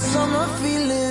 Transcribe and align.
summer 0.00 0.46
feeling. 0.58 1.03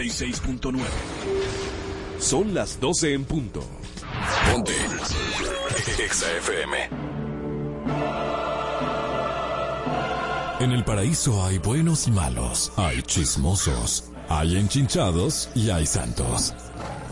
96.9. 0.00 0.80
Son 2.18 2.54
las 2.54 2.80
12 2.80 3.12
en 3.12 3.24
punto. 3.24 3.60
Ponte. 4.50 4.72
Exa 6.02 6.26
FM. 6.38 6.88
En 10.60 10.72
el 10.72 10.84
paraíso 10.84 11.44
hay 11.44 11.58
buenos 11.58 12.06
y 12.06 12.10
malos, 12.12 12.72
hay 12.76 13.02
chismosos, 13.02 14.04
hay 14.28 14.56
enchinchados 14.56 15.50
y 15.54 15.70
hay 15.70 15.86
santos. 15.86 16.54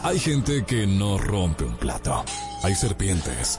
Hay 0.02 0.18
gente 0.18 0.64
que 0.66 0.86
no 0.86 1.18
rompe 1.18 1.64
un 1.64 1.76
plato, 1.76 2.24
hay 2.62 2.74
serpientes, 2.74 3.58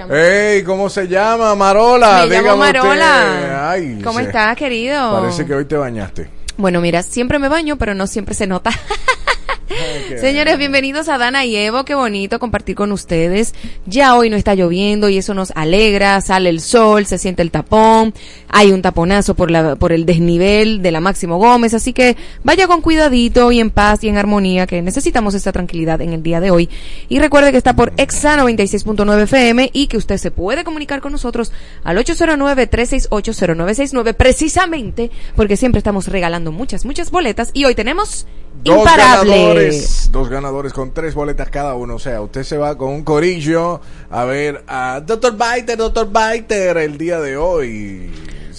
Llama? 0.00 0.14
¡Ey! 0.18 0.62
¿Cómo 0.64 0.88
se 0.90 1.06
llama? 1.08 1.54
Marola. 1.54 2.26
Me 2.28 2.40
llamo. 2.42 2.56
Marola. 2.58 3.70
Ay, 3.70 4.00
¿Cómo 4.02 4.18
se- 4.18 4.26
estás, 4.26 4.56
querido? 4.56 5.20
Parece 5.20 5.46
que 5.46 5.54
hoy 5.54 5.64
te 5.64 5.76
bañaste. 5.76 6.28
Bueno, 6.56 6.80
mira, 6.80 7.02
siempre 7.02 7.38
me 7.38 7.48
baño, 7.48 7.76
pero 7.78 7.94
no 7.94 8.06
siempre 8.06 8.34
se 8.34 8.46
nota. 8.46 8.70
Señores, 10.20 10.58
bienvenidos 10.58 11.08
a 11.08 11.18
Dana 11.18 11.44
y 11.44 11.56
Evo. 11.56 11.84
Qué 11.84 11.94
bonito 11.94 12.38
compartir 12.38 12.74
con 12.74 12.92
ustedes. 12.92 13.54
Ya 13.86 14.16
hoy 14.16 14.30
no 14.30 14.36
está 14.36 14.54
lloviendo 14.54 15.08
y 15.08 15.18
eso 15.18 15.34
nos 15.34 15.52
alegra. 15.54 16.20
Sale 16.20 16.50
el 16.50 16.60
sol, 16.60 17.06
se 17.06 17.18
siente 17.18 17.42
el 17.42 17.50
tapón. 17.50 18.14
Hay 18.48 18.72
un 18.72 18.82
taponazo 18.82 19.34
por, 19.34 19.50
la, 19.50 19.76
por 19.76 19.92
el 19.92 20.06
desnivel 20.06 20.82
de 20.82 20.90
la 20.90 21.00
Máximo 21.00 21.38
Gómez. 21.38 21.74
Así 21.74 21.92
que 21.92 22.16
vaya 22.44 22.66
con 22.66 22.80
cuidadito 22.80 23.52
y 23.52 23.60
en 23.60 23.70
paz 23.70 24.02
y 24.04 24.08
en 24.08 24.18
armonía, 24.18 24.66
que 24.66 24.82
necesitamos 24.82 25.34
esta 25.34 25.52
tranquilidad 25.52 26.00
en 26.00 26.12
el 26.12 26.22
día 26.22 26.40
de 26.40 26.50
hoy. 26.50 26.68
Y 27.08 27.18
recuerde 27.18 27.52
que 27.52 27.58
está 27.58 27.74
por 27.74 27.92
Exa 27.96 28.36
96.9 28.36 29.22
FM 29.22 29.70
y 29.72 29.86
que 29.86 29.96
usted 29.96 30.18
se 30.18 30.30
puede 30.30 30.64
comunicar 30.64 31.00
con 31.00 31.12
nosotros 31.12 31.52
al 31.84 31.96
809-368-0969 31.98 34.14
precisamente 34.14 35.10
porque 35.36 35.56
siempre 35.56 35.78
estamos 35.78 36.08
regalando 36.08 36.52
muchas, 36.52 36.84
muchas 36.84 37.10
boletas 37.10 37.50
y 37.54 37.64
hoy 37.64 37.74
tenemos 37.74 38.26
Dos 38.64 38.78
Imparable. 38.78 39.39
Ganadores, 39.40 40.10
dos 40.12 40.28
ganadores 40.28 40.72
con 40.72 40.92
tres 40.92 41.14
boletas 41.14 41.50
cada 41.50 41.74
uno. 41.74 41.94
O 41.96 41.98
sea, 41.98 42.20
usted 42.22 42.42
se 42.42 42.56
va 42.56 42.76
con 42.76 42.90
un 42.90 43.02
corillo 43.02 43.80
a 44.10 44.24
ver 44.24 44.64
a 44.66 45.00
Dr. 45.04 45.32
Biter, 45.32 45.76
Dr. 45.76 46.08
Biter 46.08 46.76
el 46.78 46.98
día 46.98 47.20
de 47.20 47.36
hoy. 47.36 48.10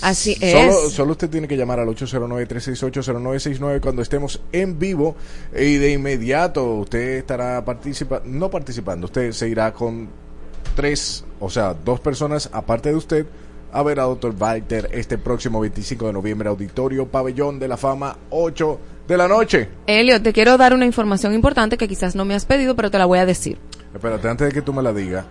Así 0.01 0.37
es. 0.41 0.91
solo 0.93 1.11
usted 1.11 1.29
tiene 1.29 1.47
que 1.47 1.55
llamar 1.55 1.79
al 1.79 1.87
809-368-0969 1.89 3.79
cuando 3.81 4.01
estemos 4.01 4.41
en 4.51 4.79
vivo 4.79 5.15
y 5.53 5.75
de 5.75 5.91
inmediato 5.91 6.65
usted 6.73 7.17
estará 7.17 7.63
participando, 7.63 8.27
no 8.27 8.49
participando, 8.49 9.05
usted 9.05 9.31
se 9.31 9.47
irá 9.47 9.71
con 9.73 10.09
tres, 10.75 11.23
o 11.39 11.51
sea, 11.51 11.75
dos 11.75 11.99
personas 11.99 12.49
aparte 12.51 12.89
de 12.89 12.95
usted 12.95 13.27
a 13.71 13.83
ver 13.83 13.99
a 13.99 14.03
Dr. 14.03 14.33
Biter 14.33 14.89
este 14.91 15.19
próximo 15.19 15.59
25 15.59 16.07
de 16.07 16.13
noviembre, 16.13 16.49
Auditorio 16.49 17.07
Pabellón 17.07 17.59
de 17.59 17.67
la 17.67 17.77
Fama, 17.77 18.17
8 18.31 18.79
de 19.07 19.17
la 19.17 19.27
noche. 19.27 19.69
Elio, 19.87 20.21
te 20.21 20.31
quiero 20.33 20.57
dar 20.57 20.73
una 20.73 20.85
información 20.85 21.33
importante 21.33 21.77
que 21.77 21.87
quizás 21.87 22.15
no 22.15 22.25
me 22.25 22.33
has 22.35 22.45
pedido, 22.45 22.75
pero 22.75 22.89
te 22.91 22.97
la 22.97 23.05
voy 23.05 23.19
a 23.19 23.25
decir. 23.25 23.57
Espérate, 23.93 24.29
antes 24.29 24.47
de 24.47 24.53
que 24.53 24.61
tú 24.61 24.71
me 24.73 24.81
la 24.81 24.93
digas, 24.93 25.25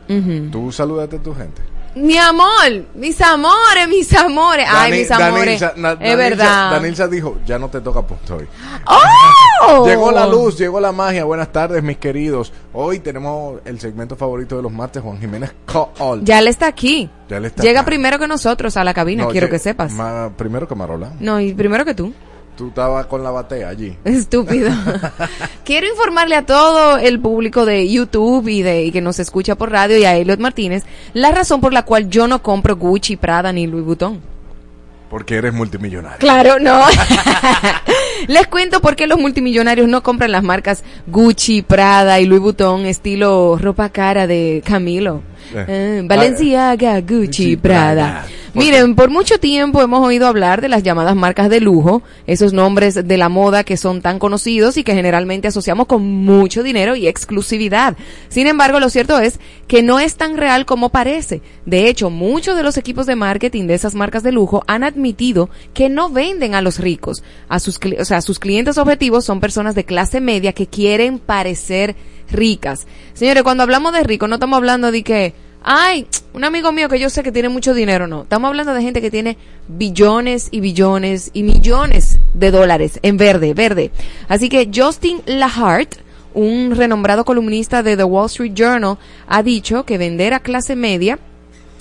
tú 0.53 0.71
salúdate 0.71 1.17
a 1.17 1.23
tu 1.23 1.35
gente. 1.35 1.63
Mi 1.97 2.17
amor, 2.19 2.85
mis 2.95 3.21
amores, 3.21 3.89
mis 3.89 4.15
amores. 4.15 4.65
Ay, 4.71 4.93
Dani- 4.93 4.99
mis 5.01 5.11
amores. 5.11 5.61
Danilza- 5.61 5.73
Na- 5.77 5.93
es 5.93 5.99
Danilza- 5.99 6.17
verdad. 6.17 6.71
Danilza 6.71 7.09
dijo, 7.09 7.39
ya 7.45 7.59
no 7.59 7.69
te 7.69 7.81
toca 7.81 8.03
punto 8.07 8.37
hoy. 8.37 8.47
¡Oh! 8.87 9.87
Llegó 9.87 10.13
la 10.13 10.27
luz, 10.27 10.57
llegó 10.57 10.79
la 10.79 10.93
magia. 10.93 11.25
Buenas 11.25 11.51
tardes, 11.51 11.83
mis 11.83 11.97
queridos. 11.99 12.53
Hoy 12.73 13.01
tenemos 13.01 13.61
el 13.65 13.81
segmento 13.81 14.15
favorito 14.15 14.57
de 14.57 14.63
los 14.63 14.71
martes, 14.73 15.03
Juan 15.03 15.19
Jiménez 15.19 15.53
Call. 15.67 16.23
Ya 16.25 16.39
él 16.39 16.47
está 16.49 16.67
aquí. 16.69 17.11
Ya 17.29 17.39
él 17.39 17.47
está 17.47 17.63
Llega 17.63 17.81
acá. 17.81 17.87
primero 17.87 18.19
que 18.21 18.29
nosotros 18.29 18.77
a 18.77 18.85
la 18.85 18.95
cabina, 18.95 19.25
No, 19.25 19.31
quiero 19.31 19.49
que 19.51 19.59
sepas. 19.59 19.93
ma- 19.93 20.31
primero 20.37 20.69
que 20.69 20.75
Marola. 20.77 21.13
No, 21.19 21.41
y 21.41 21.55
primero 21.55 21.85
que 21.85 21.95
tú. 21.95 22.13
Tú 22.57 22.69
estabas 22.69 23.07
con 23.07 23.23
la 23.25 23.31
batea 23.31 23.69
allí. 23.69 23.97
Estúpido. 24.05 24.71
Quiero 25.65 25.87
informarle 25.87 26.37
a 26.37 26.45
todo 26.45 26.99
el 26.99 27.19
público 27.19 27.65
de 27.65 27.91
YouTube 27.91 28.49
y 28.49 28.63
de 28.63 28.85
y 28.85 28.93
que 28.93 29.01
nos 29.01 29.19
escucha 29.19 29.55
por 29.55 29.71
radio 29.71 29.97
y 29.97 30.05
a 30.05 30.17
Elliot 30.17 30.41
Martínez 30.41 30.85
la 31.15 31.33
razón 31.33 31.61
por 31.61 31.73
la 31.73 31.85
cual 31.85 32.11
yo 32.11 32.29
no 32.29 32.43
compro 32.43 32.77
Gucci, 32.77 33.17
Prada 33.17 33.53
ni 33.53 33.67
Louis 33.67 33.85
Vuitton. 33.85 34.21
Porque 35.09 35.37
eres 35.37 35.53
multimillonario. 35.53 36.19
Claro, 36.19 36.59
no. 36.61 36.85
Les 38.29 38.47
cuento 38.47 38.81
por 38.81 38.95
qué 38.95 39.07
los 39.07 39.19
multimillonarios 39.19 39.89
no 39.89 40.03
compran 40.03 40.31
las 40.31 40.43
marcas 40.43 40.85
Gucci, 41.07 41.63
Prada 41.63 42.21
y 42.21 42.27
Louis 42.27 42.43
Vuitton 42.43 42.87
estilo 42.87 43.59
ropa 43.59 43.89
cara 43.89 44.27
de 44.27 44.63
Camilo. 44.65 45.23
Eh. 45.55 45.65
Eh, 45.67 46.03
Balenciaga, 46.05 47.01
Gucci, 47.01 47.27
Gucci, 47.27 47.57
Prada. 47.57 47.95
Prada. 47.95 48.27
Miren, 48.53 48.97
por 48.97 49.11
mucho 49.11 49.39
tiempo 49.39 49.81
hemos 49.81 50.05
oído 50.05 50.27
hablar 50.27 50.61
de 50.61 50.69
las 50.69 50.83
llamadas 50.83 51.15
marcas 51.15 51.49
de 51.49 51.61
lujo, 51.61 52.03
esos 52.27 52.53
nombres 52.53 52.95
de 53.07 53.17
la 53.17 53.29
moda 53.29 53.63
que 53.63 53.77
son 53.77 54.03
tan 54.03 54.19
conocidos 54.19 54.77
y 54.77 54.83
que 54.83 54.95
generalmente 54.95 55.47
asociamos 55.47 55.87
con 55.87 56.03
mucho 56.03 56.65
dinero 56.65 56.97
y 56.97 57.07
exclusividad. 57.07 57.97
Sin 58.29 58.49
embargo, 58.49 58.81
lo 58.81 58.91
cierto 58.91 59.21
es 59.21 59.39
que 59.69 59.85
no 59.85 60.01
es 60.01 60.17
tan 60.17 60.37
real 60.37 60.67
como 60.67 60.89
parece. 60.89 61.43
De 61.65 61.87
hecho, 61.87 62.11
muchos 62.11 62.57
de 62.57 62.65
los 62.65 62.77
equipos 62.77 63.07
de 63.07 63.15
marketing 63.15 63.69
de 63.69 63.75
esas 63.75 63.95
marcas 63.95 64.25
de 64.25 64.33
lujo 64.33 64.65
han 64.67 64.83
admitido 64.83 65.49
que 65.73 65.89
no 65.89 66.11
venden 66.11 66.57
a 66.57 66.61
los 66.61 66.81
ricos. 66.81 67.23
A 67.49 67.61
sus, 67.61 67.79
o 68.01 68.05
sea, 68.05 68.21
sus 68.21 68.41
clientes 68.41 68.79
objetivos 68.79 69.25
son 69.25 69.39
personas 69.39 69.77
de 69.77 69.85
clase 69.85 70.21
media 70.21 70.53
que 70.55 70.67
quieren 70.67 71.21
parecer 71.21 71.95
ricas. 72.33 72.89
Señores, 73.15 73.45
cuando 73.45 73.63
hablamos 73.63 73.93
de 73.93 74.03
rico, 74.03 74.27
no 74.27 74.35
estamos 74.35 74.57
hablando 74.57 74.91
de 74.91 75.05
que 75.05 75.35
ay, 75.63 76.07
un 76.33 76.45
amigo 76.45 76.73
mío 76.73 76.89
que 76.89 76.99
yo 76.99 77.11
sé 77.11 77.23
que 77.23 77.33
tiene 77.33 77.49
mucho 77.49 77.75
dinero, 77.75 78.07
no. 78.07 78.23
Estamos 78.23 78.49
hablando 78.49 78.73
de 78.75 78.83
gente 78.83 79.01
que 79.01 79.11
tiene 79.11 79.37
billones 79.69 80.49
y 80.51 80.61
billones 80.61 81.31
y 81.33 81.43
millones 81.43 82.19
de 82.35 82.51
dólares 82.51 82.99
en 83.03 83.17
verde, 83.17 83.55
verde. 83.55 83.91
Así 84.29 84.49
que 84.49 84.71
Justin 84.75 85.23
Lahart, 85.27 85.97
un 86.35 86.75
renombrado 86.75 87.25
columnista 87.25 87.83
de 87.83 87.97
The 87.97 88.05
Wall 88.05 88.27
Street 88.27 88.53
Journal, 88.55 88.99
ha 89.27 89.43
dicho 89.43 89.85
que 89.85 89.99
vender 89.99 90.35
a 90.35 90.41
clase 90.41 90.77
media 90.77 91.19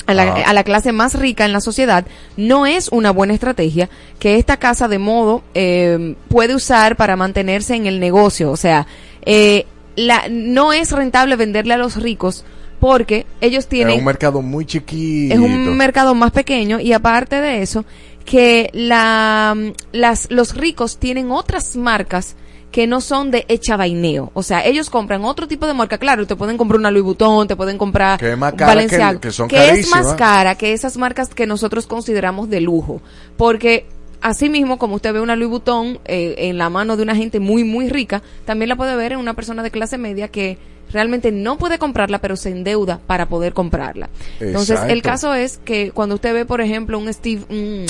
a 0.07 0.13
la, 0.15 0.23
Ajá. 0.23 0.49
a 0.49 0.53
la 0.53 0.63
clase 0.63 0.91
más 0.91 1.13
rica 1.13 1.45
en 1.45 1.53
la 1.53 1.61
sociedad 1.61 2.03
no 2.35 2.65
es 2.65 2.89
una 2.91 3.11
buena 3.11 3.33
estrategia 3.35 3.89
que 4.17 4.37
esta 4.37 4.57
casa 4.57 4.87
de 4.87 4.97
modo 4.97 5.43
eh, 5.53 6.15
puede 6.29 6.55
usar 6.55 6.95
para 6.95 7.15
mantenerse 7.15 7.75
en 7.75 7.85
el 7.85 7.99
negocio. 7.99 8.49
O 8.49 8.57
sea, 8.57 8.87
eh, 9.23 9.67
la, 9.95 10.23
no 10.29 10.73
es 10.73 10.91
rentable 10.91 11.35
venderle 11.35 11.75
a 11.75 11.77
los 11.77 11.95
ricos 11.95 12.43
porque 12.79 13.25
ellos 13.41 13.63
Es 13.65 13.69
tienen 13.69 13.99
un 13.99 14.05
mercado 14.05 14.41
muy 14.41 14.65
chiquito. 14.65 15.33
es 15.33 15.39
un 15.39 15.75
mercado 15.77 16.15
más 16.15 16.31
pequeño 16.31 16.79
y 16.79 16.93
aparte 16.93 17.41
de 17.41 17.61
eso 17.61 17.85
que 18.25 18.69
la 18.73 19.55
las 19.91 20.29
los 20.31 20.55
ricos 20.55 20.97
tienen 20.97 21.31
otras 21.31 21.75
marcas 21.75 22.35
que 22.71 22.85
no 22.85 23.01
son 23.01 23.31
de 23.31 23.45
hecha 23.47 23.77
vaineo, 23.77 24.29
o 24.35 24.43
sea, 24.43 24.63
ellos 24.63 24.91
compran 24.91 25.25
otro 25.25 25.47
tipo 25.47 25.65
de 25.65 25.73
marca, 25.73 25.97
claro, 25.97 26.27
te 26.27 26.35
pueden 26.35 26.55
comprar 26.55 26.79
una 26.79 26.91
Louis 26.91 27.03
Vuitton, 27.03 27.47
te 27.47 27.55
pueden 27.55 27.79
comprar 27.79 28.19
Que 28.19 28.31
es 28.33 28.37
más 28.37 28.53
cara 28.53 28.67
Balenciaga, 28.75 29.13
que- 29.13 29.27
que 29.27 29.31
son 29.31 29.49
es 29.51 29.89
más 29.89 30.13
cara 30.13 30.53
que 30.55 30.73
esas 30.73 30.95
marcas 30.97 31.29
que 31.29 31.47
nosotros 31.47 31.87
consideramos 31.87 32.47
de 32.47 32.61
lujo, 32.61 33.01
porque 33.37 33.87
así 34.21 34.49
mismo 34.49 34.77
como 34.77 34.95
usted 34.95 35.13
ve 35.13 35.19
una 35.21 35.35
Louis 35.35 35.49
Vuitton 35.49 35.97
eh, 36.05 36.35
en 36.37 36.59
la 36.59 36.69
mano 36.69 36.95
de 36.95 37.01
una 37.01 37.15
gente 37.15 37.39
muy 37.39 37.63
muy 37.63 37.89
rica, 37.89 38.21
también 38.45 38.69
la 38.69 38.75
puede 38.75 38.95
ver 38.95 39.13
en 39.13 39.17
una 39.19 39.33
persona 39.33 39.63
de 39.63 39.71
clase 39.71 39.97
media 39.97 40.27
que 40.27 40.59
realmente 40.91 41.31
no 41.31 41.57
puede 41.57 41.77
comprarla, 41.77 42.19
pero 42.19 42.35
se 42.35 42.49
endeuda 42.49 42.99
para 43.05 43.27
poder 43.27 43.53
comprarla. 43.53 44.09
Entonces, 44.39 44.79
el 44.87 45.01
caso 45.01 45.33
es 45.33 45.59
que 45.63 45.91
cuando 45.91 46.15
usted 46.15 46.33
ve, 46.33 46.45
por 46.45 46.61
ejemplo, 46.61 46.97
un 46.97 47.11
Steve, 47.13 47.43
un, 47.49 47.85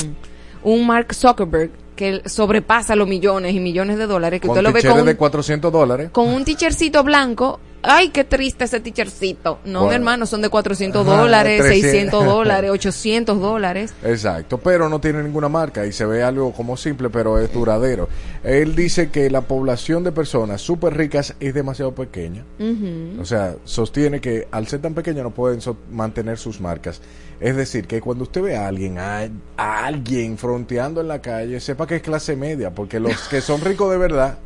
un 0.64 0.88
Mark 0.88 1.14
Zuckerberg 1.14 1.72
que 1.96 2.22
sobrepasa 2.26 2.96
los 2.96 3.10
millones 3.10 3.54
y 3.54 3.60
millones 3.60 3.98
de 3.98 4.08
dólares, 4.08 4.40
que 4.40 4.48
Con 4.48 4.56
usted 4.56 4.64
lo 4.64 4.72
ve 4.72 4.82
con 4.82 5.06
de 5.06 5.12
un, 5.12 5.18
400 5.18 5.72
dólares. 5.72 6.10
con 6.12 6.30
un 6.30 6.46
teachercito 6.46 7.04
blanco, 7.04 7.60
ay, 7.84 8.10
qué 8.10 8.24
triste 8.24 8.66
ese 8.66 8.80
teachercito. 8.80 9.60
No, 9.66 9.88
mi 9.88 9.96
hermano, 9.96 10.26
son 10.26 10.42
de 10.42 10.50
400 10.50 11.08
Ajá, 11.08 11.22
dólares, 11.22 11.62
300. 11.62 11.82
600 11.92 12.26
dólares, 12.26 12.72
800 12.72 13.40
dólares. 13.40 13.94
Exacto, 14.04 14.58
pero 14.58 14.90
no 14.90 15.00
tiene 15.00 15.24
ninguna 15.24 15.50
marca 15.50 15.86
y 15.86 15.92
se 15.92 16.06
ve 16.06 16.24
algo 16.24 16.52
como 16.52 16.78
simple, 16.78 17.10
pero 17.10 17.40
es 17.40 17.52
duradero. 17.54 18.10
Él 18.44 18.76
dice 18.76 19.10
que 19.10 19.30
la 19.30 19.42
población 19.42 20.04
de 20.04 20.12
personas 20.12 20.62
súper 20.62 20.96
ricas 20.96 21.36
es 21.40 21.54
demasiado 21.54 21.94
pequeña. 21.94 22.44
O 23.20 23.26
sea, 23.26 23.56
sostiene 23.64 24.20
que 24.22 24.48
al 24.52 24.68
ser 24.68 24.82
tan 24.82 24.94
pequeña 24.94 25.24
no 25.24 25.32
pueden 25.32 25.62
so- 25.62 25.78
mantener 25.92 26.38
sus 26.38 26.60
marcas. 26.62 27.02
Es 27.40 27.56
decir, 27.56 27.88
que 27.88 28.02
cuando 28.02 28.24
usted 28.24 28.42
ve 28.42 28.58
a 28.58 28.68
alguien, 28.68 28.98
a, 29.00 29.30
a 29.56 29.86
alguien 29.86 30.38
fronteando 30.38 31.00
en 31.02 31.08
la 31.08 31.22
calle, 31.22 31.60
sepa 31.60 31.88
que 31.88 31.96
es 31.98 32.02
clase 32.02 32.36
media, 32.36 32.72
porque 32.72 33.00
los 33.00 33.18
que 33.30 33.40
son 33.42 33.62
ricos 33.62 33.90
de 33.92 33.98
verdad 33.98 34.38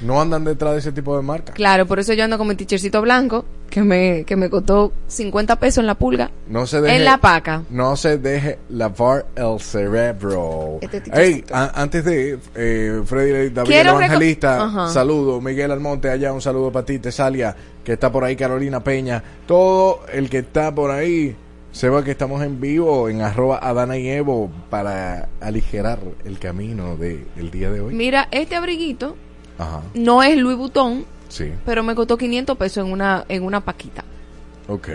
no 0.00 0.20
andan 0.20 0.44
detrás 0.44 0.72
de 0.74 0.78
ese 0.80 0.92
tipo 0.92 1.16
de 1.16 1.22
marca. 1.22 1.52
Claro, 1.52 1.86
por 1.86 1.98
eso 1.98 2.12
yo 2.12 2.24
ando 2.24 2.38
con 2.38 2.48
mi 2.48 2.54
teachercito 2.54 3.00
blanco, 3.02 3.44
que 3.70 3.82
me, 3.82 4.24
que 4.24 4.36
me 4.36 4.48
costó 4.48 4.92
50 5.08 5.56
pesos 5.56 5.78
en 5.78 5.86
la 5.86 5.94
pulga. 5.94 6.30
No 6.48 6.66
se 6.66 6.80
deje, 6.80 6.96
En 6.96 7.04
la 7.04 7.18
paca. 7.18 7.62
No 7.70 7.96
se 7.96 8.18
deje 8.18 8.58
lavar 8.68 9.26
el 9.34 9.60
cerebro. 9.60 10.78
Este 10.80 11.02
Hey, 11.12 11.44
a- 11.52 11.80
antes 11.82 12.04
de 12.04 12.38
eh, 12.54 13.02
Freddy 13.04 13.50
David 13.50 13.72
el 13.72 13.86
Evangelista, 13.88 14.88
saludo. 14.92 15.40
Miguel 15.40 15.70
Almonte 15.70 16.10
allá, 16.10 16.32
un 16.32 16.40
saludo 16.40 16.70
para 16.72 16.86
ti. 16.86 16.98
Tesalia, 16.98 17.54
que 17.84 17.94
está 17.94 18.10
por 18.10 18.24
ahí. 18.24 18.36
Carolina 18.36 18.82
Peña. 18.82 19.22
Todo 19.46 20.00
el 20.12 20.30
que 20.30 20.38
está 20.38 20.74
por 20.74 20.90
ahí. 20.90 21.36
Sepa 21.72 22.02
que 22.02 22.12
estamos 22.12 22.42
en 22.42 22.58
vivo 22.58 23.10
en 23.10 23.20
arroba 23.20 23.58
Adana 23.58 23.98
y 23.98 24.08
Evo 24.08 24.50
para 24.70 25.28
aligerar 25.42 25.98
el 26.24 26.38
camino 26.38 26.96
del 26.96 27.50
día 27.50 27.70
de 27.70 27.82
hoy. 27.82 27.92
Mira, 27.94 28.28
este 28.30 28.56
abriguito 28.56 29.14
Ajá, 29.58 29.80
no 29.94 30.22
es 30.22 30.36
Louis 30.38 30.56
Vuitton, 30.56 31.04
sí, 31.28 31.52
pero 31.64 31.82
me 31.82 31.94
costó 31.94 32.16
500 32.18 32.56
pesos 32.56 32.84
en 32.86 32.92
una, 32.92 33.24
en 33.28 33.42
una 33.44 33.60
paquita. 33.60 34.04
ok. 34.68 34.88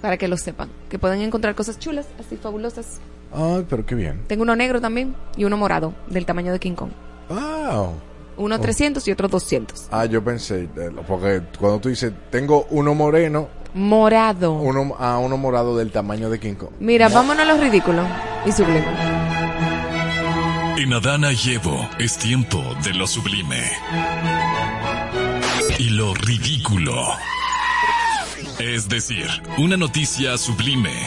Para 0.00 0.16
que 0.16 0.28
lo 0.28 0.38
sepan. 0.38 0.70
Que 0.88 0.98
pueden 0.98 1.20
encontrar 1.20 1.54
cosas 1.54 1.78
chulas, 1.78 2.06
así 2.18 2.38
fabulosas. 2.38 3.00
Ay, 3.34 3.66
pero 3.68 3.84
qué 3.84 3.94
bien. 3.94 4.22
Tengo 4.28 4.44
uno 4.44 4.56
negro 4.56 4.80
también 4.80 5.14
y 5.36 5.44
uno 5.44 5.58
morado, 5.58 5.92
del 6.08 6.24
tamaño 6.24 6.52
de 6.52 6.58
King 6.58 6.72
Kong. 6.72 6.88
Wow. 7.28 7.92
Uno 8.38 8.58
300 8.58 9.06
y 9.06 9.12
otro 9.12 9.28
200. 9.28 9.88
Ah, 9.90 10.06
yo 10.06 10.24
pensé, 10.24 10.62
eh, 10.74 10.90
porque 11.06 11.42
cuando 11.58 11.80
tú 11.80 11.90
dices, 11.90 12.14
tengo 12.30 12.66
uno 12.70 12.94
moreno, 12.94 13.48
Morado. 13.74 14.52
uno 14.54 14.96
a 14.98 15.18
uno 15.18 15.36
morado 15.36 15.76
del 15.76 15.92
tamaño 15.92 16.30
de 16.30 16.40
King 16.40 16.54
Kong. 16.54 16.70
Mira, 16.80 17.10
vámonos 17.10 17.42
a 17.42 17.52
los 17.52 17.60
ridículos 17.60 18.06
y 18.46 18.52
sublime. 18.52 18.86
En 20.80 20.94
Adana 20.94 21.30
y 21.30 21.50
Evo 21.50 21.90
es 21.98 22.16
tiempo 22.16 22.74
de 22.82 22.94
lo 22.94 23.06
sublime. 23.06 23.70
Y 25.78 25.90
lo 25.90 26.14
ridículo. 26.14 27.06
Es 28.58 28.88
decir, 28.88 29.28
una 29.58 29.76
noticia 29.76 30.38
sublime. 30.38 31.06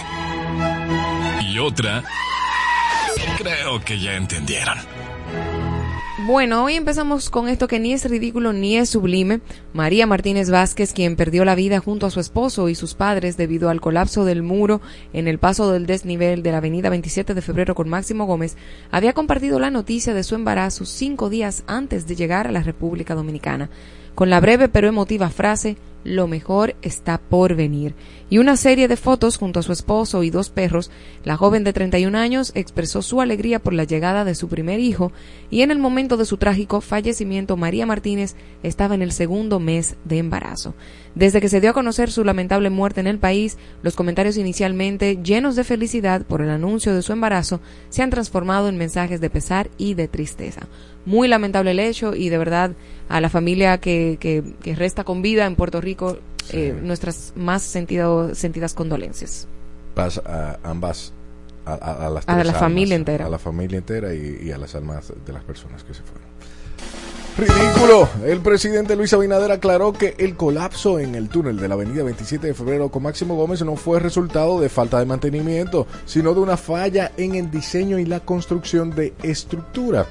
Y 1.50 1.58
otra... 1.58 2.04
Creo 3.40 3.84
que 3.84 4.00
ya 4.00 4.14
entendieron. 4.14 4.78
Bueno, 6.25 6.64
hoy 6.64 6.75
empezamos 6.75 7.30
con 7.30 7.50
esto 7.50 7.68
que 7.68 7.81
ni 7.81 7.92
es 7.92 8.10
ridículo 8.10 8.54
ni 8.54 8.78
es 8.78 8.88
sublime. 8.90 9.42
María 9.74 10.08
Martínez 10.08 10.50
Vázquez, 10.50 10.94
quien 10.94 11.18
perdió 11.18 11.44
la 11.44 11.54
vida 11.54 11.81
junto 11.81 12.06
a 12.06 12.12
su 12.12 12.22
esposo 12.22 12.70
y 12.70 12.75
sus 12.75 12.94
padres 12.94 13.36
debido 13.36 13.70
al 13.70 13.81
colapso 13.81 14.24
del 14.24 14.42
muro 14.42 14.80
en 15.12 15.28
el 15.28 15.38
paso 15.38 15.70
del 15.70 15.86
desnivel 15.86 16.42
de 16.42 16.52
la 16.52 16.60
avenida 16.60 16.90
27 16.90 17.34
de 17.34 17.42
febrero 17.42 17.75
con 17.75 17.90
Máximo 17.90 18.25
Gómez, 18.25 18.56
había 18.90 19.12
compartido 19.12 19.60
la 19.60 19.70
noticia 19.70 20.14
de 20.14 20.24
su 20.24 20.36
embarazo 20.36 20.86
cinco 20.86 21.30
días 21.30 21.66
antes 21.68 22.08
de 22.08 22.16
llegar 22.16 22.48
a 22.48 22.54
la 22.54 22.64
República 22.64 23.16
Dominicana, 23.16 23.70
con 24.16 24.30
la 24.30 24.40
breve 24.40 24.70
pero 24.70 24.88
emotiva 24.88 25.30
frase 25.30 25.75
lo 26.03 26.27
mejor 26.27 26.75
está 26.81 27.17
por 27.17 27.55
venir. 27.55 27.95
Y 28.29 28.38
una 28.38 28.57
serie 28.57 28.88
de 28.88 28.97
fotos 28.97 29.38
junto 29.38 29.59
a 29.59 29.63
su 29.63 29.71
esposo 29.71 30.23
y 30.23 30.29
dos 30.29 30.50
perros, 30.50 30.91
la 31.23 31.38
joven 31.38 31.63
de 31.63 31.73
31 31.73 32.17
años 32.17 32.51
expresó 32.55 33.01
su 33.01 33.21
alegría 33.21 33.59
por 33.59 33.73
la 33.73 33.83
llegada 33.83 34.25
de 34.25 34.35
su 34.35 34.47
primer 34.47 34.79
hijo 34.79 35.11
y 35.50 35.61
en 35.61 35.71
el 35.71 35.79
momento 35.79 36.17
de 36.17 36.25
su 36.25 36.38
trágico 36.38 36.81
fallecimiento 36.81 37.57
María 37.57 37.85
Martínez 37.85 38.35
estaba 38.63 38.95
en 38.95 39.01
el 39.01 39.11
segundo 39.11 39.59
mes 39.59 39.95
de 40.05 40.17
embarazo. 40.17 40.73
Desde 41.15 41.42
que 41.42 41.50
se 41.50 41.62
dio 41.62 41.69
a 41.69 41.74
conocer 41.74 42.12
su 42.12 42.24
lamentable 42.24 42.69
muerte 42.71 43.00
en 43.00 43.07
el 43.07 43.19
país, 43.19 43.57
los 43.83 43.95
comentarios 43.95 44.36
inicialmente 44.38 45.18
llenos 45.24 45.56
de 45.56 45.63
felicidad 45.63 46.24
por 46.24 46.42
el 46.42 46.50
anuncio 46.50 46.95
de 46.95 47.04
su 47.04 47.13
embarazo 47.13 47.60
se 47.89 48.01
han 48.01 48.10
transformado 48.10 48.68
en 48.68 48.77
mensajes 48.77 49.21
de 49.21 49.30
pesar 49.30 49.69
y 49.77 49.94
de 49.94 50.07
tristeza. 50.07 50.62
Muy 51.06 51.27
lamentable 51.27 51.72
el 51.72 51.79
hecho 51.79 52.15
y 52.15 52.29
de 52.29 52.38
verdad 52.39 52.72
a 53.10 53.22
la 53.22 53.29
familia 53.29 53.77
que, 53.79 54.17
que, 54.20 54.43
que 54.63 54.75
resta 54.75 55.03
con 55.03 55.22
vida 55.22 55.46
en 55.46 55.55
Puerto 55.55 55.82
Rico 55.82 56.17
eh, 56.51 56.77
nuestras 56.82 57.34
más 57.36 57.62
sentido, 57.62 58.34
sentidas 58.36 58.74
condolencias. 58.74 59.48
Paz 59.93 60.20
a 60.25 60.58
ambas, 60.63 61.13
a, 61.65 61.74
a- 61.74 62.08
a 62.08 62.10
las 62.10 62.27
A 62.27 62.43
la 62.43 62.53
familia 62.53 62.96
entera. 62.96 63.27
A 63.27 63.29
la 63.29 63.38
familia 63.39 63.77
entera 63.77 64.13
y, 64.15 64.39
y 64.43 64.51
a 64.51 64.58
las 64.58 64.74
almas 64.75 65.13
de 65.25 65.32
las 65.32 65.43
personas 65.43 65.84
que 65.84 65.93
se 65.93 66.01
fueron. 66.01 66.27
Ridículo. 67.36 68.08
El 68.25 68.42
presidente 68.42 68.96
Luis 68.96 69.12
Abinader 69.12 69.52
aclaró 69.52 69.92
que 69.92 70.13
el 70.20 70.36
colapso 70.36 71.00
en 71.00 71.16
el 71.16 71.30
túnel 71.30 71.58
de 71.58 71.68
la 71.68 71.74
avenida 71.74 72.04
27 72.04 72.46
de 72.46 72.54
febrero 72.54 72.90
con 72.90 73.02
Máximo 73.02 73.36
Gómez 73.36 73.63
no 73.63 73.75
fue 73.75 74.00
resultado 74.00 74.60
de 74.60 74.70
falta 74.70 75.00
de 75.00 75.06
mantenimiento, 75.06 75.88
sino 76.06 76.36
de 76.36 76.42
una 76.42 76.58
falla 76.58 77.12
en 77.18 77.34
el 77.34 77.50
diseño 77.50 77.98
y 77.98 78.06
la 78.06 78.20
construcción 78.20 78.94
de 78.94 79.13
estructura. 79.24 80.06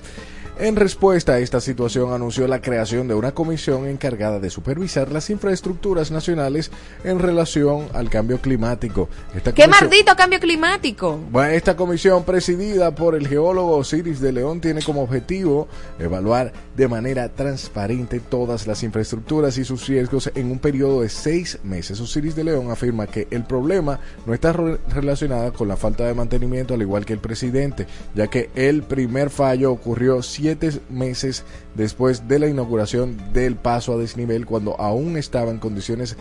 En 0.63 0.77
respuesta 0.77 1.33
a 1.33 1.39
esta 1.41 1.61
situación 1.61 2.13
anunció 2.13 2.47
la 2.47 2.61
creación 2.61 3.09
de 3.09 3.15
una 3.15 3.33
comisión 3.33 3.89
encargada 3.89 4.39
de 4.39 4.49
supervisar 4.49 5.11
las 5.11 5.29
infraestructuras 5.29 6.13
nacionales 6.13 6.71
en 7.03 7.19
relación 7.19 7.89
al 7.95 8.09
cambio 8.09 8.41
climático. 8.41 9.09
Esta 9.35 9.53
¡Qué 9.53 9.63
comisión- 9.65 9.89
maldito 9.89 10.15
cambio 10.15 10.39
climático! 10.39 11.19
bueno, 11.33 11.51
esta 11.51 11.75
comisión 11.75 12.23
presidida 12.23 12.95
por 12.95 13.17
el 13.17 13.27
geólogo 13.27 13.77
Osiris 13.77 14.21
de 14.21 14.31
León 14.31 14.61
tiene 14.61 14.83
como 14.85 15.03
objetivo 15.03 15.67
evaluar 15.99 16.53
de 16.77 16.87
manera 16.87 17.29
transparente 17.29 18.21
todas 18.21 18.69
las 18.69 18.85
infraestructuras 18.85 19.59
y 19.59 19.65
sus 19.65 19.89
riesgos 19.89 20.31
en 20.37 20.49
un 20.53 20.61
periodo 20.61 21.01
de 21.01 21.09
seis 21.09 21.59
meses. 21.65 21.99
Osiris 22.01 22.37
de 22.37 22.45
León 22.45 22.71
afirma 22.71 23.09
que 23.09 23.27
el 23.33 23.43
problema 23.43 23.99
no 24.27 24.33
está 24.33 24.53
re- 24.53 24.79
relacionado 24.91 25.53
con 25.55 25.67
la 25.67 25.77
falta 25.77 26.07
de 26.07 26.15
mantenimiento, 26.15 26.75
al 26.75 26.83
igual 26.83 27.05
que 27.05 27.15
el 27.15 27.19
presidente, 27.19 27.89
ya 28.15 28.29
que 28.29 28.49
el 28.55 28.85
primer 28.85 29.29
fallo 29.29 29.73
ocurrió 29.73 30.23
siete 30.23 30.52
meses 30.91 31.45
después 31.75 32.27
de 32.29 32.39
la 32.39 32.47
inauguración 32.49 33.17
del 33.33 33.57
paso 33.57 33.95
a 33.95 33.99
desnivel, 33.99 34.47
cuando 34.47 34.81
aún 34.81 35.17
estaba 35.17 35.51
en 35.51 35.59
condiciones 35.59 36.17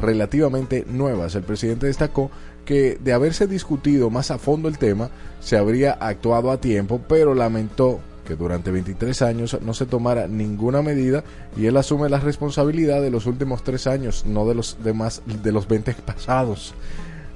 relativamente 0.00 0.84
nuevas. 0.88 1.34
El 1.34 1.42
presidente 1.42 1.86
destacó 1.86 2.30
que 2.64 2.98
de 3.02 3.12
haberse 3.12 3.46
discutido 3.46 4.10
más 4.10 4.30
a 4.30 4.38
fondo 4.38 4.68
el 4.68 4.78
tema, 4.78 5.10
se 5.40 5.56
habría 5.56 5.92
actuado 5.92 6.50
a 6.50 6.60
tiempo, 6.60 7.00
pero 7.08 7.34
lamentó 7.34 8.00
que 8.26 8.34
durante 8.34 8.72
23 8.72 9.22
años 9.22 9.56
no 9.62 9.72
se 9.72 9.86
tomara 9.86 10.26
ninguna 10.26 10.82
medida 10.82 11.22
y 11.56 11.66
él 11.66 11.76
asume 11.76 12.08
la 12.08 12.18
responsabilidad 12.18 13.00
de 13.00 13.10
los 13.10 13.26
últimos 13.26 13.62
tres 13.62 13.86
años, 13.86 14.24
no 14.26 14.46
de 14.48 14.56
los 14.56 14.78
demás, 14.82 15.22
de 15.26 15.52
los 15.52 15.68
20 15.68 15.94
pasados. 16.04 16.74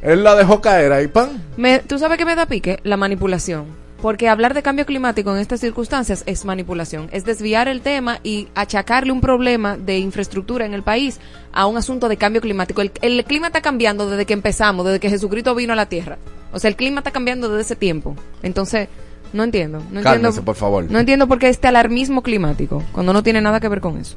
Él 0.03 0.25
la 0.25 0.35
dejó 0.35 0.61
caer 0.61 0.93
ahí, 0.93 1.07
pan. 1.07 1.43
Me- 1.57 1.79
¿Tú 1.81 1.99
sabes 1.99 2.19
qué 2.19 2.25
me 2.25 2.35
da 2.35 2.47
pique? 2.47 2.81
La 2.83 2.97
manipulación. 2.97 3.67
Porque 4.03 4.29
hablar 4.29 4.55
de 4.55 4.63
cambio 4.63 4.87
climático 4.87 5.31
en 5.35 5.41
estas 5.41 5.61
circunstancias 5.61 6.23
es 6.27 6.45
manipulación. 6.45 7.09
Es 7.13 7.25
desviar 7.25 7.69
el 7.69 7.83
tema 7.83 8.19
y 8.23 8.49
achacarle 8.55 9.13
un 9.13 9.21
problema 9.21 9.77
de 9.77 9.99
infraestructura 9.99 10.65
en 10.65 10.73
el 10.73 10.83
país 10.83 11.21
a 11.53 11.67
un 11.67 11.77
asunto 11.77 12.09
de 12.09 12.17
cambio 12.17 12.41
climático. 12.41 12.81
El, 12.81 12.93
el 13.03 13.25
clima 13.25 13.49
está 13.49 13.61
cambiando 13.61 14.09
desde 14.09 14.25
que 14.25 14.33
empezamos, 14.33 14.87
desde 14.87 15.01
que 15.01 15.11
Jesucristo 15.11 15.55
vino 15.55 15.75
a 15.75 15.77
la 15.77 15.87
tierra. 15.87 16.19
O 16.53 16.59
sea, 16.59 16.69
el 16.69 16.77
clima 16.77 17.01
está 17.01 17.11
cambiando 17.11 17.49
desde 17.49 17.63
ese 17.63 17.77
tiempo. 17.77 18.17
Entonces, 18.43 18.89
no 19.33 19.45
entiendo. 19.45 19.79
No 19.91 20.03
Cálmese, 20.03 20.27
entiendo, 20.27 20.45
por 20.45 20.57
favor. 20.57 20.91
No 20.91 20.99
entiendo 20.99 21.29
por 21.29 21.39
qué 21.39 21.49
este 21.49 21.69
alarmismo 21.69 22.23
climático, 22.23 22.83
cuando 22.93 23.13
no 23.13 23.23
tiene 23.23 23.41
nada 23.41 23.61
que 23.61 23.69
ver 23.69 23.81
con 23.81 23.99
eso. 23.99 24.17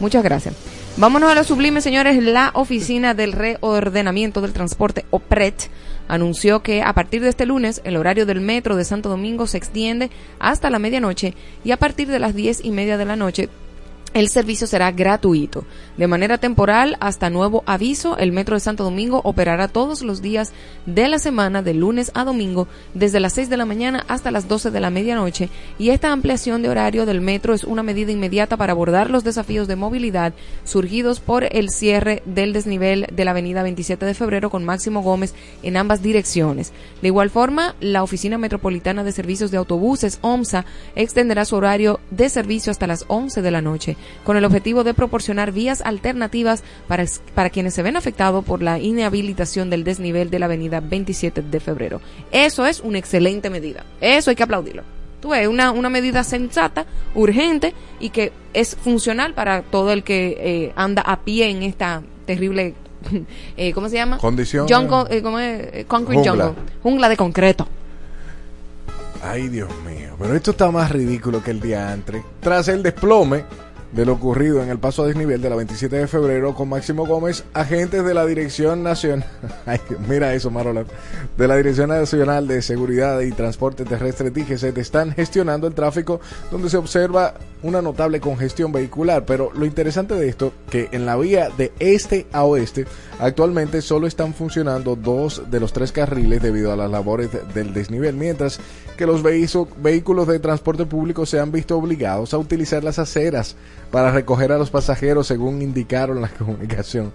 Muchas 0.00 0.22
gracias. 0.22 0.54
Vámonos 0.98 1.30
a 1.30 1.34
lo 1.34 1.44
sublime, 1.44 1.80
señores. 1.80 2.22
La 2.22 2.50
Oficina 2.54 3.14
del 3.14 3.32
Reordenamiento 3.32 4.40
del 4.40 4.52
Transporte, 4.52 5.04
OPRET, 5.10 5.68
anunció 6.08 6.62
que 6.62 6.82
a 6.82 6.92
partir 6.92 7.22
de 7.22 7.28
este 7.28 7.46
lunes 7.46 7.80
el 7.84 7.96
horario 7.96 8.26
del 8.26 8.40
metro 8.40 8.76
de 8.76 8.84
Santo 8.84 9.08
Domingo 9.08 9.46
se 9.46 9.58
extiende 9.58 10.10
hasta 10.38 10.70
la 10.70 10.78
medianoche 10.78 11.34
y 11.64 11.72
a 11.72 11.76
partir 11.76 12.08
de 12.08 12.18
las 12.18 12.34
diez 12.34 12.64
y 12.64 12.70
media 12.70 12.96
de 12.96 13.04
la 13.04 13.16
noche 13.16 13.48
el 14.14 14.28
servicio 14.28 14.66
será 14.66 14.92
gratuito. 14.92 15.64
De 15.96 16.06
manera 16.06 16.38
temporal, 16.38 16.96
hasta 17.00 17.30
nuevo 17.30 17.62
aviso, 17.66 18.16
el 18.18 18.32
Metro 18.32 18.56
de 18.56 18.60
Santo 18.60 18.84
Domingo 18.84 19.20
operará 19.24 19.68
todos 19.68 20.02
los 20.02 20.22
días 20.22 20.52
de 20.86 21.08
la 21.08 21.18
semana, 21.18 21.62
de 21.62 21.74
lunes 21.74 22.10
a 22.14 22.24
domingo, 22.24 22.68
desde 22.94 23.20
las 23.20 23.34
6 23.34 23.50
de 23.50 23.56
la 23.56 23.66
mañana 23.66 24.04
hasta 24.08 24.30
las 24.30 24.48
12 24.48 24.70
de 24.70 24.80
la 24.80 24.90
medianoche, 24.90 25.50
y 25.78 25.90
esta 25.90 26.12
ampliación 26.12 26.62
de 26.62 26.68
horario 26.68 27.06
del 27.06 27.20
metro 27.20 27.54
es 27.54 27.64
una 27.64 27.82
medida 27.82 28.12
inmediata 28.12 28.56
para 28.56 28.72
abordar 28.72 29.10
los 29.10 29.24
desafíos 29.24 29.68
de 29.68 29.76
movilidad 29.76 30.32
surgidos 30.64 31.20
por 31.20 31.44
el 31.44 31.70
cierre 31.70 32.22
del 32.24 32.52
desnivel 32.52 33.06
de 33.12 33.24
la 33.24 33.32
avenida 33.32 33.62
27 33.62 34.06
de 34.06 34.14
febrero 34.14 34.50
con 34.50 34.64
Máximo 34.64 35.02
Gómez 35.02 35.34
en 35.62 35.76
ambas 35.76 36.02
direcciones. 36.02 36.72
De 37.02 37.08
igual 37.08 37.30
forma, 37.30 37.74
la 37.80 38.02
Oficina 38.02 38.38
Metropolitana 38.38 39.04
de 39.04 39.12
Servicios 39.12 39.50
de 39.50 39.58
Autobuses, 39.58 40.18
OMSA, 40.22 40.64
extenderá 40.94 41.44
su 41.44 41.56
horario 41.56 42.00
de 42.10 42.28
servicio 42.28 42.70
hasta 42.70 42.86
las 42.86 43.04
11 43.08 43.42
de 43.42 43.50
la 43.50 43.62
noche, 43.62 43.95
con 44.24 44.36
el 44.36 44.44
objetivo 44.44 44.84
de 44.84 44.94
proporcionar 44.94 45.52
vías 45.52 45.82
alternativas 45.82 46.62
para, 46.88 47.04
para 47.34 47.50
quienes 47.50 47.74
se 47.74 47.82
ven 47.82 47.96
afectados 47.96 48.44
por 48.44 48.62
la 48.62 48.78
inhabilitación 48.78 49.70
del 49.70 49.84
desnivel 49.84 50.30
de 50.30 50.38
la 50.38 50.46
avenida 50.46 50.80
27 50.80 51.42
de 51.42 51.60
febrero. 51.60 52.00
Eso 52.32 52.66
es 52.66 52.80
una 52.80 52.98
excelente 52.98 53.50
medida. 53.50 53.84
Eso 54.00 54.30
hay 54.30 54.36
que 54.36 54.42
aplaudirlo. 54.42 54.82
Tú 55.20 55.30
ves, 55.30 55.48
una, 55.48 55.70
una 55.72 55.88
medida 55.88 56.22
sensata, 56.24 56.86
urgente 57.14 57.74
y 58.00 58.10
que 58.10 58.32
es 58.52 58.76
funcional 58.76 59.34
para 59.34 59.62
todo 59.62 59.92
el 59.92 60.02
que 60.02 60.36
eh, 60.38 60.72
anda 60.76 61.02
a 61.02 61.20
pie 61.20 61.48
en 61.50 61.62
esta 61.62 62.02
terrible, 62.26 62.74
eh, 63.56 63.72
¿cómo 63.72 63.88
se 63.88 63.96
llama? 63.96 64.18
Condición. 64.18 64.68
Jungle, 64.68 65.16
eh, 65.16 65.22
¿cómo 65.22 65.38
es? 65.38 65.60
Eh, 65.72 65.84
concrete 65.88 66.28
Jungla. 66.28 66.46
jungle. 66.48 66.62
Jungla 66.82 67.08
de 67.08 67.16
concreto. 67.16 67.66
Ay, 69.22 69.48
Dios 69.48 69.70
mío. 69.86 70.14
Pero 70.18 70.34
esto 70.34 70.50
está 70.50 70.70
más 70.70 70.90
ridículo 70.90 71.42
que 71.42 71.50
el 71.50 71.60
día 71.60 71.90
antes. 71.90 72.22
Tras 72.40 72.68
el 72.68 72.82
desplome 72.82 73.44
de 73.96 74.04
lo 74.04 74.12
ocurrido 74.12 74.62
en 74.62 74.68
el 74.68 74.78
paso 74.78 75.02
a 75.02 75.06
desnivel 75.06 75.40
de 75.40 75.48
la 75.48 75.56
27 75.56 75.96
de 75.96 76.06
febrero 76.06 76.54
con 76.54 76.68
Máximo 76.68 77.06
Gómez, 77.06 77.44
agentes 77.54 78.04
de 78.04 78.12
la 78.12 78.26
Dirección 78.26 78.82
Nacional, 78.82 79.26
mira 80.08 80.34
eso, 80.34 80.52
de 81.38 81.48
la 81.48 81.56
Dirección 81.56 81.88
Nacional 81.88 82.46
de 82.46 82.60
Seguridad 82.60 83.18
y 83.20 83.32
Transporte 83.32 83.86
Terrestre 83.86 84.30
DGCT 84.30 84.76
están 84.76 85.12
gestionando 85.12 85.66
el 85.66 85.74
tráfico 85.74 86.20
donde 86.50 86.68
se 86.68 86.76
observa 86.76 87.34
una 87.66 87.82
notable 87.82 88.20
congestión 88.20 88.72
vehicular. 88.72 89.24
Pero 89.26 89.50
lo 89.54 89.66
interesante 89.66 90.14
de 90.14 90.28
esto, 90.28 90.52
que 90.70 90.88
en 90.92 91.04
la 91.06 91.16
vía 91.16 91.48
de 91.56 91.72
este 91.78 92.26
a 92.32 92.44
oeste, 92.44 92.86
actualmente 93.18 93.82
solo 93.82 94.06
están 94.06 94.34
funcionando 94.34 94.96
dos 94.96 95.42
de 95.50 95.60
los 95.60 95.72
tres 95.72 95.92
carriles 95.92 96.42
debido 96.42 96.72
a 96.72 96.76
las 96.76 96.90
labores 96.90 97.30
de- 97.32 97.42
del 97.54 97.72
desnivel, 97.74 98.14
mientras 98.16 98.58
que 98.96 99.06
los 99.06 99.22
vehículos 99.22 100.26
de 100.26 100.38
transporte 100.38 100.86
público 100.86 101.26
se 101.26 101.38
han 101.38 101.52
visto 101.52 101.76
obligados 101.76 102.32
a 102.32 102.38
utilizar 102.38 102.82
las 102.82 102.98
aceras 102.98 103.56
para 103.90 104.10
recoger 104.10 104.52
a 104.52 104.58
los 104.58 104.70
pasajeros 104.70 105.26
según 105.26 105.60
indicaron 105.60 106.20
la 106.22 106.28
comunicación. 106.38 107.12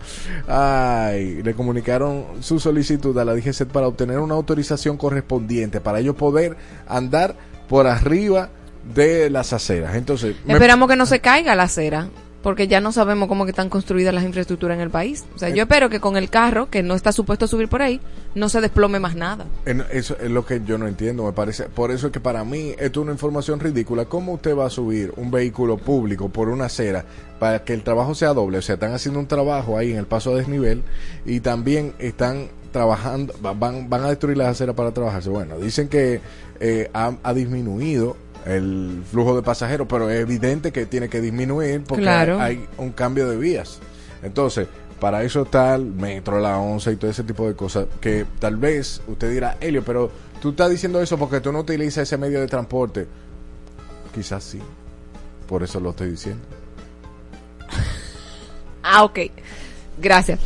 Ay, 0.47 1.41
le 1.43 1.53
comunicaron 1.53 2.25
su 2.41 2.59
solicitud 2.59 3.17
a 3.17 3.25
la 3.25 3.33
DGCET 3.33 3.69
para 3.69 3.87
obtener 3.87 4.19
una 4.19 4.35
autorización 4.35 4.97
correspondiente 4.97 5.81
para 5.81 5.99
ellos 5.99 6.15
poder 6.15 6.55
andar 6.87 7.35
por 7.67 7.87
arriba 7.87 8.49
de 8.93 9.29
las 9.29 9.53
aceras. 9.53 9.95
Entonces, 9.95 10.35
me- 10.45 10.53
Esperamos 10.53 10.89
que 10.89 10.95
no 10.95 11.05
se 11.05 11.19
caiga 11.19 11.55
la 11.55 11.63
acera, 11.63 12.09
porque 12.41 12.67
ya 12.67 12.81
no 12.81 12.91
sabemos 12.91 13.27
cómo 13.29 13.45
que 13.45 13.51
están 13.51 13.69
construidas 13.69 14.15
las 14.15 14.23
infraestructuras 14.23 14.75
en 14.75 14.81
el 14.81 14.89
país. 14.89 15.25
O 15.35 15.37
sea, 15.37 15.49
yo 15.49 15.61
espero 15.61 15.89
que 15.91 15.99
con 15.99 16.17
el 16.17 16.31
carro, 16.31 16.71
que 16.71 16.81
no 16.81 16.95
está 16.95 17.11
supuesto 17.11 17.45
a 17.45 17.47
subir 17.47 17.67
por 17.67 17.83
ahí, 17.83 18.01
no 18.33 18.49
se 18.49 18.61
desplome 18.61 18.99
más 18.99 19.15
nada. 19.15 19.45
Eso 19.91 20.17
es 20.19 20.31
lo 20.31 20.43
que 20.43 20.59
yo 20.65 20.79
no 20.79 20.87
entiendo, 20.87 21.23
me 21.23 21.33
parece. 21.33 21.65
Por 21.65 21.91
eso 21.91 22.07
es 22.07 22.13
que 22.13 22.19
para 22.19 22.43
mí 22.43 22.71
esto 22.79 23.01
es 23.01 23.03
una 23.03 23.11
información 23.11 23.59
ridícula. 23.59 24.05
¿Cómo 24.05 24.33
usted 24.33 24.57
va 24.57 24.65
a 24.65 24.69
subir 24.71 25.13
un 25.17 25.29
vehículo 25.29 25.77
público 25.77 26.29
por 26.29 26.49
una 26.49 26.65
acera 26.65 27.05
para 27.39 27.63
que 27.63 27.73
el 27.75 27.83
trabajo 27.83 28.15
sea 28.15 28.33
doble? 28.33 28.57
O 28.57 28.61
sea, 28.63 28.73
están 28.73 28.93
haciendo 28.93 29.19
un 29.19 29.27
trabajo 29.27 29.77
ahí 29.77 29.91
en 29.91 29.97
el 29.97 30.07
paso 30.07 30.31
a 30.33 30.35
desnivel 30.37 30.81
y 31.27 31.41
también 31.41 31.93
están 31.99 32.47
trabajando, 32.71 33.35
va- 33.45 33.53
van, 33.53 33.87
van 33.87 34.03
a 34.05 34.09
destruir 34.09 34.37
las 34.37 34.47
aceras 34.47 34.73
para 34.75 34.91
trabajarse. 34.91 35.29
Bueno, 35.29 35.59
dicen 35.59 35.89
que 35.89 36.21
eh, 36.59 36.89
ha, 36.93 37.13
ha 37.21 37.33
disminuido 37.35 38.17
el 38.45 39.03
flujo 39.09 39.35
de 39.35 39.41
pasajeros, 39.43 39.87
pero 39.89 40.09
es 40.09 40.19
evidente 40.21 40.71
que 40.71 40.85
tiene 40.85 41.09
que 41.09 41.21
disminuir 41.21 41.83
porque 41.83 42.03
Claro. 42.03 42.39
hay 42.41 42.65
un 42.77 42.91
cambio 42.91 43.29
de 43.29 43.37
vías. 43.37 43.79
Entonces, 44.23 44.67
para 44.99 45.23
eso 45.23 45.43
está 45.43 45.75
el 45.75 45.85
metro, 45.85 46.39
la 46.39 46.57
once 46.59 46.91
y 46.91 46.95
todo 46.95 47.09
ese 47.11 47.23
tipo 47.23 47.47
de 47.47 47.55
cosas 47.55 47.85
que 47.99 48.25
tal 48.39 48.57
vez 48.57 49.01
usted 49.07 49.31
dirá, 49.31 49.57
Helio, 49.59 49.83
pero 49.83 50.11
tú 50.41 50.49
estás 50.51 50.69
diciendo 50.69 51.01
eso 51.01 51.17
porque 51.17 51.39
tú 51.41 51.51
no 51.51 51.59
utilizas 51.59 52.03
ese 52.03 52.17
medio 52.17 52.39
de 52.39 52.47
transporte. 52.47 53.07
Quizás 54.13 54.43
sí. 54.43 54.59
Por 55.47 55.63
eso 55.63 55.79
lo 55.79 55.89
estoy 55.91 56.11
diciendo. 56.11 56.43
Ah, 58.83 59.03
ok. 59.03 59.19
Gracias. 59.99 60.39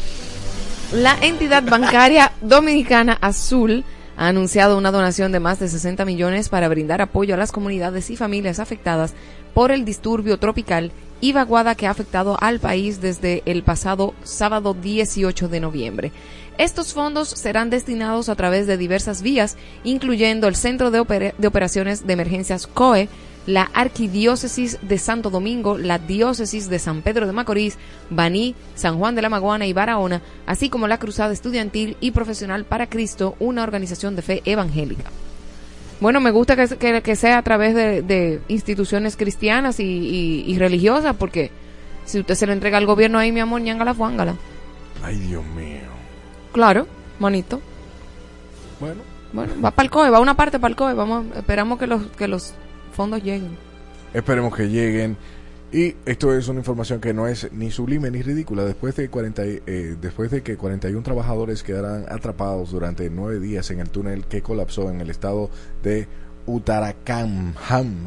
La 0.94 1.18
entidad 1.22 1.64
bancaria 1.64 2.32
dominicana 2.42 3.14
Azul 3.22 3.84
ha 4.18 4.28
anunciado 4.28 4.78
una 4.78 4.92
donación 4.92 5.32
de 5.32 5.40
más 5.40 5.60
de 5.60 5.68
60 5.68 6.06
millones 6.06 6.50
para 6.50 6.68
brindar 6.70 7.02
apoyo 7.02 7.34
a 7.34 7.38
las 7.38 7.52
comunidades 7.52 8.10
y 8.10 8.16
familias 8.16 8.60
afectadas 8.60 9.14
por 9.54 9.72
el 9.72 9.86
disturbio 9.86 10.38
tropical 10.38 10.92
y 11.22 11.32
vaguada 11.34 11.76
que 11.76 11.88
ha 11.88 11.92
afectado 11.92 12.38
al 12.42 12.60
país 12.60 13.02
desde 13.02 13.42
el 13.46 13.64
pasado 13.64 14.14
sábado 14.24 14.74
18 14.74 15.48
de 15.48 15.60
noviembre. 15.60 16.12
Estos 16.58 16.94
fondos 16.94 17.30
serán 17.30 17.70
destinados 17.70 18.30
a 18.30 18.36
través 18.36 18.68
de 18.68 18.78
diversas 18.78 19.22
vías, 19.22 19.58
incluyendo 19.84 20.48
el 20.48 20.56
Centro 20.56 20.92
de, 20.92 21.00
Opera- 21.00 21.34
de 21.38 21.48
Operaciones 21.48 22.06
de 22.08 22.14
Emergencias 22.14 22.68
COE, 22.68 23.10
la 23.48 23.64
Arquidiócesis 23.74 24.80
de 24.82 24.98
Santo 24.98 25.30
Domingo, 25.30 25.78
la 25.78 26.00
Diócesis 26.00 26.68
de 26.70 26.80
San 26.80 27.02
Pedro 27.02 27.28
de 27.28 27.34
Macorís, 27.34 27.78
Baní, 28.10 28.56
San 28.76 28.98
Juan 28.98 29.14
de 29.16 29.22
la 29.22 29.30
Maguana 29.30 29.66
y 29.68 29.74
Barahona, 29.74 30.22
así 30.48 30.70
como 30.70 30.88
la 30.88 30.98
Cruzada 30.98 31.32
Estudiantil 31.34 31.96
y 32.00 32.12
Profesional 32.12 32.66
para 32.66 32.88
Cristo, 32.88 33.36
una 33.40 33.64
organización 33.64 34.16
de 34.16 34.22
fe 34.24 34.42
evangélica. 34.46 35.04
Bueno, 36.02 36.20
me 36.20 36.32
gusta 36.32 36.56
que, 36.56 36.68
que- 36.78 37.02
que 37.02 37.16
sea 37.16 37.38
a 37.38 37.44
través 37.44 37.74
de, 37.76 38.02
de 38.02 38.42
instituciones 38.48 39.16
cristianas 39.16 39.80
y, 39.80 39.84
y- 39.84 40.44
y 40.48 40.58
religiosas, 40.58 41.16
porque 41.16 41.52
si 42.06 42.20
usted 42.20 42.36
se 42.36 42.48
le 42.48 42.54
entrega 42.54 42.78
al 42.78 42.86
gobierno 42.86 43.18
ahí, 43.20 43.32
mi 43.32 43.40
amor, 43.40 43.62
ñangala 43.62 43.94
fuángala. 43.94 44.36
Ay, 45.04 45.18
Dios 45.20 45.44
mío. 45.46 45.80
Claro, 46.52 46.88
manito. 47.20 47.62
Bueno, 48.80 49.02
Bueno, 49.34 49.54
va 49.64 49.72
para 49.72 49.86
el 49.86 49.90
COE, 49.92 50.10
va 50.10 50.20
una 50.20 50.36
parte 50.36 50.60
para 50.60 50.70
el 50.72 50.76
COE, 50.76 50.94
vamos, 50.96 51.26
esperamos 51.36 51.78
que 51.80 51.88
los, 51.88 52.02
que 52.18 52.28
los 52.28 52.54
fondos 52.96 53.22
lleguen. 53.24 53.52
esperemos 54.14 54.56
que 54.56 54.70
lleguen. 54.70 55.18
Y 55.72 55.96
esto 56.06 56.34
es 56.34 56.48
una 56.48 56.60
información 56.60 57.02
que 57.02 57.14
no 57.14 57.28
es 57.28 57.52
ni 57.52 57.70
sublime 57.70 58.10
ni 58.10 58.22
ridícula. 58.22 58.64
Después 58.64 58.96
de, 58.96 59.10
40, 59.10 59.46
y- 59.46 59.62
eh, 59.66 59.98
después 60.00 60.32
de 60.32 60.42
que 60.42 60.56
41 60.56 61.04
trabajadores 61.04 61.64
quedaran 61.64 62.06
atrapados 62.08 62.72
durante 62.72 63.10
nueve 63.10 63.40
días 63.40 63.70
en 63.72 63.80
el 63.82 63.90
túnel 63.90 64.26
que 64.26 64.42
colapsó 64.42 64.90
en 64.90 65.02
el 65.02 65.10
estado 65.10 65.50
de 65.84 66.08
Uttarakhand, 66.46 67.56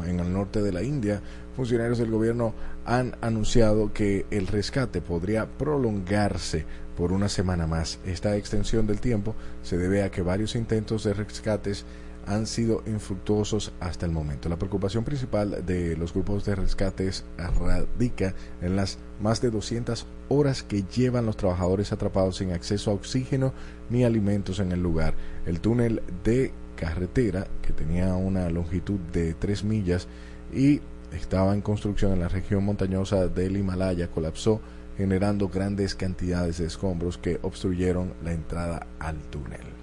en 0.07 0.19
el 0.19 0.33
norte 0.33 0.61
de 0.61 0.71
la 0.71 0.81
India, 0.83 1.21
funcionarios 1.55 1.97
del 1.99 2.09
gobierno 2.09 2.53
han 2.85 3.15
anunciado 3.21 3.93
que 3.93 4.25
el 4.31 4.47
rescate 4.47 5.01
podría 5.01 5.45
prolongarse 5.45 6.65
por 6.97 7.11
una 7.11 7.29
semana 7.29 7.67
más. 7.67 7.99
Esta 8.05 8.35
extensión 8.35 8.87
del 8.87 8.99
tiempo 8.99 9.35
se 9.63 9.77
debe 9.77 10.01
a 10.03 10.09
que 10.11 10.21
varios 10.21 10.55
intentos 10.55 11.03
de 11.03 11.13
rescates 11.13 11.85
han 12.29 12.45
sido 12.45 12.83
infructuosos 12.85 13.73
hasta 13.79 14.05
el 14.05 14.11
momento. 14.11 14.49
La 14.49 14.59
preocupación 14.59 15.03
principal 15.03 15.65
de 15.65 15.97
los 15.97 16.13
grupos 16.13 16.45
de 16.45 16.53
rescates 16.53 17.25
radica 17.37 18.35
en 18.61 18.75
las 18.75 18.99
más 19.19 19.41
de 19.41 19.49
200 19.49 20.05
horas 20.29 20.61
que 20.61 20.83
llevan 20.83 21.25
los 21.25 21.37
trabajadores 21.37 21.91
atrapados 21.91 22.37
sin 22.37 22.51
acceso 22.51 22.91
a 22.91 22.93
oxígeno 22.93 23.51
ni 23.89 24.03
alimentos 24.03 24.59
en 24.59 24.71
el 24.71 24.81
lugar. 24.81 25.15
El 25.47 25.59
túnel 25.59 26.03
de 26.23 26.51
carretera, 26.75 27.47
que 27.63 27.73
tenía 27.73 28.13
una 28.13 28.47
longitud 28.51 28.99
de 29.11 29.33
3 29.33 29.63
millas 29.63 30.07
y 30.53 30.81
estaba 31.11 31.55
en 31.55 31.61
construcción 31.61 32.13
en 32.13 32.19
la 32.19 32.27
región 32.27 32.63
montañosa 32.63 33.27
del 33.27 33.57
Himalaya, 33.57 34.11
colapsó 34.11 34.61
generando 34.97 35.49
grandes 35.49 35.95
cantidades 35.95 36.59
de 36.59 36.67
escombros 36.67 37.17
que 37.17 37.39
obstruyeron 37.41 38.13
la 38.23 38.33
entrada 38.33 38.85
al 38.99 39.17
túnel. 39.31 39.78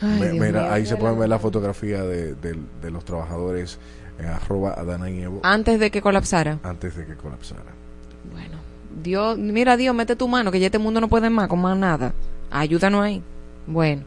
Ay, 0.00 0.08
Me- 0.20 0.30
Dios 0.30 0.46
mira, 0.46 0.62
mío, 0.62 0.72
ahí 0.72 0.86
se 0.86 0.96
pueden 0.96 1.18
ver 1.18 1.28
la 1.28 1.38
fotografía 1.38 2.02
de, 2.02 2.34
de- 2.34 2.58
de 2.82 2.90
los 2.90 3.04
trabajadores 3.04 3.78
en 4.18 4.26
arroba 4.26 4.72
Adana 4.74 5.10
y 5.10 5.20
Evo 5.22 5.40
Antes 5.42 5.78
de 5.80 5.90
que 5.90 6.00
colapsara. 6.02 6.58
antes 6.62 6.96
de 6.96 7.06
que 7.06 7.14
colapsara. 7.14 7.62
Bueno, 8.32 8.56
Dios, 9.02 9.36
mira 9.38 9.76
Dios, 9.76 9.94
mete 9.94 10.16
tu 10.16 10.28
mano, 10.28 10.50
que 10.52 10.60
ya 10.60 10.66
este 10.66 10.78
mundo 10.78 11.00
no 11.00 11.08
puede 11.08 11.30
más 11.30 11.48
con 11.48 11.60
más 11.60 11.76
nada. 11.76 12.12
Ayúdanos 12.50 13.02
ahí. 13.04 13.22
Bueno, 13.66 14.02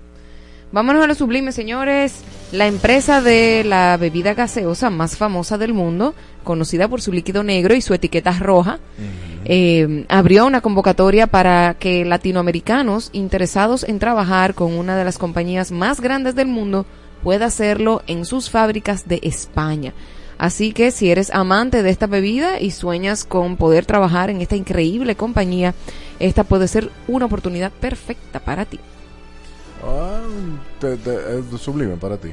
vámonos 0.72 1.04
a 1.04 1.08
lo 1.08 1.16
sublime, 1.16 1.52
señores. 1.52 2.24
La 2.52 2.68
empresa 2.68 3.22
de 3.22 3.64
la 3.66 3.98
bebida 3.98 4.34
gaseosa 4.34 4.90
más 4.90 5.18
famosa 5.18 5.58
del 5.58 5.74
mundo, 5.74 6.16
conocida 6.44 6.88
por 6.88 7.02
su 7.02 7.12
líquido 7.12 7.44
negro 7.44 7.76
y 7.76 7.82
su 7.82 7.94
etiqueta 7.94 8.32
roja, 8.32 8.80
eh, 9.46 10.06
abrió 10.08 10.46
una 10.46 10.62
convocatoria 10.62 11.28
para 11.28 11.76
que 11.78 12.06
latinoamericanos 12.06 13.10
interesados 13.12 13.84
en 13.84 14.00
trabajar 14.00 14.54
con 14.54 14.74
una 14.74 14.96
de 14.96 15.04
las 15.04 15.18
compañías 15.18 15.72
más 15.72 16.00
grandes 16.00 16.36
del 16.36 16.48
mundo 16.48 16.86
pueda 17.24 17.48
hacerlo 17.48 18.02
en 18.08 18.26
sus 18.26 18.50
fábricas 18.50 19.08
de 19.08 19.20
España. 19.24 19.94
Así 20.38 20.72
que 20.72 20.92
si 20.92 21.10
eres 21.10 21.32
amante 21.32 21.82
de 21.82 21.90
esta 21.90 22.08
bebida 22.08 22.60
y 22.60 22.72
sueñas 22.72 23.26
con 23.26 23.58
poder 23.58 23.86
trabajar 23.86 24.30
en 24.30 24.42
esta 24.42 24.56
increíble 24.56 25.16
compañía, 25.16 25.74
esta 26.20 26.44
puede 26.44 26.68
ser 26.68 26.92
una 27.08 27.26
oportunidad 27.26 27.72
perfecta 27.72 28.40
para 28.40 28.66
ti. 28.66 28.80
Ah, 29.84 30.22
te- 30.80 30.98
te- 30.98 31.40
es 31.40 31.62
sublime 31.62 31.96
para 31.98 32.18
ti. 32.18 32.30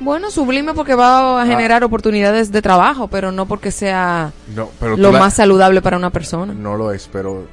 Bueno, 0.00 0.30
sublime 0.30 0.74
porque 0.74 0.94
va 0.94 1.42
a 1.42 1.46
generar 1.46 1.82
oportunidades 1.82 2.52
de 2.52 2.62
trabajo, 2.62 3.08
pero 3.08 3.32
no 3.32 3.46
porque 3.46 3.72
sea 3.72 4.32
No, 4.54 4.70
pero 4.78 4.94
tú 4.94 5.02
lo 5.02 5.10
la- 5.12 5.18
más 5.18 5.34
saludable 5.34 5.82
para 5.82 5.96
una 5.96 6.10
persona. 6.10 6.54
No 6.54 6.76
lo 6.76 6.92
es, 6.92 7.08
pero 7.12 7.46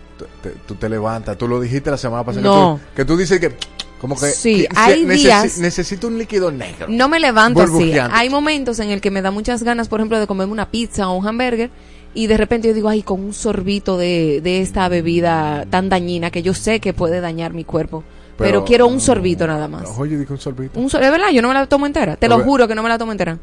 te- 0.44 0.52
tú 0.68 0.76
te 0.76 0.88
levantas. 0.88 1.38
Tú 1.38 1.48
lo 1.48 1.60
dijiste 1.60 1.90
la 1.90 1.98
semana 1.98 2.24
pasada. 2.24 2.44
No. 2.44 2.80
Que 2.80 2.88
tú, 2.88 2.96
que 2.96 3.06
tú 3.06 3.18
dices 3.18 3.40
que. 3.40 3.56
Como 4.00 4.16
que. 4.16 4.28
Sí, 4.28 4.68
que 4.68 4.68
hay 4.76 5.04
necesi- 5.06 5.16
días- 5.16 5.58
Necesito 5.58 6.08
un 6.08 6.20
líquido 6.20 6.52
negro. 6.52 6.86
No 6.88 7.10
me 7.10 7.20
levanto 7.20 7.62
así. 7.64 7.94
Hay 8.12 8.30
momentos 8.30 8.78
en 8.80 8.92
el 8.92 9.02
que 9.02 9.10
me 9.10 9.24
da 9.24 9.32
muchas 9.32 9.64
ganas, 9.64 9.88
por 9.88 10.00
ejemplo, 10.00 10.20
de 10.20 10.28
comerme 10.28 10.54
una 10.54 10.70
pizza 10.70 11.10
o 11.10 11.18
un 11.18 11.28
hamburger 11.28 11.72
y 12.14 12.28
de 12.28 12.38
repente 12.38 12.68
yo 12.68 12.76
digo, 12.76 12.90
ay, 12.90 13.02
con 13.02 13.22
un 13.24 13.34
sorbito 13.34 13.98
de, 13.98 14.42
de 14.44 14.62
esta 14.62 14.88
bebida 14.88 15.66
tan 15.72 15.90
dañina 15.90 16.30
que 16.30 16.44
yo 16.44 16.54
sé 16.54 16.80
que 16.80 16.94
puede 16.94 17.22
dañar 17.22 17.54
mi 17.54 17.64
cuerpo. 17.64 18.04
Pero, 18.38 18.66
quiero 18.66 18.88
un 18.88 19.00
sorbito 19.00 19.48
nada 19.48 19.68
más. 19.68 19.90
Oye, 19.98 20.18
dije 20.18 20.34
un 20.34 20.40
sorbito. 20.40 20.80
Un 20.80 20.90
sor- 20.90 21.04
es 21.04 21.12
verdad, 21.12 21.30
yo 21.32 21.42
no 21.42 21.48
me 21.48 21.54
la 21.54 21.68
tomo 21.68 21.86
entera. 21.86 22.18
Te 22.18 22.28
lo 22.28 22.44
juro 22.44 22.68
que 22.68 22.76
no 22.76 22.84
me 22.84 22.90
la 22.90 22.98
tomo 22.98 23.12
entera. 23.12 23.38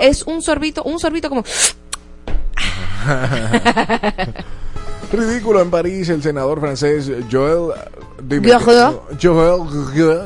Es, 0.00 0.22
un 0.22 0.42
sorbito, 0.42 0.82
un 0.84 0.98
sorbito 0.98 1.28
como... 1.28 1.44
Ridículo 5.10 5.62
en 5.62 5.70
París, 5.70 6.10
el 6.10 6.22
senador 6.22 6.60
francés. 6.60 7.10
Joël 7.30 7.72
Guerrier, 8.28 8.50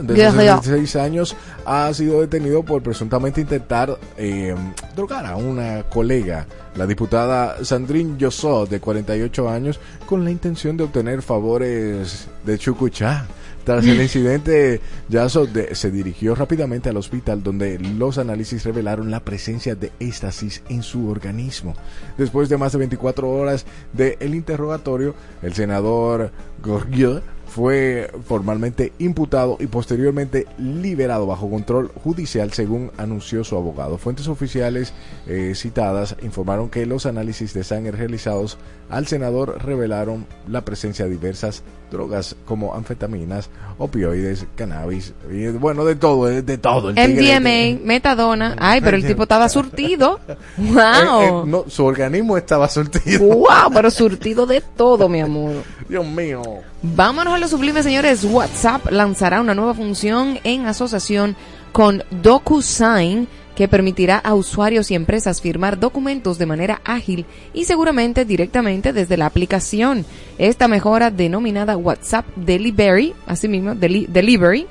de 0.03 0.15
Guerrier. 0.15 0.55
66 0.57 0.97
años, 0.97 1.37
ha 1.65 1.93
sido 1.95 2.21
detenido 2.21 2.65
por 2.65 2.83
presuntamente 2.83 3.41
intentar 3.41 3.97
eh, 4.17 4.55
drogar 4.97 5.25
a 5.27 5.37
una 5.37 5.85
colega, 5.85 6.47
la 6.75 6.87
diputada 6.87 7.65
Sandrine 7.65 8.17
Jossot, 8.21 8.69
de 8.69 8.81
48 8.81 9.49
años, 9.49 9.79
con 10.07 10.25
la 10.25 10.33
intención 10.33 10.77
de 10.77 10.83
obtener 10.85 11.23
favores 11.23 12.27
de 12.45 12.59
chucuchá. 12.59 13.27
Tras 13.65 13.87
el 13.87 14.01
incidente, 14.03 14.81
Yasso 15.09 15.47
de- 15.47 15.75
se 15.77 15.91
dirigió 15.91 16.35
rápidamente 16.35 16.89
al 16.89 16.97
hospital 16.97 17.43
donde 17.43 17.79
los 17.79 18.19
análisis 18.19 18.65
revelaron 18.65 19.11
la 19.11 19.21
presencia 19.21 19.75
de 19.77 19.93
éstasis 20.01 20.63
en 20.69 20.83
su 20.83 21.09
organismo. 21.09 21.75
Después 22.19 22.49
de 22.49 22.57
más 22.57 22.73
de 22.73 22.79
24 22.79 23.29
horas 23.31 23.65
del 23.93 24.35
interrogatorio, 24.35 25.15
el 25.43 25.55
senador 25.55 26.33
Gorgier 26.63 27.23
fue 27.47 28.11
formalmente 28.27 28.95
imputado 28.99 29.59
y 29.61 29.67
posteriormente 29.67 30.47
liberado 30.59 31.27
bajo 31.27 31.51
control 31.51 31.89
judicial 32.03 32.51
según 32.53 32.91
anunció 32.97 33.45
su 33.45 33.57
abogado. 33.57 33.99
Fuentes 33.99 34.27
oficiales 34.27 34.95
eh, 35.27 35.53
citadas 35.55 36.17
informaron 36.23 36.71
que 36.71 36.87
los 36.87 37.05
análisis 37.05 37.53
de 37.53 37.63
sangre 37.63 37.93
realizados 37.93 38.57
al 38.89 39.07
senador 39.07 39.63
revelaron 39.63 40.27
la 40.49 40.65
presencia 40.65 41.05
de 41.05 41.11
diversas 41.11 41.63
drogas 41.93 42.35
como 42.45 42.75
anfetaminas, 42.75 43.51
opioides, 43.79 44.47
cannabis, 44.57 45.13
y, 45.31 45.47
bueno, 45.49 45.85
de 45.85 45.95
todo, 45.95 46.27
de, 46.27 46.43
de 46.43 46.59
todo. 46.59 46.91
el 46.91 46.97
MDMA, 46.97 47.85
metadona. 47.87 48.57
Ay, 48.59 48.81
pero 48.81 48.97
el 48.97 49.07
tipo 49.07 49.23
estaba 49.23 49.49
surtido. 49.49 50.19
Eh, 50.63 50.73
¡Wow! 50.73 51.23
eh, 51.23 51.43
no, 51.47 51.65
su 51.69 51.85
organismo 51.85 52.37
estaba 52.37 52.69
sortido. 52.69 53.25
¡Wow! 53.25 53.73
Pero 53.73 53.91
surtido 53.91 54.47
de 54.47 54.61
todo, 54.61 55.09
mi 55.09 55.21
amor. 55.21 55.63
Dios 55.89 56.07
mío. 56.07 56.43
Vámonos 56.83 57.35
a 57.35 57.39
lo 57.39 57.49
sublime, 57.49 57.83
señores. 57.83 58.25
WhatsApp 58.25 58.91
lanzará 58.91 59.41
una 59.41 59.55
nueva 59.55 59.75
función 59.75 60.39
en 60.45 60.67
asociación 60.67 61.37
con 61.73 62.03
DocuSign 62.11 63.29
que 63.57 63.69
permitirá 63.69 64.19
a 64.19 64.35
usuarios 64.35 64.91
y 64.91 64.95
empresas 64.95 65.41
firmar 65.41 65.79
documentos 65.79 66.39
de 66.39 66.47
manera 66.47 66.81
ágil 66.85 67.27
y 67.53 67.65
seguramente 67.65 68.25
directamente 68.25 68.93
desde 68.93 69.17
la 69.17 69.27
aplicación. 69.27 70.05
Esta 70.39 70.69
mejora 70.69 71.11
denominada 71.11 71.77
WhatsApp 71.77 72.27
Delivery, 72.37 73.15
asimismo 73.27 73.75
deli- 73.75 74.07
Delivery, 74.07 74.67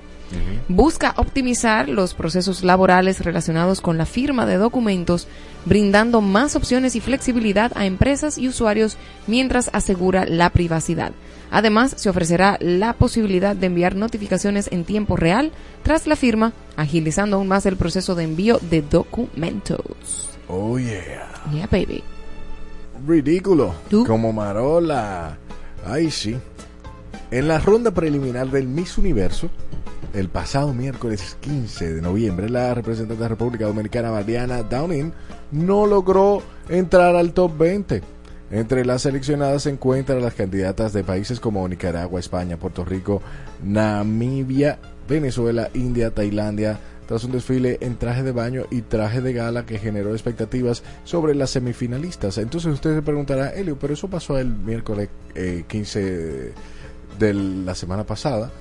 busca 0.68 1.14
optimizar 1.18 1.90
los 1.90 2.14
procesos 2.14 2.64
laborales 2.64 3.24
relacionados 3.24 3.82
con 3.82 3.98
la 3.98 4.06
firma 4.06 4.46
de 4.46 4.58
documentos, 4.58 5.28
brindando 5.66 6.22
más 6.22 6.56
opciones 6.56 6.96
y 6.96 7.02
flexibilidad 7.02 7.72
a 7.76 7.86
empresas 7.86 8.38
y 8.38 8.48
usuarios 8.48 8.98
mientras 9.28 9.70
asegura 9.74 10.26
la 10.26 10.50
privacidad. 10.50 11.12
Además, 11.52 11.94
se 11.98 12.10
ofrecerá 12.10 12.58
la 12.62 12.94
posibilidad 12.94 13.56
de 13.56 13.68
enviar 13.68 13.96
notificaciones 13.96 14.70
en 14.72 14.86
tiempo 14.86 15.18
real 15.18 15.52
tras 15.84 16.08
la 16.08 16.16
firma, 16.16 16.54
agilizando 16.78 17.36
aún 17.36 17.50
más 17.50 17.66
el 17.66 17.76
proceso 17.76 18.16
de 18.16 18.24
envío 18.24 18.60
de 18.70 18.82
documentos. 18.82 20.30
Oh 20.48 20.80
yeah. 20.80 21.28
Yeah, 21.54 21.68
baby. 21.70 22.04
Ridículo. 23.06 23.74
¿Tú? 23.90 24.06
Como 24.06 24.32
Marola. 24.32 25.38
Ay, 25.86 26.12
sí. 26.12 26.38
En 27.32 27.48
la 27.48 27.60
ronda 27.60 27.92
preliminar 27.92 28.52
del 28.52 28.68
Miss 28.68 28.98
Universo, 28.98 29.50
el 30.14 30.28
pasado 30.28 30.74
miércoles 30.74 31.38
15 31.40 31.94
de 31.94 32.02
noviembre, 32.02 32.50
la 32.50 32.74
representante 32.74 33.16
de 33.16 33.22
la 33.22 33.30
República 33.30 33.68
Dominicana, 33.68 34.12
Mariana 34.12 34.64
Downing, 34.64 35.14
no 35.54 35.86
logró 35.86 36.44
entrar 36.68 37.16
al 37.16 37.32
top 37.32 37.58
20. 37.58 38.02
Entre 38.52 38.84
las 38.84 39.04
seleccionadas 39.04 39.64
se 39.64 39.70
encuentran 39.70 40.22
las 40.22 40.34
candidatas 40.34 40.92
de 40.92 41.06
países 41.06 41.40
como 41.40 41.66
Nicaragua, 41.70 42.20
España, 42.20 42.58
Puerto 42.58 42.84
Rico, 42.84 43.22
Namibia, 43.64 44.80
Venezuela, 45.08 45.70
India, 45.74 46.12
Tailandia, 46.12 46.82
tras 47.08 47.24
un 47.24 47.32
desfile 47.32 47.78
en 47.80 47.96
traje 47.96 48.24
de 48.24 48.34
baño 48.34 48.66
y 48.72 48.82
traje 48.82 49.22
de 49.22 49.32
gala 49.32 49.66
que 49.66 49.80
generó 49.80 50.12
expectativas 50.12 50.84
sobre 51.06 51.34
las 51.34 51.52
semifinalistas. 51.52 52.38
Entonces 52.38 52.74
usted 52.74 52.94
se 52.94 53.02
preguntará, 53.02 53.52
Elio, 53.52 53.80
pero 53.80 53.94
eso 53.94 54.10
pasó 54.10 54.38
el 54.38 54.48
miércoles 54.48 55.08
eh, 55.34 55.64
15 55.70 56.54
de 57.22 57.34
la 57.34 57.76
semana 57.76 58.04
pasada 58.06 58.52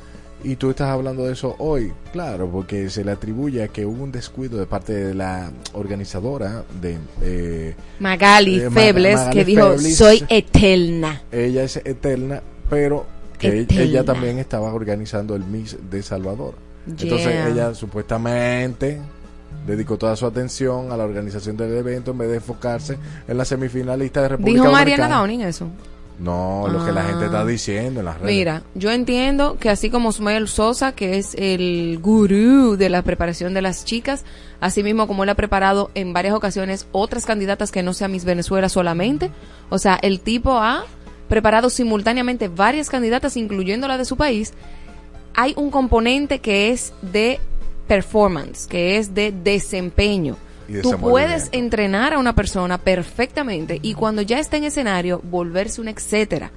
y 0.42 0.56
tú 0.56 0.70
estás 0.70 0.88
hablando 0.88 1.26
de 1.26 1.32
eso 1.34 1.54
hoy. 1.58 1.92
Claro, 2.12 2.48
porque 2.50 2.88
se 2.88 3.04
le 3.04 3.10
atribuye 3.12 3.62
a 3.62 3.68
que 3.68 3.84
hubo 3.84 4.02
un 4.04 4.10
descuido 4.12 4.58
de 4.58 4.66
parte 4.66 4.92
de 4.94 5.14
la 5.14 5.50
organizadora 5.74 6.64
de... 6.80 6.96
eh, 7.20 7.74
Magali 7.98 8.60
Eh, 8.60 8.70
Febles 8.70 9.16
Magali 9.16 9.36
que 9.36 9.44
dijo, 9.44 9.70
Febles. 9.72 9.96
soy 9.96 10.24
eterna. 10.30 11.22
ella 11.30 11.62
es 11.64 11.76
eterna, 11.84 12.42
pero 12.70 13.04
que 13.38 13.60
Eterna. 13.60 13.82
ella 13.82 14.04
también 14.04 14.38
estaba 14.38 14.72
organizando 14.72 15.34
el 15.34 15.44
Miss 15.44 15.76
de 15.90 16.02
Salvador. 16.02 16.54
Entonces 16.86 17.46
ella 17.52 17.74
supuestamente 17.74 18.98
dedicó 19.66 19.98
toda 19.98 20.16
su 20.16 20.24
atención 20.26 20.90
a 20.90 20.96
la 20.96 21.04
organización 21.04 21.56
del 21.56 21.76
evento 21.76 22.12
en 22.12 22.18
vez 22.18 22.30
de 22.30 22.36
enfocarse 22.36 22.96
en 23.28 23.36
la 23.36 23.44
semifinalista 23.44 24.22
de 24.22 24.28
República 24.28 24.60
Dijo 24.62 24.72
Mariana. 24.72 25.08
Downing 25.08 25.42
eso. 25.42 25.68
No, 26.20 26.68
lo 26.68 26.84
que 26.84 26.92
la 26.92 27.02
gente 27.04 27.22
Ah. 27.24 27.26
está 27.26 27.46
diciendo 27.46 28.00
en 28.00 28.06
las 28.06 28.20
redes. 28.20 28.36
Mira, 28.36 28.62
yo 28.74 28.90
entiendo 28.90 29.56
que 29.58 29.70
así 29.70 29.88
como 29.88 30.12
Sumael 30.12 30.48
Sosa, 30.48 30.92
que 30.92 31.16
es 31.18 31.34
el 31.34 31.98
gurú 32.02 32.76
de 32.76 32.90
la 32.90 33.00
preparación 33.02 33.54
de 33.54 33.62
las 33.62 33.86
chicas, 33.86 34.24
así 34.60 34.82
mismo 34.82 35.06
como 35.06 35.22
él 35.24 35.30
ha 35.30 35.34
preparado 35.34 35.90
en 35.94 36.12
varias 36.12 36.34
ocasiones 36.34 36.86
otras 36.92 37.24
candidatas 37.24 37.72
que 37.72 37.82
no 37.82 37.94
sean 37.94 38.12
Miss 38.12 38.26
Venezuela 38.26 38.68
solamente, 38.68 39.30
o 39.70 39.78
sea, 39.78 39.98
el 40.02 40.20
tipo 40.20 40.58
ha 40.58 40.84
preparado 41.28 41.70
simultáneamente 41.70 42.48
varias 42.48 42.90
candidatas, 42.90 43.36
incluyendo 43.38 43.88
la 43.88 43.96
de 43.96 44.04
su 44.04 44.16
país, 44.16 44.52
hay 45.34 45.54
un 45.56 45.70
componente 45.70 46.40
que 46.40 46.70
es 46.70 46.92
de 47.00 47.40
performance, 47.88 48.66
que 48.66 48.98
es 48.98 49.14
de 49.14 49.32
desempeño. 49.32 50.36
Y 50.70 50.82
Tú 50.82 50.96
puedes 50.98 51.48
entrenar 51.50 52.14
a 52.14 52.18
una 52.18 52.34
persona 52.36 52.78
perfectamente 52.78 53.80
y 53.82 53.94
cuando 53.94 54.22
ya 54.22 54.38
está 54.38 54.56
en 54.56 54.64
escenario 54.64 55.20
volverse 55.24 55.80
un 55.80 55.88
etcétera. 55.88 56.52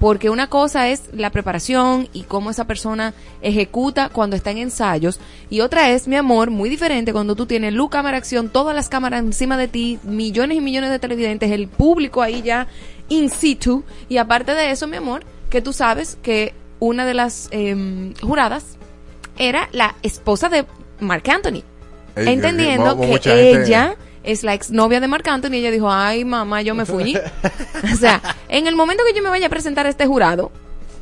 Porque 0.00 0.30
una 0.30 0.46
cosa 0.46 0.88
es 0.88 1.10
la 1.12 1.30
preparación 1.30 2.08
y 2.12 2.22
cómo 2.22 2.50
esa 2.50 2.66
persona 2.66 3.14
ejecuta 3.42 4.08
cuando 4.08 4.36
está 4.36 4.52
en 4.52 4.58
ensayos. 4.58 5.18
Y 5.50 5.60
otra 5.60 5.90
es, 5.90 6.06
mi 6.06 6.14
amor, 6.14 6.50
muy 6.50 6.70
diferente 6.70 7.12
cuando 7.12 7.34
tú 7.34 7.46
tienes 7.46 7.74
luz, 7.74 7.90
cámara, 7.90 8.16
acción, 8.16 8.48
todas 8.48 8.76
las 8.76 8.88
cámaras 8.88 9.20
encima 9.20 9.56
de 9.56 9.66
ti, 9.66 9.98
millones 10.04 10.56
y 10.56 10.60
millones 10.60 10.90
de 10.90 11.00
televidentes, 11.00 11.50
el 11.50 11.66
público 11.66 12.22
ahí 12.22 12.42
ya 12.42 12.68
in 13.08 13.28
situ. 13.28 13.82
Y 14.08 14.18
aparte 14.18 14.54
de 14.54 14.70
eso, 14.70 14.86
mi 14.86 14.96
amor, 14.96 15.24
que 15.50 15.60
tú 15.60 15.72
sabes 15.72 16.16
que 16.22 16.54
una 16.78 17.04
de 17.04 17.14
las 17.14 17.48
em, 17.50 18.14
juradas 18.22 18.78
era 19.36 19.68
la 19.72 19.96
esposa 20.02 20.48
de 20.48 20.64
Mark 21.00 21.28
Anthony. 21.28 21.64
Entendiendo 22.26 22.98
que 23.20 23.30
ella 23.64 23.96
es 24.24 24.42
la 24.42 24.54
exnovia 24.54 25.00
de 25.00 25.08
Mark 25.08 25.28
Anthony 25.28 25.52
y 25.54 25.56
ella 25.58 25.70
dijo, 25.70 25.90
ay 25.90 26.24
mamá, 26.24 26.62
yo 26.62 26.74
me 26.74 26.84
fui. 26.84 27.16
o 27.92 27.96
sea, 27.96 28.20
en 28.48 28.66
el 28.66 28.76
momento 28.76 29.02
que 29.06 29.16
yo 29.16 29.22
me 29.22 29.30
vaya 29.30 29.46
a 29.46 29.50
presentar 29.50 29.86
a 29.86 29.88
este 29.88 30.06
jurado 30.06 30.50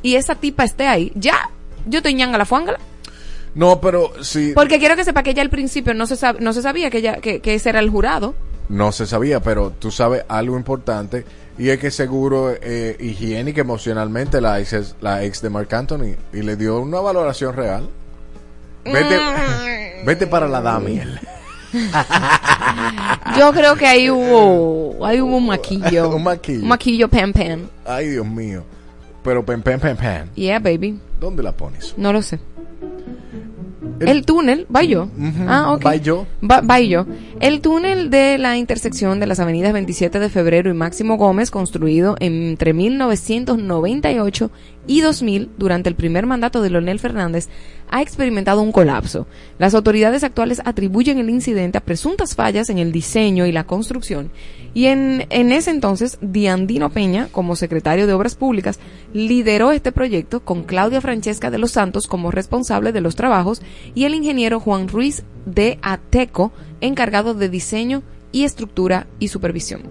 y 0.01 0.15
esa 0.15 0.35
tipa 0.35 0.63
esté 0.63 0.87
ahí, 0.87 1.11
ya, 1.15 1.49
yo 1.85 1.97
estoy 1.97 2.13
ñanga 2.13 2.37
la 2.37 2.45
fuángala. 2.45 2.79
No, 3.55 3.81
pero 3.81 4.11
sí. 4.23 4.51
Porque 4.53 4.77
quiero 4.79 4.95
que 4.95 5.03
sepa 5.03 5.23
que 5.23 5.33
ya 5.33 5.41
al 5.41 5.49
principio 5.49 5.93
no 5.95 6.05
se, 6.05 6.15
sab- 6.15 6.39
no 6.39 6.53
se 6.53 6.61
sabía 6.61 6.89
que, 6.91 6.99
ella, 6.99 7.15
que, 7.17 7.39
que 7.41 7.55
ese 7.55 7.69
era 7.69 7.79
el 7.79 7.89
jurado. 7.89 8.35
No 8.69 8.91
se 8.91 9.07
sabía, 9.07 9.39
pero 9.41 9.71
tú 9.71 9.89
sabes 9.91 10.23
algo 10.27 10.57
importante 10.57 11.25
y 11.57 11.69
es 11.69 11.79
que 11.79 11.89
seguro 11.89 12.53
eh, 12.61 12.95
higiénica 12.99 13.61
emocionalmente 13.61 14.41
la 14.41 14.59
ex, 14.59 14.95
la 15.01 15.23
ex 15.23 15.41
de 15.41 15.49
Mark 15.49 15.73
Anthony 15.73 16.15
y 16.33 16.41
le 16.43 16.55
dio 16.55 16.79
una 16.79 16.99
valoración 16.99 17.55
real. 17.55 17.89
Vete, 18.93 19.17
vete 20.05 20.27
para 20.27 20.47
la 20.47 20.61
Damiel. 20.61 21.19
Yo 23.37 23.51
creo 23.53 23.75
que 23.75 23.85
ahí 23.85 24.09
hubo, 24.09 25.05
ahí 25.05 25.21
hubo 25.21 25.37
un 25.37 25.47
maquillo. 25.47 26.09
Un 26.15 26.23
maquillo. 26.23 26.61
Un 26.61 26.67
maquillo 26.67 27.07
pan 27.09 27.33
pan. 27.33 27.69
Ay, 27.85 28.09
Dios 28.09 28.25
mío. 28.25 28.63
Pero 29.23 29.45
pen, 29.45 29.61
pen, 29.61 29.79
pen, 29.79 29.97
pen. 29.97 30.29
Yeah, 30.35 30.59
baby. 30.59 30.99
¿Dónde 31.19 31.43
la 31.43 31.51
pones? 31.51 31.93
No 31.97 32.13
lo 32.13 32.21
sé. 32.21 32.39
El- 33.99 34.07
El, 34.09 34.25
túnel, 34.25 34.67
va 34.73 34.83
yo. 34.83 35.09
Ah, 35.47 35.71
ok. 35.73 35.85
Va 35.85 35.95
yo. 35.95 36.25
Va, 36.49 36.61
va 36.61 36.79
yo. 36.79 37.05
El 37.39 37.61
túnel 37.61 38.09
de 38.09 38.37
la 38.37 38.55
intersección 38.57 39.19
de 39.19 39.25
las 39.27 39.39
avenidas 39.39 39.73
27 39.73 40.19
de 40.19 40.29
febrero 40.29 40.69
y 40.69 40.73
Máximo 40.73 41.17
Gómez, 41.17 41.49
construido 41.51 42.15
entre 42.19 42.73
1998 42.73 44.51
y 44.87 45.01
2000 45.01 45.51
durante 45.57 45.89
el 45.89 45.95
primer 45.95 46.25
mandato 46.25 46.61
de 46.61 46.69
Leonel 46.69 46.99
Fernández, 46.99 47.49
ha 47.89 48.01
experimentado 48.01 48.61
un 48.61 48.71
colapso. 48.71 49.27
Las 49.59 49.75
autoridades 49.75 50.23
actuales 50.23 50.61
atribuyen 50.65 51.19
el 51.19 51.29
incidente 51.29 51.77
a 51.77 51.83
presuntas 51.83 52.35
fallas 52.35 52.69
en 52.69 52.79
el 52.79 52.91
diseño 52.91 53.45
y 53.45 53.51
la 53.51 53.65
construcción. 53.65 54.31
Y 54.73 54.85
en, 54.85 55.25
en 55.29 55.51
ese 55.51 55.71
entonces, 55.71 56.17
Diandino 56.21 56.89
Peña, 56.89 57.29
como 57.31 57.55
secretario 57.55 58.07
de 58.07 58.13
Obras 58.13 58.35
Públicas, 58.35 58.79
lideró 59.13 59.71
este 59.71 59.91
proyecto 59.91 60.41
con 60.41 60.63
Claudia 60.63 61.01
Francesca 61.01 61.51
de 61.51 61.57
los 61.57 61.71
Santos 61.71 62.07
como 62.07 62.31
responsable 62.31 62.91
de 62.91 63.01
los 63.01 63.15
trabajos 63.15 63.61
y 63.95 64.05
el 64.05 64.15
ingeniero 64.15 64.59
Juan 64.59 64.87
Ruiz 64.87 65.23
de 65.45 65.79
Ateco, 65.81 66.51
encargado 66.81 67.33
de 67.33 67.49
diseño 67.49 68.03
y 68.31 68.43
estructura 68.43 69.07
y 69.19 69.29
supervisión. 69.29 69.81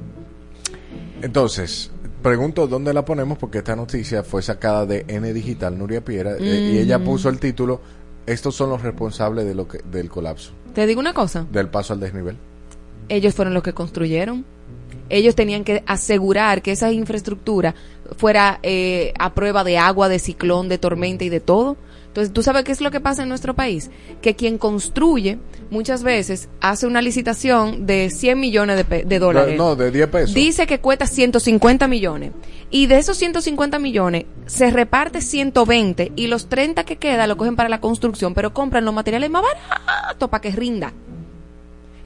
Entonces, 1.23 1.91
pregunto 2.27 2.67
dónde 2.67 2.93
la 2.93 3.05
ponemos 3.05 3.39
porque 3.39 3.59
esta 3.59 3.77
noticia 3.77 4.25
fue 4.25 4.43
sacada 4.43 4.85
de 4.85 5.05
N 5.07 5.33
Digital, 5.33 5.79
Nuria 5.79 6.05
Piera, 6.05 6.33
eh, 6.37 6.73
y 6.73 6.79
ella 6.79 6.99
puso 6.99 7.29
el 7.29 7.39
título, 7.39 7.81
estos 8.27 8.53
son 8.57 8.69
los 8.69 8.83
responsables 8.83 9.47
de 9.47 9.55
lo 9.55 9.69
que, 9.69 9.79
del 9.79 10.09
colapso, 10.09 10.51
Te 10.75 10.89
digo 10.89 10.99
una 10.99 11.15
cosa, 11.15 11.47
del 11.53 11.69
paso 11.69 11.93
al 11.93 12.01
desnivel. 12.01 12.37
ellos 13.09 13.33
fueron 13.33 13.55
los 13.55 13.63
que 13.63 13.75
construyeron. 13.75 14.45
Ellos 15.09 15.37
tenían 15.37 15.63
que 15.63 15.85
asegurar 15.87 16.63
que 16.63 16.73
esa 16.73 16.91
infraestructura 16.91 17.77
fuera 18.17 18.59
eh, 18.65 19.15
a 19.21 19.33
prueba 19.33 19.63
de 19.63 19.79
agua, 19.79 20.09
de 20.09 20.19
ciclón, 20.19 20.69
de 20.69 20.79
tormenta 20.79 21.23
y 21.23 21.29
de 21.29 21.39
todo. 21.39 21.77
Entonces, 22.17 22.33
¿tú 22.33 22.43
sabes 22.43 22.65
qué 22.65 22.73
es 22.73 22.81
lo 22.81 22.91
que 22.91 22.99
pasa 22.99 23.25
en 23.25 23.29
nuestro 23.29 23.53
país? 23.53 23.91
Que 24.23 24.35
quien 24.35 24.57
construye 24.57 25.39
muchas 25.69 26.03
veces 26.03 26.49
hace 26.63 26.87
una 26.87 27.03
licitación 27.03 27.85
de 27.85 28.09
100 28.09 28.41
millones 28.41 28.87
de, 28.89 29.19
dólares. 29.19 29.59
No, 29.59 29.77
de 29.77 29.91
10 29.91 30.09
pesos. 30.09 30.35
Dice 30.35 30.67
que 30.67 30.81
cuesta 30.81 31.07
150 31.07 31.87
millones. 31.89 32.33
Y 32.71 32.87
de 32.87 32.97
esos 32.97 33.19
150 33.19 33.79
millones 33.79 34.25
se 34.47 34.71
reparte 34.71 35.21
120 35.21 36.13
y 36.17 36.29
los 36.29 36.49
30 36.49 36.85
que 36.85 36.97
queda 36.97 37.27
lo 37.27 37.37
cogen 37.37 37.55
para 37.55 37.69
la 37.69 37.83
construcción, 37.83 38.33
pero 38.33 38.55
compran 38.55 38.87
los 38.87 38.95
materiales 38.95 39.29
más 39.29 39.43
baratos 39.43 40.31
para 40.31 40.41
que 40.41 40.53
rinda. 40.53 40.95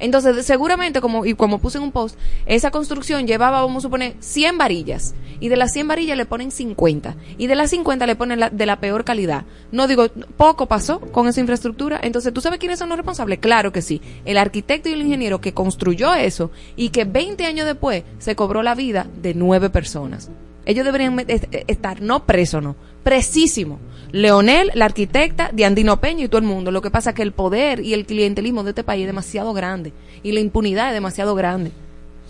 Entonces, 0.00 0.44
seguramente, 0.44 1.00
como, 1.00 1.24
y 1.24 1.34
como 1.34 1.58
puse 1.58 1.78
en 1.78 1.84
un 1.84 1.92
post, 1.92 2.18
esa 2.46 2.70
construcción 2.70 3.26
llevaba, 3.26 3.60
vamos 3.60 3.84
a 3.84 3.86
suponer, 3.86 4.14
100 4.18 4.58
varillas. 4.58 5.14
Y 5.38 5.48
de 5.48 5.56
las 5.56 5.72
100 5.72 5.88
varillas 5.88 6.16
le 6.16 6.26
ponen 6.26 6.50
50. 6.50 7.16
Y 7.38 7.46
de 7.46 7.54
las 7.54 7.70
50 7.70 8.06
le 8.06 8.16
ponen 8.16 8.40
la, 8.40 8.50
de 8.50 8.66
la 8.66 8.80
peor 8.80 9.04
calidad. 9.04 9.44
No 9.72 9.86
digo, 9.86 10.08
poco 10.36 10.66
pasó 10.66 11.00
con 11.00 11.28
esa 11.28 11.40
infraestructura. 11.40 12.00
Entonces, 12.02 12.32
¿tú 12.32 12.40
sabes 12.40 12.58
quiénes 12.58 12.78
son 12.78 12.88
los 12.88 12.98
responsables? 12.98 13.38
Claro 13.38 13.72
que 13.72 13.82
sí. 13.82 14.02
El 14.24 14.38
arquitecto 14.38 14.88
y 14.88 14.92
el 14.92 15.02
ingeniero 15.02 15.40
que 15.40 15.54
construyó 15.54 16.14
eso 16.14 16.50
y 16.76 16.90
que 16.90 17.04
20 17.04 17.44
años 17.46 17.66
después 17.66 18.04
se 18.18 18.36
cobró 18.36 18.62
la 18.62 18.74
vida 18.74 19.06
de 19.22 19.34
nueve 19.34 19.70
personas. 19.70 20.30
Ellos 20.66 20.84
deberían 20.84 21.24
estar, 21.26 22.02
no 22.02 22.26
preso, 22.26 22.60
no, 22.60 22.76
presísimo. 23.02 23.78
Leonel, 24.12 24.70
la 24.74 24.86
arquitecta, 24.86 25.50
Diandino 25.52 26.00
Peña 26.00 26.24
y 26.24 26.28
todo 26.28 26.38
el 26.40 26.46
mundo. 26.46 26.70
Lo 26.70 26.82
que 26.82 26.90
pasa 26.90 27.10
es 27.10 27.16
que 27.16 27.22
el 27.22 27.32
poder 27.32 27.80
y 27.80 27.94
el 27.94 28.06
clientelismo 28.06 28.64
de 28.64 28.70
este 28.70 28.84
país 28.84 29.02
es 29.02 29.06
demasiado 29.06 29.52
grande 29.52 29.92
y 30.22 30.32
la 30.32 30.40
impunidad 30.40 30.88
es 30.88 30.94
demasiado 30.94 31.34
grande. 31.34 31.70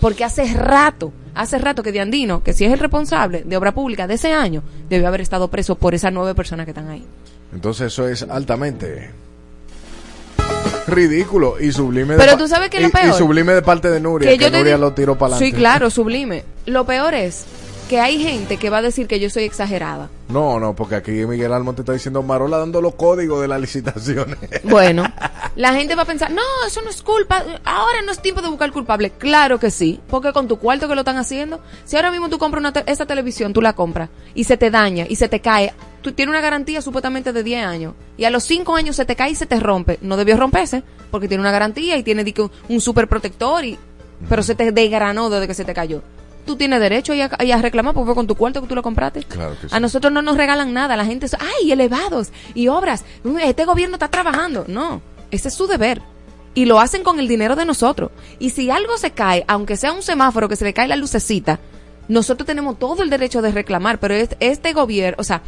Porque 0.00 0.24
hace 0.24 0.52
rato, 0.54 1.12
hace 1.34 1.58
rato 1.58 1.82
que 1.82 1.92
Diandino, 1.92 2.42
que 2.42 2.52
si 2.54 2.64
es 2.64 2.72
el 2.72 2.78
responsable 2.78 3.42
de 3.44 3.56
obra 3.56 3.72
pública 3.74 4.06
de 4.06 4.14
ese 4.14 4.32
año, 4.32 4.62
debió 4.88 5.08
haber 5.08 5.20
estado 5.20 5.48
preso 5.48 5.74
por 5.74 5.94
esas 5.94 6.12
nueve 6.12 6.34
personas 6.34 6.64
que 6.66 6.70
están 6.70 6.88
ahí. 6.88 7.04
Entonces 7.52 7.88
eso 7.88 8.08
es 8.08 8.22
altamente 8.22 9.10
ridículo 10.86 11.60
y 11.60 11.72
sublime. 11.72 12.14
de 12.14 12.18
Pero 12.20 12.32
pa- 12.32 12.38
tú 12.38 12.48
sabes 12.48 12.70
que 12.70 12.78
y, 12.78 12.82
lo 12.82 12.90
peor- 12.90 13.10
y 13.10 13.12
sublime 13.18 13.52
de 13.52 13.62
parte 13.62 13.90
de 13.90 14.00
Nuria, 14.00 14.30
que, 14.30 14.38
yo 14.38 14.50
te 14.50 14.58
Nuria 14.58 14.76
lo 14.78 14.92
tiró 14.92 15.16
para 15.16 15.36
adelante. 15.36 15.54
Sí, 15.56 15.60
claro, 15.60 15.90
sublime. 15.90 16.44
Lo 16.66 16.84
peor 16.86 17.14
es 17.14 17.44
que 17.90 17.98
hay 18.00 18.22
gente 18.22 18.56
que 18.56 18.70
va 18.70 18.78
a 18.78 18.82
decir 18.82 19.08
que 19.08 19.18
yo 19.18 19.28
soy 19.30 19.42
exagerada. 19.42 20.08
No, 20.28 20.60
no, 20.60 20.76
porque 20.76 20.94
aquí 20.94 21.10
Miguel 21.10 21.52
Almonte 21.52 21.82
está 21.82 21.92
diciendo 21.92 22.22
Marola 22.22 22.56
dando 22.58 22.80
los 22.80 22.94
códigos 22.94 23.40
de 23.42 23.48
las 23.48 23.60
licitaciones. 23.60 24.38
Bueno, 24.62 25.02
la 25.56 25.74
gente 25.74 25.96
va 25.96 26.02
a 26.02 26.06
pensar, 26.06 26.30
no, 26.30 26.42
eso 26.66 26.80
no 26.82 26.90
es 26.90 27.02
culpa, 27.02 27.42
ahora 27.64 28.02
no 28.06 28.12
es 28.12 28.22
tiempo 28.22 28.40
de 28.42 28.48
buscar 28.48 28.70
culpable. 28.70 29.10
Claro 29.10 29.58
que 29.58 29.72
sí, 29.72 29.98
porque 30.08 30.32
con 30.32 30.46
tu 30.46 30.58
cuarto 30.60 30.86
que 30.86 30.94
lo 30.94 31.00
están 31.00 31.16
haciendo, 31.16 31.60
si 31.84 31.96
ahora 31.96 32.12
mismo 32.12 32.28
tú 32.28 32.38
compras 32.38 32.60
una 32.60 32.72
te- 32.72 32.84
esa 32.90 33.06
televisión, 33.06 33.52
tú 33.52 33.60
la 33.60 33.72
compras 33.72 34.08
y 34.34 34.44
se 34.44 34.56
te 34.56 34.70
daña 34.70 35.04
y 35.08 35.16
se 35.16 35.28
te 35.28 35.40
cae, 35.40 35.74
tú 36.00 36.12
tienes 36.12 36.30
una 36.30 36.40
garantía 36.40 36.80
supuestamente 36.82 37.32
de 37.32 37.42
10 37.42 37.66
años 37.66 37.94
y 38.16 38.24
a 38.24 38.30
los 38.30 38.44
5 38.44 38.76
años 38.76 38.94
se 38.94 39.04
te 39.04 39.16
cae 39.16 39.32
y 39.32 39.34
se 39.34 39.46
te 39.46 39.58
rompe, 39.58 39.98
no 40.02 40.16
debió 40.16 40.36
romperse 40.36 40.84
porque 41.10 41.26
tiene 41.26 41.40
una 41.40 41.50
garantía 41.50 41.96
y 41.96 42.04
tiene 42.04 42.24
un 42.68 42.80
super 42.80 43.08
protector 43.08 43.64
y 43.64 43.76
pero 44.28 44.42
se 44.44 44.54
te 44.54 44.70
desgranó 44.70 45.28
desde 45.30 45.48
que 45.48 45.54
se 45.54 45.64
te 45.64 45.74
cayó. 45.74 46.02
Tú 46.50 46.56
tienes 46.56 46.80
derecho 46.80 47.14
y 47.14 47.20
a, 47.20 47.30
y 47.44 47.52
a 47.52 47.62
reclamar 47.62 47.94
porque 47.94 48.06
fue 48.06 48.14
con 48.16 48.26
tu 48.26 48.34
cuarto 48.34 48.60
que 48.60 48.66
tú 48.66 48.74
lo 48.74 48.82
compraste. 48.82 49.22
Claro 49.22 49.54
que 49.60 49.68
sí. 49.68 49.74
A 49.74 49.78
nosotros 49.78 50.12
no 50.12 50.20
nos 50.20 50.36
regalan 50.36 50.72
nada. 50.72 50.96
La 50.96 51.04
gente, 51.04 51.28
ay, 51.38 51.70
elevados 51.70 52.32
y 52.54 52.66
obras. 52.66 53.04
Mm, 53.22 53.38
Este 53.38 53.64
gobierno 53.64 53.94
está 53.94 54.08
trabajando. 54.08 54.64
No, 54.66 55.00
ese 55.30 55.46
es 55.46 55.54
su 55.54 55.68
deber. 55.68 56.02
Y 56.54 56.64
lo 56.64 56.80
hacen 56.80 57.04
con 57.04 57.20
el 57.20 57.28
dinero 57.28 57.54
de 57.54 57.64
nosotros. 57.64 58.10
Y 58.40 58.50
si 58.50 58.68
algo 58.68 58.98
se 58.98 59.12
cae, 59.12 59.44
aunque 59.46 59.76
sea 59.76 59.92
un 59.92 60.02
semáforo 60.02 60.48
que 60.48 60.56
se 60.56 60.64
le 60.64 60.74
cae 60.74 60.88
la 60.88 60.96
lucecita, 60.96 61.60
nosotros 62.08 62.44
tenemos 62.48 62.80
todo 62.80 63.04
el 63.04 63.10
derecho 63.10 63.42
de 63.42 63.52
reclamar. 63.52 64.00
Pero 64.00 64.14
este, 64.14 64.36
este 64.40 64.72
gobierno, 64.72 65.18
o 65.20 65.22
sea, 65.22 65.42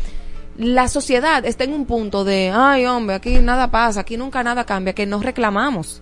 la 0.56 0.86
sociedad 0.86 1.44
está 1.44 1.64
en 1.64 1.72
un 1.72 1.84
punto 1.84 2.22
de, 2.22 2.52
ay, 2.54 2.86
hombre, 2.86 3.16
aquí 3.16 3.40
nada 3.40 3.72
pasa, 3.72 3.98
aquí 4.02 4.16
nunca 4.16 4.44
nada 4.44 4.62
cambia, 4.62 4.92
que 4.92 5.04
nos 5.04 5.24
reclamamos. 5.24 6.00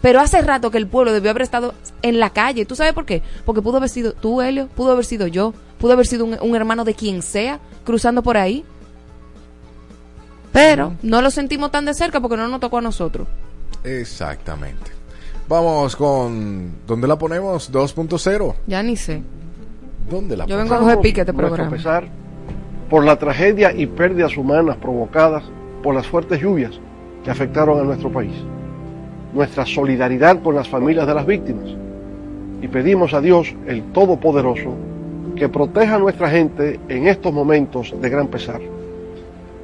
Pero 0.00 0.20
hace 0.20 0.40
rato 0.42 0.70
que 0.70 0.78
el 0.78 0.86
pueblo 0.86 1.12
debió 1.12 1.30
haber 1.30 1.42
estado 1.42 1.74
en 2.02 2.20
la 2.20 2.30
calle. 2.30 2.64
¿Tú 2.64 2.76
sabes 2.76 2.92
por 2.92 3.04
qué? 3.04 3.22
Porque 3.44 3.62
pudo 3.62 3.78
haber 3.78 3.88
sido 3.88 4.12
tú, 4.12 4.40
Helio, 4.40 4.68
pudo 4.68 4.92
haber 4.92 5.04
sido 5.04 5.26
yo, 5.26 5.52
pudo 5.78 5.92
haber 5.94 6.06
sido 6.06 6.24
un, 6.24 6.36
un 6.40 6.54
hermano 6.54 6.84
de 6.84 6.94
quien 6.94 7.20
sea 7.22 7.58
cruzando 7.84 8.22
por 8.22 8.36
ahí. 8.36 8.64
Pero 10.52 10.94
no 11.02 11.20
lo 11.22 11.30
sentimos 11.30 11.70
tan 11.70 11.84
de 11.84 11.94
cerca 11.94 12.20
porque 12.20 12.36
no 12.36 12.48
nos 12.48 12.60
tocó 12.60 12.78
a 12.78 12.80
nosotros. 12.80 13.26
Exactamente. 13.84 14.90
Vamos 15.48 15.96
con... 15.96 16.72
¿Dónde 16.86 17.06
la 17.08 17.16
ponemos? 17.18 17.72
2.0. 17.72 18.54
Ya 18.66 18.82
ni 18.82 18.96
sé. 18.96 19.22
¿Dónde 20.10 20.36
la 20.36 20.44
Yo 20.46 20.56
ponemos? 20.56 20.70
vengo 20.70 20.74
a 20.74 20.78
coger 20.80 21.00
pique 21.00 21.20
este 21.20 21.32
programa. 21.32 21.70
pesar 21.70 22.08
por 22.90 23.04
la 23.04 23.18
tragedia 23.18 23.72
y 23.72 23.86
pérdidas 23.86 24.36
humanas 24.36 24.76
provocadas 24.78 25.44
por 25.82 25.94
las 25.94 26.06
fuertes 26.06 26.40
lluvias 26.40 26.72
que 27.24 27.30
afectaron 27.30 27.78
a 27.78 27.82
nuestro 27.84 28.10
país. 28.10 28.32
Nuestra 29.32 29.66
solidaridad 29.66 30.42
con 30.42 30.54
las 30.54 30.68
familias 30.68 31.06
de 31.06 31.14
las 31.14 31.26
víctimas. 31.26 31.68
Y 32.62 32.68
pedimos 32.68 33.14
a 33.14 33.20
Dios, 33.20 33.54
el 33.66 33.82
Todopoderoso, 33.92 34.74
que 35.36 35.48
proteja 35.48 35.96
a 35.96 35.98
nuestra 35.98 36.30
gente 36.30 36.80
en 36.88 37.06
estos 37.06 37.32
momentos 37.32 37.94
de 38.00 38.08
gran 38.08 38.28
pesar. 38.28 38.60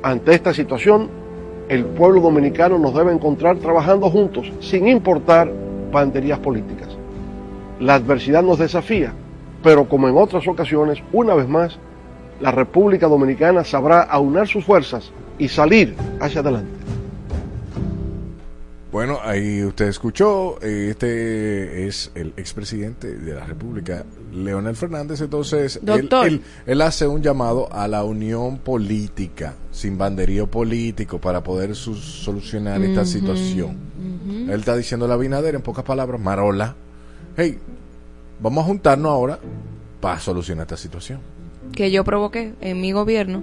Ante 0.03 0.35
esta 0.35 0.53
situación, 0.53 1.09
el 1.69 1.85
pueblo 1.85 2.21
dominicano 2.21 2.79
nos 2.79 2.95
debe 2.95 3.13
encontrar 3.13 3.57
trabajando 3.57 4.11
juntos, 4.11 4.53
sin 4.61 4.87
importar 4.87 5.51
banderías 5.91 6.39
políticas. 6.39 6.89
La 7.81 7.95
adversidad 7.95 8.43
nos 8.43 8.59
desafía, 8.59 9.13
pero 9.63 9.89
como 9.89 10.09
en 10.09 10.17
otras 10.17 10.47
ocasiones, 10.47 11.03
una 11.13 11.35
vez 11.35 11.49
más, 11.49 11.79
la 12.41 12.51
República 12.51 13.09
Dominicana 13.09 13.65
sabrá 13.65 14.03
aunar 14.03 14.47
sus 14.47 14.65
fuerzas 14.65 15.11
y 15.39 15.49
salir 15.49 15.95
hacia 16.21 16.41
adelante. 16.41 16.74
Bueno, 18.95 19.19
ahí 19.25 19.65
usted 19.65 19.89
escuchó, 19.89 20.61
este 20.63 21.89
es 21.89 22.13
el 22.15 22.29
expresidente 22.37 23.13
de 23.19 23.35
la 23.35 23.45
República, 23.45 24.05
Leonel 24.33 24.77
Fernández, 24.77 25.21
entonces 25.21 25.81
él, 25.83 25.83
Doctor. 25.85 26.29
él- 26.29 26.43
él 26.65 26.81
hace 26.81 27.09
un 27.09 27.21
llamado 27.21 27.69
a 27.73 27.89
la 27.89 28.05
unión 28.05 28.59
política, 28.59 29.55
sin 29.73 29.99
banderío 29.99 30.47
político, 30.49 31.19
para 31.21 31.43
poder 31.43 31.75
solucionar 31.75 32.81
esta 32.85 33.05
situación. 33.05 33.79
Él 34.49 34.61
está 34.61 34.77
diciendo 34.77 35.07
a 35.07 35.09
la 35.09 35.17
Binader, 35.17 35.57
en 35.57 35.63
pocas 35.63 35.85
palabras, 35.85 36.21
Marola, 36.21 36.77
hey, 37.37 37.59
vamos 38.39 38.63
a 38.63 38.67
juntarnos 38.69 39.11
ahora 39.11 39.41
para 40.01 40.21
solucionar 40.21 40.67
esta 40.67 40.77
situación. 40.77 41.19
que 41.73 41.91
yo 41.91 42.05
provoqué 42.05 42.55
en 42.61 42.81
mi 42.81 42.93
gobierno 42.93 43.43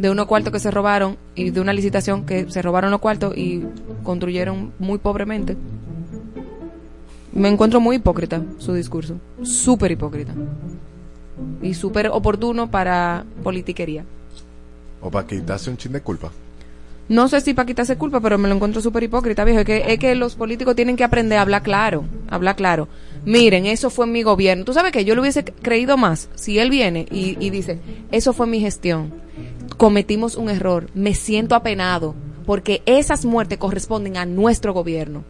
de 0.00 0.10
unos 0.10 0.26
cuartos 0.26 0.52
que 0.52 0.60
se 0.60 0.70
robaron 0.70 1.16
y 1.34 1.50
de 1.50 1.60
una 1.60 1.72
licitación 1.72 2.24
que 2.24 2.50
se 2.50 2.62
robaron 2.62 2.90
los 2.90 3.00
cuartos 3.00 3.36
y 3.36 3.62
construyeron 4.02 4.72
muy 4.78 4.98
pobremente. 4.98 5.56
Me 7.32 7.48
encuentro 7.48 7.80
muy 7.80 7.96
hipócrita 7.96 8.42
su 8.58 8.72
discurso, 8.74 9.16
súper 9.42 9.92
hipócrita 9.92 10.32
y 11.62 11.74
súper 11.74 12.08
oportuno 12.08 12.70
para 12.70 13.24
politiquería. 13.42 14.04
O 15.00 15.10
para 15.10 15.26
quitarse 15.26 15.70
un 15.70 15.76
chin 15.76 15.92
de 15.92 16.00
culpa. 16.00 16.32
No 17.08 17.28
sé 17.28 17.40
si 17.40 17.54
para 17.54 17.66
quitarse 17.66 17.96
culpa, 17.96 18.20
pero 18.20 18.38
me 18.38 18.48
lo 18.48 18.54
encuentro 18.54 18.80
súper 18.80 19.02
hipócrita, 19.02 19.44
viejo. 19.44 19.60
Es 19.60 19.66
que, 19.66 19.84
es 19.92 19.98
que 19.98 20.14
los 20.14 20.36
políticos 20.36 20.76
tienen 20.76 20.96
que 20.96 21.02
aprender 21.02 21.38
a 21.38 21.42
hablar 21.42 21.62
claro, 21.62 22.04
hablar 22.28 22.54
claro. 22.54 22.88
Miren, 23.24 23.66
eso 23.66 23.90
fue 23.90 24.06
mi 24.06 24.22
gobierno. 24.22 24.64
Tú 24.64 24.72
sabes 24.72 24.92
que 24.92 25.04
yo 25.04 25.14
le 25.14 25.20
hubiese 25.20 25.44
creído 25.44 25.96
más 25.96 26.28
si 26.36 26.58
él 26.58 26.70
viene 26.70 27.06
y, 27.10 27.36
y 27.44 27.50
dice, 27.50 27.80
eso 28.12 28.32
fue 28.32 28.46
mi 28.46 28.60
gestión. 28.60 29.12
Cometimos 29.80 30.36
un 30.36 30.50
error. 30.50 30.90
Me 30.92 31.14
siento 31.14 31.54
apenado 31.54 32.14
porque 32.44 32.82
esas 32.84 33.24
muertes 33.24 33.56
corresponden 33.56 34.18
a 34.18 34.26
nuestro 34.26 34.74
gobierno. 34.74 35.24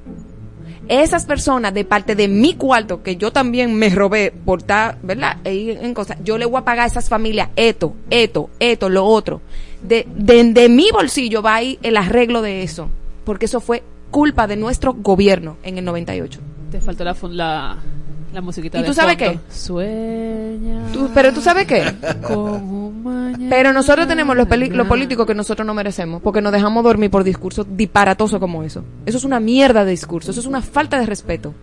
Esas 0.88 1.24
personas 1.24 1.72
de 1.72 1.84
parte 1.84 2.16
de 2.16 2.26
mi 2.26 2.54
cuarto, 2.54 3.00
que 3.04 3.14
yo 3.14 3.30
también 3.30 3.72
me 3.76 3.90
robé 3.90 4.32
por 4.32 4.58
estar, 4.58 4.98
¿verdad? 5.04 5.36
Ahí 5.44 5.70
en 5.70 5.94
cosas, 5.94 6.16
yo 6.24 6.36
le 6.36 6.46
voy 6.46 6.58
a 6.58 6.64
pagar 6.64 6.86
a 6.86 6.88
esas 6.88 7.08
familias 7.08 7.50
esto, 7.54 7.94
esto, 8.10 8.50
esto, 8.58 8.88
lo 8.88 9.04
otro. 9.04 9.40
De, 9.84 10.04
de, 10.16 10.42
de 10.42 10.68
mi 10.68 10.90
bolsillo 10.90 11.42
va 11.42 11.54
ahí 11.54 11.78
el 11.84 11.96
arreglo 11.96 12.42
de 12.42 12.64
eso. 12.64 12.88
Porque 13.24 13.44
eso 13.44 13.60
fue 13.60 13.84
culpa 14.10 14.48
de 14.48 14.56
nuestro 14.56 14.94
gobierno 14.94 15.58
en 15.62 15.78
el 15.78 15.84
98. 15.84 16.40
Te 16.72 16.80
faltó 16.80 17.04
la, 17.04 17.78
la 18.32 18.40
musiquita 18.40 18.78
¿Y 18.78 18.82
de 18.82 18.86
tú 18.88 18.94
sabes 18.94 19.16
fondo. 19.18 19.40
qué? 19.48 19.54
Sueña. 19.54 20.86
Tú- 20.92 21.10
pero 21.14 21.32
tú 21.32 21.40
sabes 21.40 21.66
qué? 21.66 21.84
como 22.22 22.90
mañana. 22.92 23.46
Pero 23.50 23.72
nosotros 23.72 24.06
tenemos 24.06 24.36
los, 24.36 24.46
peli- 24.46 24.70
los 24.70 24.86
políticos 24.86 25.26
que 25.26 25.34
nosotros 25.34 25.66
no 25.66 25.74
merecemos, 25.74 26.22
porque 26.22 26.40
nos 26.40 26.52
dejamos 26.52 26.84
dormir 26.84 27.10
por 27.10 27.24
discursos 27.24 27.66
disparatosos 27.76 28.38
como 28.38 28.62
eso. 28.62 28.84
Eso 29.06 29.18
es 29.18 29.24
una 29.24 29.40
mierda 29.40 29.84
de 29.84 29.90
discurso, 29.90 30.30
eso 30.30 30.40
es 30.40 30.46
una 30.46 30.62
falta 30.62 30.98
de 30.98 31.06
respeto 31.06 31.54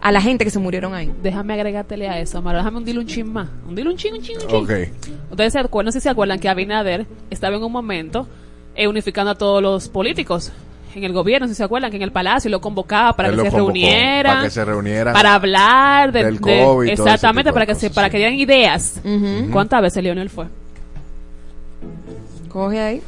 a 0.00 0.12
la 0.12 0.20
gente 0.20 0.44
que 0.44 0.50
se 0.50 0.58
murieron 0.58 0.92
ahí. 0.94 1.10
Déjame 1.22 1.54
agregártele 1.54 2.08
a 2.08 2.20
eso, 2.20 2.38
Amaro. 2.38 2.58
Déjame 2.58 2.78
hundirle 2.78 3.00
un 3.00 3.06
chin 3.06 3.32
más. 3.32 3.48
Hundirle 3.66 3.90
un 3.90 3.96
chin, 3.96 4.14
un 4.14 4.20
chin, 4.22 4.36
un 4.42 4.46
chin. 4.48 4.56
Ok. 4.64 4.70
Ustedes 5.30 5.52
se 5.54 5.58
acuerdan, 5.58 5.86
no 5.86 5.92
sé 5.92 6.00
si 6.00 6.04
se 6.04 6.10
acuerdan 6.10 6.38
que 6.38 6.48
Abinader 6.48 7.06
estaba 7.30 7.56
en 7.56 7.64
un 7.64 7.72
momento 7.72 8.28
eh, 8.76 8.86
unificando 8.86 9.30
a 9.30 9.34
todos 9.36 9.62
los 9.62 9.88
políticos 9.88 10.52
en 10.98 11.04
el 11.04 11.12
gobierno, 11.12 11.48
si 11.48 11.54
se 11.54 11.64
acuerdan, 11.64 11.90
que 11.90 11.96
en 11.96 12.02
el 12.02 12.12
palacio 12.12 12.50
lo 12.50 12.60
convocaba 12.60 13.14
para 13.14 13.28
Él 13.28 13.34
que 13.34 13.38
lo 13.38 13.44
se 13.44 13.50
convocó, 13.50 13.72
reunieran. 13.72 14.32
para 14.34 14.44
que 14.44 14.50
se 14.50 14.64
reunieran 14.64 15.12
para 15.14 15.34
hablar 15.34 16.12
de, 16.12 16.24
del 16.24 16.38
de- 16.40 16.62
COVID 16.64 16.88
exactamente, 16.90 17.48
de 17.50 17.52
para 17.54 17.66
que 17.66 17.74
se, 17.74 17.90
para 17.90 18.10
que 18.10 18.16
dieran 18.18 18.34
ideas. 18.34 19.00
¿Cuántas 19.52 19.82
veces 19.82 20.02
Leonel 20.02 20.30
fue? 20.30 20.46
Coge 22.48 22.80
ahí. 22.80 23.02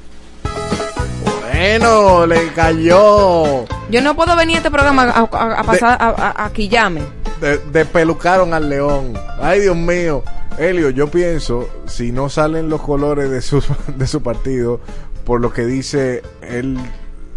Bueno, 1.53 2.27
le 2.27 2.49
cayó. 2.53 3.65
Yo 3.91 4.03
no 4.03 4.15
puedo 4.15 4.37
venir 4.37 4.57
a 4.57 4.59
este 4.59 4.71
programa 4.71 5.05
a, 5.05 5.21
a- 5.21 5.61
a 5.61 5.63
pasar 5.63 5.97
a, 6.01 6.09
a, 6.09 6.45
a 6.47 6.53
quillarme. 6.53 7.03
De- 7.41 7.59
despelucaron 7.73 8.53
al 8.55 8.69
león. 8.69 9.15
Ay, 9.41 9.61
Dios 9.61 9.77
mío. 9.77 10.23
Helio, 10.59 10.91
yo 10.91 11.11
pienso, 11.11 11.69
si 11.87 12.13
no 12.13 12.29
salen 12.31 12.69
los 12.71 12.81
colores 12.81 13.31
de 13.31 13.43
su, 13.43 13.63
de 13.97 14.07
su 14.07 14.23
partido, 14.23 14.81
por 15.25 15.41
lo 15.41 15.53
que 15.53 15.67
dice 15.67 16.23
el 16.43 16.79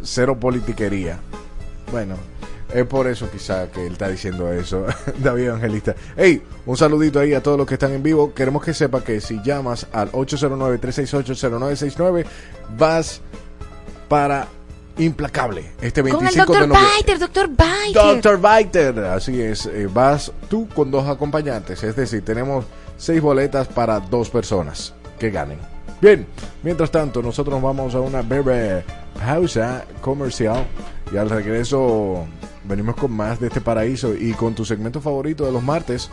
cero 0.01 0.39
politiquería. 0.39 1.19
Bueno, 1.91 2.15
es 2.73 2.85
por 2.85 3.07
eso 3.07 3.29
quizá 3.31 3.71
que 3.71 3.87
él 3.87 3.93
está 3.93 4.09
diciendo 4.09 4.51
eso, 4.51 4.85
David 5.23 5.45
Evangelista. 5.45 5.95
Hey, 6.15 6.43
un 6.65 6.77
saludito 6.77 7.19
ahí 7.19 7.33
a 7.33 7.41
todos 7.41 7.57
los 7.57 7.65
que 7.67 7.73
están 7.75 7.93
en 7.93 8.03
vivo. 8.03 8.33
Queremos 8.33 8.63
que 8.63 8.73
sepa 8.73 9.03
que 9.03 9.21
si 9.21 9.41
llamas 9.43 9.87
al 9.91 10.11
809-368-0969, 10.11 12.25
vas 12.77 13.21
para 14.07 14.47
Implacable 14.99 15.71
este 15.81 16.01
25 16.01 16.17
Con 16.17 16.27
el 16.27 16.33
de 16.33 16.39
doctor 16.39 16.67
noviembre. 16.67 16.91
Biter, 16.97 17.19
doctor 17.19 17.47
Biter. 17.47 18.21
Dr. 18.21 18.37
Biter, 18.37 18.99
así 19.05 19.41
es, 19.41 19.65
eh, 19.65 19.87
vas 19.91 20.31
tú 20.49 20.67
con 20.67 20.91
dos 20.91 21.07
acompañantes, 21.07 21.81
es 21.83 21.95
decir, 21.95 22.23
tenemos 22.25 22.65
seis 22.97 23.21
boletas 23.21 23.69
para 23.69 24.01
dos 24.01 24.29
personas 24.29 24.93
que 25.17 25.31
ganen. 25.31 25.57
Bien, 26.01 26.25
mientras 26.63 26.91
tanto, 26.91 27.21
nosotros 27.21 27.55
nos 27.55 27.63
vamos 27.63 27.93
a 27.93 27.99
una 27.99 28.21
breve 28.21 28.83
pausa 29.17 29.85
comercial 30.01 30.65
y 31.11 31.17
al 31.17 31.29
regreso 31.29 32.25
venimos 32.63 32.95
con 32.95 33.11
más 33.11 33.39
de 33.39 33.47
este 33.47 33.59
paraíso 33.61 34.15
y 34.15 34.33
con 34.33 34.55
tu 34.55 34.63
segmento 34.63 35.01
favorito 35.01 35.45
de 35.45 35.51
los 35.51 35.63
martes, 35.63 36.09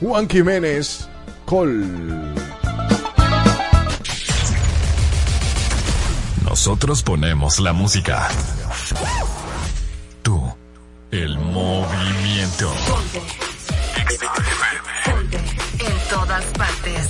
Juan 0.00 0.28
Jiménez 0.28 1.08
Col. 1.44 2.34
Nosotros 6.44 7.02
ponemos 7.02 7.60
la 7.60 7.72
música. 7.72 8.28
Tú, 10.22 10.42
el 11.10 11.38
movimiento. 11.38 12.72
En 15.78 16.08
todas 16.10 16.44
partes. 16.46 17.08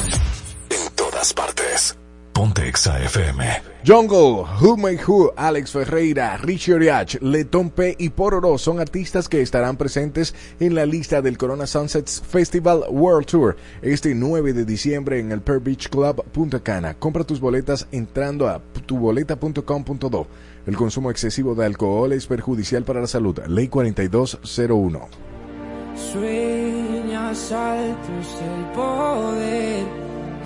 En 0.68 0.94
todas 0.94 1.32
partes. 1.32 1.97
Exa 2.68 3.02
FM. 3.02 3.44
Jungle, 3.82 4.44
Who 4.60 4.76
Make 4.76 5.02
Who, 5.06 5.32
Alex 5.36 5.72
Ferreira, 5.72 6.36
Richie 6.36 6.74
Oriach, 6.74 7.14
Letón 7.22 7.70
P 7.70 7.96
y 7.98 8.10
Pororo 8.10 8.58
son 8.58 8.78
artistas 8.78 9.26
que 9.26 9.40
estarán 9.40 9.78
presentes 9.78 10.34
en 10.60 10.74
la 10.74 10.84
lista 10.84 11.22
del 11.22 11.38
Corona 11.38 11.66
Sunsets 11.66 12.20
Festival 12.20 12.84
World 12.90 13.26
Tour 13.26 13.56
este 13.80 14.14
9 14.14 14.52
de 14.52 14.66
diciembre 14.66 15.18
en 15.18 15.32
el 15.32 15.40
Pearl 15.40 15.60
Beach 15.60 15.88
Club 15.88 16.22
Punta 16.30 16.60
Cana. 16.60 16.92
Compra 16.92 17.24
tus 17.24 17.40
boletas 17.40 17.88
entrando 17.90 18.46
a 18.48 18.60
tuboleta.com.do. 18.84 20.26
El 20.66 20.76
consumo 20.76 21.10
excesivo 21.10 21.54
de 21.54 21.64
alcohol 21.64 22.12
es 22.12 22.26
perjudicial 22.26 22.84
para 22.84 23.00
la 23.00 23.06
salud. 23.06 23.38
Ley 23.46 23.68
4201. 23.68 25.08
Sueñas 26.12 27.50
altos 27.50 28.42
el 28.42 28.64
poder 28.74 29.86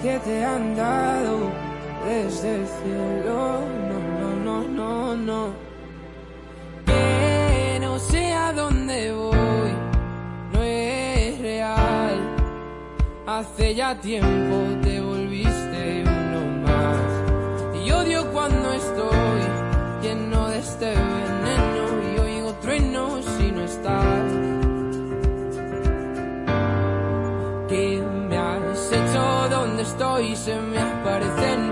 que 0.01 0.19
te 0.21 0.45
han 0.45 0.77
dado 0.77 1.72
desde 2.05 2.61
el 2.61 2.67
cielo. 2.67 3.61
No, 3.89 3.99
no, 4.21 4.35
no, 4.45 4.69
no, 4.69 5.17
no. 5.17 5.53
Que 6.87 7.79
no 7.81 7.99
sé 7.99 8.33
a 8.33 8.53
dónde 8.53 9.13
voy, 9.13 9.73
no 10.53 10.63
es 10.63 11.41
real. 11.41 12.19
Hace 13.27 13.75
ya 13.75 14.01
tiempo 14.01 14.57
te 14.83 15.01
volviste 15.01 16.05
uno 16.05 16.69
más. 16.69 17.85
Y 17.85 17.91
odio 17.91 18.31
cuando 18.33 18.73
estoy 18.73 19.43
lleno 20.03 20.49
de 20.49 20.59
este 20.59 20.87
veneno 20.87 21.85
y 22.15 22.19
oigo 22.19 22.53
truenos 22.61 23.25
si 23.25 23.53
no 23.53 23.65
estás. 23.65 24.33
¿Qué 27.69 28.03
me 28.29 28.37
has 28.37 28.93
hecho? 28.93 29.49
¿Dónde 29.51 29.83
estoy? 29.83 30.37
Se 30.37 30.55
me 30.61 30.79
aparecen 30.79 31.72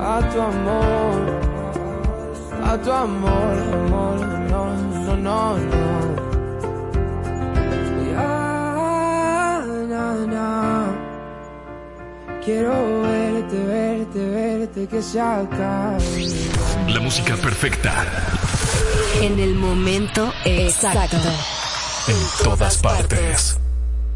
a 0.00 0.20
tu 0.32 0.40
amor, 0.40 1.40
a 2.64 2.78
tu 2.78 2.92
amor, 2.92 3.58
amor, 3.74 4.20
no, 4.50 4.64
no, 5.04 5.16
no, 5.16 5.58
no. 5.58 5.78
Ya, 8.12 9.62
na, 9.88 10.04
na. 10.26 10.48
Quiero 12.44 13.02
verte, 13.02 13.58
verte, 13.66 14.18
verte, 14.30 14.86
que 14.86 15.02
se 15.02 15.20
acabe. 15.20 16.28
La 16.88 17.00
música 17.00 17.36
perfecta 17.36 17.92
En 19.20 19.38
el 19.38 19.54
momento 19.54 20.32
exacto. 20.44 21.16
en 22.06 22.16
todas 22.44 22.76
partes. 22.78 23.58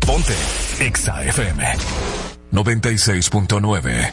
Ponte 0.07 0.35
Exa 0.81 1.23
FM 1.25 1.65
96.9. 2.53 4.13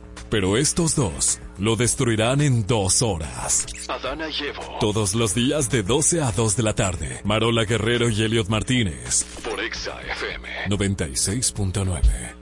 pero 0.31 0.55
estos 0.55 0.95
dos 0.95 1.39
lo 1.59 1.75
destruirán 1.75 2.39
en 2.39 2.65
dos 2.65 3.01
horas. 3.01 3.67
Adana 3.89 4.29
y 4.29 4.45
Evo. 4.45 4.77
Todos 4.79 5.13
los 5.13 5.35
días 5.35 5.69
de 5.69 5.83
12 5.83 6.21
a 6.21 6.31
2 6.31 6.55
de 6.55 6.63
la 6.63 6.73
tarde. 6.73 7.19
Marola 7.25 7.65
Guerrero 7.65 8.09
y 8.09 8.23
Elliot 8.23 8.47
Martínez. 8.47 9.25
Por 9.43 9.59
Exa 9.59 10.01
FM. 10.01 10.47
96.9. 10.69 12.41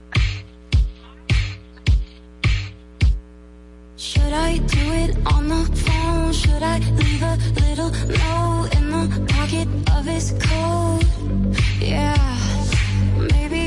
Should 3.96 4.32
I 4.32 4.58
do 4.58 4.92
it 4.94 5.16
on 5.26 5.48
the 5.48 5.76
phone? 5.76 6.32
Should 6.32 6.62
I 6.62 6.78
leave 6.96 7.22
a 7.22 7.36
little 7.60 7.90
note 7.90 8.74
in 8.76 8.90
the 8.90 9.32
pocket 9.34 9.68
of 9.96 10.06
his 10.06 10.32
coat? 10.38 11.04
Yeah, 11.80 12.16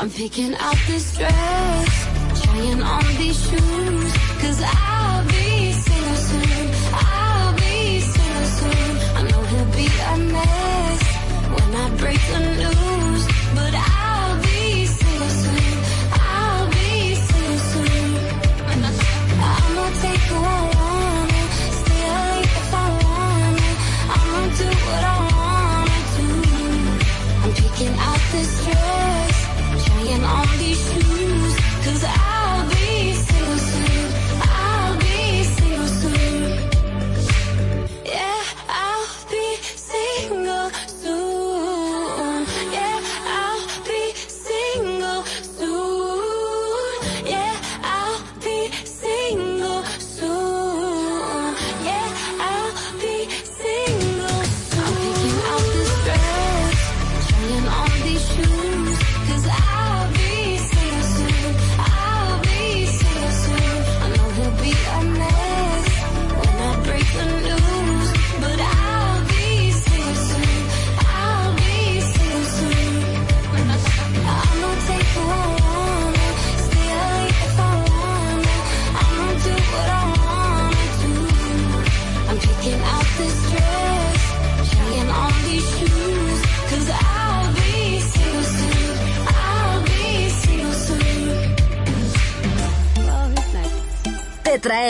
I'm 0.00 0.08
picking 0.08 0.54
out 0.54 0.78
this 0.86 1.14
dress, 1.14 2.42
trying 2.42 2.80
on 2.80 3.04
these 3.18 3.38
shoes. 3.50 4.12
Cause 4.40 4.62
I'll 4.64 5.26
be 5.26 5.72
single 5.72 6.14
soon. 6.14 6.70
I'll 6.94 7.54
be 7.56 8.00
single 8.00 8.44
soon. 8.58 8.96
I 9.18 9.22
know 9.28 9.42
he'll 9.42 9.72
be 9.76 9.88
a 9.88 10.32
mess 10.32 11.02
when 11.52 11.74
I 11.76 11.96
break 11.98 12.20
the 12.32 12.38
news. 12.62 12.89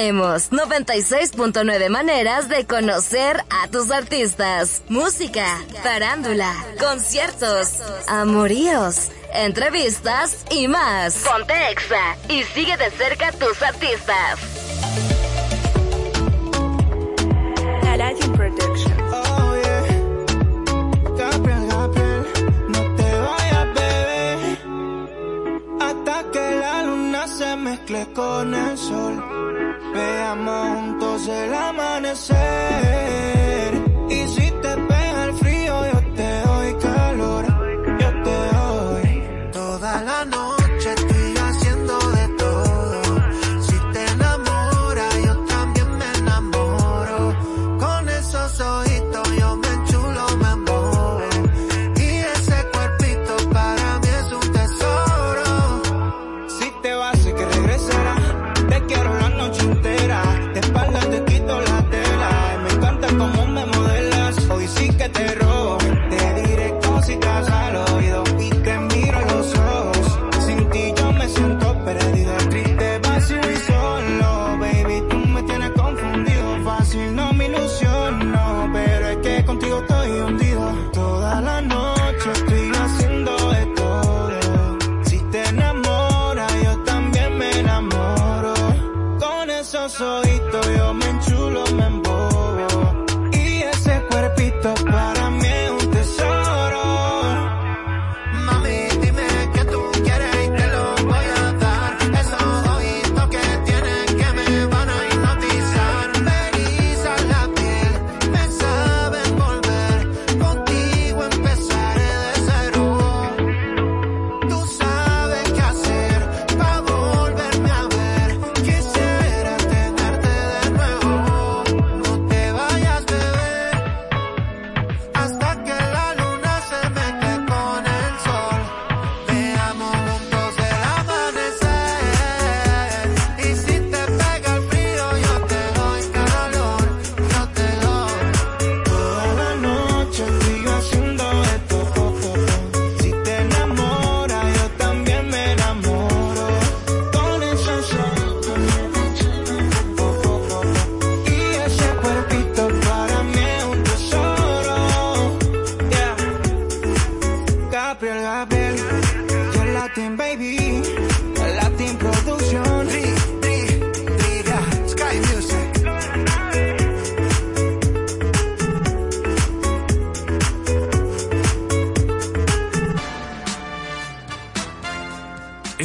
Traemos 0.00 0.50
96.9 0.50 1.90
maneras 1.90 2.48
de 2.48 2.64
conocer 2.64 3.44
a 3.50 3.68
tus 3.68 3.90
artistas. 3.90 4.80
Música, 4.88 5.44
farándula, 5.82 6.54
conciertos, 6.78 7.82
amoríos, 8.08 9.10
entrevistas 9.34 10.46
y 10.50 10.68
más. 10.68 11.16
Ponte 11.16 11.52
Exa 11.70 12.16
y 12.30 12.44
sigue 12.44 12.78
de 12.78 12.90
cerca 12.92 13.28
a 13.28 13.32
tus 13.32 13.60
artistas. 13.62 14.38
Oh, 19.12 19.56
yeah. 19.62 19.84
Gabriel, 21.18 21.66
Gabriel, 21.68 22.24
no 22.68 22.94
te 22.96 23.18
vayas, 23.26 23.66
bebé. 23.74 24.58
Hasta 25.78 26.30
que 26.32 26.58
la 26.58 26.82
luna 26.84 27.28
se 27.28 27.56
mezcle 27.56 28.06
con 28.14 28.54
el 28.54 28.78
sol. 28.78 29.69
Veamos 30.30 30.76
juntos 30.76 31.26
el 31.26 31.52
amanecer. 31.52 32.89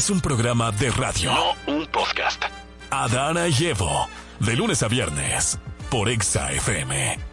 Es 0.06 0.12
un 0.12 0.22
programa 0.22 0.72
de 0.72 0.92
radio. 0.92 1.34
No 1.34 1.74
un 1.74 1.88
podcast. 1.88 2.44
Adana 2.92 3.48
y 3.48 3.66
Evo. 3.66 4.08
De 4.40 4.56
lunes 4.56 4.84
a 4.84 4.88
viernes. 4.88 5.58
Por 5.90 6.10
Exa 6.10 6.52
FM. 6.52 7.25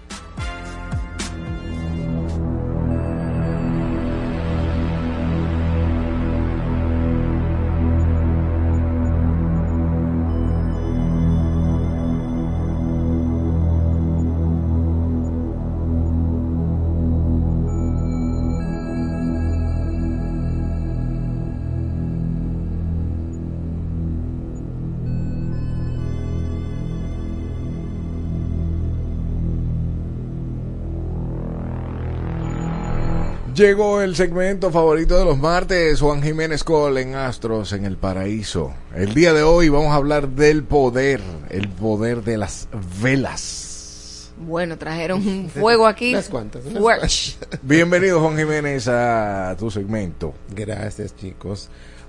Llegó 33.62 34.02
el 34.02 34.16
segmento 34.16 34.72
favorito 34.72 35.16
de 35.16 35.24
los 35.24 35.38
martes, 35.38 36.00
Juan 36.00 36.20
Jiménez 36.20 36.64
Cole 36.64 37.00
en 37.00 37.14
Astros 37.14 37.72
en 37.72 37.84
el 37.84 37.96
Paraíso. 37.96 38.74
El 38.92 39.14
día 39.14 39.32
de 39.32 39.44
hoy 39.44 39.68
vamos 39.68 39.92
a 39.92 39.94
hablar 39.94 40.30
del 40.30 40.64
poder, 40.64 41.20
el 41.48 41.68
poder 41.68 42.24
de 42.24 42.38
las 42.38 42.66
velas. 43.00 44.32
Bueno, 44.36 44.76
trajeron 44.78 45.24
un 45.24 45.48
fuego 45.48 45.86
aquí. 45.86 46.12
Unas 46.12 46.28
cuantas, 46.28 46.64
unas. 46.66 47.38
Bienvenido 47.62 48.20
Juan 48.20 48.36
Jiménez 48.36 48.88
a 48.88 49.54
tu 49.56 49.70
segmento. 49.70 50.34
Gracias 50.52 51.14
chicos. 51.14 51.68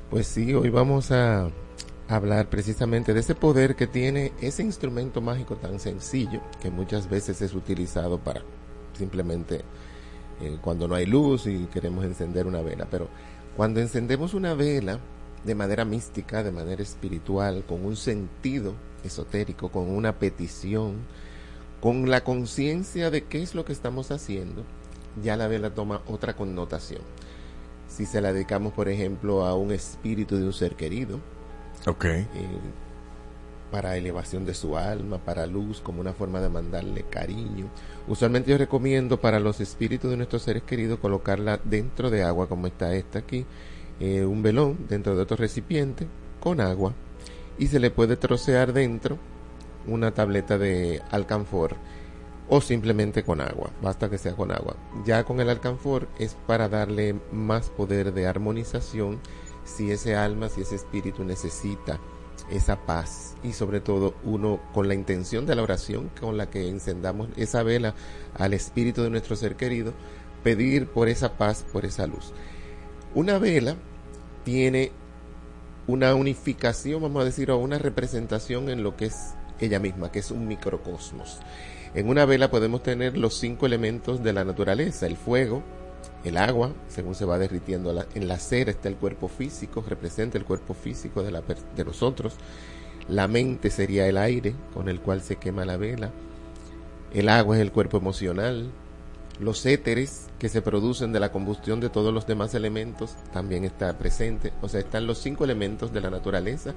Pues 0.09 0.25
sí, 0.25 0.55
hoy 0.55 0.69
vamos 0.69 1.11
a 1.11 1.51
hablar 2.07 2.49
precisamente 2.49 3.13
de 3.13 3.19
ese 3.19 3.35
poder 3.35 3.75
que 3.75 3.85
tiene 3.85 4.31
ese 4.41 4.63
instrumento 4.63 5.21
mágico 5.21 5.55
tan 5.57 5.79
sencillo 5.79 6.41
que 6.63 6.71
muchas 6.71 7.07
veces 7.07 7.43
es 7.43 7.53
utilizado 7.53 8.17
para 8.17 8.41
simplemente 8.97 9.61
eh, 10.43 10.57
cuando 10.61 10.87
no 10.87 10.95
hay 10.95 11.05
luz 11.05 11.47
y 11.47 11.65
queremos 11.73 12.05
encender 12.05 12.47
una 12.47 12.61
vela. 12.61 12.87
Pero 12.89 13.07
cuando 13.55 13.79
encendemos 13.79 14.33
una 14.33 14.53
vela 14.53 14.99
de 15.43 15.55
manera 15.55 15.85
mística, 15.85 16.43
de 16.43 16.51
manera 16.51 16.81
espiritual, 16.81 17.63
con 17.67 17.85
un 17.85 17.95
sentido 17.95 18.73
esotérico, 19.03 19.69
con 19.69 19.89
una 19.89 20.13
petición, 20.19 20.95
con 21.81 22.09
la 22.09 22.23
conciencia 22.23 23.09
de 23.11 23.25
qué 23.25 23.41
es 23.41 23.55
lo 23.55 23.65
que 23.65 23.73
estamos 23.73 24.11
haciendo, 24.11 24.63
ya 25.21 25.35
la 25.35 25.47
vela 25.47 25.73
toma 25.73 26.01
otra 26.07 26.35
connotación. 26.35 27.01
Si 27.89 28.05
se 28.05 28.21
la 28.21 28.33
dedicamos, 28.33 28.73
por 28.73 28.89
ejemplo, 28.89 29.45
a 29.45 29.53
un 29.53 29.71
espíritu 29.71 30.37
de 30.37 30.45
un 30.45 30.53
ser 30.53 30.75
querido, 30.75 31.19
Ok. 31.85 32.05
eh, 32.05 32.27
para 33.73 33.97
elevación 33.97 34.45
de 34.45 34.53
su 34.53 34.77
alma, 34.77 35.17
para 35.17 35.47
luz, 35.47 35.81
como 35.81 35.99
una 35.99 36.13
forma 36.13 36.39
de 36.39 36.47
mandarle 36.47 37.05
cariño. 37.09 37.71
Usualmente 38.07 38.51
yo 38.51 38.57
recomiendo 38.59 39.19
para 39.19 39.39
los 39.39 39.59
espíritus 39.61 40.11
de 40.11 40.17
nuestros 40.17 40.43
seres 40.43 40.61
queridos 40.61 40.99
colocarla 40.99 41.59
dentro 41.63 42.11
de 42.11 42.21
agua, 42.21 42.47
como 42.47 42.67
está 42.67 42.93
esta 42.93 43.17
aquí, 43.17 43.47
eh, 43.99 44.25
un 44.25 44.43
velón 44.43 44.85
dentro 44.87 45.15
de 45.15 45.23
otro 45.23 45.37
recipiente 45.37 46.05
con 46.39 46.61
agua 46.61 46.93
y 47.57 47.65
se 47.65 47.79
le 47.79 47.89
puede 47.89 48.15
trocear 48.15 48.73
dentro 48.73 49.17
una 49.87 50.13
tableta 50.13 50.59
de 50.59 51.01
alcanfor 51.09 51.75
o 52.49 52.61
simplemente 52.61 53.23
con 53.23 53.41
agua, 53.41 53.71
basta 53.81 54.07
que 54.07 54.19
sea 54.19 54.35
con 54.35 54.51
agua. 54.51 54.75
Ya 55.03 55.23
con 55.23 55.39
el 55.39 55.49
alcanfor 55.49 56.07
es 56.19 56.37
para 56.45 56.69
darle 56.69 57.15
más 57.31 57.71
poder 57.71 58.13
de 58.13 58.27
armonización 58.27 59.19
si 59.63 59.89
ese 59.89 60.15
alma, 60.15 60.49
si 60.49 60.61
ese 60.61 60.75
espíritu 60.75 61.23
necesita 61.23 61.99
esa 62.51 62.85
paz 62.85 63.35
y 63.43 63.53
sobre 63.53 63.81
todo 63.81 64.15
uno 64.23 64.59
con 64.73 64.87
la 64.87 64.93
intención 64.93 65.45
de 65.45 65.55
la 65.55 65.63
oración 65.63 66.09
con 66.19 66.37
la 66.37 66.49
que 66.49 66.67
encendamos 66.67 67.29
esa 67.37 67.63
vela 67.63 67.95
al 68.35 68.53
espíritu 68.53 69.03
de 69.03 69.09
nuestro 69.09 69.35
ser 69.35 69.55
querido, 69.55 69.93
pedir 70.43 70.87
por 70.87 71.09
esa 71.09 71.37
paz, 71.37 71.65
por 71.71 71.85
esa 71.85 72.07
luz. 72.07 72.33
Una 73.15 73.37
vela 73.37 73.75
tiene 74.43 74.91
una 75.87 76.15
unificación, 76.15 77.01
vamos 77.01 77.21
a 77.21 77.25
decir, 77.25 77.51
o 77.51 77.57
una 77.57 77.77
representación 77.77 78.69
en 78.69 78.83
lo 78.83 78.95
que 78.95 79.05
es 79.05 79.33
ella 79.59 79.79
misma, 79.79 80.11
que 80.11 80.19
es 80.19 80.31
un 80.31 80.47
microcosmos. 80.47 81.39
En 81.93 82.09
una 82.09 82.25
vela 82.25 82.49
podemos 82.49 82.81
tener 82.81 83.17
los 83.17 83.35
cinco 83.35 83.65
elementos 83.65 84.23
de 84.23 84.33
la 84.33 84.43
naturaleza, 84.43 85.05
el 85.05 85.17
fuego, 85.17 85.63
el 86.23 86.37
agua, 86.37 86.71
según 86.87 87.15
se 87.15 87.25
va 87.25 87.37
derritiendo 87.37 87.91
la- 87.93 88.07
en 88.15 88.27
la 88.27 88.37
cera 88.39 88.71
está 88.71 88.87
el 88.89 88.95
cuerpo 88.95 89.27
físico, 89.27 89.83
representa 89.87 90.37
el 90.37 90.45
cuerpo 90.45 90.73
físico 90.73 91.21
de, 91.23 91.31
la 91.31 91.41
per- 91.41 91.57
de 91.75 91.83
nosotros. 91.85 92.35
La 93.09 93.27
mente 93.27 93.69
sería 93.69 94.07
el 94.07 94.17
aire 94.17 94.55
con 94.73 94.87
el 94.87 94.99
cual 95.01 95.21
se 95.21 95.35
quema 95.35 95.65
la 95.65 95.77
vela. 95.77 96.11
El 97.13 97.29
agua 97.29 97.57
es 97.57 97.61
el 97.61 97.71
cuerpo 97.71 97.97
emocional. 97.97 98.71
Los 99.39 99.65
éteres 99.65 100.27
que 100.39 100.47
se 100.47 100.61
producen 100.61 101.11
de 101.11 101.19
la 101.19 101.31
combustión 101.31 101.79
de 101.79 101.89
todos 101.89 102.13
los 102.13 102.25
demás 102.27 102.53
elementos 102.55 103.15
también 103.33 103.65
está 103.65 103.97
presente. 103.97 104.53
O 104.61 104.69
sea, 104.69 104.79
están 104.79 105.05
los 105.07 105.17
cinco 105.17 105.43
elementos 105.43 105.91
de 105.91 106.01
la 106.01 106.09
naturaleza 106.09 106.73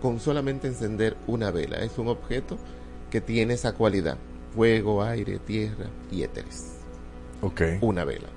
con 0.00 0.20
solamente 0.20 0.68
encender 0.68 1.16
una 1.26 1.50
vela. 1.50 1.78
Es 1.78 1.98
un 1.98 2.08
objeto 2.08 2.56
que 3.10 3.20
tiene 3.20 3.54
esa 3.54 3.72
cualidad. 3.74 4.16
Fuego, 4.54 5.02
aire, 5.02 5.38
tierra 5.38 5.86
y 6.10 6.22
éteres. 6.22 6.72
Ok. 7.42 7.60
Una 7.82 8.04
vela. 8.04 8.28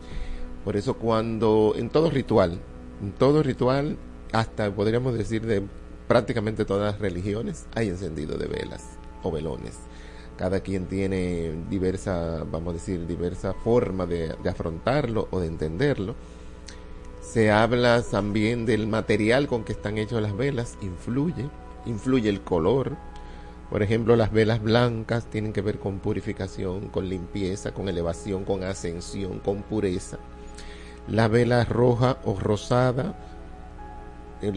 Por 0.64 0.76
eso 0.78 0.96
cuando 0.96 1.74
en 1.76 1.90
todo 1.90 2.10
ritual, 2.10 2.60
en 3.02 3.12
todo 3.14 3.44
ritual, 3.44 3.98
hasta 4.32 4.74
podríamos 4.74 5.14
decir 5.14 5.46
de 5.46 5.64
prácticamente 6.08 6.66
todas 6.66 6.94
las 6.94 7.02
religiones, 7.02 7.68
hay 7.76 7.90
encendido 7.90 8.38
de 8.38 8.48
velas 8.48 8.98
o 9.24 9.32
velones. 9.32 9.78
Cada 10.38 10.62
quien 10.62 10.88
tiene 10.88 11.52
diversa, 11.70 12.46
vamos 12.50 12.72
a 12.72 12.74
decir, 12.74 13.06
diversa 13.06 13.54
forma 13.54 14.06
de, 14.06 14.36
afrontarlo 14.50 15.28
o 15.32 15.40
de 15.40 15.48
entenderlo. 15.48 16.16
Se 17.22 17.52
habla 17.52 18.02
también 18.02 18.66
del 18.66 18.88
material 18.88 19.48
con 19.48 19.64
que 19.64 19.74
están 19.74 19.98
hechas 19.98 20.22
las 20.22 20.36
velas, 20.36 20.78
influye, 20.82 21.50
influye 21.86 22.30
el 22.30 22.42
color. 22.42 22.96
Por 23.70 23.84
ejemplo, 23.84 24.16
las 24.16 24.32
velas 24.32 24.64
blancas 24.64 25.26
tienen 25.30 25.54
que 25.54 25.62
ver 25.62 25.78
con 25.78 26.00
purificación, 26.00 26.88
con 26.88 27.08
limpieza, 27.08 27.74
con 27.74 27.88
elevación, 27.88 28.46
con 28.46 28.64
ascensión, 28.64 29.40
con 29.40 29.62
pureza. 29.62 30.18
La 31.10 31.28
vela 31.28 31.66
roja 31.66 32.18
o 32.24 32.40
rosada, 32.40 33.16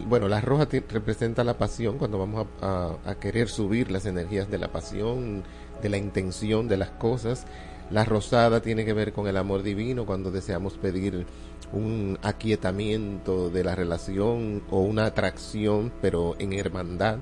bueno, 0.07 0.27
la 0.27 0.39
roja 0.39 0.67
representa 0.89 1.43
la 1.43 1.57
pasión 1.57 1.97
cuando 1.97 2.19
vamos 2.19 2.47
a 2.61 3.15
querer 3.19 3.49
subir 3.49 3.91
las 3.91 4.05
energías 4.05 4.49
de 4.49 4.59
la 4.59 4.71
pasión, 4.71 5.43
de 5.81 5.89
la 5.89 5.97
intención 5.97 6.67
de 6.67 6.77
las 6.77 6.91
cosas. 6.91 7.45
La 7.89 8.05
rosada 8.05 8.61
tiene 8.61 8.85
que 8.85 8.93
ver 8.93 9.13
con 9.13 9.27
el 9.27 9.37
amor 9.37 9.61
divino 9.61 10.05
cuando 10.05 10.31
deseamos 10.31 10.77
pedir 10.77 11.25
un 11.73 12.17
aquietamiento 12.21 13.49
de 13.49 13.63
la 13.63 13.75
relación 13.75 14.63
o 14.69 14.81
una 14.81 15.05
atracción, 15.05 15.91
pero 16.01 16.35
en 16.39 16.53
hermandad. 16.53 17.17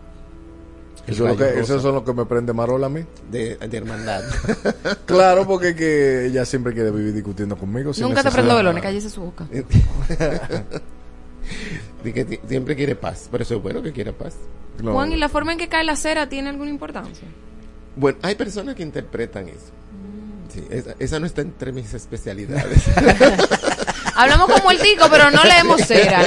Eso, 1.08 1.26
es 1.28 1.32
lo 1.32 1.38
que, 1.38 1.52
rosa 1.52 1.62
eso 1.62 1.76
es 1.78 1.84
lo 1.84 2.06
que 2.06 2.14
me 2.14 2.26
prende 2.26 2.54
Marola 2.54 2.86
a 2.88 2.89
mí. 2.89 3.04
de, 3.32 3.58
de 3.58 3.78
hermandad. 3.78 4.22
Claro, 5.06 5.45
porque 5.45 5.76
que 5.76 6.28
ella 6.28 6.45
siempre 6.45 6.74
quiere 6.74 6.91
vivir 6.91 7.14
discutiendo 7.14 7.58
conmigo. 7.58 7.93
sin 7.93 8.04
Nunca 8.06 8.24
te 8.24 8.32
prendo 8.32 8.56
velones, 8.56 8.82
cállese 8.82 9.10
su 9.10 9.22
boca. 9.22 9.45
Di 12.04 12.14
que 12.14 12.39
siempre 12.47 12.76
quiere 12.76 12.95
paz, 12.95 13.28
pero 13.32 13.43
eso 13.43 13.56
es 13.58 13.62
bueno 13.62 13.82
que 13.82 13.91
quiera 13.91 14.12
paz. 14.14 14.36
Juan, 14.82 15.12
¿y 15.12 15.18
la 15.18 15.28
forma 15.30 15.52
en 15.52 15.58
que 15.58 15.68
cae 15.68 15.84
la 15.84 15.95
cera 15.95 16.30
tiene 16.30 16.49
alguna 16.49 16.70
importancia? 16.70 17.28
Bueno, 17.95 18.18
hay 18.22 18.36
personas 18.36 18.76
que 18.76 18.84
interpretan 18.84 19.49
eso. 19.49 19.72
Sí, 20.54 20.64
esa, 20.70 20.95
esa 20.99 21.20
no 21.20 21.26
está 21.26 21.41
entre 21.41 21.72
mis 21.72 21.93
especialidades. 21.93 22.84
Hablamos 24.22 24.51
como 24.51 24.72
el 24.72 24.80
tico, 24.80 25.05
pero 25.09 25.32
no 25.32 25.43
leemos 25.43 25.82
cera. 25.82 26.24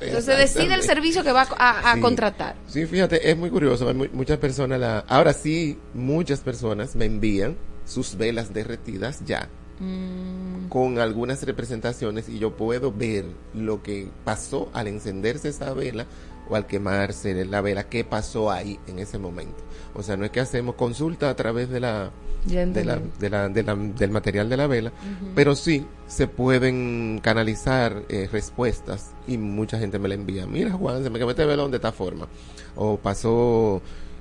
Entonces 0.00 0.38
decide 0.38 0.74
el 0.74 0.82
servicio 0.82 1.22
que 1.24 1.32
va 1.32 1.46
a, 1.58 1.90
a 1.92 1.94
Sí. 1.94 2.00
contratar. 2.00 2.54
Sí, 2.68 2.86
fíjate, 2.86 3.30
es 3.30 3.36
muy 3.36 3.50
curioso. 3.50 3.88
hay 3.88 3.94
mu- 3.94 4.06
muchas 4.12 4.38
personas, 4.38 4.78
la, 4.80 5.00
ahora 5.08 5.32
sí, 5.32 5.78
muchas 5.94 6.40
personas 6.40 6.94
me 6.96 7.04
envían 7.06 7.56
sus 7.86 8.16
velas 8.16 8.52
derretidas 8.54 9.20
ya 9.26 9.48
Mm, 9.80 10.68
con 10.68 11.00
algunas 11.00 11.42
representaciones 11.42 12.28
y 12.28 12.38
yo 12.38 12.56
puedo 12.56 12.92
ver 12.92 13.24
lo 13.54 13.82
que 13.82 14.08
pasó 14.24 14.70
al 14.72 14.86
encenderse 14.86 15.48
esa 15.48 15.74
vela 15.74 16.06
o 16.48 16.54
al 16.54 16.66
quemarse 16.68 17.44
la 17.44 17.60
vela, 17.60 17.88
qué 17.88 18.04
pasó 18.04 18.52
ahí 18.52 18.78
en 18.86 19.00
ese 19.00 19.18
momento. 19.18 19.56
O 19.94 20.02
sea, 20.04 20.16
no 20.16 20.24
es 20.24 20.30
que 20.30 20.38
hacemos 20.40 20.76
consulta 20.76 21.28
a 21.28 21.34
través 21.34 21.70
de 21.70 21.80
la, 21.80 22.10
de 22.44 22.54
la, 22.54 22.62
entendí. 22.62 23.10
de 23.18 23.30
la- 23.30 23.48
de 23.48 23.62
la- 23.62 23.74
del 23.76 24.10
material 24.10 24.48
de 24.48 24.56
la 24.56 24.66
vela, 24.66 24.92
pero 25.34 25.54
sí 25.56 25.86
se 26.06 26.26
pueden 26.26 27.20
canalizar 27.22 28.02
eh, 28.08 28.28
respuestas 28.30 29.12
y 29.26 29.38
mucha 29.38 29.78
gente 29.78 29.98
me 29.98 30.08
la 30.08 30.14
envía. 30.14 30.46
Mira, 30.46 30.72
Juan, 30.72 31.02
se 31.02 31.10
me 31.10 31.18
quemó 31.18 31.30
este 31.30 31.44
velón 31.46 31.70
de 31.70 31.78
esta 31.78 31.92
forma, 31.92 32.28
o 32.76 32.96
pasó 32.98 33.80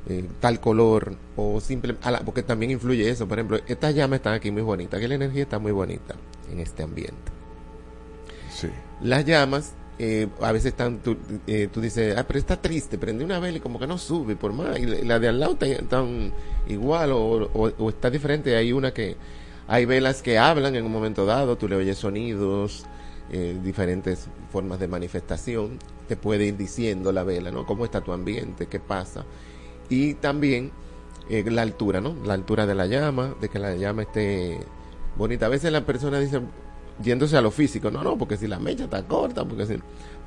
eh, 0.09 0.25
tal 0.41 0.59
color, 0.59 1.15
o 1.37 1.61
simple, 1.61 1.95
a 2.01 2.11
la- 2.11 2.19
porque 2.21 2.43
también 2.43 2.71
influye 2.71 3.09
eso. 3.09 3.25
Por 3.27 3.37
ejemplo, 3.39 3.59
estas 3.67 3.95
llamas 3.95 4.17
están 4.17 4.33
aquí 4.33 4.51
muy 4.51 4.61
bonitas, 4.61 4.99
que 4.99 5.07
la 5.07 5.15
energía 5.15 5.43
está 5.43 5.59
muy 5.59 5.71
bonita 5.71 6.15
en 6.51 6.59
este 6.59 6.83
ambiente. 6.83 7.31
Sí. 8.53 8.67
Las 9.01 9.25
llamas, 9.25 9.73
eh, 9.99 10.27
a 10.41 10.51
veces 10.51 10.67
están, 10.71 10.99
tú, 10.99 11.17
eh, 11.47 11.67
tú 11.71 11.79
dices, 11.81 12.17
ah, 12.17 12.25
pero 12.27 12.39
está 12.39 12.61
triste, 12.61 12.97
prende 12.97 13.23
una 13.23 13.39
vela 13.39 13.57
y 13.57 13.61
como 13.61 13.79
que 13.79 13.87
no 13.87 13.97
sube 13.97 14.35
por 14.35 14.53
más, 14.53 14.77
y 14.79 14.85
la 14.85 15.19
de 15.19 15.27
al 15.27 15.39
lado 15.39 15.53
está, 15.53 15.65
están 15.67 16.33
igual 16.67 17.11
o, 17.11 17.19
o- 17.53 17.73
o 17.77 17.89
está 17.89 18.09
diferente, 18.09 18.55
hay 18.55 18.73
una 18.73 18.93
que, 18.93 19.15
hay 19.67 19.85
velas 19.85 20.21
que 20.21 20.37
hablan 20.37 20.75
en 20.75 20.85
un 20.85 20.91
momento 20.91 21.25
dado, 21.25 21.57
tú 21.57 21.67
le 21.67 21.75
oyes 21.75 21.97
sonidos, 21.97 22.85
eh, 23.31 23.57
diferentes 23.63 24.27
formas 24.51 24.79
de 24.79 24.87
manifestación, 24.87 25.79
te 26.07 26.15
puede 26.17 26.45
ir 26.47 26.57
diciendo 26.57 27.11
la 27.11 27.23
vela, 27.23 27.51
¿no? 27.51 27.65
¿Cómo 27.65 27.85
está 27.85 28.01
tu 28.01 28.11
ambiente? 28.11 28.67
¿Qué 28.67 28.79
pasa? 28.79 29.25
Y 29.89 30.15
también 30.15 30.71
eh, 31.29 31.43
la 31.49 31.61
altura, 31.61 32.01
¿no? 32.01 32.15
La 32.25 32.33
altura 32.33 32.65
de 32.65 32.75
la 32.75 32.85
llama, 32.85 33.35
de 33.39 33.47
que 33.49 33.59
la 33.59 33.75
llama 33.75 34.01
esté 34.03 34.59
bonita. 35.17 35.45
A 35.45 35.49
veces 35.49 35.71
la 35.71 35.85
persona 35.85 36.19
dice, 36.19 36.41
yéndose 37.01 37.37
a 37.37 37.41
lo 37.41 37.51
físico, 37.51 37.89
no, 37.89 38.03
no, 38.03 38.17
porque 38.17 38.37
si 38.37 38.47
la 38.47 38.59
mecha 38.59 38.85
está 38.85 39.03
corta, 39.03 39.45
porque 39.45 39.65
si... 39.65 39.75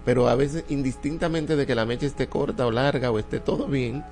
Pero 0.04 0.28
a 0.28 0.34
veces, 0.34 0.64
indistintamente 0.68 1.56
de 1.56 1.66
que 1.66 1.74
la 1.74 1.84
mecha 1.84 2.06
esté 2.06 2.28
corta 2.28 2.66
o 2.66 2.70
larga 2.70 3.10
o 3.10 3.18
esté 3.18 3.40
todo 3.40 3.66
bien, 3.66 4.04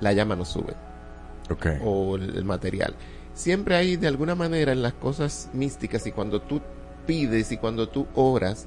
la 0.00 0.12
llama 0.12 0.36
no 0.36 0.44
sube. 0.44 0.74
O 1.82 2.16
el, 2.16 2.36
el 2.36 2.44
material. 2.44 2.94
Siempre 3.34 3.76
hay, 3.76 3.96
de 3.96 4.06
alguna 4.06 4.34
manera, 4.34 4.72
en 4.72 4.82
las 4.82 4.94
cosas 4.94 5.50
místicas 5.52 6.06
y 6.06 6.12
cuando 6.12 6.40
tú 6.40 6.60
pides 7.06 7.52
y 7.52 7.56
cuando 7.56 7.88
tú 7.88 8.06
oras, 8.14 8.66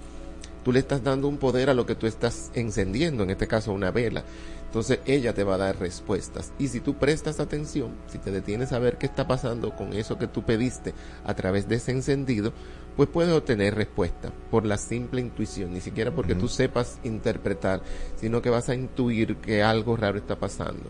tú 0.64 0.72
le 0.72 0.80
estás 0.80 1.04
dando 1.04 1.28
un 1.28 1.38
poder 1.38 1.70
a 1.70 1.74
lo 1.74 1.86
que 1.86 1.96
tú 1.96 2.08
estás 2.08 2.52
encendiendo, 2.54 3.24
en 3.24 3.30
este 3.30 3.48
caso 3.48 3.74
una 3.74 3.92
vela. 3.92 4.24
Entonces 4.70 5.00
ella 5.08 5.34
te 5.34 5.44
va 5.44 5.56
a 5.56 5.58
dar 5.58 5.80
respuestas. 5.80 6.54
Y 6.60 6.68
si 6.68 6.80
tú 6.80 6.94
prestas 6.94 7.40
atención, 7.40 7.96
si 8.06 8.20
te 8.20 8.30
detienes 8.30 8.72
a 8.72 8.78
ver 8.78 9.00
qué 9.00 9.08
está 9.08 9.28
pasando 9.28 9.76
con 9.76 9.94
eso 9.94 10.20
que 10.20 10.28
tú 10.28 10.44
pediste 10.44 10.94
a 11.26 11.34
través 11.34 11.68
de 11.68 11.78
ese 11.78 11.92
encendido, 11.92 12.54
pues 12.96 13.10
puedes 13.10 13.34
obtener 13.34 13.74
respuesta 13.74 14.32
por 14.52 14.68
la 14.68 14.78
simple 14.78 15.22
intuición, 15.22 15.74
ni 15.74 15.82
siquiera 15.82 16.12
porque 16.12 16.36
tú 16.36 16.48
sepas 16.48 17.00
interpretar, 17.04 17.82
sino 18.16 18.44
que 18.44 18.52
vas 18.52 18.70
a 18.70 18.76
intuir 18.76 19.38
que 19.38 19.64
algo 19.64 19.98
raro 19.98 20.20
está 20.20 20.36
pasando. 20.36 20.84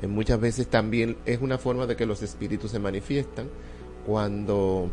Eh, 0.00 0.06
muchas 0.06 0.38
veces 0.38 0.68
también 0.68 1.16
es 1.26 1.40
una 1.40 1.58
forma 1.58 1.86
de 1.86 1.96
que 1.96 2.06
los 2.06 2.22
espíritus 2.22 2.70
se 2.70 2.78
manifiestan 2.78 3.48
cuando 4.06 4.88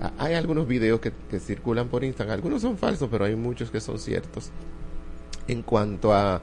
ah, 0.00 0.12
hay 0.16 0.32
algunos 0.32 0.66
videos 0.66 0.98
que, 1.00 1.12
que 1.28 1.38
circulan 1.38 1.88
por 1.88 2.04
Instagram, 2.04 2.36
algunos 2.36 2.62
son 2.62 2.78
falsos, 2.78 3.10
pero 3.10 3.26
hay 3.26 3.36
muchos 3.36 3.70
que 3.70 3.82
son 3.82 3.98
ciertos. 3.98 4.48
En 5.46 5.60
cuanto 5.62 6.14
a, 6.14 6.40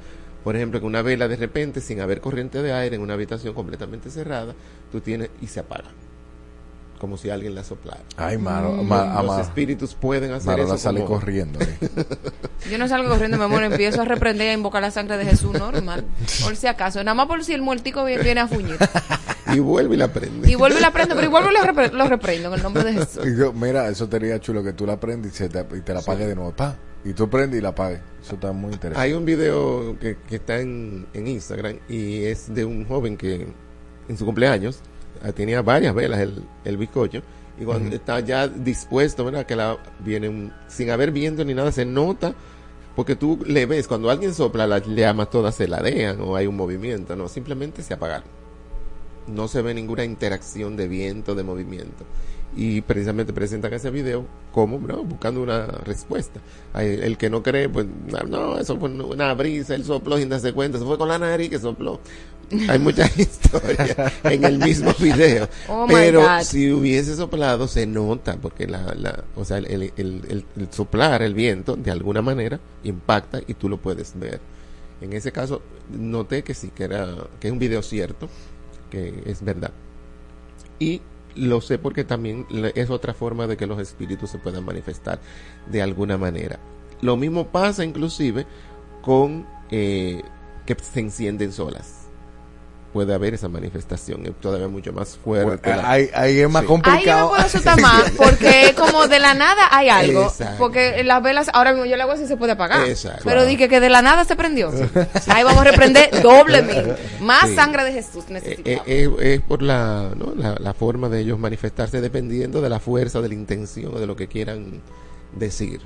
por 0.47 0.55
ejemplo, 0.55 0.79
que 0.79 0.85
una 0.85 1.01
vela 1.01 1.27
de 1.27 1.35
repente, 1.35 1.81
sin 1.81 1.99
haber 1.99 2.21
corriente 2.21 2.61
de 2.61 2.71
aire 2.71 2.95
en 2.95 3.01
una 3.01 3.15
habitación 3.15 3.53
completamente 3.53 4.09
cerrada, 4.09 4.53
tú 4.93 5.01
tienes 5.01 5.29
y 5.41 5.47
se 5.47 5.59
apaga. 5.59 5.89
Como 6.99 7.17
si 7.17 7.29
alguien 7.29 7.53
la 7.53 7.65
soplara. 7.65 7.99
Ay, 8.15 8.37
Maro, 8.37 8.71
Mm. 8.71 8.87
ma- 8.87 9.21
Los 9.23 9.39
espíritus 9.41 9.93
pueden 9.93 10.31
hacer 10.31 10.51
Marola 10.51 10.75
eso. 10.75 10.77
sale 10.77 11.01
como- 11.03 11.19
corriendo. 11.19 11.59
¿eh? 11.59 11.77
Yo 12.71 12.77
no 12.77 12.87
salgo 12.87 13.09
corriendo, 13.09 13.37
mi 13.37 13.43
amor, 13.43 13.61
empiezo 13.63 14.01
a 14.03 14.05
reprender 14.05 14.47
y 14.47 14.49
a 14.51 14.53
invocar 14.53 14.81
la 14.81 14.89
sangre 14.89 15.17
de 15.17 15.25
Jesús 15.25 15.51
normal. 15.51 16.05
Por 16.41 16.55
si 16.55 16.67
acaso, 16.67 17.03
nada 17.03 17.13
más 17.13 17.27
por 17.27 17.43
si 17.43 17.53
el 17.53 17.61
muertico 17.61 18.05
viene, 18.05 18.39
a 18.39 18.47
fuñir. 18.47 18.77
y 19.53 19.59
vuelve 19.59 19.95
y 19.95 19.97
la 19.97 20.07
prende. 20.13 20.49
Y 20.49 20.55
vuelve 20.55 20.79
y 20.79 20.81
la 20.81 20.91
prendo, 20.93 21.13
pero 21.13 21.27
igual 21.27 21.43
lo, 21.43 21.59
repre- 21.59 21.91
lo 21.91 22.07
reprendo 22.07 22.47
en 22.47 22.53
el 22.53 22.63
nombre 22.63 22.85
de 22.85 22.93
Jesús. 22.93 23.21
Y 23.27 23.37
yo, 23.37 23.51
mira, 23.51 23.89
eso 23.89 24.07
sería 24.09 24.39
chulo 24.39 24.63
que 24.63 24.71
tú 24.71 24.85
la 24.85 24.97
prendes 24.97 25.33
y, 25.33 25.35
se 25.35 25.49
te, 25.49 25.59
y 25.75 25.81
te 25.81 25.93
la 25.93 25.99
apagues 25.99 26.25
de 26.29 26.35
nuevo. 26.35 26.53
Pa. 26.53 26.73
Y 27.07 27.13
tú 27.13 27.29
prendes 27.29 27.59
y 27.59 27.61
la 27.61 27.69
apagues. 27.69 28.01
Eso 28.21 28.35
está 28.35 28.51
muy 28.51 28.73
interesante. 28.73 28.99
Hay 29.01 29.13
un 29.13 29.23
video 29.23 29.97
que, 29.99 30.17
que 30.27 30.35
está 30.35 30.59
en, 30.59 31.05
en 31.13 31.27
Instagram 31.27 31.77
y 31.87 32.23
es 32.25 32.53
de 32.53 32.65
un 32.65 32.85
joven 32.85 33.15
que 33.15 33.47
en 34.09 34.17
su 34.17 34.25
cumpleaños 34.25 34.81
ah, 35.23 35.31
tenía 35.31 35.61
varias 35.61 35.95
velas 35.95 36.19
el, 36.19 36.43
el 36.65 36.77
bizcocho 36.77 37.21
y 37.59 37.63
cuando 37.63 37.95
está 37.95 38.19
ya 38.19 38.47
dispuesto, 38.47 39.23
¿verdad? 39.25 39.45
Que 39.45 39.55
la 39.55 39.77
viene 39.99 40.27
un- 40.29 40.51
sin 40.67 40.89
haber 40.89 41.11
viento 41.11 41.45
ni 41.45 41.53
nada, 41.53 41.71
se 41.71 41.85
nota 41.85 42.33
Porque 42.95 43.15
tú 43.15 43.39
le 43.45 43.65
ves, 43.65 43.87
cuando 43.87 44.09
alguien 44.09 44.33
sopla, 44.33 44.67
las 44.67 44.85
llamas 44.87 45.29
todas 45.29 45.55
se 45.55 45.67
ladean 45.67 46.19
o 46.21 46.35
hay 46.35 46.45
un 46.47 46.55
movimiento, 46.55 47.15
no, 47.15 47.27
simplemente 47.29 47.83
se 47.83 47.93
apagaron. 47.93 48.27
No 49.27 49.47
se 49.47 49.61
ve 49.61 49.73
ninguna 49.73 50.03
interacción 50.03 50.75
de 50.77 50.87
viento, 50.87 51.35
de 51.35 51.43
movimiento. 51.43 52.05
Y 52.55 52.81
precisamente 52.81 53.33
presentan 53.33 53.73
ese 53.73 53.91
video 53.91 54.25
como, 54.51 54.79
¿no? 54.79 55.03
buscando 55.03 55.43
una 55.43 55.65
respuesta. 55.67 56.39
El 56.73 57.17
que 57.17 57.29
no 57.29 57.43
cree, 57.43 57.69
pues, 57.69 57.85
no, 58.11 58.23
no, 58.23 58.57
eso 58.57 58.77
fue 58.79 58.89
una 58.89 59.33
brisa, 59.35 59.75
él 59.75 59.83
sopló 59.83 60.17
sin 60.17 60.29
darse 60.29 60.53
cuenta, 60.53 60.77
eso 60.77 60.87
fue 60.87 60.97
con 60.97 61.07
la 61.09 61.19
nariz 61.19 61.49
que 61.49 61.59
sopló. 61.59 61.99
Hay 62.69 62.79
muchas 62.79 63.15
historias 63.19 63.95
en 64.23 64.43
el 64.45 64.57
mismo 64.57 64.91
video. 64.99 65.47
Oh 65.67 65.85
Pero 65.87 66.21
si 66.45 66.71
hubiese 66.71 67.15
soplado, 67.15 67.67
se 67.67 67.85
nota, 67.85 68.37
porque 68.41 68.65
la, 68.65 68.95
la, 68.95 69.23
o 69.35 69.43
sea, 69.45 69.57
el, 69.57 69.65
el- 69.67 69.93
el- 69.97 70.45
el 70.55 70.67
soplar, 70.71 71.21
el 71.21 71.33
viento, 71.35 71.75
de 71.75 71.91
alguna 71.91 72.21
manera, 72.21 72.59
impacta 72.83 73.41
y 73.45 73.53
tú 73.53 73.67
lo 73.69 73.77
puedes 73.77 74.17
ver. 74.17 74.39
En 75.01 75.13
ese 75.13 75.31
caso, 75.31 75.61
noté 75.91 76.41
que 76.43 76.53
sí, 76.55 76.71
que 76.73 76.85
era, 76.85 77.13
que 77.39 77.47
es 77.47 77.51
un 77.53 77.59
video 77.59 77.83
cierto, 77.83 78.29
que 78.89 79.21
es 79.25 79.43
verdad. 79.43 79.71
Y 80.79 81.01
lo 81.37 81.61
sé 81.61 81.77
porque 81.77 82.03
también 82.03 82.45
es 82.75 82.89
otra 82.89 83.13
forma 83.13 83.47
de 83.47 83.57
que 83.57 83.67
los 83.67 83.79
espíritus 83.79 84.31
se 84.31 84.39
puedan 84.39 84.65
manifestar 84.65 85.19
de 85.71 85.81
alguna 85.81 86.17
manera. 86.17 86.59
Lo 87.01 87.15
mismo 87.15 87.47
pasa 87.47 87.85
inclusive 87.85 88.45
con 89.01 89.45
eh, 89.69 90.21
que 90.65 90.75
se 90.75 90.99
encienden 90.99 91.51
solas. 91.51 91.96
Puede 92.93 93.13
haber 93.13 93.33
esa 93.33 93.47
manifestación, 93.49 94.25
es 94.25 94.31
todavía 94.39 94.67
mucho 94.69 94.91
más 94.93 95.17
fuerte. 95.17 95.69
Bueno, 95.71 95.87
ahí- 95.87 96.09
ahí 96.15 96.39
es 96.39 96.49
más 96.49 96.61
Sí. 96.63 96.67
complicado. 96.67 96.97
Ahí 96.99 97.05
yo 97.05 97.21
me 97.23 97.27
puedo 97.29 97.41
asustar 97.45 97.81
más 97.81 98.11
porque 98.11 98.73
como 98.77 99.07
de 99.07 99.19
la 99.19 99.33
nada 99.33 99.67
hay 99.71 99.89
algo. 99.89 100.23
Exacto. 100.23 100.55
Porque 100.57 101.03
las 101.03 101.21
velas, 101.21 101.49
ahora 101.53 101.73
mismo 101.73 101.85
yo 101.85 101.95
le 101.97 102.03
hago 102.03 102.13
así 102.13 102.25
se 102.25 102.37
puede 102.37 102.53
apagar. 102.53 102.87
Exacto. 102.87 103.21
Pero 103.25 103.35
Claro. 103.35 103.45
dije 103.45 103.67
que 103.69 103.79
de 103.81 103.89
la 103.89 104.01
nada 104.01 104.23
se 104.25 104.35
prendió. 104.35 104.71
Ahí 105.27 105.43
vamos 105.43 105.61
a 105.61 105.63
reprender 105.65 106.09
doblemente. 106.23 106.95
Más 107.19 107.49
Sí. 107.49 107.55
sangre 107.55 107.83
de 107.83 107.91
Jesús 107.93 108.23
Eh, 108.29 108.33
necesitamos. 108.33 108.81
eh, 108.87 109.09
eh, 109.19 109.33
es 109.35 109.41
por 109.41 109.61
la, 109.61 110.09
¿no? 110.15 110.33
la, 110.35 110.55
la 110.57 110.73
forma 110.73 111.09
de 111.09 111.19
ellos 111.19 111.37
manifestarse 111.37 111.99
dependiendo 112.01 112.61
de 112.61 112.69
la 112.69 112.79
fuerza, 112.79 113.21
de 113.21 113.27
la 113.27 113.33
intención, 113.35 113.93
o 113.95 113.99
de 113.99 114.07
lo 114.07 114.15
que 114.15 114.27
quieran 114.27 114.81
decir. 115.35 115.81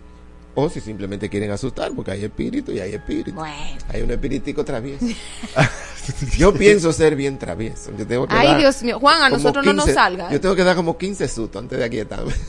O 0.53 0.69
si 0.69 0.81
simplemente 0.81 1.29
quieren 1.29 1.49
asustar, 1.51 1.91
porque 1.95 2.11
hay 2.11 2.23
espíritu 2.25 2.71
y 2.73 2.79
hay 2.79 2.93
espíritu. 2.93 3.41
Hay 3.41 4.01
un 4.01 4.11
espíritico 4.11 4.65
travieso. 4.65 5.05
Yo 6.37 6.53
pienso 6.53 6.91
ser 6.91 7.15
bien 7.15 7.37
travieso. 7.37 7.91
Yo 7.97 8.05
tengo 8.05 8.27
que 8.27 8.33
Ay, 8.35 8.47
dar 8.47 8.57
Dios 8.59 8.83
mío. 8.83 8.99
Juan, 8.99 9.21
a 9.21 9.29
como 9.29 9.37
nosotros 9.37 9.65
no 9.65 9.73
nos 9.73 9.91
salga. 9.91 10.29
Yo 10.31 10.41
tengo 10.41 10.55
que 10.55 10.63
dar 10.63 10.75
como 10.75 10.97
15 10.97 11.27
sustos 11.27 11.61
antes 11.61 11.77
de 11.79 11.85
aquietarme. 11.85 12.33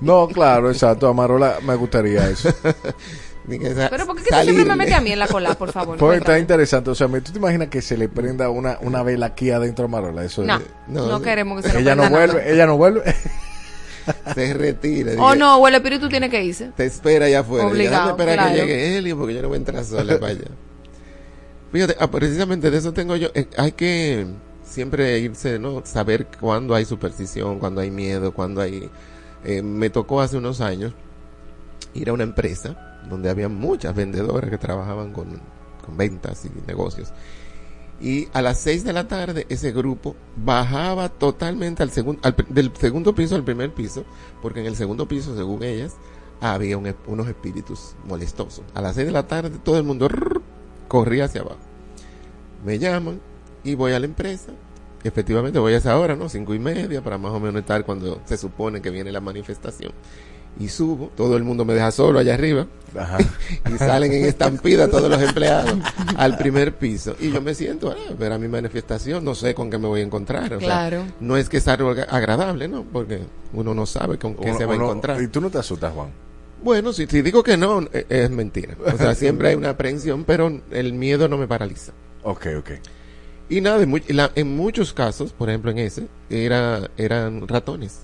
No, 0.00 0.26
claro, 0.26 0.68
exacto. 0.68 1.06
Amarola, 1.06 1.58
me 1.64 1.76
gustaría 1.76 2.28
eso. 2.28 2.52
Pero 3.48 4.06
¿por 4.06 4.16
qué 4.16 4.24
que 4.24 4.30
tú 4.30 4.42
siempre 4.42 4.64
me 4.64 4.76
metes 4.76 4.94
a 4.94 5.00
mí 5.00 5.12
en 5.12 5.18
la 5.18 5.26
cola, 5.28 5.54
por 5.54 5.72
favor? 5.72 5.96
Pues 5.96 6.08
Muy 6.08 6.16
está 6.18 6.38
interesante. 6.38 6.90
O 6.90 6.94
sea, 6.94 7.06
¿tú 7.08 7.32
te 7.32 7.38
imaginas 7.38 7.68
que 7.68 7.82
se 7.82 7.96
le 7.96 8.08
prenda 8.08 8.50
una, 8.50 8.78
una 8.80 9.02
vela 9.02 9.26
aquí 9.26 9.50
adentro 9.50 9.84
a 9.84 9.88
Marola? 9.88 10.24
Eso 10.24 10.42
No, 10.44 10.56
es- 10.56 10.62
no, 10.88 11.22
queremos 11.22 11.62
que 11.62 11.70
se 11.70 11.78
ella 11.80 11.94
no 11.94 12.08
vuelve, 12.08 12.38
nada. 12.38 12.48
ella 12.50 12.66
no 12.66 12.76
vuelve. 12.76 13.14
Se 14.34 14.54
retira. 14.54 15.12
Oh 15.18 15.34
no, 15.34 15.56
o 15.58 15.68
el 15.68 15.74
espíritu 15.74 16.08
tiene 16.08 16.28
que 16.30 16.42
irse. 16.44 16.72
Te 16.76 16.84
espera 16.86 17.26
allá 17.26 17.40
afuera. 17.40 17.66
Obligado, 17.66 17.90
Déjame 18.06 18.10
esperar 18.22 18.34
claro. 18.36 18.52
que 18.54 18.60
llegue 18.66 18.98
Helio 18.98 19.18
porque 19.18 19.34
yo 19.34 19.42
no 19.42 19.48
voy 19.48 19.56
a 19.56 19.58
entrar 19.58 19.84
sola 19.84 20.18
para 20.18 20.32
allá. 20.32 20.44
Fíjate, 21.72 21.96
ah, 21.98 22.10
precisamente 22.10 22.70
de 22.70 22.78
eso 22.78 22.92
tengo 22.92 23.16
yo. 23.16 23.28
eh, 23.34 23.46
hay 23.56 23.72
que 23.72 24.26
siempre 24.64 25.18
irse, 25.20 25.58
¿no? 25.58 25.82
Saber 25.84 26.26
cuándo 26.40 26.74
hay 26.74 26.84
superstición, 26.84 27.58
cuándo 27.58 27.80
hay 27.80 27.90
miedo, 27.90 28.32
cuándo 28.34 28.60
hay. 28.60 28.90
eh, 29.44 29.62
me 29.62 29.88
tocó 29.90 30.20
hace 30.20 30.36
unos 30.36 30.60
años 30.60 30.92
ir 31.94 32.08
a 32.08 32.12
una 32.12 32.24
empresa 32.24 32.98
donde 33.08 33.30
había 33.30 33.48
muchas 33.48 33.94
vendedoras 33.94 34.50
que 34.50 34.58
trabajaban 34.58 35.12
con, 35.12 35.40
con 35.84 35.96
ventas 35.96 36.44
y 36.44 36.50
negocios. 36.66 37.08
Y 38.02 38.28
a 38.32 38.42
las 38.42 38.58
6 38.58 38.82
de 38.84 38.92
la 38.92 39.06
tarde 39.06 39.46
ese 39.48 39.70
grupo 39.72 40.16
bajaba 40.36 41.08
totalmente 41.08 41.82
al 41.84 41.90
segundo, 41.90 42.20
del 42.48 42.72
segundo 42.76 43.14
piso 43.14 43.36
al 43.36 43.44
primer 43.44 43.72
piso, 43.72 44.04
porque 44.42 44.60
en 44.60 44.66
el 44.66 44.74
segundo 44.76 45.06
piso, 45.06 45.36
según 45.36 45.62
ellas, 45.62 45.94
había 46.40 46.76
ep- 46.76 46.96
unos 47.06 47.28
espíritus 47.28 47.94
molestosos. 48.04 48.64
A 48.74 48.80
las 48.80 48.96
6 48.96 49.06
de 49.06 49.12
la 49.12 49.28
tarde 49.28 49.50
todo 49.62 49.78
el 49.78 49.84
mundo 49.84 50.08
corría 50.88 51.26
hacia 51.26 51.42
abajo. 51.42 51.58
Me 52.64 52.78
llaman 52.80 53.20
y 53.62 53.74
voy 53.76 53.92
a 53.92 54.00
la 54.00 54.06
empresa. 54.06 54.52
Efectivamente 55.04 55.58
voy 55.58 55.74
a 55.74 55.78
esa 55.78 55.96
hora, 55.98 56.14
¿no? 56.16 56.28
Cinco 56.28 56.54
y 56.54 56.58
media 56.58 57.02
para 57.02 57.18
más 57.18 57.32
o 57.32 57.40
menos 57.40 57.60
estar 57.60 57.84
cuando 57.84 58.20
se 58.24 58.36
supone 58.36 58.80
que 58.82 58.90
viene 58.90 59.10
la 59.12 59.20
manifestación. 59.20 59.92
Y 60.60 60.68
subo, 60.68 61.10
todo 61.16 61.36
el 61.36 61.44
mundo 61.44 61.64
me 61.64 61.74
deja 61.74 61.90
solo 61.90 62.18
allá 62.18 62.34
arriba. 62.34 62.66
y 63.74 63.78
salen 63.78 64.12
en 64.12 64.26
estampida 64.26 64.86
todos 64.86 65.08
los 65.10 65.20
empleados 65.22 65.74
al 66.16 66.36
primer 66.36 66.74
piso. 66.76 67.16
Y 67.18 67.30
yo 67.32 67.40
me 67.40 67.54
siento 67.54 67.90
a 67.90 67.96
ver 68.18 68.32
a 68.32 68.38
mi 68.38 68.48
manifestación, 68.48 69.24
no 69.24 69.34
sé 69.34 69.54
con 69.54 69.70
qué 69.70 69.78
me 69.78 69.88
voy 69.88 70.00
a 70.00 70.04
encontrar. 70.04 70.44
O 70.52 70.58
sea, 70.60 70.68
Claro. 70.68 71.04
no 71.18 71.38
es 71.38 71.48
que 71.48 71.56
es 71.56 71.68
algo 71.68 71.90
agra- 71.90 72.04
agradable, 72.10 72.68
¿no? 72.68 72.84
Porque 72.84 73.20
uno 73.54 73.72
no 73.74 73.86
sabe 73.86 74.18
con 74.18 74.34
qué 74.34 74.50
Uno- 74.50 74.58
se 74.58 74.66
va 74.66 74.74
a 74.74 74.76
encontrar. 74.76 75.22
Y 75.22 75.28
tú 75.28 75.40
no 75.40 75.48
te 75.48 75.56
asustas, 75.58 75.92
Juan. 75.94 76.10
Bueno, 76.62 76.92
si, 76.92 77.06
si 77.06 77.22
digo 77.22 77.42
que 77.42 77.56
no, 77.56 77.80
eh, 77.92 78.04
es 78.10 78.30
mentira. 78.30 78.76
O 78.84 78.96
sea, 78.98 79.14
siempre 79.14 79.48
hay 79.48 79.54
una 79.54 79.70
aprehensión, 79.70 80.24
pero 80.24 80.60
el 80.70 80.92
miedo 80.92 81.28
no 81.28 81.38
me 81.38 81.48
paraliza. 81.48 81.92
Ok, 82.24 82.46
ok. 82.58 82.70
Y 83.48 83.62
nada, 83.62 83.82
en, 83.82 84.02
la- 84.08 84.30
en 84.34 84.54
muchos 84.54 84.92
casos, 84.92 85.32
por 85.32 85.48
ejemplo 85.48 85.70
en 85.70 85.78
ese, 85.78 86.08
era, 86.28 86.90
eran 86.98 87.48
ratones 87.48 88.00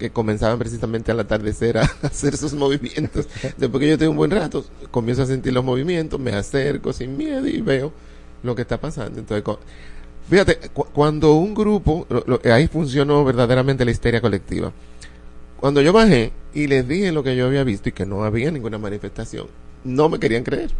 que 0.00 0.10
comenzaban 0.10 0.58
precisamente 0.58 1.12
al 1.12 1.20
atardecer 1.20 1.78
a 1.78 1.82
hacer 2.02 2.36
sus 2.36 2.54
movimientos. 2.54 3.28
Después 3.56 3.80
que 3.80 3.88
yo 3.90 3.98
tengo 3.98 4.10
un 4.10 4.16
buen 4.16 4.32
rato, 4.32 4.64
comienzo 4.90 5.22
a 5.22 5.26
sentir 5.26 5.52
los 5.52 5.64
movimientos, 5.64 6.18
me 6.18 6.32
acerco 6.32 6.92
sin 6.92 7.16
miedo 7.16 7.46
y 7.46 7.60
veo 7.60 7.92
lo 8.42 8.54
que 8.56 8.62
está 8.62 8.80
pasando. 8.80 9.20
Entonces, 9.20 9.44
fíjate, 10.28 10.58
cu- 10.72 10.86
cuando 10.92 11.34
un 11.34 11.54
grupo, 11.54 12.06
ahí 12.52 12.66
funcionó 12.66 13.24
verdaderamente 13.24 13.84
la 13.84 13.92
histeria 13.92 14.20
colectiva. 14.20 14.72
Cuando 15.60 15.82
yo 15.82 15.92
bajé 15.92 16.32
y 16.54 16.66
les 16.66 16.88
dije 16.88 17.12
lo 17.12 17.22
que 17.22 17.36
yo 17.36 17.46
había 17.46 17.62
visto 17.62 17.90
y 17.90 17.92
que 17.92 18.06
no 18.06 18.24
había 18.24 18.50
ninguna 18.50 18.78
manifestación, 18.78 19.46
no 19.84 20.08
me 20.08 20.18
querían 20.18 20.42
creer 20.42 20.70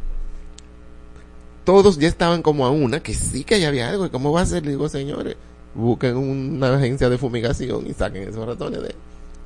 todos 1.64 1.98
ya 1.98 2.08
estaban 2.08 2.42
como 2.42 2.66
a 2.66 2.70
una, 2.70 3.00
que 3.00 3.14
sí 3.14 3.44
que 3.44 3.60
ya 3.60 3.68
había 3.68 3.88
algo. 3.90 4.06
¿Y 4.06 4.10
cómo 4.10 4.32
va 4.32 4.40
a 4.42 4.46
ser? 4.46 4.64
Le 4.64 4.70
digo, 4.72 4.88
señores, 4.88 5.36
busquen 5.74 6.16
una 6.16 6.74
agencia 6.74 7.08
de 7.08 7.18
fumigación 7.18 7.86
y 7.86 7.92
saquen 7.92 8.28
esos 8.28 8.46
ratones 8.46 8.82
de 8.82 8.94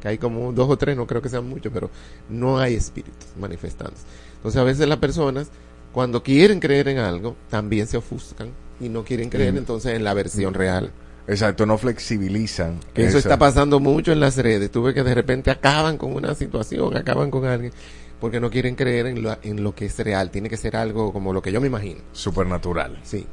que 0.04 0.08
hay 0.10 0.18
como 0.18 0.52
dos 0.52 0.68
o 0.68 0.76
tres, 0.76 0.96
no 0.98 1.06
creo 1.06 1.22
que 1.22 1.30
sean 1.30 1.48
muchos, 1.48 1.72
pero 1.72 1.90
no 2.28 2.58
hay 2.58 2.74
espíritus 2.74 3.26
manifestándose. 3.40 4.02
Entonces 4.36 4.60
a 4.60 4.64
veces 4.64 4.86
las 4.86 4.98
personas, 4.98 5.48
cuando 5.92 6.22
quieren 6.22 6.60
creer 6.60 6.88
en 6.88 6.98
algo, 6.98 7.34
también 7.48 7.86
se 7.86 7.96
ofuscan 7.96 8.50
y 8.80 8.90
no 8.90 9.02
quieren 9.02 9.30
creer 9.30 9.54
Mm. 9.54 9.58
entonces 9.58 9.94
en 9.94 10.04
la 10.04 10.12
versión 10.12 10.52
real. 10.52 10.90
Exacto, 11.26 11.64
no 11.64 11.78
flexibilizan. 11.78 12.80
Que 12.92 13.06
eso 13.06 13.16
esa- 13.16 13.28
está 13.30 13.38
pasando 13.38 13.80
mucho 13.80 14.12
en 14.12 14.20
las 14.20 14.36
redes. 14.36 14.70
Tú 14.70 14.82
ves 14.82 14.94
que 14.94 15.02
de 15.02 15.14
repente 15.14 15.50
acaban 15.50 15.96
con 15.96 16.12
una 16.14 16.34
situación, 16.34 16.94
acaban 16.98 17.30
con 17.30 17.46
alguien, 17.46 17.72
porque 18.20 18.40
no 18.40 18.50
quieren 18.50 18.74
creer 18.74 19.06
en 19.06 19.22
lo, 19.22 19.38
en 19.42 19.62
lo 19.62 19.74
que 19.74 19.86
es 19.86 19.98
real. 20.00 20.30
Tiene 20.30 20.50
que 20.50 20.58
ser 20.58 20.76
algo 20.76 21.14
como 21.14 21.32
lo 21.32 21.40
que 21.40 21.50
yo 21.50 21.62
me 21.62 21.68
imagino. 21.68 22.00
Supernatural. 22.12 22.98
Sí. 23.04 23.26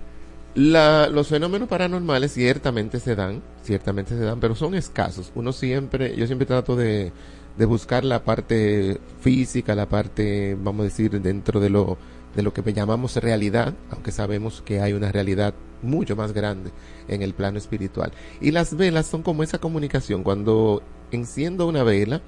La, 0.54 1.08
los 1.08 1.30
fenómenos 1.30 1.70
paranormales 1.70 2.34
ciertamente 2.34 3.00
se 3.00 3.16
dan, 3.16 3.42
ciertamente 3.64 4.18
se 4.18 4.24
dan, 4.24 4.40
pero 4.40 4.54
son 4.56 4.76
escasos. 4.76 5.32
Uno 5.34 5.54
siempre, 5.54 6.16
yo 6.16 6.26
siempre 6.28 6.46
trato 6.46 6.76
de, 6.76 7.14
de 7.58 7.66
buscar 7.66 8.04
la 8.04 8.24
parte 8.24 9.00
física, 9.22 9.76
la 9.76 9.88
parte, 9.88 10.58
vamos 10.60 10.82
a 10.82 10.84
decir, 10.86 11.22
dentro 11.22 11.60
de 11.60 11.70
lo, 11.70 11.98
de 12.36 12.44
lo 12.44 12.54
que 12.54 12.74
llamamos 12.74 13.16
realidad, 13.18 13.74
aunque 13.92 14.12
sabemos 14.12 14.62
que 14.62 14.82
hay 14.82 14.94
una 14.94 15.12
realidad 15.12 15.54
mucho 15.82 16.16
más 16.16 16.34
grande 16.34 16.72
en 17.08 17.22
el 17.22 17.34
plano 17.34 17.58
espiritual. 17.58 18.12
Y 18.40 18.52
las 18.52 18.76
velas 18.76 19.06
son 19.08 19.24
como 19.24 19.44
esa 19.44 19.60
comunicación. 19.60 20.24
Cuando 20.24 20.84
enciendo 21.12 21.68
una 21.68 21.84
vela, 21.84 22.22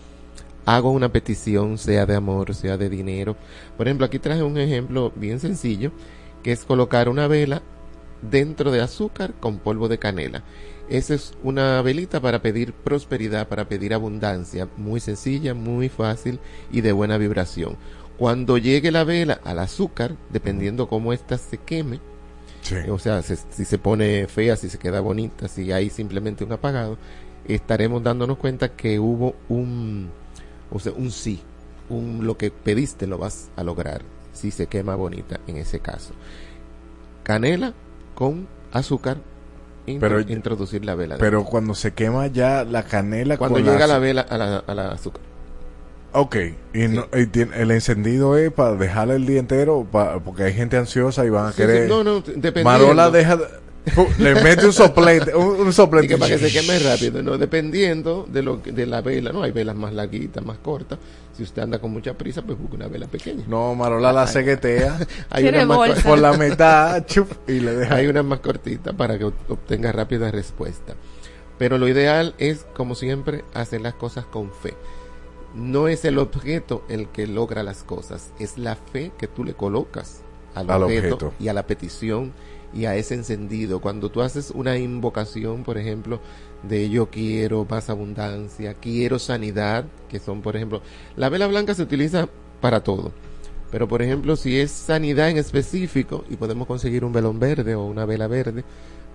hago 0.65 0.91
una 0.91 1.11
petición, 1.11 1.77
sea 1.77 2.05
de 2.05 2.15
amor, 2.15 2.53
sea 2.55 2.77
de 2.77 2.89
dinero. 2.89 3.35
Por 3.77 3.87
ejemplo, 3.87 4.05
aquí 4.05 4.19
traje 4.19 4.43
un 4.43 4.57
ejemplo 4.57 5.11
bien 5.15 5.39
sencillo, 5.39 5.91
que 6.41 6.51
es 6.51 6.63
colocar 6.65 7.09
una 7.09 7.27
vela 7.27 7.61
dentro 8.29 8.71
de 8.71 8.81
azúcar 8.81 9.33
con 9.39 9.59
polvo 9.59 9.87
de 9.89 9.99
canela. 9.99 10.43
Esa 10.89 11.15
es 11.15 11.33
una 11.43 11.81
velita 11.81 12.21
para 12.21 12.41
pedir 12.41 12.73
prosperidad, 12.73 13.47
para 13.47 13.67
pedir 13.69 13.93
abundancia, 13.93 14.67
muy 14.77 14.99
sencilla, 14.99 15.53
muy 15.53 15.89
fácil 15.89 16.39
y 16.71 16.81
de 16.81 16.91
buena 16.91 17.17
vibración. 17.17 17.77
Cuando 18.17 18.57
llegue 18.57 18.91
la 18.91 19.03
vela 19.03 19.39
al 19.43 19.59
azúcar, 19.59 20.17
dependiendo 20.29 20.87
cómo 20.87 21.13
ésta 21.13 21.37
se 21.37 21.57
queme, 21.59 22.01
o 22.87 22.99
sea, 22.99 23.21
se- 23.21 23.37
si 23.37 23.65
se 23.65 23.77
pone 23.79 24.27
fea, 24.27 24.55
si 24.55 24.69
se 24.69 24.77
queda 24.79 24.99
bonita, 25.01 25.47
si 25.47 25.71
hay 25.71 25.89
simplemente 25.89 26.43
un 26.43 26.51
apagado, 26.53 26.97
estaremos 27.45 28.03
dándonos 28.03 28.37
cuenta 28.37 28.75
que 28.75 28.99
hubo 28.99 29.35
un, 29.49 30.13
o 30.69 30.79
sea, 30.79 30.93
un 30.93 31.11
sí, 31.11 31.41
un 31.89 32.25
lo 32.25 32.37
que 32.37 32.51
pediste 32.51 33.07
lo 33.07 33.17
vas 33.17 33.51
a 33.55 33.63
lograr, 33.63 34.03
si 34.33 34.51
se 34.51 34.67
quema 34.67 34.95
bonita 34.95 35.39
en 35.47 35.57
ese 35.57 35.79
caso. 35.79 36.13
Canela 37.23 37.73
con 38.13 38.47
azúcar, 38.71 39.17
Pero- 39.85 40.19
introducir 40.21 40.85
la 40.85 40.95
vela. 40.95 41.17
Pero 41.19 41.43
cuando 41.45 41.75
se 41.75 41.93
quema 41.93 42.27
ya 42.27 42.63
la 42.63 42.83
canela 42.83 43.37
cuando 43.37 43.55
con 43.59 43.65
llega 43.65 43.79
la- 43.87 43.93
la 43.95 43.99
vela 43.99 44.21
a 44.21 44.37
la, 44.37 44.57
a 44.65 44.73
la 44.73 44.87
azúcar. 44.91 45.21
Ok, 46.15 46.35
y, 46.73 46.87
no- 46.89 47.07
y 47.17 47.25
tiene- 47.25 47.59
el 47.59 47.71
encendido 47.71 48.37
es 48.37 48.51
para 48.51 48.75
dejarle 48.75 49.15
el 49.15 49.25
día 49.25 49.39
entero, 49.39 49.85
pa- 49.91 50.19
porque 50.19 50.43
hay 50.43 50.53
gente 50.53 50.77
ansiosa 50.77 51.25
y 51.25 51.29
van 51.29 51.47
a 51.47 51.51
Sí, 51.51 51.57
querer... 51.57 51.83
sí, 51.83 51.89
no, 51.89 52.03
no, 52.03 52.21
dependiendo. 52.21 52.63
Marola 52.63 53.09
deja... 53.09 53.39
pu- 53.85 54.15
le 54.17 54.35
mete 54.35 54.65
un 54.65 54.73
soplete, 54.73 55.35
un, 55.35 55.61
un 55.61 55.69
Y 55.69 55.73
soplete. 55.73 56.07
que 56.07 56.17
para 56.17 56.35
que 56.37 56.49
se 56.49 56.51
queme 56.51 56.79
rápido, 56.79 57.21
¿no? 57.23 57.37
Dependiendo 57.37 58.25
de 58.31 58.41
lo 58.43 58.61
que- 58.61 58.71
de 58.71 58.85
la 58.85 59.01
vela, 59.01 59.31
¿no? 59.31 59.43
Hay 59.43 59.51
velas 59.51 59.75
más 59.75 59.93
larguitas, 59.93 60.43
más 60.45 60.57
cortas. 60.59 60.99
Si 61.35 61.43
usted 61.43 61.63
anda 61.63 61.79
con 61.79 61.91
mucha 61.91 62.13
prisa, 62.15 62.41
pues 62.43 62.57
busque 62.59 62.75
una 62.75 62.87
vela 62.87 63.07
pequeña. 63.07 63.43
No, 63.47 63.73
Marola 63.75 64.13
la 64.13 64.27
ceguetea 64.27 64.99
Hay 65.31 65.47
una 65.47 65.65
más 65.65 66.01
por 66.03 66.19
la 66.19 66.33
mitad 66.33 67.05
chup, 67.07 67.31
y 67.47 67.59
le 67.59 67.73
deja... 67.75 67.95
Hay 67.95 68.07
una 68.07 68.21
más 68.23 68.39
cortita 68.39 68.93
para 68.93 69.17
que 69.17 69.25
obtenga 69.25 69.91
rápida 69.91 70.29
respuesta. 70.31 70.93
Pero 71.57 71.77
lo 71.77 71.87
ideal 71.87 72.35
es, 72.37 72.65
como 72.75 72.93
siempre, 72.95 73.43
hacer 73.53 73.81
las 73.81 73.93
cosas 73.95 74.25
con 74.25 74.51
fe. 74.53 74.73
No 75.55 75.87
es 75.87 76.03
el 76.05 76.17
objeto 76.17 76.83
el 76.89 77.09
que 77.09 77.27
logra 77.27 77.61
las 77.63 77.83
cosas, 77.83 78.31
es 78.39 78.57
la 78.57 78.75
fe 78.75 79.11
que 79.17 79.27
tú 79.27 79.43
le 79.43 79.53
colocas 79.53 80.21
al, 80.55 80.69
Al 80.69 80.83
objeto, 80.83 81.15
objeto. 81.15 81.33
y 81.39 81.47
a 81.47 81.53
la 81.53 81.65
petición 81.67 82.31
y 82.73 82.85
a 82.85 82.95
ese 82.95 83.15
encendido. 83.15 83.81
Cuando 83.81 84.09
tú 84.09 84.21
haces 84.21 84.51
una 84.51 84.77
invocación, 84.77 85.63
por 85.63 85.77
ejemplo, 85.77 86.19
de 86.63 86.89
yo 86.89 87.09
quiero 87.09 87.65
más 87.69 87.89
abundancia, 87.89 88.73
quiero 88.73 89.19
sanidad, 89.19 89.85
que 90.09 90.19
son, 90.19 90.41
por 90.41 90.55
ejemplo, 90.55 90.81
la 91.15 91.29
vela 91.29 91.47
blanca 91.47 91.75
se 91.75 91.83
utiliza 91.83 92.27
para 92.61 92.83
todo. 92.83 93.11
Pero, 93.71 93.87
por 93.87 94.01
ejemplo, 94.01 94.35
si 94.35 94.59
es 94.59 94.71
sanidad 94.71 95.29
en 95.29 95.37
específico 95.37 96.23
y 96.29 96.35
podemos 96.35 96.67
conseguir 96.67 97.03
un 97.03 97.11
velón 97.11 97.39
verde 97.39 97.73
o 97.75 97.85
una 97.85 98.05
vela 98.05 98.27
verde, 98.27 98.63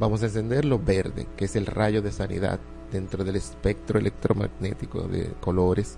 vamos 0.01 0.23
a 0.23 0.27
encenderlo 0.27 0.79
verde, 0.79 1.27
que 1.37 1.45
es 1.45 1.57
el 1.57 1.67
rayo 1.67 2.03
de 2.03 2.13
sanidad 2.13 2.59
dentro 2.91 3.23
del 3.25 3.37
espectro 3.37 3.99
electromagnético 3.99 5.03
de 5.03 5.31
colores. 5.41 5.97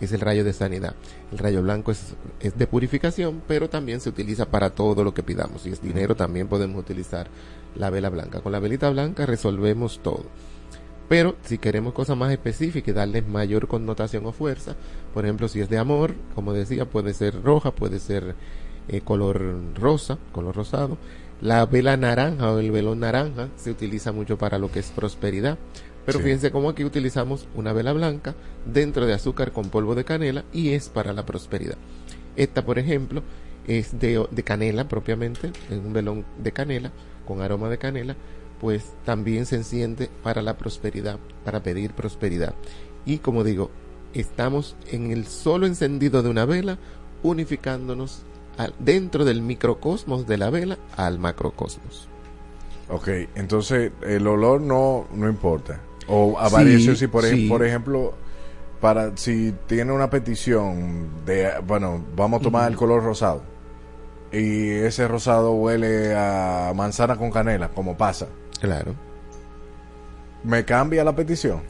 Es 0.00 0.12
el 0.12 0.20
rayo 0.20 0.44
de 0.44 0.52
sanidad. 0.52 0.94
El 1.32 1.38
rayo 1.38 1.62
blanco 1.62 1.92
es, 1.92 2.14
de 2.40 2.66
purificación, 2.66 3.42
pero 3.46 3.70
también 3.70 4.00
se 4.00 4.08
utiliza 4.08 4.46
para 4.46 4.70
todo 4.70 5.04
lo 5.04 5.14
que 5.14 5.22
pidamos. 5.22 5.62
Si 5.62 5.70
es 5.70 5.80
dinero, 5.80 6.14
también 6.14 6.48
podemos 6.48 6.78
utilizar 6.78 7.28
la 7.76 7.90
vela 7.90 8.10
blanca. 8.10 8.40
Con 8.40 8.52
la 8.52 8.58
velita 8.58 8.90
blanca 8.90 9.26
resolvemos 9.26 10.00
todo. 10.00 10.24
Pero 11.08 11.36
si 11.42 11.58
queremos 11.58 11.92
cosas 11.92 12.16
más 12.16 12.32
específicas 12.32 12.88
y 12.88 12.92
darles 12.92 13.26
mayor 13.26 13.68
connotación 13.68 14.24
o 14.26 14.32
fuerza, 14.32 14.74
por 15.12 15.24
ejemplo, 15.24 15.48
si 15.48 15.60
es 15.60 15.68
de 15.68 15.78
amor, 15.78 16.14
como 16.34 16.52
decía, 16.52 16.86
puede 16.86 17.12
ser 17.14 17.42
roja, 17.42 17.70
puede 17.72 18.00
ser 18.00 18.34
eh, 18.88 19.00
color 19.00 19.74
rosa, 19.74 20.18
color 20.32 20.56
rosado. 20.56 20.98
La 21.40 21.66
vela 21.66 21.96
naranja 21.96 22.52
o 22.52 22.58
el 22.58 22.70
velón 22.70 23.00
naranja 23.00 23.48
se 23.56 23.70
utiliza 23.70 24.12
mucho 24.12 24.38
para 24.38 24.58
lo 24.58 24.70
que 24.70 24.78
es 24.78 24.90
prosperidad. 24.90 25.58
Pero 26.06 26.18
Sí. 26.18 26.24
fíjense 26.24 26.50
cómo 26.50 26.68
aquí 26.70 26.84
utilizamos 26.84 27.46
una 27.54 27.72
vela 27.72 27.92
blanca 27.92 28.34
dentro 28.66 29.06
de 29.06 29.14
azúcar 29.14 29.52
con 29.52 29.70
polvo 29.70 29.94
de 29.94 30.04
canela 30.04 30.44
y 30.52 30.70
es 30.70 30.88
para 30.88 31.12
la 31.12 31.24
prosperidad. 31.24 31.76
Esta, 32.36 32.64
por 32.64 32.78
ejemplo, 32.78 33.22
es 33.66 33.98
de, 33.98 34.26
de 34.30 34.42
canela 34.42 34.86
propiamente, 34.88 35.48
es 35.70 35.78
un 35.78 35.92
velón 35.92 36.24
de 36.38 36.52
canela 36.52 36.92
con 37.26 37.40
aroma 37.40 37.68
de 37.70 37.78
canela, 37.78 38.16
pues 38.60 38.92
también 39.04 39.46
se 39.46 39.56
enciende 39.56 40.10
para 40.22 40.42
la 40.42 40.58
prosperidad, 40.58 41.18
para 41.44 41.62
pedir 41.62 41.92
prosperidad. 41.92 42.54
Y 43.06 43.18
como 43.18 43.42
digo, 43.44 43.70
estamos 44.12 44.76
en 44.90 45.10
el 45.10 45.26
solo 45.26 45.66
encendido 45.66 46.22
de 46.22 46.28
una 46.28 46.44
vela, 46.44 46.78
unificándonos 47.22 48.22
al- 48.58 48.74
dentro 48.78 49.24
del 49.24 49.42
microcosmos 49.42 50.26
de 50.26 50.36
la 50.38 50.50
vela 50.50 50.78
al 50.96 51.18
macrocosmos. 51.18 52.08
Ok, 52.88 53.08
entonces 53.34 53.92
el 54.06 54.26
olor 54.26 54.60
no, 54.60 55.06
no 55.12 55.28
importa. 55.28 55.80
O 56.08 56.38
a 56.38 56.48
Sí, 56.48 56.54
variación, 56.54 56.96
si 56.96 57.06
por, 57.06 57.24
sí. 57.24 57.48
por 57.48 57.64
ejemplo, 57.64 58.14
para 58.80 59.16
si 59.16 59.54
tiene 59.66 59.92
una 59.92 60.10
petición 60.10 61.08
de, 61.24 61.50
bueno, 61.66 62.04
vamos 62.16 62.40
a 62.40 62.42
tomar 62.44 62.70
el 62.70 62.76
color 62.76 63.02
rosado. 63.02 63.42
Y 64.32 64.68
ese 64.70 65.06
rosado 65.08 65.52
huele 65.52 66.14
a 66.16 66.72
manzana 66.74 67.16
con 67.16 67.30
canela, 67.30 67.68
como 67.68 67.96
pasa. 67.96 68.26
Claro. 68.60 68.94
¿Me 70.42 70.64
cambia 70.64 71.04
la 71.04 71.14
petición? 71.14 71.62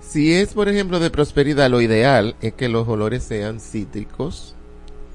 Si 0.00 0.32
es, 0.32 0.54
por 0.54 0.68
ejemplo, 0.68 0.98
de 0.98 1.10
prosperidad, 1.10 1.70
lo 1.70 1.80
ideal 1.80 2.34
es 2.40 2.54
que 2.54 2.68
los 2.68 2.88
olores 2.88 3.22
sean 3.22 3.60
cítricos, 3.60 4.56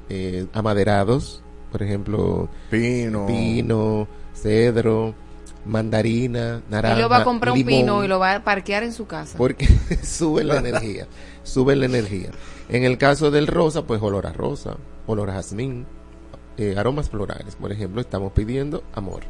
eh, 0.10 0.45
amaderados, 0.54 1.43
por 1.72 1.84
ejemplo, 1.84 2.48
Pino. 2.72 3.26
pino, 3.26 4.08
cedro, 4.34 5.14
mandarina, 5.68 6.61
naranja. 6.70 6.97
y 6.97 7.01
lo 7.01 7.09
va 7.09 7.18
a 7.18 7.24
comprar 7.24 7.51
un 7.51 7.57
limón, 7.59 7.74
pino 7.74 8.03
y 8.03 8.07
lo 8.07 8.20
va 8.20 8.36
a 8.36 8.43
parquear 8.43 8.84
en 8.84 8.93
su 8.93 9.05
casa. 9.07 9.38
Porque 9.38 9.68
sube 10.03 10.43
la 10.43 10.57
energía, 10.57 11.07
sube 11.43 11.76
la 11.76 11.86
energía. 11.86 12.32
En 12.70 12.84
el 12.84 12.97
caso 12.97 13.32
del 13.32 13.47
rosa, 13.47 13.84
pues 13.84 14.01
olor 14.01 14.28
a 14.28 14.34
rosa, 14.34 14.78
olor 15.05 15.30
a 15.30 15.34
jazmín, 15.34 15.86
eh, 16.57 16.76
aromas 16.78 17.09
florales, 17.09 17.55
por 17.55 17.72
ejemplo, 17.72 18.01
estamos 18.01 18.32
pidiendo 18.34 18.84
amor. 18.93 19.22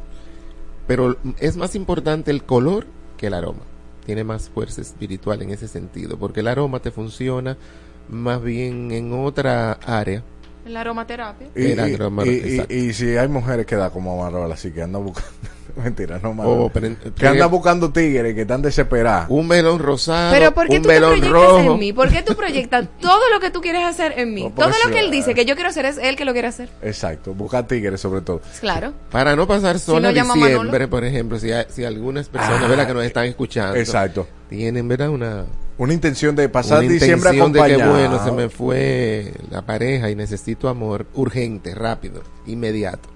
Pero 0.86 1.18
es 1.38 1.56
más 1.56 1.74
importante 1.74 2.30
el 2.30 2.44
color 2.44 2.86
que 3.16 3.26
el 3.26 3.34
aroma. 3.34 3.62
Tiene 4.06 4.24
más 4.24 4.48
fuerza 4.48 4.80
espiritual 4.80 5.42
en 5.42 5.50
ese 5.50 5.68
sentido, 5.68 6.18
porque 6.18 6.40
el 6.40 6.48
aroma 6.48 6.80
te 6.80 6.90
funciona 6.90 7.58
más 8.08 8.42
bien 8.42 8.90
en 8.90 9.12
otra 9.12 9.72
área. 9.72 10.24
La 10.68 10.80
aromaterapia. 10.82 11.48
Y, 11.56 11.72
Era 11.72 11.88
y- 11.88 11.94
aroma- 11.94 12.26
y- 12.26 12.28
y- 12.30 12.34
exacto. 12.54 12.74
y 12.74 12.92
si 12.92 13.16
hay 13.16 13.28
mujeres 13.28 13.66
que 13.66 13.76
da 13.76 13.90
como 13.90 14.22
Marola, 14.22 14.54
así 14.54 14.70
que 14.70 14.82
andan 14.82 15.04
buscando. 15.04 15.30
Mentira, 15.76 16.18
no. 16.20 16.30
Oh, 16.42 16.72
que 16.72 17.26
andan 17.28 17.50
buscando 17.50 17.92
tigres 17.92 18.34
que 18.34 18.40
están 18.40 18.60
desesperados. 18.62 19.26
Un 19.30 19.46
velón 19.46 19.78
rosado, 19.78 20.32
Pero 20.32 20.52
¿por 20.52 20.66
qué 20.68 20.76
un 20.76 20.82
tú 20.82 20.88
te 20.88 20.96
proyectas 20.98 21.30
rojo. 21.30 21.72
en 21.74 21.78
mí? 21.78 21.92
¿Por 21.92 22.08
qué 22.10 22.22
tú 22.22 22.34
proyectas 22.34 22.86
todo 23.00 23.20
lo 23.32 23.38
que 23.38 23.50
tú 23.50 23.60
quieres 23.60 23.84
hacer 23.84 24.14
en 24.18 24.34
mí? 24.34 24.42
No, 24.44 24.50
todo 24.50 24.70
eso- 24.70 24.88
lo 24.88 24.92
que 24.92 25.00
él 25.00 25.10
dice 25.12 25.34
que 25.34 25.44
yo 25.44 25.54
quiero 25.54 25.70
hacer 25.70 25.84
es 25.84 25.98
él 25.98 26.16
que 26.16 26.24
lo 26.24 26.32
quiere 26.32 26.48
hacer. 26.48 26.68
Exacto, 26.82 27.32
buscar 27.32 27.66
tigres 27.68 28.00
sobre 28.00 28.22
todo. 28.22 28.40
Claro. 28.60 28.92
Para 29.12 29.36
no 29.36 29.46
pasar 29.46 29.78
Si 29.78 29.86
sola 29.86 30.08
no 30.12 30.14
diciembre, 30.14 30.56
Manolo. 30.56 30.88
por 30.90 31.04
ejemplo, 31.04 31.38
si, 31.38 31.52
hay- 31.52 31.66
si 31.68 31.84
algunas 31.84 32.28
personas 32.28 32.62
Ah, 32.64 32.68
¿verdad? 32.68 32.86
que 32.88 32.94
nos 32.94 33.04
están 33.04 33.26
escuchando 33.26 33.76
exacto. 33.76 34.26
Tienen 34.48 34.88
¿verdad? 34.88 35.10
una, 35.10 35.46
Una 35.76 35.92
intención 35.92 36.34
de 36.36 36.48
pasar 36.48 36.80
una 36.80 36.88
diciembre 36.88 37.30
intención 37.30 37.52
de 37.52 37.58
que 37.60 37.74
acompañado. 37.74 37.92
bueno, 37.92 38.24
se 38.24 38.32
me 38.32 38.48
fue 38.48 39.32
la 39.50 39.62
pareja 39.62 40.10
y 40.10 40.14
necesito 40.14 40.68
amor 40.68 41.06
urgente, 41.14 41.74
rápido, 41.74 42.22
inmediato. 42.46 43.08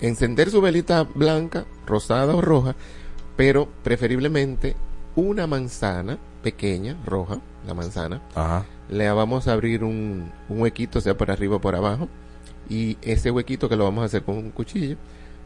Encender 0.00 0.50
su 0.50 0.60
velita 0.60 1.02
blanca, 1.02 1.66
rosada 1.86 2.34
o 2.34 2.40
roja, 2.40 2.74
pero 3.36 3.68
preferiblemente 3.82 4.74
una 5.14 5.46
manzana 5.46 6.18
pequeña, 6.42 6.96
roja, 7.04 7.38
la 7.66 7.74
manzana. 7.74 8.22
Ajá. 8.34 8.64
Le 8.88 9.10
vamos 9.12 9.46
a 9.46 9.52
abrir 9.52 9.84
un, 9.84 10.32
un 10.48 10.60
huequito, 10.60 11.00
sea 11.00 11.16
por 11.16 11.30
arriba 11.30 11.56
o 11.56 11.60
por 11.60 11.74
abajo, 11.76 12.08
y 12.68 12.96
ese 13.02 13.30
huequito 13.30 13.68
que 13.68 13.76
lo 13.76 13.84
vamos 13.84 14.02
a 14.02 14.06
hacer 14.06 14.22
con 14.22 14.36
un 14.38 14.50
cuchillo, 14.50 14.96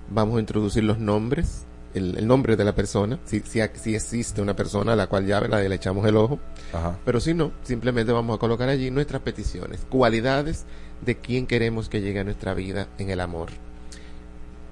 vamos 0.09 0.37
a 0.37 0.41
introducir 0.41 0.85
los 0.85 0.99
nombres, 0.99 1.65
el, 1.95 2.19
el 2.19 2.27
nombre 2.27 2.57
de 2.57 2.65
la 2.65 2.75
persona, 2.75 3.19
si, 3.25 3.41
si, 3.41 3.61
si 3.75 3.95
existe 3.95 4.43
una 4.43 4.55
persona 4.57 4.93
a 4.93 4.97
la 4.97 5.07
cual 5.07 5.27
ya 5.27 5.41
¿verdad? 5.41 5.65
le 5.67 5.75
echamos 5.75 6.07
el 6.07 6.17
ojo, 6.17 6.39
Ajá. 6.73 6.99
pero 7.05 7.21
si 7.21 7.35
no, 7.35 7.53
simplemente 7.63 8.13
vamos 8.13 8.37
a 8.37 8.39
colocar 8.41 8.69
allí 8.69 8.91
nuestras 8.91 9.23
peticiones, 9.23 9.87
cualidades 9.89 10.65
de 11.05 11.17
quién 11.19 11.47
queremos 11.47 11.89
que 11.89 12.01
llegue 12.01 12.21
a 12.21 12.25
nuestra 12.25 12.53
vida 12.55 12.89
en 12.99 13.11
el 13.11 13.21
amor. 13.21 13.51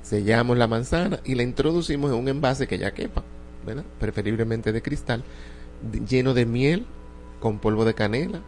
Sellamos 0.03 0.59
la 0.59 0.67
manzana 0.67 1.21
y 1.25 1.35
la 1.37 1.43
introducimos 1.45 2.11
en 2.11 2.19
un 2.19 2.29
envase 2.29 2.67
que 2.67 2.77
ya 2.79 2.93
quepa, 2.93 3.23
¿verdad? 3.65 3.85
preferiblemente 4.01 4.73
de 4.73 4.83
cristal, 4.83 5.23
de- 5.91 6.01
lleno 6.05 6.35
de 6.35 6.45
miel, 6.45 6.87
con 7.41 7.59
polvo 7.61 7.85
de 7.85 7.95
canela, 7.95 8.41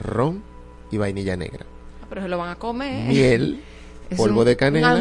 ron 0.00 0.42
y 0.90 0.96
vainilla 0.96 1.36
negra. 1.36 1.66
Ah, 2.02 2.06
Pero 2.08 2.22
se 2.22 2.28
lo 2.28 2.38
van 2.38 2.50
a 2.50 2.56
comer. 2.56 3.08
Miel, 3.08 3.62
Es 4.10 4.16
polvo 4.18 4.40
un- 4.40 4.46
de 4.46 4.56
canela, 4.56 4.94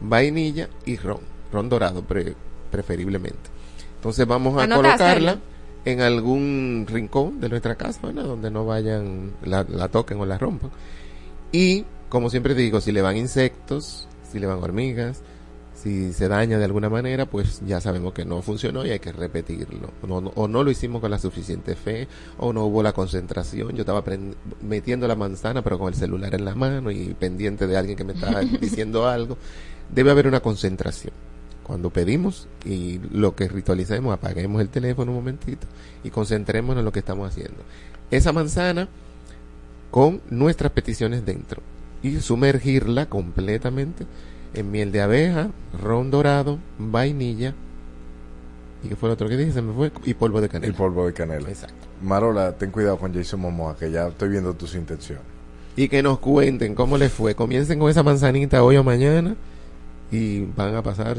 vainilla 0.00 0.68
y 0.86 0.96
ron, 0.96 1.20
ron 1.52 1.68
dorado 1.68 2.02
pre- 2.02 2.34
preferiblemente. 2.70 3.50
Entonces 3.96 4.26
vamos 4.26 4.60
a 4.60 4.64
colocarla 4.76 5.38
en 5.84 6.00
algún 6.00 6.86
rincón 6.88 7.40
de 7.40 7.48
nuestra 7.48 7.74
casa, 7.76 8.00
¿verdad? 8.06 8.24
donde 8.24 8.50
no 8.50 8.66
vayan, 8.66 9.32
la, 9.44 9.64
la 9.68 9.88
toquen 9.88 10.20
o 10.20 10.26
la 10.26 10.38
rompan. 10.38 10.70
Y, 11.52 11.84
como 12.08 12.30
siempre 12.30 12.54
digo, 12.54 12.80
si 12.80 12.92
le 12.92 13.02
van 13.02 13.16
insectos, 13.16 14.06
si 14.30 14.38
le 14.38 14.46
van 14.46 14.62
hormigas, 14.62 15.22
si 15.74 16.12
se 16.12 16.26
daña 16.28 16.58
de 16.58 16.64
alguna 16.64 16.90
manera, 16.90 17.26
pues 17.26 17.62
ya 17.66 17.80
sabemos 17.80 18.12
que 18.12 18.24
no 18.24 18.42
funcionó 18.42 18.84
y 18.84 18.90
hay 18.90 18.98
que 18.98 19.12
repetirlo. 19.12 19.90
No- 20.06 20.20
no- 20.20 20.32
o 20.34 20.46
no 20.48 20.62
lo 20.64 20.70
hicimos 20.70 21.00
con 21.00 21.10
la 21.10 21.18
suficiente 21.18 21.74
fe, 21.76 22.06
o 22.36 22.52
no 22.52 22.64
hubo 22.66 22.82
la 22.82 22.92
concentración. 22.92 23.70
Yo 23.70 23.80
estaba 23.82 24.02
metiendo 24.60 25.08
la 25.08 25.14
manzana, 25.14 25.62
pero 25.62 25.78
con 25.78 25.88
el 25.88 25.94
celular 25.94 26.34
en 26.34 26.44
la 26.44 26.54
mano 26.54 26.90
y 26.90 27.14
pendiente 27.14 27.66
de 27.66 27.76
alguien 27.76 27.96
que 27.96 28.04
me 28.04 28.12
estaba 28.12 28.40
diciendo 28.60 29.06
algo. 29.08 29.38
Debe 29.88 30.10
haber 30.10 30.26
una 30.26 30.40
concentración. 30.40 31.14
Cuando 31.68 31.90
pedimos 31.90 32.48
y 32.64 32.98
lo 33.12 33.36
que 33.36 33.46
ritualicemos, 33.46 34.12
apaguemos 34.12 34.60
el 34.60 34.70
teléfono 34.70 35.12
un 35.12 35.18
momentito 35.18 35.68
y 36.02 36.10
concentrémonos 36.10 36.80
en 36.80 36.84
lo 36.84 36.90
que 36.90 36.98
estamos 36.98 37.28
haciendo. 37.28 37.58
Esa 38.10 38.32
manzana 38.32 38.88
con 39.92 40.20
nuestras 40.30 40.72
peticiones 40.72 41.24
dentro 41.24 41.62
y 42.02 42.18
sumergirla 42.18 43.06
completamente 43.06 44.06
en 44.54 44.70
miel 44.72 44.90
de 44.90 45.02
abeja, 45.02 45.50
ron 45.80 46.10
dorado, 46.10 46.58
vainilla 46.78 47.54
¿Y 48.82 48.88
qué 48.88 48.96
fue 48.96 49.08
lo 49.08 49.14
otro 49.14 49.28
que 49.28 49.36
dije? 49.36 49.52
Se 49.52 49.62
me 49.62 49.72
fue. 49.72 49.90
Y 50.04 50.14
polvo 50.14 50.40
de 50.40 50.48
canela. 50.48 50.72
Y 50.72 50.76
polvo 50.76 51.06
de 51.06 51.12
canela. 51.12 51.48
Exacto. 51.48 51.86
Marola, 52.02 52.52
ten 52.56 52.70
cuidado 52.70 52.96
con 52.98 53.12
Jason 53.12 53.40
Momoa, 53.40 53.76
que 53.76 53.90
ya 53.90 54.08
estoy 54.08 54.28
viendo 54.28 54.54
tus 54.54 54.74
intenciones. 54.74 55.24
Y 55.76 55.88
que 55.88 56.02
nos 56.02 56.18
cuenten 56.18 56.74
cómo 56.74 56.96
les 56.96 57.12
fue. 57.12 57.34
Comiencen 57.34 57.78
con 57.78 57.90
esa 57.90 58.02
manzanita 58.02 58.62
hoy 58.62 58.76
o 58.76 58.84
mañana 58.84 59.36
y 60.10 60.44
van 60.56 60.74
a 60.74 60.82
pasar, 60.82 61.18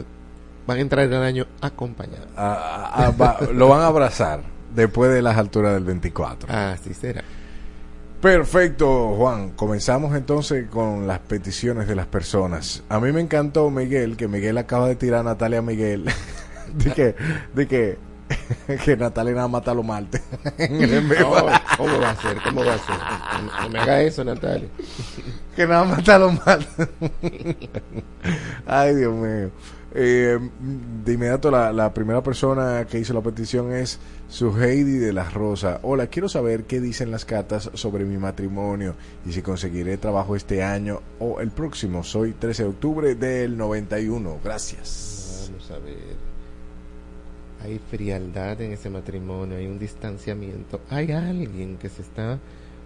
van 0.69 0.77
a 0.77 0.81
entrar 0.81 1.05
el 1.05 1.13
año 1.15 1.47
acompañados. 1.61 2.27
Ah, 2.37 2.91
ah, 2.93 3.11
va- 3.19 3.39
lo 3.53 3.67
van 3.69 3.81
a 3.81 3.87
abrazar 3.87 4.41
después 4.75 5.11
de 5.11 5.21
las 5.23 5.35
alturas 5.37 5.73
del 5.73 5.83
24. 5.83 6.47
Así 6.53 6.93
será. 6.93 7.23
Perfecto, 8.21 9.15
Juan. 9.15 9.51
Comenzamos 9.51 10.15
entonces 10.15 10.67
con 10.69 11.07
las 11.07 11.19
peticiones 11.19 11.87
de 11.87 11.95
las 11.95 12.05
personas. 12.05 12.83
A 12.89 12.99
mí 12.99 13.11
me 13.11 13.21
encantó 13.21 13.69
Miguel, 13.69 14.15
que 14.17 14.27
Miguel 14.27 14.57
acaba 14.57 14.87
de 14.87 14.95
tirar 14.95 15.21
a 15.21 15.23
Natalia 15.23 15.61
Miguel. 15.61 16.05
de 16.75 16.91
que, 16.93 17.15
de 17.55 17.67
que, 17.67 17.97
que 18.85 18.97
Natalia 18.97 19.33
nada 19.33 19.47
mata 19.47 19.71
a 19.71 19.73
los 19.73 19.85
martes. 19.85 20.21
en. 20.57 21.07
No, 21.07 21.15
¿Cómo 21.77 21.99
va 21.99 22.09
a 22.11 22.15
ser? 22.21 22.37
¿Cómo 22.43 22.63
va 22.63 22.73
a 22.73 22.77
ser? 22.77 22.95
No, 23.45 23.61
no 23.63 23.69
me 23.69 23.79
haga 23.79 24.01
eso, 24.01 24.23
Natalia. 24.23 24.67
que 25.55 25.65
nada 25.65 25.85
mata 25.85 26.15
a 26.15 26.19
los 26.19 26.45
martes. 26.45 26.89
Ay, 28.67 28.95
Dios 28.95 29.13
mío. 29.15 29.49
Eh, 29.95 30.37
de 31.03 31.13
inmediato 31.13 31.49
la, 31.49 31.73
la 31.73 31.91
primera 31.93 32.21
persona 32.21 32.85
que 32.85 32.99
hizo 32.99 33.11
la 33.13 33.21
petición 33.21 33.73
es 33.73 33.99
su 34.27 34.55
Heidi 34.55 34.97
de 34.97 35.13
las 35.13 35.33
Rosas. 35.33 35.79
Hola, 35.81 36.07
quiero 36.07 36.29
saber 36.29 36.65
qué 36.65 36.79
dicen 36.79 37.09
las 37.09 37.25
cartas 37.25 37.71
sobre 37.73 38.05
mi 38.05 38.17
matrimonio 38.17 38.93
y 39.25 39.31
si 39.31 39.41
conseguiré 39.41 39.97
trabajo 39.97 40.35
este 40.35 40.61
año 40.63 41.01
o 41.19 41.39
el 41.41 41.49
próximo. 41.49 42.03
Soy 42.03 42.33
13 42.33 42.63
de 42.63 42.69
octubre 42.69 43.15
del 43.15 43.57
91. 43.57 44.39
Gracias. 44.43 45.49
Vamos 45.51 45.71
a 45.71 45.79
ver. 45.79 46.29
Hay 47.63 47.79
frialdad 47.89 48.61
en 48.61 48.71
ese 48.73 48.89
matrimonio, 48.91 49.57
hay 49.57 49.65
un 49.65 49.79
distanciamiento. 49.79 50.81
Hay 50.89 51.11
alguien 51.11 51.77
que 51.77 51.89
se 51.89 52.03
está, 52.03 52.37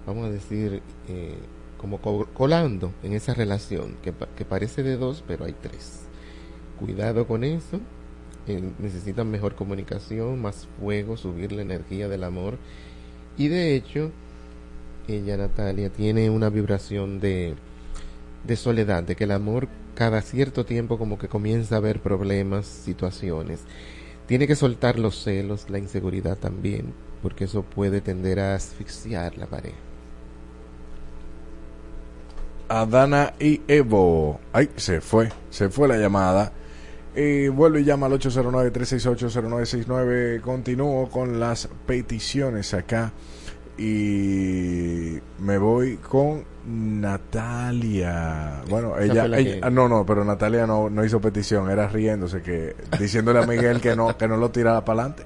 vamos 0.07 0.25
a 0.27 0.31
decir, 0.31 0.81
eh, 1.09 1.35
como 1.77 1.99
co- 2.01 2.27
colando 2.33 2.93
en 3.03 3.11
esa 3.13 3.33
relación, 3.33 3.97
que 4.01 4.45
parece 4.45 4.81
de 4.83 4.95
dos, 4.95 5.21
pero 5.27 5.43
hay 5.45 5.53
tres. 5.61 5.99
Cuidado 6.75 7.27
con 7.27 7.43
eso. 7.43 7.81
eh, 8.47 8.73
necesitan 8.79 9.31
mejor 9.31 9.55
comunicación, 9.55 10.41
más 10.41 10.67
fuego, 10.79 11.17
subir 11.17 11.51
la 11.53 11.61
energía 11.63 12.07
del 12.09 12.23
amor. 12.25 12.59
Y 13.37 13.47
de 13.49 13.75
hecho, 13.75 14.13
ella, 15.07 15.37
Natalia, 15.37 15.91
tiene 15.91 16.29
una 16.29 16.49
vibración 16.49 17.19
de, 17.19 17.57
de 18.43 18.55
soledad, 18.57 19.03
de 19.03 19.15
que 19.15 19.25
el 19.25 19.31
amor 19.31 19.69
cada 19.95 20.21
cierto 20.21 20.65
tiempo 20.65 20.97
como 20.97 21.17
que 21.19 21.29
comienza 21.29 21.75
a 21.75 21.77
haber 21.79 22.01
problemas, 22.01 22.65
situaciones. 22.67 23.67
Tiene 24.25 24.47
que 24.47 24.55
soltar 24.55 24.99
los 24.99 25.23
celos, 25.23 25.69
la 25.69 25.79
inseguridad 25.79 26.37
también, 26.39 26.95
porque 27.21 27.45
eso 27.45 27.63
puede 27.63 28.01
tender 28.01 28.39
a 28.39 28.55
asfixiar 28.55 29.37
la 29.37 29.47
pareja. 29.47 29.77
Adana 32.67 33.33
y 33.39 33.61
Evo. 33.67 34.39
Ay, 34.51 34.69
se 34.75 35.01
fue, 35.01 35.31
se 35.49 35.69
fue 35.69 35.87
la 35.87 35.97
llamada. 35.97 36.53
Eh, 37.15 37.51
vuelve 37.53 37.81
y 37.81 37.83
llama 37.83 38.07
al 38.07 38.13
809-368-0969. 38.13 40.41
Continúo 40.41 41.07
con 41.09 41.39
las 41.39 41.69
peticiones 41.85 42.73
acá. 42.73 43.11
Y 43.77 45.19
me 45.39 45.57
voy 45.57 45.97
con 45.97 46.45
Natalia. 46.65 48.61
Bueno, 48.69 48.97
ella, 48.99 49.27
no, 49.69 49.89
no, 49.89 50.05
pero 50.05 50.23
Natalia 50.23 50.65
no, 50.67 50.89
no 50.89 51.03
hizo 51.03 51.19
petición, 51.19 51.69
era 51.69 51.87
riéndose, 51.87 52.41
que 52.41 52.75
diciéndole 52.99 53.39
a 53.39 53.47
Miguel 53.47 53.81
que 53.81 53.95
no, 53.95 54.17
que 54.17 54.27
no 54.27 54.37
lo 54.37 54.51
tirara 54.51 54.85
para 54.85 55.01
adelante. 55.01 55.23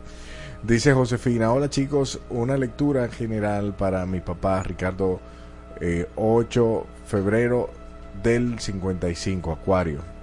Dice 0.64 0.94
Josefina, 0.94 1.52
hola 1.52 1.70
chicos, 1.70 2.20
una 2.30 2.58
lectura 2.58 3.10
general 3.10 3.76
para 3.76 4.06
mi 4.06 4.22
papá 4.22 4.64
Ricardo 4.64 5.20
eh, 5.80 6.08
8 6.16 6.86
febrero 7.06 7.70
del 8.24 8.60
55, 8.60 9.52
Acuario. 9.52 10.17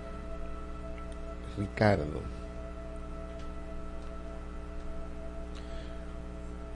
Ricardo. 1.57 2.21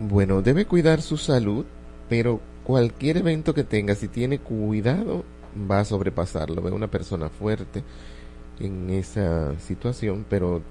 Bueno, 0.01 0.43
debe 0.43 0.65
cuidar 0.65 1.03
su 1.03 1.17
salud, 1.17 1.67
pero 2.09 2.41
cualquier 2.63 3.17
evento 3.17 3.53
que 3.53 3.65
tenga, 3.65 3.95
si 3.95 4.09
tiene 4.09 4.39
cuidado, 4.39 5.25
va 5.71 5.81
a 5.81 5.85
sobrepasarlo. 5.85 6.63
Ve 6.63 6.71
una 6.71 6.89
persona 6.89 7.29
fuerte 7.29 7.83
en 8.61 8.91
esa 8.91 9.59
situación, 9.59 10.25
pero 10.29 10.63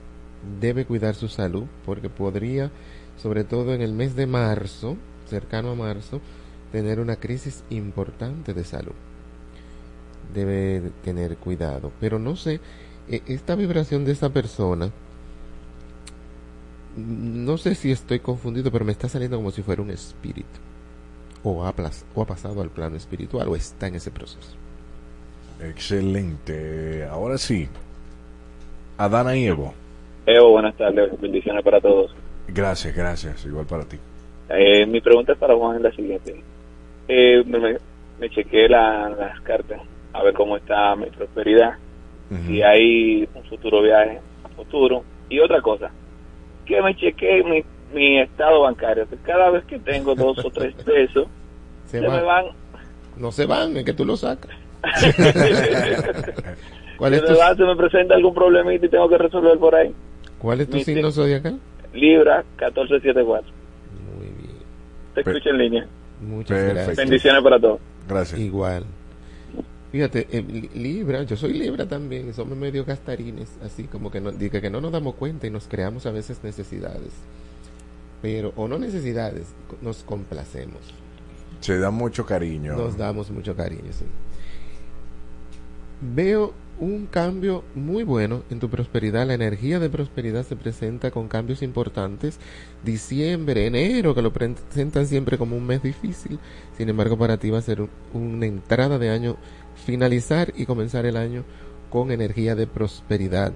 debe 0.62 0.86
cuidar 0.86 1.16
su 1.16 1.28
salud 1.28 1.66
porque 1.86 2.10
podría, 2.10 2.72
sobre 3.18 3.44
todo 3.44 3.74
en 3.74 3.82
el 3.82 3.94
mes 3.94 4.16
de 4.16 4.28
marzo, 4.28 4.96
cercano 5.28 5.72
a 5.72 5.76
marzo, 5.76 6.22
tener 6.72 7.00
una 7.00 7.18
crisis 7.18 7.64
importante 7.70 8.54
de 8.54 8.64
salud. 8.64 8.96
Debe 10.34 10.92
tener 11.04 11.38
cuidado, 11.38 11.92
pero 12.00 12.20
no 12.20 12.36
sé, 12.36 12.60
esta 13.10 13.56
vibración 13.56 14.06
de 14.06 14.12
esa 14.12 14.30
persona, 14.30 14.90
no 16.98 17.58
sé 17.58 17.76
si 17.76 17.92
estoy 17.92 18.20
confundido, 18.20 18.72
pero 18.72 18.84
me 18.86 18.92
está 18.92 19.08
saliendo 19.08 19.38
como 19.38 19.52
si 19.52 19.62
fuera 19.62 19.82
un 19.82 19.92
espíritu. 19.92 20.48
O 21.44 21.64
ha, 21.66 21.74
plas- 21.76 22.06
o 22.16 22.22
ha 22.24 22.26
pasado 22.26 22.62
al 22.62 22.70
plano 22.70 22.96
espiritual 22.96 23.48
o 23.48 23.56
está 23.56 23.88
en 23.88 23.96
ese 23.96 24.10
proceso. 24.12 24.56
Excelente. 25.62 27.06
Ahora 27.06 27.38
sí. 27.38 27.68
Adana 28.98 29.36
y 29.36 29.46
Evo. 29.46 29.74
Evo, 30.26 30.52
buenas 30.52 30.76
tardes, 30.76 31.10
bendiciones 31.22 31.64
para 31.64 31.80
todos. 31.80 32.14
Gracias, 32.48 32.96
gracias. 32.96 33.46
Igual 33.46 33.66
para 33.66 33.84
ti. 33.86 33.98
Eh, 34.50 34.86
mi 34.86 35.00
pregunta 35.02 35.34
es 35.34 35.38
para 35.38 35.56
Juan 35.56 35.78
es 35.78 35.82
la 35.84 35.92
siguiente. 35.92 36.44
Eh, 37.08 37.44
me, 37.46 37.60
me- 37.60 37.78
me 38.20 38.30
chequeé 38.30 38.68
la- 38.68 39.10
las 39.10 39.40
cartas 39.42 39.80
a 40.14 40.24
ver 40.24 40.34
cómo 40.34 40.58
está 40.58 40.96
mi 40.96 41.06
prosperidad, 41.12 41.76
si 42.46 42.62
hay 42.62 43.28
un 43.34 43.44
futuro 43.46 43.82
viaje 43.82 44.20
futuro. 44.56 45.04
Y 45.30 45.40
otra 45.40 45.62
cosa, 45.62 45.92
que 46.66 46.82
me 46.82 46.96
chequeé 46.96 47.44
mi, 47.44 47.64
mi 47.94 48.20
estado 48.20 48.62
bancario, 48.62 49.08
que 49.10 49.16
cada 49.18 49.50
vez 49.52 49.64
que 49.66 49.78
tengo 49.80 50.16
dos 50.16 50.38
o 50.44 50.50
tres 50.50 50.74
pesos, 50.86 51.28
Se 51.86 52.00
se, 52.00 52.08
va. 52.08 52.16
me 52.18 52.24
van. 52.24 52.46
No 53.18 53.32
se 53.32 53.46
van, 53.46 53.76
es 53.78 53.84
que 53.86 53.94
tú 53.94 54.06
lo 54.06 54.16
sacas. 54.18 54.52
¿Cuál 56.98 57.12
se 57.14 57.18
es 57.18 57.24
me 57.24 57.28
tu, 57.34 57.40
va, 57.40 57.56
se 57.56 57.64
me 57.64 57.76
presenta 57.76 58.16
algún 58.16 58.34
problemita 58.34 58.86
y 58.86 58.90
tengo 58.90 59.08
que 59.10 59.18
resolver 59.18 59.58
por 59.60 59.76
ahí. 59.76 59.94
cuál 60.40 60.62
es 60.62 60.70
tu 60.70 60.78
mi- 60.78 60.84
signo 60.84 61.12
zodiacal? 61.12 61.60
Libra 61.94 62.44
1474. 62.60 63.52
Muy 64.18 64.26
bien. 64.28 64.58
Te 65.14 65.22
escucho 65.22 65.50
en 65.50 65.58
línea. 65.58 65.88
Muchas 66.22 66.58
Perfecto. 66.58 66.74
gracias. 66.76 66.98
Bendiciones 66.98 67.44
para 67.44 67.60
todos. 67.60 67.80
Gracias. 68.08 68.40
Igual. 68.40 68.86
Fíjate, 69.92 70.28
eh, 70.32 70.42
li- 70.44 70.70
Libra, 70.76 71.24
yo 71.24 71.38
soy 71.38 71.54
Libra 71.54 71.88
también, 71.88 72.34
somos 72.34 72.58
medio 72.58 72.84
gastarines, 72.84 73.50
así 73.64 73.86
como 73.86 74.12
que 74.12 74.20
no, 74.20 74.32
diga 74.32 74.60
que 74.60 74.70
no 74.70 74.82
nos 74.82 74.92
damos 74.92 75.16
cuenta 75.16 75.48
y 75.48 75.50
nos 75.50 75.68
creamos 75.68 76.06
a 76.06 76.12
veces 76.12 76.44
necesidades. 76.44 77.14
Pero, 78.22 78.52
o 78.58 78.68
no 78.68 78.78
necesidades, 78.80 79.48
nos 79.82 80.04
complacemos. 80.04 80.82
Se 81.62 81.78
da 81.80 81.90
mucho 81.92 82.26
cariño. 82.26 82.76
Nos 82.76 82.98
damos 82.98 83.32
mucho 83.32 83.56
cariño, 83.56 83.92
sí. 83.92 84.06
Veo 86.02 86.54
un 86.80 87.08
cambio 87.08 87.64
muy 87.76 88.04
bueno 88.04 88.44
en 88.50 88.60
tu 88.60 88.70
prosperidad. 88.70 89.26
La 89.28 89.34
energía 89.34 89.80
de 89.80 89.90
prosperidad 89.90 90.46
se 90.46 90.56
presenta 90.56 91.12
con 91.12 91.28
cambios 91.28 91.62
importantes. 91.64 92.40
Diciembre, 92.84 93.66
enero, 93.66 94.14
que 94.14 94.22
lo 94.22 94.32
presentan 94.34 95.08
siempre 95.08 95.38
como 95.38 95.58
un 95.58 95.66
mes 95.66 95.82
difícil. 95.82 96.40
Sin 96.78 96.90
embargo, 96.90 97.18
para 97.18 97.38
ti 97.38 97.50
va 97.50 97.60
a 97.60 97.62
ser 97.64 97.82
un- 97.82 97.90
una 98.14 98.46
entrada 98.46 99.00
de 99.00 99.10
año, 99.10 99.38
finalizar 99.86 100.54
y 100.56 100.66
comenzar 100.66 101.06
el 101.06 101.18
año 101.18 101.44
con 101.90 102.12
energía 102.12 102.56
de 102.56 102.68
prosperidad. 102.68 103.54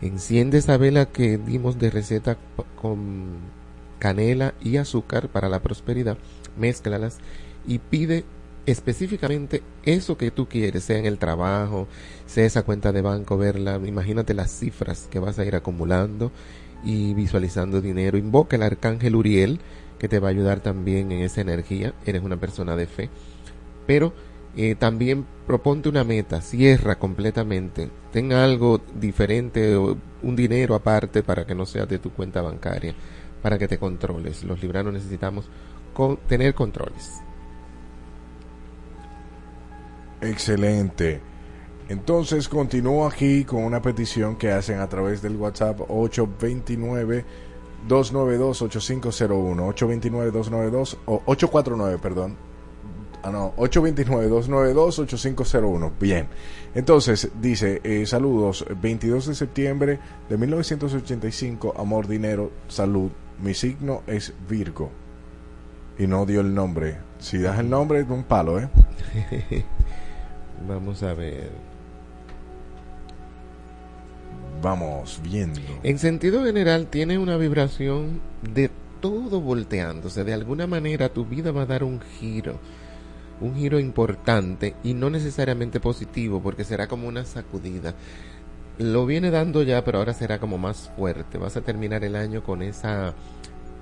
Enciende 0.00 0.58
esa 0.58 0.76
vela 0.76 1.06
que 1.06 1.38
dimos 1.38 1.78
de 1.78 1.90
receta 1.90 2.38
con 2.80 3.36
canela 3.98 4.54
y 4.60 4.78
azúcar 4.78 5.28
para 5.28 5.48
la 5.48 5.62
prosperidad. 5.62 6.18
Mézclalas 6.56 7.18
y 7.66 7.78
pide 7.78 8.24
específicamente 8.66 9.62
eso 9.84 10.16
que 10.16 10.30
tú 10.30 10.48
quieres, 10.48 10.84
sea 10.84 10.98
en 10.98 11.06
el 11.06 11.18
trabajo, 11.18 11.88
sea 12.26 12.46
esa 12.46 12.62
cuenta 12.62 12.92
de 12.92 13.02
banco, 13.02 13.36
verla, 13.38 13.80
imagínate 13.84 14.34
las 14.34 14.50
cifras 14.50 15.08
que 15.10 15.18
vas 15.18 15.38
a 15.38 15.44
ir 15.44 15.56
acumulando 15.56 16.30
y 16.84 17.14
visualizando 17.14 17.80
dinero. 17.80 18.18
Invoca 18.18 18.56
el 18.56 18.62
arcángel 18.62 19.16
Uriel, 19.16 19.60
que 19.98 20.08
te 20.08 20.18
va 20.18 20.28
a 20.28 20.30
ayudar 20.30 20.60
también 20.60 21.12
en 21.12 21.22
esa 21.22 21.40
energía, 21.40 21.94
eres 22.06 22.22
una 22.22 22.36
persona 22.38 22.76
de 22.76 22.86
fe, 22.86 23.08
pero 23.86 24.12
eh, 24.56 24.74
también 24.74 25.26
proponte 25.46 25.88
una 25.88 26.04
meta, 26.04 26.40
cierra 26.40 26.98
completamente, 26.98 27.88
ten 28.12 28.32
algo 28.32 28.80
diferente, 28.94 29.76
un 29.76 30.36
dinero 30.36 30.74
aparte 30.74 31.22
para 31.22 31.46
que 31.46 31.54
no 31.54 31.66
sea 31.66 31.86
de 31.86 31.98
tu 31.98 32.10
cuenta 32.10 32.42
bancaria, 32.42 32.94
para 33.42 33.58
que 33.58 33.68
te 33.68 33.78
controles. 33.78 34.44
Los 34.44 34.60
libranos 34.62 34.92
necesitamos 34.92 35.46
con- 35.94 36.18
tener 36.28 36.54
controles. 36.54 37.22
Excelente. 40.22 41.20
Entonces 41.88 42.48
continúo 42.48 43.06
aquí 43.06 43.44
con 43.44 43.64
una 43.64 43.82
petición 43.82 44.36
que 44.36 44.50
hacen 44.50 44.80
a 44.80 44.88
través 44.88 45.20
del 45.20 45.36
WhatsApp 45.36 45.80
829 45.88 47.24
829-292-8501. 47.88 49.74
829-292 49.74 50.98
o 51.06 51.22
849, 51.26 51.98
perdón. 51.98 52.36
Ah, 53.22 53.30
no, 53.30 53.54
829-292-8501. 53.56 55.92
Bien. 56.00 56.26
Entonces, 56.74 57.30
dice, 57.40 57.80
eh, 57.84 58.04
saludos, 58.06 58.66
22 58.80 59.26
de 59.26 59.36
septiembre 59.36 60.00
de 60.28 60.36
1985, 60.36 61.74
amor, 61.76 62.08
dinero, 62.08 62.50
salud. 62.68 63.12
Mi 63.40 63.54
signo 63.54 64.02
es 64.06 64.34
Virgo. 64.48 64.90
Y 65.98 66.06
no 66.06 66.24
dio 66.26 66.40
el 66.40 66.54
nombre. 66.54 66.98
Si 67.18 67.38
das 67.38 67.58
el 67.60 67.70
nombre, 67.70 68.00
es 68.00 68.08
un 68.08 68.24
palo, 68.24 68.58
¿eh? 68.58 68.68
Vamos 70.68 71.02
a 71.02 71.14
ver. 71.14 71.50
Vamos 74.62 75.20
viendo. 75.22 75.60
En 75.82 75.98
sentido 75.98 76.44
general, 76.44 76.86
tiene 76.86 77.18
una 77.18 77.36
vibración 77.36 78.20
de 78.42 78.70
todo 79.00 79.40
volteándose. 79.40 80.24
De 80.24 80.32
alguna 80.32 80.66
manera, 80.66 81.08
tu 81.08 81.24
vida 81.24 81.50
va 81.50 81.62
a 81.62 81.66
dar 81.66 81.82
un 81.82 82.00
giro. 82.00 82.58
Un 83.40 83.56
giro 83.56 83.80
importante 83.80 84.76
y 84.84 84.94
no 84.94 85.10
necesariamente 85.10 85.80
positivo, 85.80 86.40
porque 86.40 86.62
será 86.64 86.86
como 86.86 87.08
una 87.08 87.24
sacudida. 87.24 87.94
Lo 88.78 89.04
viene 89.04 89.30
dando 89.30 89.64
ya, 89.64 89.84
pero 89.84 89.98
ahora 89.98 90.14
será 90.14 90.38
como 90.38 90.58
más 90.58 90.92
fuerte. 90.96 91.38
Vas 91.38 91.56
a 91.56 91.62
terminar 91.62 92.04
el 92.04 92.14
año 92.14 92.44
con 92.44 92.62
esa 92.62 93.14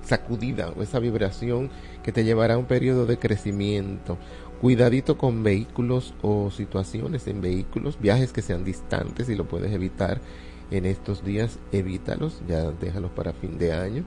sacudida 0.03 0.69
o 0.69 0.81
esa 0.81 0.99
vibración 0.99 1.69
que 2.03 2.11
te 2.11 2.23
llevará 2.23 2.55
a 2.55 2.57
un 2.57 2.65
periodo 2.65 3.05
de 3.05 3.19
crecimiento. 3.19 4.17
Cuidadito 4.61 5.17
con 5.17 5.41
vehículos 5.41 6.13
o 6.21 6.51
situaciones 6.51 7.25
en 7.25 7.41
vehículos, 7.41 7.97
viajes 7.99 8.31
que 8.31 8.43
sean 8.43 8.63
distantes 8.63 9.27
y 9.27 9.33
lo 9.35 9.45
puedes 9.45 9.73
evitar 9.73 10.21
en 10.69 10.85
estos 10.85 11.25
días, 11.25 11.57
evítalos, 11.71 12.43
ya 12.47 12.69
déjalos 12.69 13.09
para 13.09 13.33
fin 13.33 13.57
de 13.57 13.73
año. 13.73 14.03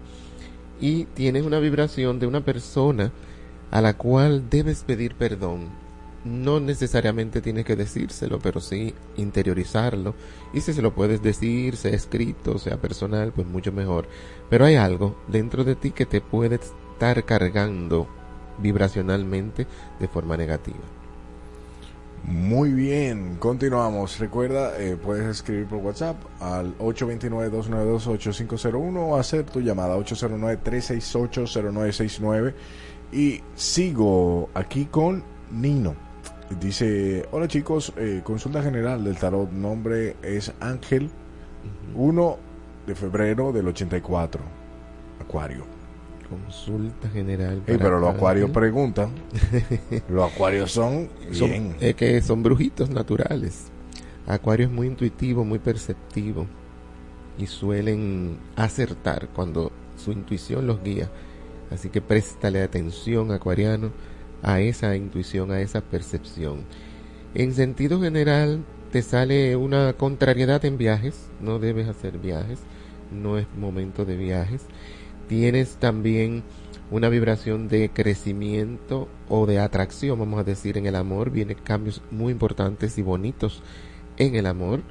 Y 0.81 1.07
tienes 1.07 1.43
una 1.43 1.59
vibración 1.59 2.21
de 2.21 2.29
una 2.29 2.45
persona 2.45 3.11
a 3.73 3.81
la 3.81 3.97
cual 3.97 4.49
debes 4.49 4.85
pedir 4.85 5.17
perdón. 5.17 5.71
No 6.25 6.61
necesariamente 6.61 7.41
tienes 7.41 7.65
que 7.65 7.75
decírselo, 7.75 8.39
pero 8.39 8.61
sí 8.61 8.95
interiorizarlo. 9.17 10.15
Y 10.53 10.61
si 10.61 10.73
se 10.73 10.83
lo 10.83 10.95
puedes 10.95 11.21
decir, 11.21 11.77
sea 11.77 11.95
escrito, 11.95 12.61
sea 12.61 12.77
personal, 12.77 13.33
pues 13.33 13.49
mucho 13.49 13.73
mejor. 13.73 14.07
Pero 14.51 14.67
hay 14.67 14.77
algo 14.77 15.17
dentro 15.27 15.65
de 15.65 15.75
ti 15.75 15.91
que 15.91 16.07
te 16.07 16.21
puede 16.21 16.61
estar 16.61 17.25
cargando 17.25 18.07
vibracionalmente 18.59 19.67
de 19.99 20.09
forma 20.09 20.37
negativa. 20.37 20.85
Muy 22.27 22.73
bien, 22.73 23.37
continuamos. 23.39 24.19
Recuerda, 24.19 24.81
eh, 24.81 24.97
puedes 24.97 25.27
escribir 25.27 25.67
por 25.67 25.81
WhatsApp 25.81 26.17
al 26.41 26.75
829-292-8501 26.79 28.97
o 28.97 29.17
hacer 29.17 29.45
tu 29.45 29.61
llamada 29.61 29.95
809-368-0969. 29.99 32.55
Y 33.13 33.43
sigo 33.55 34.49
aquí 34.55 34.87
con 34.87 35.23
Nino. 35.51 35.95
Dice, 36.61 37.27
hola 37.31 37.47
chicos, 37.47 37.93
eh, 37.97 38.23
consulta 38.25 38.63
general 38.63 39.05
del 39.05 39.17
tarot, 39.17 39.51
nombre 39.51 40.17
es 40.23 40.53
Ángel, 40.61 41.11
1 41.95 42.39
de 42.87 42.95
febrero 42.95 43.53
del 43.53 43.69
84, 43.69 44.41
Acuario. 45.21 45.74
Consulta 46.43 47.09
general. 47.11 47.63
Para 47.67 47.79
pero 47.79 48.01
los 48.01 48.15
acuarios 48.15 48.51
preguntan. 48.51 49.11
los 50.09 50.33
acuarios 50.33 50.73
son 50.73 51.09
Son- 51.33 51.51
bien. 51.51 51.77
es 51.81 51.95
que 51.95 52.21
son 52.23 52.43
brujitos 52.43 52.91
naturales. 52.91 53.67
Acuario 54.27 54.67
es 54.67 54.73
muy 54.73 54.87
intuitivo, 54.87 55.45
muy 55.45 55.59
perceptivo 55.59 56.47
y 57.37 57.47
suelen 57.47 58.39
acertar 58.57 59.29
cuando 59.35 59.71
su 60.03 60.13
intuición 60.13 60.67
los 60.67 60.83
guía. 60.83 61.11
Así 61.71 61.89
que 61.89 62.01
préstale 62.01 62.63
atención, 62.63 63.33
acuariano, 63.33 63.91
a 64.43 64.61
esa 64.61 64.95
intuición, 64.97 65.51
a 65.51 65.61
esa 65.61 65.81
percepción. 65.81 66.61
En 67.35 67.53
sentido 67.55 68.01
general, 68.01 68.65
te 68.93 69.03
sale 69.03 69.57
una 69.57 69.93
contrariedad 69.95 70.65
en 70.65 70.79
viajes, 70.79 71.29
no 71.41 71.59
debes 71.59 71.89
hacer 71.89 72.19
viajes, 72.19 72.61
no 73.11 73.39
es 73.39 73.47
momento 73.59 74.05
de 74.05 74.17
viajes. 74.17 74.63
Tienes 75.29 75.77
también 75.77 76.43
una 76.91 77.09
vibración 77.09 77.69
de 77.69 77.91
crecimiento 77.91 79.09
o 79.29 79.47
de 79.47 79.59
atracción, 79.59 80.19
vamos 80.19 80.41
a 80.41 80.45
decir, 80.45 80.79
en 80.79 80.87
el 80.87 80.97
amor. 80.97 81.31
Vienen 81.31 81.57
cambios 81.63 82.03
muy 82.11 82.33
importantes 82.33 82.99
y 82.99 83.03
bonitos 83.03 83.63
en 84.17 84.37
el 84.37 84.47
amor. 84.47 84.83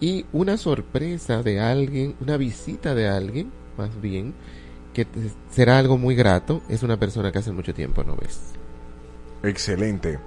Y 0.00 0.26
una 0.32 0.56
sorpresa 0.56 1.42
de 1.42 1.60
alguien, 1.60 2.14
una 2.20 2.36
visita 2.36 2.94
de 2.94 3.08
alguien, 3.08 3.50
más 3.76 4.00
bien, 4.00 4.34
que 4.92 5.06
será 5.50 5.78
algo 5.78 5.98
muy 5.98 6.14
grato. 6.14 6.62
Es 6.68 6.82
una 6.82 6.98
persona 6.98 7.32
que 7.32 7.38
hace 7.38 7.52
mucho 7.52 7.74
tiempo 7.74 8.04
no 8.04 8.16
ves. 8.16 8.52
Excelente. 9.42 10.18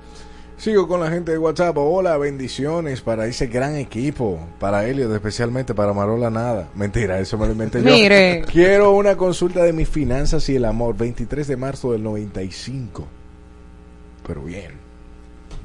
Sigo 0.62 0.88
con 0.88 1.00
la 1.00 1.10
gente 1.10 1.32
de 1.32 1.40
WhatsApp. 1.40 1.76
Hola, 1.80 2.18
bendiciones 2.18 3.02
para 3.02 3.26
ese 3.26 3.48
gran 3.48 3.76
equipo. 3.78 4.40
Para 4.60 4.86
Elliot, 4.88 5.12
especialmente 5.12 5.74
para 5.74 5.92
Marola 5.92 6.30
Nada. 6.30 6.70
Mentira, 6.76 7.20
eso 7.20 7.36
me 7.40 7.48
lo 7.48 7.54
inventé 7.54 7.80
yo. 7.82 7.90
Mire. 7.90 8.44
Quiero 8.46 8.92
una 8.92 9.18
consulta 9.18 9.64
de 9.64 9.74
mis 9.74 9.90
finanzas 9.90 10.48
y 10.50 10.58
el 10.58 10.66
amor. 10.66 10.96
23 10.96 11.48
de 11.48 11.58
marzo 11.58 11.94
del 11.94 12.04
95. 12.04 13.08
Pero 14.28 14.44
bien. 14.44 14.74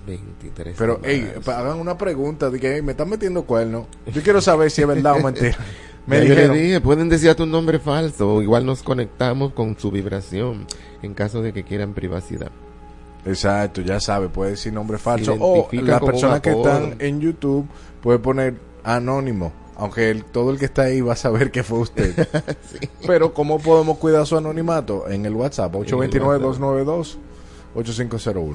23. 0.06 0.74
Pero, 0.78 0.96
de 0.96 1.12
ey, 1.12 1.22
marzo. 1.24 1.40
pa- 1.42 1.58
hagan 1.58 1.78
una 1.78 1.98
pregunta. 1.98 2.48
De 2.48 2.58
que 2.58 2.76
"Ey, 2.76 2.80
me 2.82 2.92
están 2.92 3.10
metiendo 3.10 3.44
cuernos. 3.44 3.84
Yo 4.10 4.22
quiero 4.22 4.40
saber 4.40 4.70
si 4.70 4.80
es 4.80 4.88
verdad 4.88 5.16
o 5.20 5.22
mentira. 5.22 5.58
Me 6.06 6.18
Ya 6.18 6.22
yo 6.22 6.28
le 6.28 6.34
dijeron. 6.36 6.56
dije, 6.56 6.80
pueden 6.80 7.08
decir 7.08 7.34
tu 7.34 7.46
nombre 7.46 7.80
falso, 7.80 8.40
igual 8.40 8.64
nos 8.64 8.84
conectamos 8.84 9.52
con 9.54 9.76
su 9.76 9.90
vibración 9.90 10.64
en 11.02 11.14
caso 11.14 11.42
de 11.42 11.52
que 11.52 11.64
quieran 11.64 11.94
privacidad. 11.94 12.52
Exacto, 13.26 13.80
ya 13.82 13.98
sabe, 14.00 14.28
puede 14.28 14.52
decir 14.52 14.72
nombre 14.72 14.98
falso. 14.98 15.32
O 15.40 15.68
las 15.72 16.00
personas 16.12 16.40
que 16.40 16.50
están 16.50 16.94
en 17.00 17.20
YouTube 17.20 17.66
puede 18.02 18.18
poner 18.20 18.54
anónimo. 18.84 19.52
Aunque 19.78 20.10
el- 20.10 20.24
todo 20.24 20.50
el 20.52 20.58
que 20.58 20.64
está 20.66 20.82
ahí 20.82 21.00
va 21.02 21.12
a 21.12 21.16
saber 21.16 21.50
que 21.50 21.62
fue 21.62 21.80
usted. 21.80 22.14
Pero 23.06 23.34
¿cómo 23.34 23.58
podemos 23.58 23.98
cuidar 23.98 24.24
su 24.26 24.36
anonimato? 24.38 25.06
En 25.08 25.26
el 25.26 25.34
WhatsApp, 25.34 25.74
829-292-8501. 25.74 28.54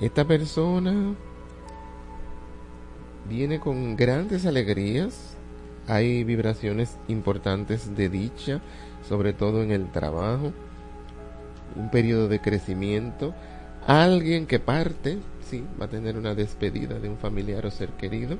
Esta 0.00 0.24
persona 0.24 1.14
viene 3.28 3.60
con 3.60 3.96
grandes 3.96 4.46
alegrías. 4.46 5.34
Hay 5.86 6.24
vibraciones 6.24 6.96
importantes 7.08 7.94
de 7.96 8.08
dicha, 8.08 8.60
sobre 9.08 9.32
todo 9.32 9.62
en 9.62 9.70
el 9.70 9.90
trabajo. 9.90 10.52
Un 11.78 11.90
periodo 11.90 12.28
de 12.28 12.40
crecimiento. 12.40 13.34
Alguien 13.86 14.46
que 14.46 14.58
parte, 14.58 15.18
sí, 15.48 15.64
va 15.80 15.86
a 15.86 15.88
tener 15.88 16.16
una 16.18 16.34
despedida 16.34 16.98
de 16.98 17.08
un 17.08 17.16
familiar 17.16 17.64
o 17.64 17.70
ser 17.70 17.88
querido. 17.90 18.36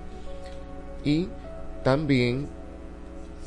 Y 1.04 1.28
también, 1.84 2.48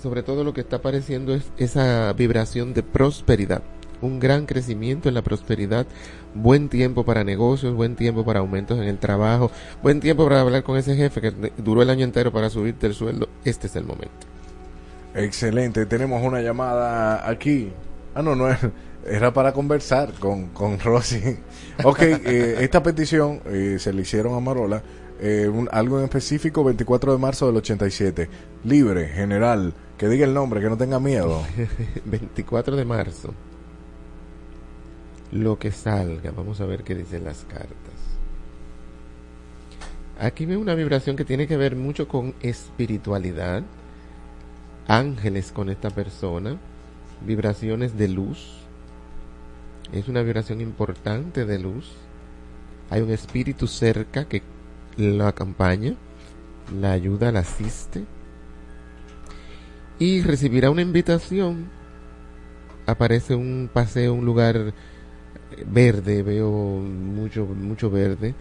sobre 0.01 0.23
todo 0.23 0.43
lo 0.43 0.53
que 0.53 0.61
está 0.61 0.77
apareciendo 0.77 1.33
es 1.33 1.43
esa 1.57 2.11
vibración 2.13 2.73
de 2.73 2.81
prosperidad. 2.83 3.61
Un 4.01 4.19
gran 4.19 4.47
crecimiento 4.47 5.09
en 5.09 5.13
la 5.13 5.21
prosperidad, 5.21 5.85
buen 6.33 6.69
tiempo 6.69 7.03
para 7.05 7.23
negocios, 7.23 7.75
buen 7.75 7.95
tiempo 7.95 8.25
para 8.25 8.39
aumentos 8.39 8.79
en 8.79 8.85
el 8.85 8.97
trabajo, 8.97 9.51
buen 9.83 9.99
tiempo 9.99 10.23
para 10.23 10.41
hablar 10.41 10.63
con 10.63 10.77
ese 10.77 10.95
jefe 10.95 11.21
que 11.21 11.51
duró 11.57 11.83
el 11.83 11.89
año 11.91 12.03
entero 12.03 12.31
para 12.31 12.49
subirte 12.49 12.87
el 12.87 12.95
sueldo. 12.95 13.29
Este 13.45 13.67
es 13.67 13.75
el 13.75 13.83
momento. 13.83 14.25
Excelente, 15.13 15.85
tenemos 15.85 16.23
una 16.23 16.41
llamada 16.41 17.29
aquí. 17.29 17.71
Ah, 18.15 18.21
no, 18.23 18.35
no 18.35 18.49
es- 18.49 18.57
era 19.05 19.33
para 19.33 19.53
conversar 19.53 20.13
con, 20.19 20.49
con 20.49 20.79
Rosy. 20.83 21.39
Ok, 21.83 22.01
eh, 22.01 22.57
esta 22.59 22.83
petición 22.83 23.41
eh, 23.45 23.77
se 23.79 23.93
le 23.93 24.01
hicieron 24.03 24.35
a 24.35 24.39
Marola. 24.39 24.83
eh, 25.19 25.49
algo 25.71 25.99
en 25.99 26.05
específico, 26.05 26.63
24 26.63 27.13
de 27.13 27.17
marzo 27.19 27.47
del 27.47 27.57
87. 27.57 28.29
Libre, 28.63 29.07
general, 29.09 29.73
que 29.97 30.07
diga 30.09 30.25
el 30.25 30.33
nombre, 30.33 30.61
que 30.61 30.69
no 30.69 30.77
tenga 30.77 30.99
miedo. 30.99 31.43
24 32.05 32.75
de 32.75 32.85
marzo. 32.85 33.35
Lo 35.31 35.57
que 35.59 35.71
salga, 35.71 36.31
vamos 36.31 36.59
a 36.61 36.65
ver 36.65 36.83
qué 36.83 36.95
dicen 36.95 37.23
las 37.23 37.45
cartas. 37.45 38.19
Aquí 40.19 40.45
veo 40.45 40.59
una 40.59 40.75
vibración 40.75 41.15
que 41.15 41.25
tiene 41.25 41.47
que 41.47 41.57
ver 41.57 41.75
mucho 41.75 42.07
con 42.07 42.35
espiritualidad, 42.41 43.63
ángeles 44.87 45.51
con 45.51 45.69
esta 45.69 45.89
persona, 45.91 46.59
vibraciones 47.21 47.97
de 47.97 48.07
luz. 48.09 48.60
Es 49.91 50.07
una 50.07 50.21
vibración 50.21 50.61
importante 50.61 51.45
de 51.45 51.59
luz. 51.59 51.91
Hay 52.89 53.01
un 53.01 53.11
espíritu 53.11 53.67
cerca 53.67 54.25
que 54.25 54.41
la 54.97 55.29
acompaña, 55.29 55.95
la 56.79 56.93
ayuda, 56.93 57.31
la 57.31 57.39
asiste. 57.39 58.05
Y 59.99 60.21
recibirá 60.21 60.71
una 60.71 60.81
invitación. 60.81 61.69
Aparece 62.85 63.35
un 63.35 63.69
paseo, 63.71 64.13
un 64.13 64.25
lugar 64.25 64.73
verde, 65.65 66.23
veo 66.23 66.49
mucho, 66.49 67.45
mucho 67.45 67.89
verde. 67.89 68.33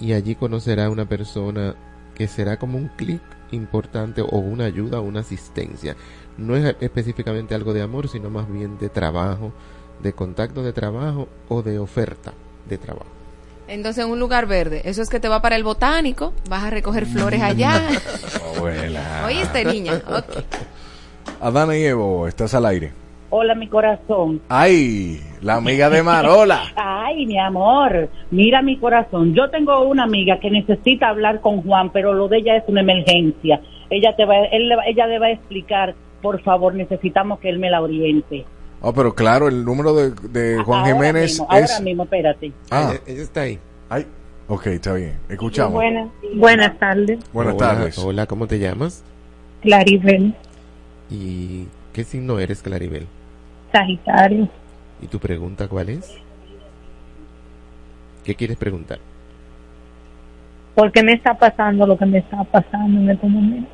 Y 0.00 0.12
allí 0.14 0.34
conocerá 0.34 0.88
una 0.88 1.08
persona 1.08 1.74
que 2.14 2.26
será 2.26 2.58
como 2.58 2.78
un 2.78 2.88
clic 2.88 3.20
importante 3.50 4.22
o 4.22 4.38
una 4.38 4.64
ayuda 4.64 5.00
o 5.00 5.02
una 5.02 5.20
asistencia. 5.20 5.94
No 6.36 6.56
es 6.56 6.76
específicamente 6.80 7.54
algo 7.54 7.74
de 7.74 7.82
amor, 7.82 8.08
sino 8.08 8.30
más 8.30 8.50
bien 8.50 8.78
de 8.78 8.88
trabajo, 8.88 9.52
de 10.02 10.12
contacto 10.12 10.62
de 10.62 10.72
trabajo 10.72 11.28
o 11.48 11.62
de 11.62 11.78
oferta 11.78 12.32
de 12.68 12.78
trabajo. 12.78 13.06
Entonces, 13.68 14.04
en 14.04 14.10
un 14.10 14.18
lugar 14.18 14.46
verde, 14.46 14.80
eso 14.84 15.02
es 15.02 15.10
que 15.10 15.20
te 15.20 15.28
va 15.28 15.42
para 15.42 15.56
el 15.56 15.62
botánico, 15.64 16.32
vas 16.48 16.64
a 16.64 16.70
recoger 16.70 17.04
flores 17.06 17.42
allá. 17.42 17.72
Abuela. 18.56 19.22
Oíste, 19.26 19.64
niña. 19.64 19.94
Ok. 20.08 20.42
Adana 21.40 21.76
y 21.76 21.84
Evo, 21.84 22.26
estás 22.26 22.54
al 22.54 22.66
aire. 22.66 22.92
Hola, 23.30 23.54
mi 23.54 23.68
corazón. 23.68 24.40
Ay, 24.48 25.20
la 25.42 25.56
amiga 25.56 25.90
de 25.90 26.02
Marola. 26.02 26.62
Ay, 26.76 27.26
mi 27.26 27.38
amor, 27.38 28.08
mira 28.30 28.62
mi 28.62 28.78
corazón. 28.78 29.34
Yo 29.34 29.50
tengo 29.50 29.82
una 29.84 30.04
amiga 30.04 30.40
que 30.40 30.50
necesita 30.50 31.08
hablar 31.08 31.42
con 31.42 31.62
Juan, 31.62 31.90
pero 31.92 32.14
lo 32.14 32.26
de 32.28 32.38
ella 32.38 32.56
es 32.56 32.64
una 32.68 32.80
emergencia. 32.80 33.60
Ella 33.90 34.16
te 34.16 34.24
va, 34.24 34.36
él 34.50 34.68
le 34.70 34.76
va- 34.76 34.86
ella 34.86 35.06
le 35.06 35.18
va 35.18 35.26
a 35.26 35.32
explicar. 35.32 35.94
Por 36.22 36.42
favor, 36.42 36.74
necesitamos 36.74 37.38
que 37.38 37.50
él 37.50 37.58
me 37.58 37.70
la 37.70 37.82
oriente. 37.82 38.46
Oh, 38.80 38.92
pero 38.92 39.14
claro, 39.14 39.48
el 39.48 39.64
número 39.64 39.94
de, 39.94 40.10
de 40.28 40.62
Juan 40.62 40.80
Ahora 40.80 40.92
Jiménez 40.94 41.22
mismo, 41.32 41.48
es... 41.52 41.70
Ahora 41.72 41.84
mismo, 41.84 42.02
espérate. 42.04 42.52
Ah, 42.70 42.90
Ella, 42.92 43.00
ella 43.06 43.22
está 43.22 43.40
ahí. 43.42 43.58
ay, 43.88 44.06
ok, 44.46 44.66
está 44.68 44.94
bien. 44.94 45.18
Escuchamos. 45.28 45.72
Buenas, 45.74 46.08
buenas 46.36 46.78
tardes, 46.78 47.18
Buenas 47.32 47.54
Hola, 47.54 47.66
tardes. 47.74 47.98
Hola, 47.98 48.26
¿cómo 48.26 48.46
te 48.46 48.58
llamas? 48.58 49.04
Claribel, 49.62 50.34
¿Y 51.10 51.66
qué 51.92 52.04
signo 52.04 52.38
eres, 52.38 52.62
Claribel? 52.62 53.06
Sagitario. 53.72 54.48
¿Y 55.00 55.06
tu 55.08 55.18
pregunta 55.18 55.68
cuál 55.68 55.88
es? 55.90 56.14
¿Qué 58.24 58.34
quieres 58.34 58.56
preguntar? 58.56 59.00
¿Por 60.74 60.92
qué 60.92 61.02
me 61.02 61.12
está 61.14 61.34
pasando 61.34 61.86
lo 61.86 61.98
que 61.98 62.06
me 62.06 62.18
está 62.18 62.44
pasando 62.44 63.00
en 63.00 63.10
este 63.10 63.26
momento? 63.26 63.70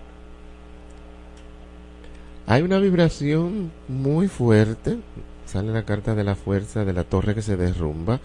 Hay 2.46 2.62
una 2.62 2.78
vibración 2.78 3.72
muy 3.88 4.28
fuerte. 4.28 4.98
Sale 5.46 5.72
la 5.72 5.84
carta 5.84 6.14
de 6.14 6.24
la 6.24 6.34
fuerza 6.34 6.84
de 6.84 6.92
la 6.92 7.04
torre 7.04 7.34
que 7.34 7.42
se 7.42 7.56
derrumba. 7.56 8.20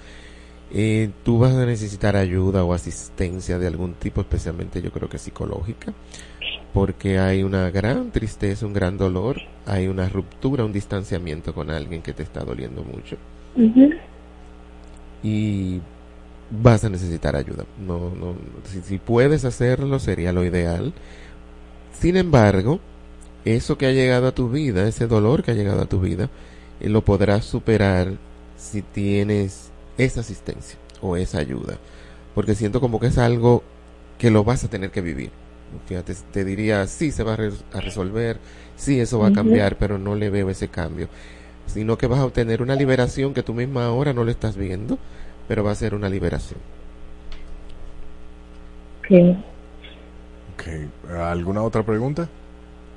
Eh, 0.71 1.09
tú 1.23 1.39
vas 1.39 1.53
a 1.53 1.65
necesitar 1.65 2.15
ayuda 2.15 2.63
o 2.63 2.73
asistencia 2.73 3.57
de 3.57 3.67
algún 3.67 3.93
tipo, 3.93 4.21
especialmente 4.21 4.81
yo 4.81 4.91
creo 4.91 5.09
que 5.09 5.17
psicológica, 5.17 5.93
porque 6.75 7.17
hay 7.17 7.41
una 7.41 7.71
gran 7.71 8.11
tristeza, 8.11 8.67
un 8.67 8.73
gran 8.73 8.95
dolor, 8.95 9.37
hay 9.65 9.87
una 9.87 10.07
ruptura, 10.07 10.63
un 10.63 10.71
distanciamiento 10.71 11.55
con 11.55 11.71
alguien 11.71 12.03
que 12.03 12.13
te 12.13 12.21
está 12.21 12.43
doliendo 12.43 12.83
mucho 12.83 13.17
y 15.23 15.81
vas 16.49 16.83
a 16.83 16.89
necesitar 16.89 17.35
ayuda. 17.35 17.65
No, 17.85 18.11
no, 18.15 18.35
si, 18.65 18.81
si 18.81 18.97
puedes 18.97 19.45
hacerlo 19.45 19.99
sería 19.99 20.33
lo 20.33 20.43
ideal. 20.43 20.93
Sin 21.93 22.17
embargo, 22.17 22.79
eso 23.45 23.77
que 23.77 23.87
ha 23.87 23.91
llegado 23.91 24.27
a 24.27 24.35
tu 24.35 24.49
vida, 24.49 24.87
ese 24.87 25.07
dolor 25.07 25.43
que 25.43 25.51
ha 25.51 25.55
llegado 25.55 25.81
a 25.81 25.85
tu 25.89 25.99
vida, 25.99 26.29
eh, 26.79 26.89
lo 26.89 27.03
podrás 27.03 27.45
superar 27.45 28.13
si 28.57 28.81
tienes 28.81 29.71
esa 29.97 30.21
asistencia 30.21 30.79
o 31.01 31.15
esa 31.17 31.39
ayuda. 31.39 31.77
Porque 32.35 32.55
siento 32.55 32.81
como 32.81 32.99
que 32.99 33.07
es 33.07 33.17
algo 33.17 33.63
que 34.17 34.31
lo 34.31 34.43
vas 34.43 34.63
a 34.63 34.69
tener 34.69 34.91
que 34.91 35.01
vivir. 35.01 35.31
Fíjate, 35.87 36.15
te 36.31 36.43
diría, 36.45 36.85
sí, 36.87 37.11
se 37.11 37.23
va 37.23 37.33
a, 37.33 37.35
res- 37.37 37.63
a 37.73 37.81
resolver, 37.81 38.39
sí, 38.75 38.99
eso 38.99 39.19
va 39.19 39.27
a 39.27 39.31
cambiar, 39.31 39.77
pero 39.77 39.97
no 39.99 40.15
le 40.15 40.29
veo 40.29 40.49
ese 40.49 40.69
cambio. 40.69 41.09
Sino 41.67 41.97
que 41.97 42.07
vas 42.07 42.19
a 42.19 42.25
obtener 42.25 42.61
una 42.61 42.75
liberación 42.75 43.33
que 43.33 43.43
tú 43.43 43.53
misma 43.53 43.85
ahora 43.85 44.13
no 44.13 44.23
lo 44.23 44.31
estás 44.31 44.57
viendo, 44.57 44.99
pero 45.47 45.63
va 45.63 45.71
a 45.71 45.75
ser 45.75 45.95
una 45.95 46.09
liberación. 46.09 46.59
Ok, 50.53 50.67
¿Alguna 51.09 51.63
otra 51.63 51.83
pregunta? 51.83 52.29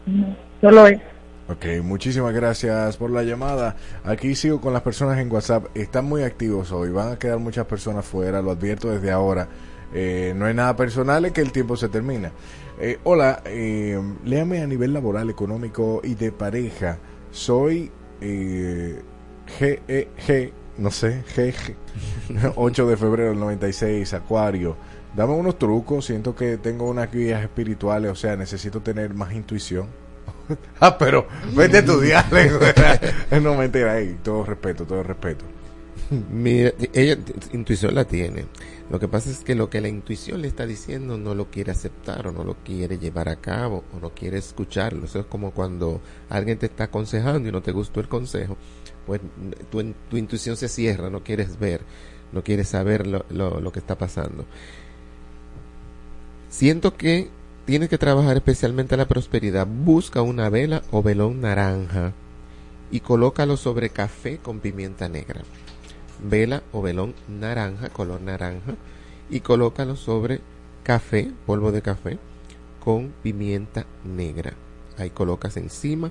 No, 0.07 0.37
solo 0.61 0.87
es. 0.87 1.01
Ok, 1.49 1.83
muchísimas 1.83 2.33
gracias 2.33 2.97
por 2.97 3.11
la 3.11 3.23
llamada. 3.25 3.77
Aquí 4.05 4.35
sigo 4.35 4.61
con 4.61 4.73
las 4.73 4.83
personas 4.83 5.19
en 5.19 5.31
WhatsApp. 5.31 5.67
Están 5.75 6.05
muy 6.05 6.23
activos 6.23 6.73
hoy. 6.73 6.91
Van 6.91 7.13
a 7.13 7.19
quedar 7.19 7.39
muchas 7.39 7.67
personas 7.67 8.05
fuera. 8.05 8.41
Lo 8.41 8.53
advierto 8.53 8.89
desde 8.91 9.11
ahora. 9.11 9.49
Eh, 9.93 10.33
no 10.37 10.49
es 10.49 10.55
nada 10.55 10.75
personal, 10.75 11.25
es 11.27 11.33
que 11.33 11.43
el 11.43 11.53
tiempo 11.53 11.77
se 11.77 11.89
termina. 11.89 12.33
Eh, 12.81 12.99
hola, 13.05 13.43
eh, 13.45 14.01
léame 14.25 14.63
a 14.63 14.67
nivel 14.67 14.93
laboral, 14.93 15.29
económico 15.31 16.01
y 16.03 16.15
de 16.15 16.33
pareja. 16.33 16.99
Soy 17.31 17.91
eh, 18.21 19.03
GEG, 19.47 20.53
no 20.79 20.91
sé, 20.91 21.23
GG, 21.37 22.55
8 22.57 22.87
de 22.89 22.97
febrero 22.97 23.31
del 23.31 23.39
96, 23.39 24.15
Acuario. 24.15 24.77
Dame 25.17 25.33
unos 25.33 25.59
trucos. 25.59 26.07
Siento 26.07 26.35
que 26.35 26.57
tengo 26.59 26.89
unas 26.89 27.11
guías 27.13 27.43
espirituales. 27.43 28.11
O 28.11 28.17
sea, 28.17 28.37
necesito 28.37 28.81
tener 28.81 29.15
más 29.15 29.33
intuición. 29.33 29.89
ah, 30.81 30.97
pero 30.99 31.27
vete 31.55 31.79
a 31.79 31.81
estudiar. 31.81 32.27
no 33.43 33.55
mentira, 33.55 33.93
ahí. 33.93 34.19
Todo 34.23 34.45
respeto, 34.45 34.85
todo 34.85 35.03
respeto. 35.03 35.45
Mira, 36.31 36.73
ella 36.93 37.17
intuición 37.53 37.95
la 37.95 38.05
tiene. 38.05 38.47
Lo 38.91 39.01
que 39.01 39.09
pasa 39.09 39.31
es 39.31 39.41
que 39.41 39.55
lo 39.55 39.71
que 39.71 39.81
la 39.81 39.89
intuición 39.89 40.43
le 40.43 40.49
está 40.49 40.67
diciendo 40.67 41.17
no 41.17 41.35
lo 41.35 41.51
quiere 41.51 41.73
aceptar 41.73 42.27
o 42.27 42.33
no 42.33 42.45
lo 42.45 42.57
quiere 42.63 42.99
llevar 42.99 43.29
a 43.29 43.37
cabo 43.37 43.85
o 43.95 44.01
no 44.01 44.11
quiere 44.11 44.39
escucharlo. 44.39 45.07
Eso 45.07 45.21
es 45.21 45.27
como 45.27 45.53
cuando 45.53 46.01
alguien 46.29 46.59
te 46.59 46.67
está 46.67 46.85
aconsejando 46.85 47.49
y 47.49 47.53
no 47.53 47.63
te 47.63 47.73
gustó 47.73 48.01
el 48.01 48.09
consejo, 48.09 48.57
pues 49.07 49.21
tu, 49.71 49.83
tu 50.11 50.17
intuición 50.17 50.57
se 50.57 50.69
cierra, 50.69 51.09
no 51.09 51.23
quieres 51.25 51.59
ver, 51.59 51.81
no 52.33 52.45
quieres 52.45 52.69
saber 52.69 53.07
lo, 53.07 53.25
lo, 53.31 53.61
lo 53.61 53.73
que 53.73 53.79
está 53.79 53.97
pasando. 53.97 54.45
Siento 56.53 56.97
que 56.97 57.31
tienes 57.65 57.89
que 57.89 57.99
trabajar 57.99 58.37
especialmente 58.37 58.97
la 58.97 59.09
prosperidad. 59.09 59.67
Busca 59.67 60.23
una 60.23 60.49
vela 60.49 60.83
o 60.93 61.03
velón 61.03 61.41
naranja 61.41 62.13
y 62.93 63.01
colócalo 63.01 63.57
sobre 63.57 63.91
café 63.91 64.39
con 64.39 64.61
pimienta 64.61 65.09
negra 65.09 65.43
vela 66.23 66.63
o 66.73 66.83
velón 66.83 67.15
naranja, 67.29 67.89
color 67.89 68.21
naranja, 68.21 68.77
y 69.31 69.41
colócalo 69.41 69.97
sobre 69.97 70.41
café, 70.83 71.31
polvo 71.47 71.73
de 71.73 71.83
café, 71.83 72.19
con 72.81 73.13
pimienta 73.23 73.87
negra. 74.05 74.55
Ahí 74.99 75.11
colocas 75.11 75.57
encima 75.57 76.11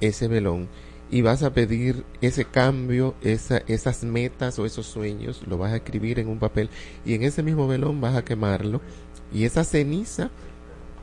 ese 0.00 0.28
velón 0.28 0.68
y 1.10 1.22
vas 1.22 1.42
a 1.42 1.52
pedir 1.54 2.04
ese 2.20 2.44
cambio, 2.44 3.14
esa, 3.22 3.58
esas 3.68 4.02
metas 4.02 4.58
o 4.58 4.66
esos 4.66 4.86
sueños, 4.86 5.42
lo 5.46 5.56
vas 5.56 5.72
a 5.72 5.76
escribir 5.76 6.18
en 6.18 6.28
un 6.28 6.38
papel 6.38 6.68
y 7.04 7.14
en 7.14 7.22
ese 7.22 7.42
mismo 7.42 7.68
velón 7.68 8.00
vas 8.00 8.16
a 8.16 8.24
quemarlo 8.24 8.80
y 9.32 9.44
esa 9.44 9.64
ceniza 9.64 10.30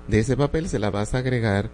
de 0.07 0.19
ese 0.19 0.35
papel 0.35 0.69
se 0.69 0.79
la 0.79 0.89
vas 0.89 1.13
a 1.13 1.19
agregar 1.19 1.69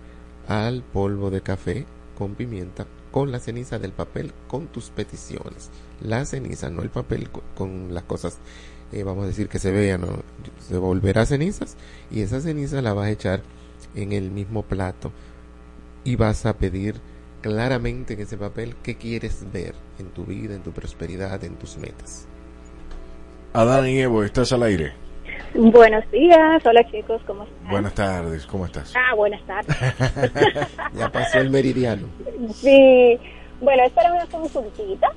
al 0.47 0.84
polvo 0.84 1.30
de 1.30 1.41
café 1.41 1.86
con 2.18 2.36
pimienta 2.36 2.86
con 3.12 3.32
la 3.32 3.39
ceniza 3.39 3.80
del 3.80 3.91
papel 3.91 4.34
con 4.47 4.68
tus 4.68 4.89
peticiones. 4.89 5.70
La 6.02 6.26
ceniza, 6.26 6.69
no 6.69 6.82
el 6.82 6.90
papel 6.90 7.30
con, 7.56 7.94
las 7.94 8.03
cosas, 8.03 8.38
eh, 8.91 9.03
vamos 9.03 9.24
a 9.24 9.28
decir 9.28 9.49
que 9.49 9.60
se 9.60 9.72
vean, 9.72 10.02
¿no? 10.02 10.24
se 10.68 10.78
volverá 10.78 11.26
cenizas 11.26 11.76
y 12.11 12.22
esa 12.22 12.41
ceniza 12.41 12.82
la 12.82 12.94
vas 12.94 13.07
a 13.07 13.11
echar 13.11 13.41
en 13.95 14.14
el 14.14 14.32
mismo 14.32 14.64
plato 14.64 15.11
y 16.03 16.15
vas 16.15 16.45
a 16.45 16.57
pedir 16.57 16.95
claramente 17.41 18.14
en 18.14 18.22
ese 18.22 18.38
papel 18.38 18.76
qué 18.84 18.95
quieres 18.95 19.45
ver 19.52 19.74
en 19.98 20.07
tu 20.07 20.26
vida, 20.26 20.56
en 20.56 20.64
tu 20.64 20.72
prosperidad, 20.72 21.44
en 21.44 21.56
tus 21.56 21.78
metas. 21.78 22.26
Adán 23.53 23.88
y 23.88 23.99
Evo, 23.99 24.24
estás 24.24 24.52
al 24.52 24.64
aire. 24.64 24.94
Buenos 25.53 26.10
días, 26.11 26.66
hola 26.66 26.84
chicos, 26.91 27.22
¿cómo 27.26 27.44
están? 27.44 27.70
Buenas 27.70 27.94
tardes, 27.94 28.45
¿cómo 28.45 28.66
estás? 28.66 28.94
Ah, 28.95 29.16
buenas 29.16 29.41
tardes. 29.44 29.76
ya 30.94 31.11
pasó 31.11 31.40
el 31.40 31.49
meridiano. 31.49 32.07
Sí, 32.53 33.20
bueno, 33.61 33.84
es 33.84 33.91
para 33.94 34.14
una 34.14 34.26
consultita. 34.28 35.11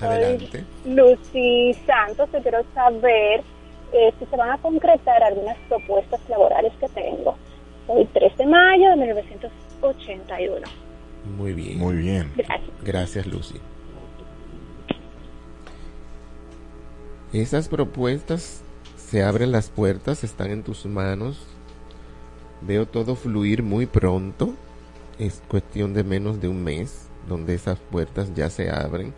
Adelante. 0.00 0.64
Lucy 0.86 1.74
Santos, 1.86 2.28
y 2.32 2.42
quiero 2.42 2.64
saber 2.74 3.42
eh, 3.92 4.12
si 4.18 4.26
se 4.26 4.36
van 4.36 4.50
a 4.50 4.58
concretar 4.58 5.22
algunas 5.22 5.56
propuestas 5.68 6.20
laborales 6.28 6.72
que 6.80 6.88
tengo. 6.88 7.36
Hoy 7.86 8.08
3 8.12 8.36
de 8.36 8.46
mayo 8.46 8.90
de 8.90 8.96
1981. 8.96 10.66
Muy 11.36 11.52
bien. 11.52 11.78
Muy 11.78 11.96
bien. 11.96 12.32
Gracias. 12.36 12.70
Gracias, 12.82 13.26
Lucy. 13.26 13.60
Esas 17.32 17.68
propuestas 17.68 18.64
se 19.10 19.24
abren 19.24 19.50
las 19.50 19.70
puertas, 19.70 20.22
están 20.22 20.52
en 20.52 20.62
tus 20.62 20.86
manos. 20.86 21.38
Veo 22.60 22.86
todo 22.86 23.16
fluir 23.16 23.64
muy 23.64 23.86
pronto. 23.86 24.54
Es 25.18 25.42
cuestión 25.48 25.94
de 25.94 26.04
menos 26.04 26.40
de 26.40 26.46
un 26.46 26.62
mes 26.62 27.08
donde 27.28 27.54
esas 27.54 27.80
puertas 27.80 28.32
ya 28.34 28.48
se 28.50 28.70
abren. 28.70 29.12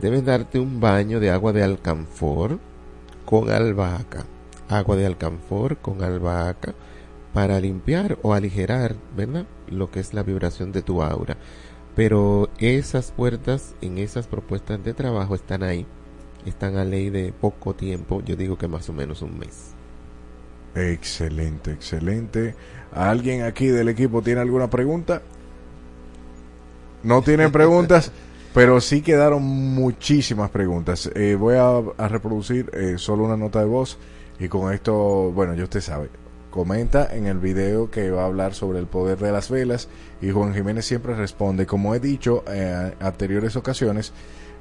Debes 0.00 0.24
darte 0.24 0.58
un 0.58 0.80
baño 0.80 1.20
de 1.20 1.30
agua 1.30 1.52
de 1.52 1.62
alcanfor 1.62 2.58
con 3.26 3.50
albahaca. 3.50 4.24
Agua 4.70 4.96
de 4.96 5.04
alcanfor 5.04 5.76
con 5.76 6.02
albahaca 6.02 6.74
para 7.34 7.60
limpiar 7.60 8.18
o 8.22 8.32
aligerar, 8.32 8.96
¿verdad? 9.14 9.44
Lo 9.68 9.90
que 9.90 10.00
es 10.00 10.14
la 10.14 10.22
vibración 10.22 10.72
de 10.72 10.80
tu 10.80 11.02
aura. 11.02 11.36
Pero 11.94 12.48
esas 12.58 13.12
puertas 13.12 13.74
en 13.82 13.98
esas 13.98 14.28
propuestas 14.28 14.82
de 14.82 14.94
trabajo 14.94 15.34
están 15.34 15.62
ahí. 15.62 15.86
Están 16.44 16.76
a 16.76 16.84
ley 16.84 17.10
de 17.10 17.32
poco 17.32 17.74
tiempo, 17.74 18.22
yo 18.22 18.36
digo 18.36 18.58
que 18.58 18.68
más 18.68 18.88
o 18.88 18.92
menos 18.92 19.22
un 19.22 19.38
mes. 19.38 19.72
Excelente, 20.74 21.72
excelente. 21.72 22.54
¿Alguien 22.92 23.42
aquí 23.42 23.68
del 23.68 23.88
equipo 23.88 24.22
tiene 24.22 24.40
alguna 24.40 24.68
pregunta? 24.68 25.22
No 27.02 27.22
tienen 27.22 27.52
preguntas, 27.52 28.12
pero 28.52 28.80
sí 28.80 29.00
quedaron 29.00 29.42
muchísimas 29.42 30.50
preguntas. 30.50 31.10
Eh, 31.14 31.36
voy 31.38 31.56
a, 31.56 31.78
a 31.96 32.08
reproducir 32.08 32.70
eh, 32.74 32.94
solo 32.98 33.24
una 33.24 33.36
nota 33.36 33.60
de 33.60 33.66
voz 33.66 33.98
y 34.38 34.48
con 34.48 34.72
esto, 34.72 35.30
bueno, 35.32 35.54
ya 35.54 35.64
usted 35.64 35.80
sabe, 35.80 36.08
comenta 36.50 37.14
en 37.14 37.26
el 37.26 37.38
video 37.38 37.90
que 37.90 38.10
va 38.10 38.22
a 38.22 38.26
hablar 38.26 38.54
sobre 38.54 38.78
el 38.78 38.86
poder 38.86 39.18
de 39.18 39.32
las 39.32 39.50
velas 39.50 39.88
y 40.20 40.30
Juan 40.30 40.54
Jiménez 40.54 40.84
siempre 40.84 41.14
responde. 41.14 41.66
Como 41.66 41.94
he 41.94 42.00
dicho 42.00 42.44
eh, 42.48 42.92
en 42.98 43.06
anteriores 43.06 43.56
ocasiones, 43.56 44.12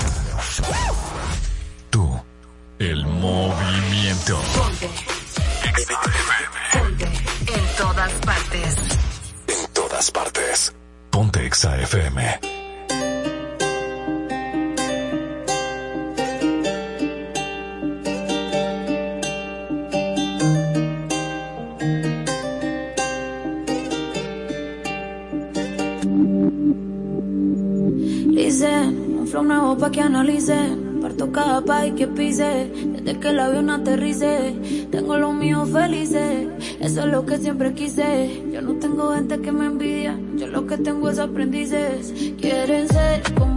Tú, 1.91 2.19
el 2.79 3.05
movimiento. 3.05 4.41
En 7.45 7.75
todas 7.77 8.11
partes. 8.25 8.75
En 9.45 9.73
todas 9.73 10.09
partes. 10.09 10.73
Ponte 11.11 11.45
Exa 11.45 11.79
FM. 11.79 12.56
Dicen, 29.37 29.45
un 29.45 29.45
flow 29.45 29.61
nuevo 29.61 29.77
pa' 29.77 29.91
que 29.91 30.01
analicen. 30.01 30.99
Parto 31.01 31.31
cada 31.31 31.61
país 31.61 31.93
que 31.93 32.07
pise. 32.07 32.71
Desde 32.73 33.19
que 33.19 33.29
el 33.29 33.39
avión 33.39 33.69
aterrice. 33.69 34.55
Tengo 34.89 35.17
los 35.17 35.33
míos 35.33 35.69
felices. 35.71 36.47
Eso 36.79 37.01
es 37.01 37.05
lo 37.05 37.25
que 37.25 37.37
siempre 37.37 37.73
quise. 37.73 38.43
Yo 38.51 38.61
no 38.61 38.73
tengo 38.75 39.13
gente 39.13 39.39
que 39.39 39.51
me 39.51 39.67
envidia. 39.67 40.17
Yo 40.37 40.47
lo 40.47 40.65
que 40.65 40.77
tengo 40.77 41.09
es 41.09 41.19
aprendices. 41.19 42.13
Quieren 42.39 42.87
ser 42.87 43.21
como 43.35 43.56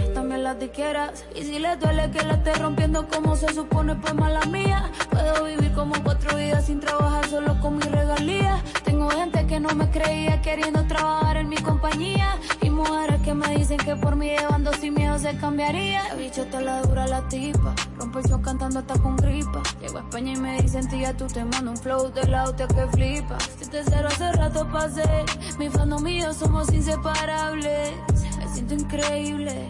Y 1.35 1.43
si 1.43 1.59
les 1.59 1.79
duele 1.79 2.09
que 2.11 2.23
la 2.23 2.33
esté 2.33 2.53
rompiendo 2.53 3.07
como 3.07 3.35
se 3.35 3.53
supone, 3.53 3.95
pues 3.95 4.13
mala 4.13 4.41
mía. 4.45 4.91
Puedo 5.09 5.45
vivir 5.45 5.71
como 5.73 5.93
cuatro 6.03 6.37
vidas 6.37 6.65
sin 6.65 6.79
trabajar 6.79 7.27
solo 7.27 7.59
con 7.59 7.77
mi 7.77 7.83
regalía. 7.83 8.61
Tengo 8.83 9.09
gente 9.09 9.45
que 9.47 9.59
no 9.59 9.69
me 9.75 9.89
creía 9.89 10.41
queriendo 10.41 10.83
trabajar 10.87 11.37
en 11.37 11.49
mi 11.49 11.57
compañía. 11.57 12.37
Y 12.61 12.69
mujeres 12.69 13.21
que 13.21 13.33
me 13.33 13.55
dicen 13.55 13.77
que 13.77 13.95
por 13.95 14.15
mí 14.15 14.27
llevando 14.27 14.71
sin 14.73 14.93
miedo 14.93 15.17
se 15.19 15.35
cambiaría. 15.37 16.03
La 16.09 16.15
bicho 16.15 16.45
te 16.45 16.61
la 16.61 16.81
dura 16.81 17.07
la 17.07 17.27
tipa. 17.27 17.73
Rompe 17.97 18.19
el 18.19 18.25
show 18.25 18.41
cantando 18.41 18.79
hasta 18.79 18.99
con 18.99 19.15
gripa. 19.17 19.61
Llego 19.81 19.97
a 19.97 20.01
España 20.01 20.33
y 20.33 20.37
me 20.37 20.61
dicen, 20.61 20.87
tía, 20.87 21.15
tú 21.15 21.27
te 21.27 21.43
mando 21.43 21.71
un 21.71 21.77
flow 21.77 22.11
de 22.11 22.27
la 22.27 22.43
hostia 22.45 22.67
que 22.67 22.87
flipa. 22.87 23.37
Si 23.59 23.69
te 23.69 23.83
cero 23.83 24.07
hace 24.09 24.31
rato 24.33 24.67
pasé. 24.71 25.25
Mi 25.57 25.69
fandom 25.69 26.07
y 26.07 26.21
yo 26.21 26.33
somos 26.33 26.71
inseparables. 26.71 27.91
Me 28.37 28.47
siento 28.53 28.73
increíble. 28.75 29.69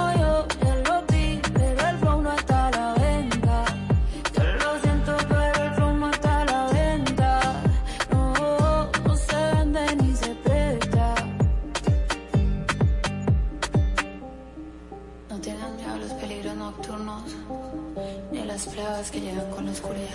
plagas 19.01 19.11
que 19.11 19.19
llegan 19.21 19.49
con 19.51 19.65
la 19.65 19.71
oscuridad. 19.71 20.07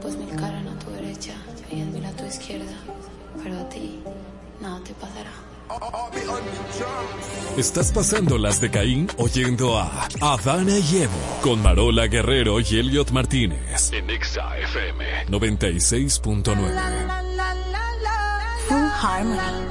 Pues 0.00 0.16
mil 0.16 0.34
caran 0.36 0.66
a 0.68 0.78
tu 0.78 0.90
derecha 0.90 1.34
y 1.70 1.74
diez 1.76 1.88
mil 1.88 2.04
a 2.04 2.12
tu 2.12 2.24
izquierda, 2.24 2.72
pero 3.42 3.60
a 3.60 3.68
ti 3.68 4.00
nada 4.60 4.80
te 4.84 4.94
pasará. 4.94 5.30
Estás 7.56 7.92
pasando 7.92 8.38
las 8.38 8.60
de 8.60 8.70
Caín 8.72 9.08
oyendo 9.18 9.78
a 9.78 10.08
Adana 10.20 10.78
y 10.78 11.02
Evo 11.02 11.38
con 11.42 11.62
Marola 11.62 12.08
Guerrero 12.08 12.58
y 12.58 12.78
Elliot 12.80 13.12
Martínez 13.12 13.92
En 13.92 14.10
Exa 14.10 14.58
FM. 14.58 15.26
96.9. 15.28 16.44
Full 18.66 18.88
Harmony. 19.00 19.70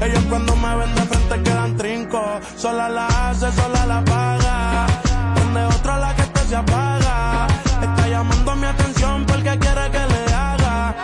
Ellos 0.00 0.24
cuando 0.28 0.56
me 0.56 0.76
ven 0.76 0.94
de 0.94 1.02
frente 1.02 1.42
quedan 1.42 1.76
trinco. 1.76 2.40
Sola 2.56 2.88
la 2.88 3.06
hace, 3.06 3.52
sola 3.52 3.86
la 3.86 4.04
paga. 4.04 4.86
Prende 5.34 5.64
otra 5.64 5.98
la 5.98 6.16
que 6.16 6.22
esta 6.22 6.44
se 6.44 6.56
apaga. 6.56 7.46
Está 7.82 8.08
llamando 8.08 8.56
mi 8.56 8.66
atención 8.66 9.26
porque 9.26 9.58
quiere 9.58 9.90
que 9.90 9.98
le 9.98 10.34
haga. 10.34 10.94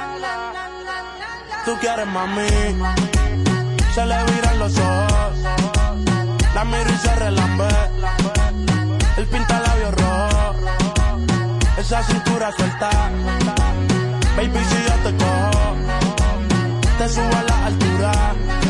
Tú 1.64 1.76
quieres 1.80 2.06
mami. 2.06 2.48
Se 3.94 4.06
le 4.06 4.24
viran 4.24 4.58
los 4.58 4.78
ojos. 4.78 5.38
La 6.54 6.64
miro 6.64 6.90
y 6.92 6.98
se 6.98 7.14
relambe. 7.16 7.68
El 9.16 9.26
pinta 9.26 9.60
labios 9.60 9.94
rojo. 9.94 10.54
Esa 11.76 12.02
cintura 12.02 12.50
suelta. 12.56 12.90
Baby, 14.36 14.60
si 14.70 14.76
yo 14.84 14.94
te 15.02 15.16
cojo, 15.16 15.76
te 16.98 17.08
subo 17.08 17.36
a 17.36 17.42
la 17.42 17.66
altura. 17.66 18.67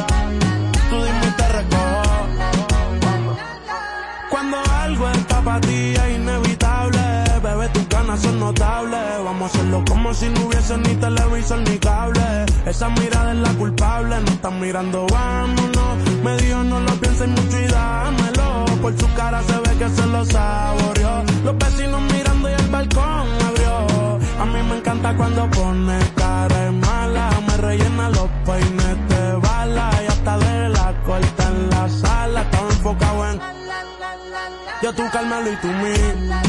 Ti 5.61 5.95
es 5.95 6.17
inevitable, 6.17 7.01
bebé, 7.43 7.69
tus 7.69 7.89
ganas 7.89 8.21
son 8.21 8.41
notables. 8.41 9.25
Vamos 9.25 9.43
a 9.43 9.59
hacerlo 9.59 9.85
como 9.89 10.15
si 10.15 10.29
no 10.29 10.47
hubiese 10.47 10.77
ni 10.79 10.95
televisor 10.95 11.59
ni 11.61 11.79
cable. 11.79 12.47
Esa 12.67 12.89
mirada 12.91 13.33
es 13.33 13.39
la 13.39 13.53
culpable, 13.55 14.21
no 14.21 14.31
están 14.31 14.61
mirando, 14.61 15.07
vámonos. 15.11 15.99
Me 16.23 16.37
dijo 16.39 16.63
no 16.65 16.81
lo 16.81 16.93
pienses 17.01 17.29
mucho 17.29 17.61
y 17.61 17.67
dámelo. 17.67 18.65
Por 18.83 18.99
su 18.99 19.13
cara 19.15 19.43
se 19.43 19.57
ve 19.59 19.79
que 19.79 19.89
se 19.89 20.07
lo 20.07 20.25
saboreó. 20.25 21.23
Los 21.45 21.59
vecinos 21.59 22.03
mirando 22.13 22.51
y 22.51 22.53
el 22.53 22.69
balcón 22.69 23.27
abrió. 23.49 24.19
A 24.41 24.45
mí 24.45 24.63
me 24.69 24.79
encanta 24.79 25.17
cuando 25.17 25.51
pone 25.51 25.99
cara 26.17 26.73
mala. 26.73 27.31
Me 27.47 27.57
rellena 27.57 28.11
los 28.11 28.29
peines 28.45 29.08
tú 34.93 35.03
Carmelo 35.13 35.51
y 35.53 35.57
tú 35.57 35.69
mí. 35.69 36.48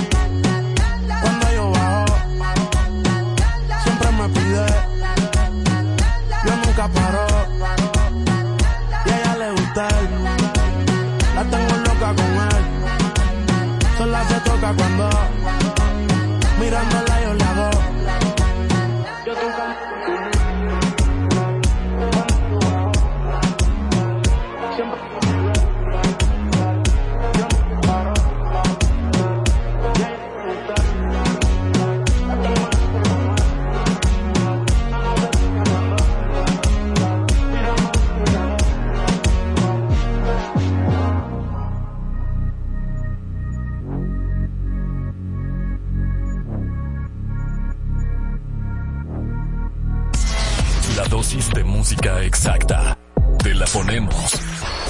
Música 51.89 52.23
exacta. 52.23 52.99
Te 53.41 53.55
la 53.55 53.65
ponemos. 53.65 54.35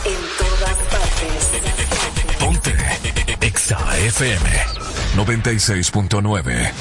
En 0.04 0.20
todas 0.38 0.76
partes. 0.92 1.50
Ponte. 2.38 2.74
Exa 3.48 3.78
FM 4.00 4.50
96.9. 5.16 6.72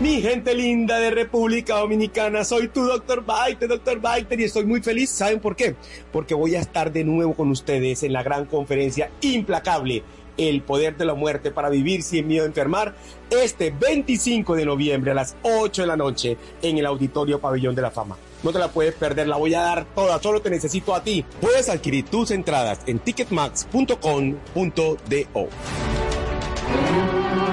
Mi 0.00 0.20
gente 0.20 0.54
linda 0.54 0.98
de 0.98 1.10
República 1.10 1.78
Dominicana, 1.78 2.44
soy 2.44 2.68
tu 2.68 2.84
Dr. 2.84 3.24
Biter, 3.24 3.66
Dr. 3.66 3.98
Biter, 3.98 4.40
y 4.40 4.44
estoy 4.44 4.66
muy 4.66 4.82
feliz. 4.82 5.08
¿Saben 5.08 5.40
por 5.40 5.56
qué? 5.56 5.74
Porque 6.12 6.34
voy 6.34 6.56
a 6.56 6.60
estar 6.60 6.92
de 6.92 7.04
nuevo 7.04 7.32
con 7.32 7.50
ustedes 7.50 8.02
en 8.02 8.12
la 8.12 8.22
gran 8.22 8.44
conferencia 8.44 9.10
implacable, 9.22 10.02
El 10.36 10.60
Poder 10.60 10.98
de 10.98 11.06
la 11.06 11.14
Muerte 11.14 11.50
para 11.50 11.70
Vivir 11.70 12.02
Sin 12.02 12.26
Miedo 12.26 12.44
a 12.44 12.48
Enfermar, 12.48 12.94
este 13.30 13.70
25 13.70 14.54
de 14.54 14.66
noviembre 14.66 15.12
a 15.12 15.14
las 15.14 15.34
8 15.44 15.80
de 15.80 15.88
la 15.88 15.96
noche 15.96 16.36
en 16.60 16.76
el 16.76 16.84
Auditorio 16.84 17.40
Pabellón 17.40 17.74
de 17.74 17.80
la 17.80 17.90
Fama. 17.90 18.18
No 18.42 18.52
te 18.52 18.58
la 18.58 18.68
puedes 18.68 18.94
perder, 18.94 19.28
la 19.28 19.36
voy 19.36 19.54
a 19.54 19.60
dar 19.60 19.84
toda, 19.94 20.20
solo 20.22 20.40
te 20.40 20.50
necesito 20.50 20.94
a 20.94 21.02
ti. 21.02 21.24
Puedes 21.40 21.68
adquirir 21.68 22.06
tus 22.06 22.30
entradas 22.30 22.80
en 22.86 22.98
ticketmax.com.do. 22.98 25.48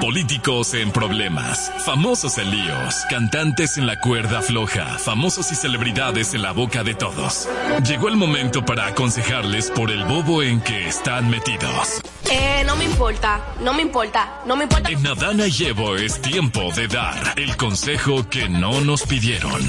Políticos 0.00 0.74
en 0.74 0.92
problemas, 0.92 1.72
famosos 1.84 2.38
en 2.38 2.50
líos, 2.50 2.94
cantantes 3.10 3.78
en 3.78 3.86
la 3.86 4.00
cuerda 4.00 4.42
floja, 4.42 4.98
famosos 4.98 5.50
y 5.50 5.56
celebridades 5.56 6.34
en 6.34 6.42
la 6.42 6.52
boca 6.52 6.84
de 6.84 6.94
todos. 6.94 7.48
Llegó 7.84 8.08
el 8.08 8.16
momento 8.16 8.64
para 8.64 8.86
aconsejarles 8.86 9.70
por 9.70 9.90
el 9.90 10.04
bobo 10.04 10.42
en 10.42 10.60
que 10.60 10.86
están 10.86 11.28
metidos. 11.28 12.00
Eh, 12.30 12.62
no 12.64 12.76
me 12.76 12.84
importa, 12.84 13.54
no 13.60 13.74
me 13.74 13.82
importa, 13.82 14.40
no 14.46 14.56
me 14.56 14.64
importa. 14.64 14.88
En 14.88 15.06
Adana 15.06 15.46
y 15.48 15.64
Evo 15.64 15.96
es 15.96 16.22
tiempo 16.22 16.70
de 16.74 16.86
dar 16.86 17.34
el 17.36 17.56
consejo 17.56 18.28
que 18.30 18.48
no 18.48 18.80
nos 18.80 19.02
pidieron. 19.02 19.60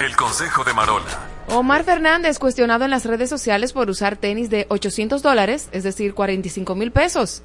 El 0.00 0.14
consejo 0.14 0.62
de 0.62 0.72
Marola. 0.72 1.06
Omar 1.48 1.82
Fernández 1.82 2.38
cuestionado 2.38 2.84
en 2.84 2.90
las 2.90 3.04
redes 3.04 3.28
sociales 3.28 3.72
por 3.72 3.90
usar 3.90 4.16
tenis 4.16 4.48
de 4.48 4.66
800 4.68 5.22
dólares, 5.22 5.68
es 5.72 5.82
decir, 5.82 6.14
45 6.14 6.74
mil 6.76 6.92
pesos. 6.92 7.42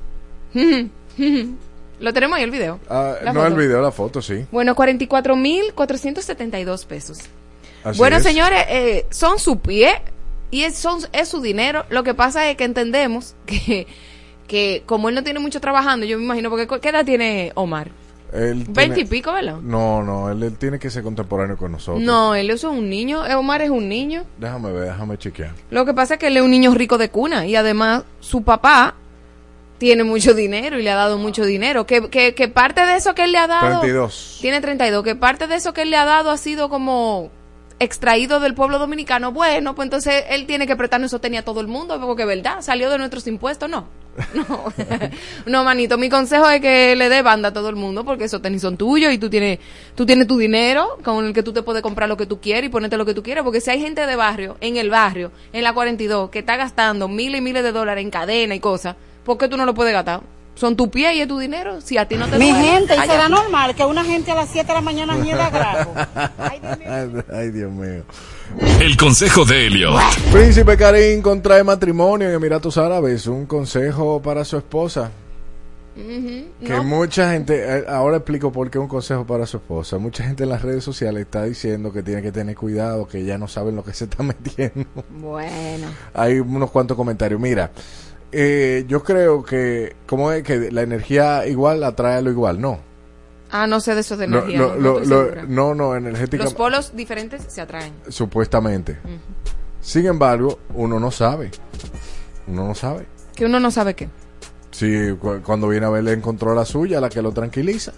Lo 1.99 2.13
tenemos 2.13 2.37
ahí 2.37 2.43
el 2.43 2.51
video. 2.51 2.79
Ah, 2.89 3.15
no 3.23 3.33
foto. 3.33 3.47
el 3.47 3.53
video, 3.55 3.81
la 3.81 3.91
foto, 3.91 4.21
sí. 4.21 4.45
Bueno, 4.51 4.75
44 4.75 5.35
mil 5.35 5.73
472 5.73 6.85
pesos. 6.85 7.17
Así 7.83 7.97
bueno, 7.97 8.17
es. 8.17 8.23
señores, 8.23 8.65
eh, 8.69 9.07
son 9.09 9.39
su 9.39 9.59
pie 9.59 10.01
y 10.53 10.63
es, 10.65 10.75
son, 10.75 10.99
es 11.13 11.29
su 11.29 11.41
dinero. 11.41 11.83
Lo 11.89 12.03
que 12.03 12.13
pasa 12.13 12.47
es 12.47 12.55
que 12.55 12.63
entendemos 12.63 13.35
que, 13.47 13.87
que 14.47 14.83
como 14.85 15.09
él 15.09 15.15
no 15.15 15.23
tiene 15.23 15.39
mucho 15.39 15.59
trabajando, 15.59 16.05
yo 16.05 16.17
me 16.19 16.23
imagino, 16.23 16.51
porque 16.51 16.67
¿qué 16.79 16.89
edad 16.89 17.03
tiene 17.03 17.51
Omar? 17.55 17.89
Él 18.31 18.65
Veinte 18.69 19.01
y 19.01 19.05
pico, 19.05 19.31
¿verdad? 19.33 19.57
No, 19.61 20.01
no, 20.01 20.31
él, 20.31 20.41
él 20.41 20.57
tiene 20.57 20.79
que 20.79 20.89
ser 20.89 21.03
contemporáneo 21.03 21.57
con 21.57 21.71
nosotros. 21.71 22.03
No, 22.03 22.33
él 22.33 22.49
es 22.49 22.63
un 22.63 22.89
niño, 22.89 23.25
eh, 23.25 23.35
Omar 23.35 23.61
es 23.61 23.69
un 23.69 23.89
niño. 23.89 24.25
Déjame 24.37 24.71
ver, 24.71 24.89
déjame 24.89 25.17
chequear. 25.17 25.51
Lo 25.71 25.85
que 25.85 25.93
pasa 25.93 26.15
es 26.15 26.19
que 26.19 26.27
él 26.27 26.37
es 26.37 26.43
un 26.43 26.51
niño 26.51 26.73
rico 26.73 26.97
de 26.97 27.09
cuna 27.09 27.45
y 27.47 27.55
además 27.55 28.03
su 28.19 28.43
papá 28.43 28.95
tiene 29.79 30.03
mucho 30.03 30.33
dinero 30.33 30.79
y 30.79 30.83
le 30.83 30.91
ha 30.91 30.95
dado 30.95 31.17
mucho 31.17 31.45
dinero. 31.45 31.85
Que, 31.85 32.09
que, 32.09 32.33
que 32.33 32.47
parte 32.47 32.85
de 32.85 32.95
eso 32.95 33.13
que 33.15 33.23
él 33.23 33.31
le 33.31 33.37
ha 33.39 33.47
dado... 33.47 33.81
32. 33.81 34.37
Tiene 34.41 34.61
32. 34.61 35.03
Que 35.03 35.15
parte 35.15 35.47
de 35.47 35.55
eso 35.55 35.73
que 35.73 35.83
él 35.83 35.89
le 35.91 35.97
ha 35.97 36.05
dado 36.05 36.31
ha 36.31 36.37
sido 36.37 36.69
como 36.69 37.31
extraído 37.79 38.39
del 38.39 38.53
pueblo 38.53 38.79
dominicano. 38.79 39.31
Bueno, 39.31 39.75
pues 39.75 39.85
entonces 39.85 40.25
él 40.29 40.45
tiene 40.45 40.67
que 40.67 40.75
prestarnos 40.75 41.11
eso 41.11 41.19
tenía 41.19 41.43
todo 41.43 41.61
el 41.61 41.67
mundo, 41.67 41.99
porque 42.01 42.25
verdad, 42.25 42.61
salió 42.61 42.89
de 42.89 42.97
nuestros 42.97 43.27
impuestos, 43.27 43.69
no. 43.69 43.87
No, 44.33 44.65
no, 45.45 45.63
manito, 45.63 45.97
mi 45.97 46.09
consejo 46.09 46.47
es 46.49 46.61
que 46.61 46.95
le 46.95 47.09
dé 47.09 47.21
banda 47.21 47.49
a 47.49 47.53
todo 47.53 47.69
el 47.69 47.75
mundo 47.75 48.05
porque 48.05 48.25
esos 48.25 48.41
tenis 48.41 48.61
son 48.61 48.77
tuyos 48.77 49.11
y 49.11 49.17
tú 49.17 49.29
tienes, 49.29 49.59
tú 49.95 50.05
tienes 50.05 50.27
tu 50.27 50.37
dinero 50.37 50.97
con 51.03 51.25
el 51.25 51.33
que 51.33 51.41
tú 51.41 51.51
te 51.51 51.63
puedes 51.63 51.81
comprar 51.81 52.07
lo 52.07 52.17
que 52.17 52.25
tú 52.25 52.39
quieres 52.39 52.65
y 52.65 52.69
ponerte 52.69 52.97
lo 52.97 53.05
que 53.05 53.13
tú 53.13 53.23
quieras. 53.23 53.43
Porque 53.43 53.61
si 53.61 53.71
hay 53.71 53.79
gente 53.79 54.05
de 54.05 54.15
barrio, 54.15 54.57
en 54.61 54.77
el 54.77 54.89
barrio, 54.89 55.31
en 55.51 55.63
la 55.63 55.73
42, 55.73 56.29
que 56.29 56.39
está 56.39 56.57
gastando 56.57 57.07
miles 57.07 57.39
y 57.39 57.41
miles 57.41 57.63
de 57.63 57.71
dólares 57.71 58.03
en 58.03 58.11
cadena 58.11 58.53
y 58.53 58.59
cosas, 58.59 58.95
¿por 59.23 59.37
qué 59.37 59.47
tú 59.47 59.57
no 59.57 59.65
lo 59.65 59.73
puedes 59.73 59.93
gastar? 59.93 60.21
Son 60.55 60.75
tu 60.75 60.89
pie 60.89 61.15
y 61.15 61.21
es 61.21 61.27
tu 61.27 61.39
dinero. 61.39 61.81
Si 61.81 61.97
a 61.97 62.07
ti 62.07 62.15
no 62.15 62.27
te 62.27 62.37
Mi 62.37 62.51
duele, 62.51 62.67
gente, 62.67 62.95
¿y 62.95 62.99
será 63.07 63.27
normal 63.27 63.73
que 63.75 63.83
una 63.83 64.03
gente 64.03 64.31
a 64.31 64.35
las 64.35 64.49
7 64.49 64.67
de 64.67 64.73
la 64.73 64.81
mañana 64.81 65.15
niega 65.15 65.49
grajo? 65.49 65.93
Ay, 67.33 67.51
Dios 67.51 67.71
mío. 67.71 68.03
El 68.79 68.95
consejo 68.97 69.45
de 69.45 69.67
Elliot. 69.67 69.99
Príncipe 70.31 70.77
Karim 70.77 71.21
contrae 71.21 71.63
matrimonio 71.63 72.29
en 72.29 72.35
Emiratos 72.35 72.77
Árabes. 72.77 73.25
Un 73.27 73.45
consejo 73.45 74.21
para 74.21 74.45
su 74.45 74.57
esposa. 74.57 75.11
Que 75.95 76.69
no. 76.69 76.83
mucha 76.83 77.31
gente, 77.31 77.55
eh, 77.55 77.85
ahora 77.87 78.17
explico 78.17 78.51
por 78.51 78.71
qué 78.71 78.79
un 78.79 78.87
consejo 78.87 79.25
para 79.27 79.45
su 79.45 79.57
esposa. 79.57 79.99
Mucha 79.99 80.23
gente 80.23 80.43
en 80.43 80.49
las 80.49 80.63
redes 80.63 80.83
sociales 80.83 81.21
está 81.21 81.43
diciendo 81.43 81.93
que 81.93 82.01
tiene 82.01 82.23
que 82.23 82.31
tener 82.31 82.55
cuidado, 82.55 83.07
que 83.07 83.23
ya 83.23 83.37
no 83.37 83.47
saben 83.47 83.75
lo 83.75 83.83
que 83.83 83.93
se 83.93 84.05
está 84.05 84.23
metiendo. 84.23 84.85
Bueno. 85.09 85.87
Hay 86.13 86.39
unos 86.39 86.71
cuantos 86.71 86.97
comentarios. 86.97 87.39
Mira, 87.39 87.71
eh, 88.33 88.85
yo 88.87 89.03
creo 89.03 89.43
que, 89.43 89.95
como 90.07 90.31
es 90.31 90.43
que 90.43 90.71
la 90.71 90.81
energía 90.81 91.45
igual 91.47 91.83
atrae 91.83 92.17
a 92.17 92.21
lo 92.21 92.31
igual? 92.31 92.59
No. 92.59 92.79
Ah, 93.51 93.67
no 93.67 93.79
sé 93.79 93.93
de 93.93 94.01
eso 94.01 94.17
de 94.17 94.25
energía. 94.25 94.57
lo- 94.57 94.69
no, 94.69 94.75
no 94.75 94.81
lo- 94.81 94.97
estoy 95.01 95.07
lo- 95.09 95.23
segura. 95.25 95.45
no, 95.47 95.75
no, 95.75 95.95
energética. 95.95 96.43
Los 96.43 96.53
polos 96.55 96.95
diferentes 96.95 97.43
se 97.47 97.61
atraen. 97.61 97.93
Supuestamente. 98.09 98.97
Sin 99.81 100.05
embargo, 100.07 100.59
uno 100.73 100.99
no 100.99 101.11
sabe. 101.11 101.51
Uno 102.47 102.67
no 102.67 102.73
sabe. 102.75 103.05
Que 103.35 103.45
uno 103.45 103.59
no 103.59 103.69
sabe 103.71 103.93
qué. 103.95 104.09
Cu- 105.19 105.41
cuando 105.43 105.67
viene 105.67 105.85
a 105.85 105.89
ver 105.89 106.03
le 106.03 106.13
encontró 106.13 106.55
la 106.55 106.65
suya, 106.65 106.99
la 106.99 107.09
que 107.09 107.21
lo 107.21 107.31
tranquiliza. 107.31 107.93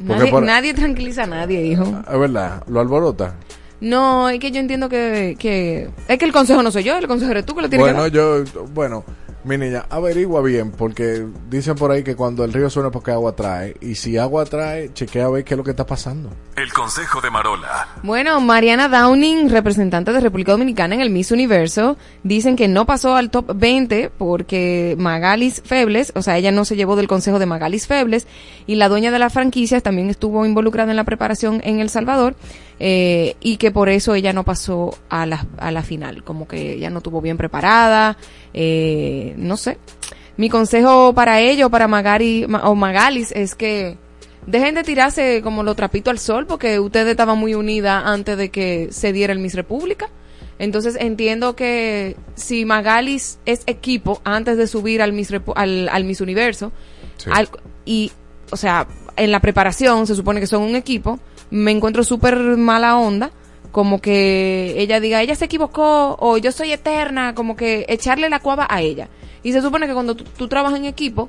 Nadie, 0.00 0.30
por- 0.30 0.42
nadie 0.42 0.74
tranquiliza 0.74 1.22
a 1.22 1.26
nadie, 1.26 1.64
hijo. 1.64 1.84
Es 1.84 2.18
verdad, 2.18 2.62
lo 2.66 2.80
alborota. 2.80 3.34
No, 3.80 4.28
es 4.28 4.38
que 4.40 4.50
yo 4.50 4.60
entiendo 4.60 4.88
que, 4.88 5.36
que... 5.38 5.90
Es 6.08 6.18
que 6.18 6.24
el 6.24 6.32
consejo 6.32 6.62
no 6.62 6.70
soy 6.70 6.84
yo, 6.84 6.96
el 6.96 7.06
consejo 7.06 7.32
eres 7.32 7.44
tú 7.46 7.54
que 7.54 7.62
lo 7.62 7.68
tienes 7.68 7.84
Bueno, 7.86 8.04
que 8.10 8.18
dar. 8.18 8.44
yo, 8.44 8.64
bueno, 8.72 9.04
mi 9.44 9.58
niña, 9.58 9.84
averigua 9.90 10.40
bien, 10.40 10.70
porque 10.70 11.26
dicen 11.50 11.74
por 11.74 11.90
ahí 11.90 12.02
que 12.02 12.16
cuando 12.16 12.44
el 12.44 12.52
río 12.54 12.70
suena 12.70 12.90
porque 12.90 13.10
agua 13.10 13.36
trae. 13.36 13.76
Y 13.82 13.96
si 13.96 14.16
agua 14.16 14.46
trae, 14.46 14.90
chequea 14.94 15.26
a 15.26 15.28
ver 15.28 15.44
qué 15.44 15.52
es 15.52 15.58
lo 15.58 15.64
que 15.64 15.72
está 15.72 15.84
pasando. 15.84 16.30
El 16.56 16.72
consejo 16.72 17.20
de 17.20 17.28
Marola. 17.30 17.88
Bueno, 18.02 18.40
Mariana 18.40 18.88
Downing, 18.88 19.50
representante 19.50 20.14
de 20.14 20.20
República 20.20 20.52
Dominicana 20.52 20.94
en 20.94 21.02
el 21.02 21.10
Miss 21.10 21.30
Universo, 21.30 21.98
dicen 22.22 22.56
que 22.56 22.68
no 22.68 22.86
pasó 22.86 23.16
al 23.16 23.28
top 23.30 23.52
20 23.54 24.10
porque 24.16 24.94
Magalis 24.98 25.60
Febles, 25.62 26.12
o 26.14 26.22
sea, 26.22 26.38
ella 26.38 26.50
no 26.50 26.64
se 26.64 26.76
llevó 26.76 26.96
del 26.96 27.06
consejo 27.08 27.38
de 27.38 27.44
Magalis 27.44 27.86
Febles, 27.86 28.26
y 28.66 28.76
la 28.76 28.88
dueña 28.88 29.10
de 29.10 29.18
la 29.18 29.28
franquicia 29.28 29.82
también 29.82 30.08
estuvo 30.08 30.46
involucrada 30.46 30.90
en 30.90 30.96
la 30.96 31.04
preparación 31.04 31.60
en 31.64 31.80
El 31.80 31.90
Salvador, 31.90 32.34
eh, 32.80 33.36
y 33.40 33.56
que 33.56 33.70
por 33.70 33.88
eso 33.88 34.14
ella 34.14 34.32
no 34.32 34.44
pasó 34.44 34.96
a 35.08 35.26
la, 35.26 35.46
a 35.58 35.70
la 35.70 35.82
final, 35.82 36.24
como 36.24 36.46
que 36.48 36.74
ella 36.74 36.90
no 36.90 36.98
estuvo 36.98 37.20
bien 37.20 37.36
preparada, 37.36 38.16
eh, 38.52 39.34
no 39.36 39.56
sé. 39.56 39.78
Mi 40.36 40.48
consejo 40.50 41.12
para 41.14 41.40
ello, 41.40 41.70
para 41.70 41.86
Magari 41.88 42.46
Ma- 42.48 42.68
o 42.68 42.74
Magalis, 42.74 43.30
es 43.32 43.54
que 43.54 43.96
dejen 44.46 44.74
de 44.74 44.82
tirarse 44.82 45.40
como 45.42 45.62
lo 45.62 45.74
trapito 45.74 46.10
al 46.10 46.18
sol, 46.18 46.46
porque 46.46 46.80
ustedes 46.80 47.08
estaban 47.12 47.38
muy 47.38 47.54
unidas 47.54 48.02
antes 48.04 48.36
de 48.36 48.50
que 48.50 48.88
se 48.90 49.12
diera 49.12 49.32
el 49.32 49.38
Miss 49.38 49.54
República. 49.54 50.08
Entonces 50.58 50.96
entiendo 51.00 51.56
que 51.56 52.16
si 52.34 52.64
Magalis 52.64 53.38
es 53.44 53.62
equipo 53.66 54.20
antes 54.24 54.56
de 54.56 54.66
subir 54.66 55.02
al 55.02 55.12
Miss, 55.12 55.30
Repu- 55.32 55.52
al, 55.56 55.88
al 55.88 56.04
Miss 56.04 56.20
Universo, 56.20 56.72
al- 57.30 57.48
y, 57.84 58.10
o 58.50 58.56
sea, 58.56 58.86
en 59.16 59.30
la 59.30 59.40
preparación 59.40 60.06
se 60.06 60.14
supone 60.14 60.40
que 60.40 60.46
son 60.46 60.62
un 60.62 60.74
equipo, 60.76 61.18
me 61.50 61.70
encuentro 61.70 62.04
súper 62.04 62.36
mala 62.38 62.96
onda, 62.96 63.30
como 63.72 64.00
que 64.00 64.74
ella 64.76 65.00
diga, 65.00 65.22
ella 65.22 65.34
se 65.34 65.46
equivocó, 65.46 66.16
o 66.20 66.38
yo 66.38 66.52
soy 66.52 66.72
eterna, 66.72 67.34
como 67.34 67.56
que 67.56 67.86
echarle 67.88 68.28
la 68.28 68.40
cuava 68.40 68.66
a 68.70 68.80
ella. 68.80 69.08
Y 69.42 69.52
se 69.52 69.62
supone 69.62 69.86
que 69.86 69.94
cuando 69.94 70.14
tú, 70.14 70.24
tú 70.24 70.48
trabajas 70.48 70.78
en 70.78 70.84
equipo, 70.84 71.28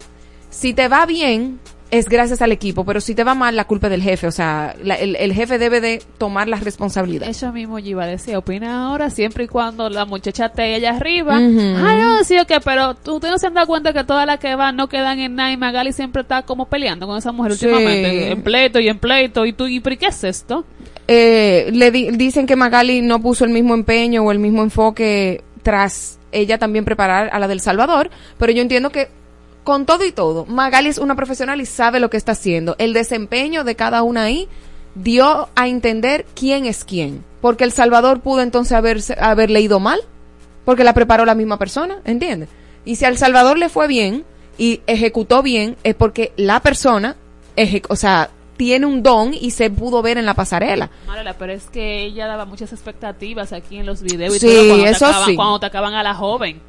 si 0.49 0.73
te 0.73 0.87
va 0.87 1.05
bien, 1.05 1.59
es 1.97 2.09
gracias 2.09 2.41
al 2.41 2.51
equipo, 2.51 2.84
pero 2.85 3.01
si 3.01 3.15
te 3.15 3.23
va 3.23 3.34
mal, 3.35 3.55
la 3.55 3.65
culpa 3.65 3.88
es 3.88 3.91
del 3.91 4.01
jefe. 4.01 4.27
O 4.27 4.31
sea, 4.31 4.76
la- 4.84 4.95
el, 4.95 5.15
el 5.15 5.34
jefe 5.34 5.57
debe 5.57 5.81
de 5.81 6.01
tomar 6.17 6.47
la 6.47 6.57
responsabilidad. 6.57 7.27
Eso 7.30 7.51
mismo 7.51 7.80
yo 7.80 7.89
iba 7.91 8.03
a 8.03 8.07
decir, 8.07 8.35
opina 8.35 8.88
ahora, 8.88 9.09
siempre 9.09 9.45
y 9.45 9.47
cuando 9.47 9.89
la 9.89 10.05
muchacha 10.05 10.47
esté 10.47 10.76
allá 10.76 10.91
arriba. 10.91 11.39
Ujú. 11.39 11.59
Ay, 11.85 12.01
no, 12.01 12.23
sí, 12.23 12.38
ok, 12.39 12.51
pero 12.63 12.95
tú- 12.95 13.15
ustedes 13.15 13.31
no 13.34 13.38
se 13.39 13.47
han 13.47 13.53
dado 13.53 13.67
cuenta 13.67 13.93
que 13.93 14.03
todas 14.03 14.26
las 14.26 14.39
que 14.39 14.55
van 14.55 14.76
no 14.76 14.88
quedan 14.89 15.19
en 15.19 15.35
nada 15.35 15.51
y 15.51 15.57
Magali 15.57 15.93
siempre 15.93 16.22
está 16.22 16.41
como 16.43 16.65
peleando 16.65 17.07
con 17.07 17.17
esa 17.17 17.31
mujer 17.31 17.53
Sí. 17.55 17.65
últimamente, 17.65 18.31
en 18.31 18.41
pleito 18.43 18.80
y 18.80 18.88
en 18.89 18.99
pleito, 18.99 19.45
y 19.45 19.53
tú, 19.53 19.67
¿y 19.67 19.80
por 19.80 19.97
qué 19.97 20.07
es 20.07 20.23
esto? 20.23 20.65
Eh, 21.07 21.69
le 21.72 21.91
di- 21.91 22.09
dicen 22.11 22.47
que 22.47 22.55
Magali 22.55 23.01
no 23.01 23.19
puso 23.22 23.45
el 23.45 23.51
mismo 23.51 23.73
empeño 23.76 24.23
o 24.23 24.31
el 24.31 24.39
mismo 24.39 24.63
enfoque 24.63 25.43
tras 25.61 26.19
ella 26.31 26.57
también 26.57 26.84
preparar 26.84 27.30
a 27.31 27.39
la 27.39 27.47
del 27.47 27.59
Salvador, 27.61 28.09
pero 28.38 28.51
yo 28.51 28.61
entiendo 28.61 28.89
que 28.89 29.07
con 29.65 29.85
todo 29.85 30.05
y 30.05 30.13
todo, 30.13 30.45
Magali 30.45 30.87
es 30.87 30.97
una 30.99 31.15
profesional 31.15 31.59
y 31.59 31.65
sabe 31.65 31.99
lo 31.99 32.09
que 32.09 32.15
está 32.17 32.31
haciendo. 32.33 32.75
El 32.77 32.93
desempeño 32.93 33.65
de 33.65 33.75
cada 33.75 34.03
una 34.03 34.23
ahí 34.23 34.47
dio 34.93 35.49
a 35.55 35.67
entender 35.67 36.25
quién 36.35 36.65
es 36.65 36.85
quién, 36.85 37.25
porque 37.41 37.65
El 37.65 37.73
Salvador 37.73 38.21
pudo 38.21 38.41
entonces 38.41 38.71
haberse, 38.71 39.17
haber 39.19 39.49
leído 39.49 39.81
mal, 39.81 39.99
porque 40.63 40.83
la 40.83 40.93
preparó 40.93 41.25
la 41.25 41.35
misma 41.35 41.57
persona, 41.59 41.97
¿entiendes? 42.05 42.47
Y 42.85 42.95
si 42.95 43.05
al 43.05 43.17
Salvador 43.17 43.57
le 43.57 43.67
fue 43.67 43.87
bien 43.87 44.23
y 44.57 44.81
ejecutó 44.87 45.41
bien, 45.41 45.75
es 45.83 45.95
porque 45.95 46.31
la 46.37 46.61
persona, 46.61 47.15
o 47.89 47.95
sea, 47.95 48.29
tiene 48.57 48.85
un 48.85 49.03
don 49.03 49.33
y 49.33 49.51
se 49.51 49.69
pudo 49.69 50.01
ver 50.01 50.17
en 50.17 50.25
la 50.25 50.33
pasarela. 50.33 50.89
Marola, 51.07 51.35
pero 51.37 51.51
es 51.51 51.65
que 51.65 52.03
ella 52.03 52.27
daba 52.27 52.45
muchas 52.45 52.71
expectativas 52.71 53.51
aquí 53.51 53.77
en 53.77 53.85
los 53.85 54.01
videos 54.01 54.35
y 54.35 54.39
Sí, 54.39 54.47
todo 54.47 54.67
cuando 54.67 54.85
eso 54.85 54.99
te 54.99 55.05
acaban, 55.11 55.29
sí. 55.29 55.35
cuando 55.35 55.59
te 55.59 55.65
acaban 55.65 55.93
a 55.95 56.03
la 56.03 56.13
joven. 56.13 56.61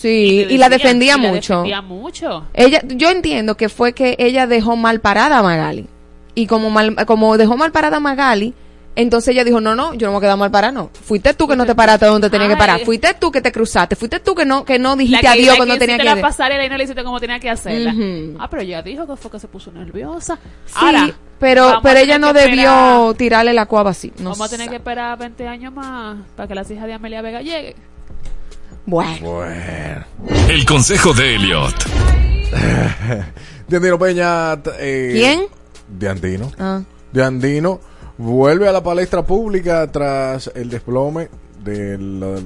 Sí, 0.00 0.46
y 0.48 0.56
la 0.56 0.68
defendía 0.70 1.16
y 1.16 1.20
la 1.22 1.28
mucho. 1.28 1.54
defendía 1.56 1.82
mucho. 1.82 2.46
Ella, 2.54 2.80
yo 2.86 3.10
entiendo 3.10 3.56
que 3.56 3.68
fue 3.68 3.92
que 3.92 4.16
ella 4.18 4.46
dejó 4.46 4.74
mal 4.76 5.00
parada 5.00 5.38
a 5.38 5.42
Magali. 5.42 5.86
Y 6.34 6.46
como 6.46 6.70
mal, 6.70 6.94
como 7.06 7.36
dejó 7.36 7.56
mal 7.58 7.70
parada 7.70 7.98
a 7.98 8.00
Magali, 8.00 8.54
entonces 8.96 9.32
ella 9.34 9.44
dijo, 9.44 9.60
no, 9.60 9.74
no, 9.74 9.92
yo 9.94 10.06
no 10.06 10.12
me 10.12 10.18
voy 10.18 10.18
a 10.18 10.26
quedar 10.28 10.38
mal 10.38 10.50
parada, 10.50 10.72
no. 10.72 10.90
Fuiste 10.92 11.34
tú 11.34 11.46
que 11.46 11.54
no 11.54 11.66
te 11.66 11.74
paraste 11.74 12.06
donde 12.06 12.30
tenía 12.30 12.48
que 12.48 12.56
parar. 12.56 12.80
Fuiste 12.80 13.14
tú 13.14 13.30
que 13.30 13.40
te 13.42 13.52
cruzaste. 13.52 13.94
Fuiste 13.94 14.20
tú 14.20 14.34
que 14.34 14.44
no, 14.46 14.64
que 14.64 14.78
no 14.78 14.90
La 14.90 14.96
dijiste 14.96 15.20
que- 15.20 15.28
adiós 15.28 15.48
la 15.48 15.56
cuando 15.56 15.74
que 15.74 15.80
tenía 15.80 15.98
que 15.98 16.04
la 16.04 16.20
pasarela 16.20 16.64
y 16.64 16.68
no 16.70 16.76
le 16.78 16.84
hiciste 16.84 17.04
como 17.04 17.20
tenía 17.20 17.38
que 17.38 17.50
hacerla. 17.50 17.94
Ah, 18.38 18.48
pero 18.50 18.62
ella 18.62 18.82
dijo 18.82 19.06
que 19.06 19.16
fue 19.16 19.30
que 19.30 19.38
se 19.38 19.48
puso 19.48 19.70
nerviosa. 19.70 20.38
Sí, 20.66 20.72
Ahora, 20.76 21.10
pero, 21.38 21.80
pero 21.82 21.98
ella 22.00 22.18
no 22.18 22.32
debió 22.32 22.62
esperar- 23.10 23.16
tirarle 23.16 23.52
la 23.52 23.66
cuava 23.66 23.90
así. 23.90 24.12
No 24.18 24.30
vamos 24.30 24.40
a 24.46 24.48
tener 24.50 24.68
que 24.70 24.76
esperar 24.76 25.18
20 25.18 25.46
años 25.46 25.72
más 25.72 26.16
para 26.36 26.48
que 26.48 26.54
las 26.54 26.70
hijas 26.70 26.86
de 26.86 26.94
Amelia 26.94 27.22
Vega 27.22 27.42
lleguen. 27.42 27.74
Bueno. 28.90 29.44
El 30.48 30.66
consejo 30.66 31.14
de 31.14 31.36
Elliot. 31.36 31.74
De 33.68 33.76
Andino 33.76 33.98
Peña. 34.00 34.54
eh, 34.80 35.10
¿Quién? 35.12 35.42
De 35.88 36.08
Andino. 36.08 36.50
Ah. 36.58 36.82
De 37.12 37.22
Andino 37.22 37.80
vuelve 38.18 38.68
a 38.68 38.72
la 38.72 38.82
palestra 38.82 39.24
pública 39.24 39.86
tras 39.92 40.50
el 40.56 40.70
desplome 40.70 41.28
del, 41.62 42.42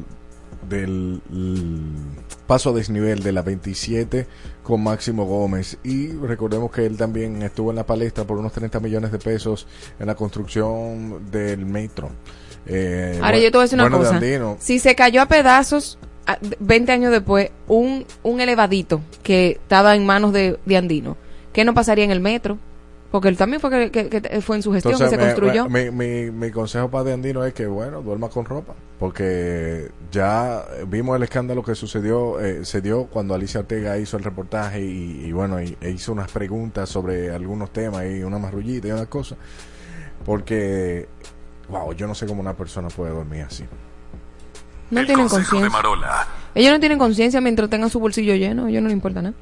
paso 2.47 2.71
a 2.71 2.73
desnivel 2.75 3.23
de 3.23 3.33
la 3.33 3.41
27 3.41 4.27
con 4.63 4.83
Máximo 4.83 5.25
Gómez. 5.25 5.79
Y 5.83 6.09
recordemos 6.09 6.71
que 6.71 6.85
él 6.85 6.99
también 6.99 7.41
estuvo 7.41 7.71
en 7.71 7.77
la 7.77 7.87
palestra 7.87 8.25
por 8.25 8.37
unos 8.37 8.53
30 8.53 8.81
millones 8.81 9.13
de 9.13 9.19
pesos 9.19 9.67
en 9.99 10.09
la 10.09 10.15
construcción 10.15 11.31
del 11.31 11.65
metro. 11.65 12.11
Eh, 12.67 13.19
Ahora 13.23 13.39
yo 13.39 13.51
te 13.51 13.57
voy 13.57 13.61
a 13.61 13.63
decir 13.63 13.79
una 13.81 13.89
bueno, 13.89 13.99
cosa. 13.99 14.57
Si 14.59 14.79
se 14.79 14.95
cayó 14.95 15.23
a 15.23 15.27
pedazos 15.27 15.99
20 16.59 16.93
años 16.93 17.11
después 17.13 17.51
un, 17.69 18.07
un 18.23 18.41
elevadito 18.41 19.01
que 19.23 19.53
estaba 19.53 19.95
en 19.97 20.07
manos 20.07 20.33
de, 20.33 20.59
de 20.65 20.77
Andino, 20.77 21.17
¿qué 21.53 21.65
no 21.65 21.75
pasaría 21.75 22.05
en 22.05 22.11
el 22.11 22.21
metro? 22.21 22.59
Porque 23.11 23.29
él 23.29 23.37
también 23.37 23.61
fue 23.61 23.71
que, 23.71 23.91
que- 24.09 24.21
que 24.21 24.41
fue 24.41 24.57
en 24.57 24.63
su 24.63 24.73
gestión 24.73 24.95
Entonces, 24.95 25.17
que 25.17 25.25
se 25.25 25.29
me- 25.29 25.35
construyó. 25.35 25.69
mi, 25.69 25.91
mi, 25.93 26.31
mi 26.33 26.51
consejo 26.51 26.91
para 26.91 27.05
De 27.05 27.13
Andino 27.13 27.45
es 27.45 27.55
que, 27.55 27.67
bueno, 27.67 28.03
duerma 28.03 28.29
con 28.29 28.45
ropa. 28.45 28.75
Porque 28.99 29.89
ya 30.11 30.65
vimos 30.89 31.15
el 31.17 31.23
escándalo 31.23 31.63
que 31.63 31.77
sucedió, 31.77 32.41
eh, 32.41 32.65
se 32.65 32.81
dio 32.81 33.05
cuando 33.07 33.35
Alicia 33.35 33.61
Ortega 33.61 33.97
hizo 33.99 34.17
el 34.17 34.25
reportaje 34.25 34.81
y, 34.81 35.27
y 35.27 35.31
bueno, 35.33 35.63
y, 35.63 35.77
e 35.81 35.91
hizo 35.91 36.11
unas 36.11 36.29
preguntas 36.33 36.89
sobre 36.89 37.31
algunos 37.33 37.73
temas 37.73 38.05
y 38.07 38.23
una 38.25 38.39
marrullita 38.41 38.89
y 38.89 38.91
una 38.91 39.07
cosa. 39.07 39.37
Porque, 40.25 41.07
wow, 41.69 41.93
yo 41.93 42.07
no 42.09 42.15
sé 42.17 42.27
cómo 42.27 42.41
una 42.41 42.55
persona 42.57 42.89
puede 42.89 43.13
dormir 43.13 43.43
así. 43.43 43.65
No 44.91 45.05
tienen 45.05 45.29
Consejo 45.29 45.57
de 45.57 45.69
conciencia. 45.69 45.71
Marola. 45.71 46.27
Ellos 46.55 46.73
no 46.73 46.81
tienen 46.81 46.99
conciencia 46.99 47.41
mientras 47.41 47.69
tengan 47.71 47.91
su 47.91 47.99
bolsillo 48.01 48.35
lleno, 48.35 48.67
a 48.67 48.71
ellos 48.71 48.83
no 48.83 48.89
les 48.89 48.95
importa 48.97 49.23
nada. 49.23 49.35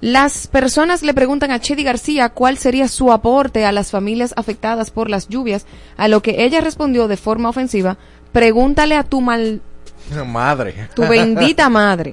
Las 0.00 0.46
personas 0.46 1.02
le 1.02 1.14
preguntan 1.14 1.50
a 1.50 1.60
Chedi 1.60 1.82
García 1.82 2.28
cuál 2.28 2.58
sería 2.58 2.86
su 2.88 3.12
aporte 3.12 3.64
a 3.64 3.72
las 3.72 3.90
familias 3.90 4.34
afectadas 4.36 4.90
por 4.90 5.08
las 5.08 5.28
lluvias, 5.28 5.66
a 5.96 6.08
lo 6.08 6.22
que 6.22 6.44
ella 6.44 6.60
respondió 6.60 7.08
de 7.08 7.16
forma 7.16 7.48
ofensiva, 7.48 7.96
pregúntale 8.32 8.94
a 8.94 9.04
tu 9.04 9.20
mal, 9.20 9.62
Madre. 10.26 10.88
tu 10.94 11.02
bendita 11.02 11.68
madre. 11.68 12.12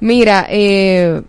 Mira, 0.00 0.46
eh, 0.48 1.22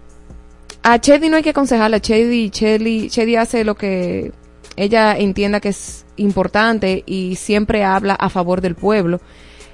a 0.81 0.99
Chedi 0.99 1.29
no 1.29 1.37
hay 1.37 1.43
que 1.43 1.51
aconsejarla. 1.51 1.99
Chedi, 2.01 2.49
Chedi, 2.49 3.09
Chedi 3.09 3.35
hace 3.35 3.63
lo 3.63 3.75
que 3.75 4.31
ella 4.75 5.15
entienda 5.17 5.59
que 5.59 5.69
es 5.69 6.05
importante 6.17 7.03
y 7.05 7.35
siempre 7.35 7.83
habla 7.83 8.15
a 8.15 8.29
favor 8.29 8.61
del 8.61 8.75
pueblo. 8.75 9.21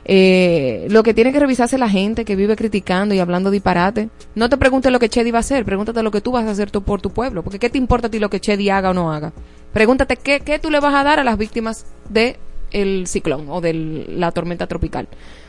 Eh, 0.06 0.88
lo 0.90 1.04
que 1.04 1.14
tiene 1.14 1.32
que 1.32 1.40
revisarse 1.40 1.78
la 1.78 1.90
gente 1.90 2.26
que 2.26 2.36
vive 2.36 2.56
criticando 2.56 3.14
y 3.14 3.20
hablando 3.20 3.52
disparate. 3.52 4.10
No 4.36 4.50
te 4.50 4.58
preguntes 4.58 4.92
lo 4.92 5.00
que 5.00 5.10
Chedi 5.10 5.32
va 5.32 5.40
a 5.40 5.42
hacer, 5.42 5.66
pregúntate 5.66 6.02
lo 6.04 6.12
que 6.12 6.22
tú 6.22 6.32
vas 6.32 6.46
a 6.46 6.52
hacer 6.52 6.72
tú 6.72 6.82
por 6.84 7.02
tu 7.02 7.12
pueblo. 7.12 7.44
Porque 7.44 7.60
¿qué 7.60 7.70
te 7.70 7.78
importa 7.78 8.08
a 8.08 8.12
ti 8.12 8.20
lo 8.20 8.30
que 8.30 8.40
Chedi 8.40 8.70
haga 8.70 8.92
o 8.92 8.94
no 8.94 9.12
haga? 9.12 9.34
Pregúntate 9.74 10.18
qué, 10.18 10.40
qué 10.40 10.60
tú 10.60 10.72
le 10.72 10.80
vas 10.80 10.96
a 10.96 11.04
dar 11.04 11.20
a 11.20 11.24
las 11.24 11.38
víctimas 11.38 11.86
de 12.10 12.38
el 12.72 13.08
ciclón 13.08 13.48
o 13.50 13.62
de 13.62 13.74
la 14.10 14.32
tormenta 14.32 14.68
tropical. 14.68 15.08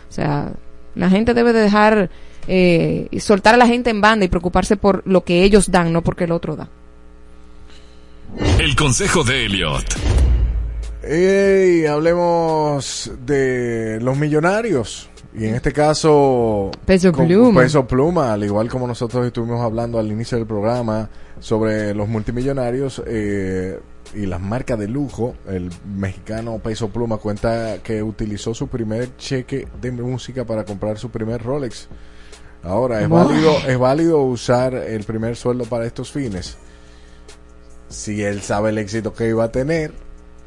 O 0.09 0.13
sea, 0.13 0.53
la 0.95 1.09
gente 1.11 1.35
debe 1.35 1.53
de 1.53 1.61
dejar 1.61 2.11
eh, 2.49 3.09
soltar 3.19 3.55
a 3.55 3.59
la 3.59 3.67
gente 3.67 3.91
en 3.91 4.01
banda 4.01 4.25
y 4.25 4.29
preocuparse 4.29 4.77
por 4.77 5.03
lo 5.07 5.25
que 5.25 5.45
ellos 5.45 5.71
dan, 5.71 5.93
no 5.93 6.03
porque 6.03 6.25
el 6.25 6.33
otro 6.33 6.57
da. 6.57 6.69
El 8.59 8.77
consejo 8.77 9.25
de 9.25 9.47
Elliot. 9.47 10.40
Ey, 11.03 11.87
hablemos 11.87 13.11
de 13.25 13.99
los 14.03 14.17
millonarios. 14.19 15.09
Y 15.33 15.47
en 15.47 15.55
este 15.55 15.73
caso, 15.73 16.71
Peso 16.85 17.13
Pluma. 17.13 17.63
Peso 17.63 17.87
Pluma, 17.87 18.33
al 18.33 18.43
igual 18.45 18.69
como 18.69 18.87
nosotros 18.87 19.25
estuvimos 19.25 19.61
hablando 19.61 19.99
al 19.99 20.11
inicio 20.11 20.37
del 20.37 20.47
programa 20.47 21.09
sobre 21.39 21.95
los 21.95 22.09
multimillonarios 22.09 23.01
eh, 23.07 23.79
y 24.13 24.27
las 24.27 24.41
marcas 24.41 24.77
de 24.79 24.89
lujo, 24.89 25.37
el 25.49 25.71
mexicano 25.97 26.59
Peso 26.59 26.89
Pluma 26.89 27.19
cuenta 27.19 27.79
que 27.83 28.03
utilizó 28.03 28.55
su 28.55 28.67
primer 28.67 29.17
cheque 29.17 29.69
de 29.81 29.93
música 29.93 30.45
para 30.45 30.65
comprar 30.65 30.99
su 30.99 31.11
primer 31.11 31.41
Rolex. 31.43 31.87
Ahora, 32.65 33.01
¿es 33.01 33.09
Wow. 33.09 33.29
válido, 33.29 33.53
es 33.69 33.79
válido 33.79 34.23
usar 34.23 34.75
el 34.75 35.05
primer 35.05 35.37
sueldo 35.37 35.65
para 35.65 35.87
estos 35.87 36.11
fines? 36.11 36.59
Si 37.89 38.23
él 38.23 38.43
sabe 38.43 38.71
el 38.71 38.79
éxito 38.79 39.15
que 39.15 39.29
iba 39.29 39.45
a 39.45 39.53
tener, 39.53 39.93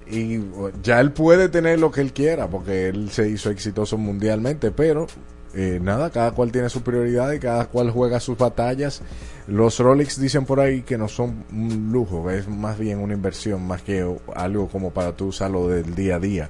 y 0.08 0.42
ya 0.82 1.00
él 1.00 1.12
puede 1.12 1.50
tener 1.50 1.80
lo 1.80 1.92
que 1.92 2.02
él 2.02 2.14
quiera 2.14 2.48
porque 2.50 2.88
él 2.88 3.10
se 3.10 3.30
hizo 3.30 3.50
exitoso 3.50 3.98
mundialmente 3.98 4.72
pero 4.72 5.08
eh, 5.56 5.80
nada 5.82 6.10
cada 6.10 6.32
cual 6.32 6.52
tiene 6.52 6.70
su 6.70 6.82
prioridad 6.82 7.32
y 7.32 7.40
cada 7.40 7.66
cual 7.66 7.92
juega 7.92 8.20
sus 8.20 8.38
batallas. 8.38 9.04
Los 9.48 9.78
Rolex 9.78 10.20
dicen 10.20 10.46
por 10.46 10.60
ahí 10.60 10.82
que 10.82 10.98
no 10.98 11.08
son 11.08 11.46
un 11.52 11.92
lujo 11.92 12.30
es 12.32 12.48
más 12.48 12.80
bien 12.80 13.00
una 13.00 13.14
inversión 13.14 13.66
más 13.68 13.82
que 13.82 14.06
algo 14.36 14.68
como 14.68 14.92
para 14.92 15.16
tú 15.16 15.28
usarlo 15.28 15.68
del 15.68 15.94
día 15.94 16.16
a 16.16 16.20
día 16.20 16.50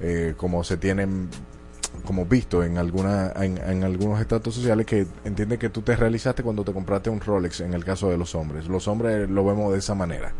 eh, 0.00 0.34
como 0.36 0.62
se 0.62 0.76
tienen 0.76 1.28
como 2.04 2.26
visto 2.26 2.62
en 2.62 2.78
alguna 2.78 3.32
en, 3.36 3.58
en 3.58 3.82
algunos 3.82 4.20
estatus 4.20 4.54
sociales 4.54 4.86
que 4.86 5.06
entiende 5.24 5.58
que 5.58 5.70
tú 5.70 5.82
te 5.82 5.96
realizaste 5.96 6.42
cuando 6.42 6.64
te 6.64 6.72
compraste 6.72 7.10
un 7.10 7.20
Rolex 7.20 7.60
en 7.60 7.74
el 7.74 7.84
caso 7.84 8.08
de 8.08 8.18
los 8.18 8.34
hombres. 8.34 8.68
Los 8.68 8.86
hombres 8.86 9.28
lo 9.28 9.44
vemos 9.44 9.72
de 9.72 9.78
esa 9.78 9.94
manera 9.94 10.32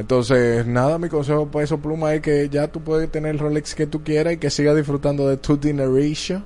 entonces, 0.00 0.66
nada, 0.66 0.98
mi 0.98 1.08
consejo 1.08 1.46
para 1.46 1.64
eso, 1.64 1.78
Pluma, 1.78 2.14
es 2.14 2.22
que 2.22 2.48
ya 2.48 2.68
tú 2.68 2.80
puedes 2.80 3.10
tener 3.10 3.30
el 3.32 3.38
Rolex 3.38 3.74
que 3.74 3.86
tú 3.86 4.02
quieras 4.02 4.32
y 4.34 4.36
que 4.38 4.50
sigas 4.50 4.74
disfrutando 4.76 5.28
de 5.28 5.36
tu 5.36 5.56
dineration. 5.56 6.44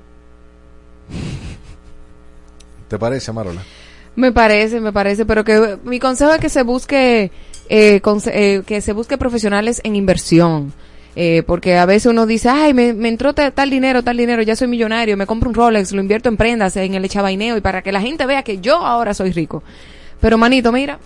¿Te 2.89 2.99
parece, 2.99 3.33
Marola? 3.33 3.63
Me 4.17 4.31
parece, 4.33 4.81
me 4.81 4.93
parece, 4.93 5.25
pero 5.27 5.45
que 5.45 5.79
mi 5.85 5.99
consejo 5.99 6.33
es 6.33 6.41
que 6.41 6.49
se 6.49 6.63
busque, 6.63 7.31
eh, 7.69 8.01
eh, 8.27 8.63
que 8.67 8.81
se 8.81 8.93
busque 8.93 9.19
profesionales 9.19 9.81
en 9.85 9.97
inversión. 9.97 10.73
Eh, 11.17 11.45
porque 11.47 11.79
a 11.79 11.87
veces 11.87 12.07
uno 12.11 12.27
dice, 12.27 12.49
ay, 12.49 12.75
me, 12.75 12.93
me 12.93 13.09
entró 13.09 13.35
ta- 13.35 13.53
tal 13.53 13.71
dinero, 13.71 14.03
tal 14.03 14.17
dinero, 14.17 14.43
ya 14.43 14.57
soy 14.57 14.67
millonario, 14.67 15.17
me 15.17 15.27
compro 15.27 15.49
un 15.49 15.55
Rolex, 15.55 15.93
lo 15.93 16.01
invierto 16.01 16.29
en 16.29 16.37
prendas, 16.37 16.77
en 16.77 16.95
el 16.95 17.05
echabaineo 17.05 17.57
y 17.57 17.61
para 17.61 17.83
que 17.83 17.93
la 17.93 18.01
gente 18.01 18.27
vea 18.27 18.43
que 18.43 18.59
yo 18.59 18.85
ahora 18.85 19.15
soy 19.15 19.31
rico. 19.31 19.63
Pero 20.21 20.39
manito, 20.39 20.73
mira, 20.73 20.99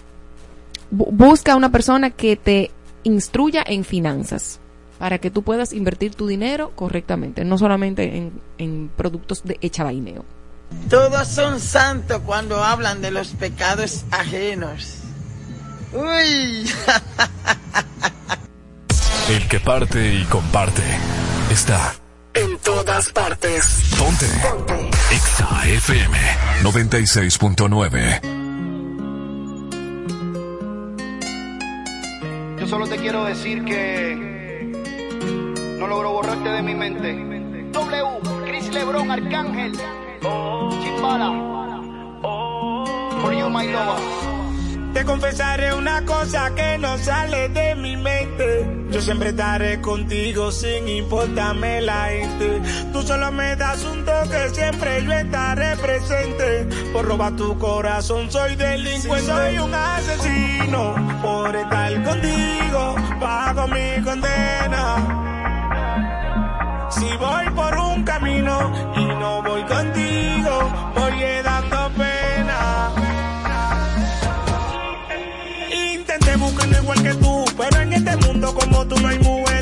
bu- 0.92 1.08
busca 1.10 1.56
una 1.56 1.70
persona 1.70 2.10
que 2.10 2.36
te 2.36 2.70
instruya 3.04 3.62
en 3.66 3.84
finanzas 3.84 4.60
para 4.98 5.18
que 5.18 5.30
tú 5.30 5.42
puedas 5.42 5.72
invertir 5.72 6.14
tu 6.14 6.26
dinero 6.26 6.72
correctamente, 6.74 7.44
no 7.44 7.56
solamente 7.58 8.16
en, 8.16 8.32
en 8.58 8.90
productos 8.96 9.42
de 9.44 9.58
echabaineo. 9.60 10.24
Todos 10.90 11.26
son 11.28 11.60
santos 11.60 12.20
cuando 12.26 12.62
hablan 12.62 13.00
de 13.00 13.10
los 13.10 13.28
pecados 13.28 14.04
ajenos. 14.10 14.98
Uy. 15.94 16.68
El 19.30 19.48
que 19.48 19.60
parte 19.60 20.14
y 20.14 20.24
comparte 20.24 20.82
está 21.50 21.94
En 22.34 22.58
todas 22.58 23.10
partes. 23.12 23.82
Ponte. 23.98 24.26
Exa 25.10 25.66
FM 25.68 26.18
96.9. 26.62 28.37
solo 32.68 32.86
te 32.86 32.96
quiero 32.96 33.24
decir 33.24 33.64
que 33.64 34.14
no 35.78 35.86
logro 35.86 36.12
borrarte 36.12 36.50
de 36.50 36.62
mi 36.62 36.74
mente. 36.74 37.14
W, 37.72 38.20
Chris 38.44 38.72
Lebron, 38.74 39.10
Arcángel, 39.10 39.72
Chimbala, 40.82 41.30
for 43.22 43.32
you 43.32 43.48
my 43.48 43.66
lover. 43.72 44.37
Te 44.98 45.04
confesaré 45.04 45.72
una 45.72 46.04
cosa 46.04 46.52
que 46.56 46.76
no 46.76 46.98
sale 46.98 47.48
de 47.50 47.76
mi 47.76 47.96
mente. 47.96 48.68
Yo 48.90 49.00
siempre 49.00 49.28
estaré 49.28 49.80
contigo 49.80 50.50
sin 50.50 50.88
importarme 50.88 51.80
la 51.82 52.06
gente. 52.06 52.60
Tú 52.92 53.02
solo 53.02 53.30
me 53.30 53.54
das 53.54 53.84
un 53.84 54.04
toque, 54.04 54.48
siempre 54.52 55.04
yo 55.04 55.12
estaré 55.12 55.76
presente. 55.76 56.66
Por 56.92 57.06
robar 57.06 57.36
tu 57.36 57.56
corazón 57.58 58.28
soy 58.28 58.56
delincuente. 58.56 59.26
soy 59.26 59.58
un 59.58 59.72
asesino 59.72 60.96
por 61.22 61.54
estar 61.54 62.02
contigo. 62.02 62.96
Pago 63.20 63.68
mi 63.68 64.02
condena. 64.02 64.96
Si 66.90 67.06
voy 67.18 67.50
por 67.54 67.78
un 67.78 68.02
camino 68.02 68.92
y 68.96 69.04
no 69.04 69.44
voy 69.44 69.62
contigo, 69.62 70.72
voy 70.96 71.22
dando 71.44 71.88
pena. 71.96 72.07
Igual 76.96 77.18
tú, 77.18 77.44
pero 77.56 77.80
en 77.82 77.92
este 77.92 78.16
mundo 78.16 78.54
como 78.54 78.86
tú 78.86 78.98
no 79.00 79.08
hay 79.08 79.18
mujer 79.18 79.57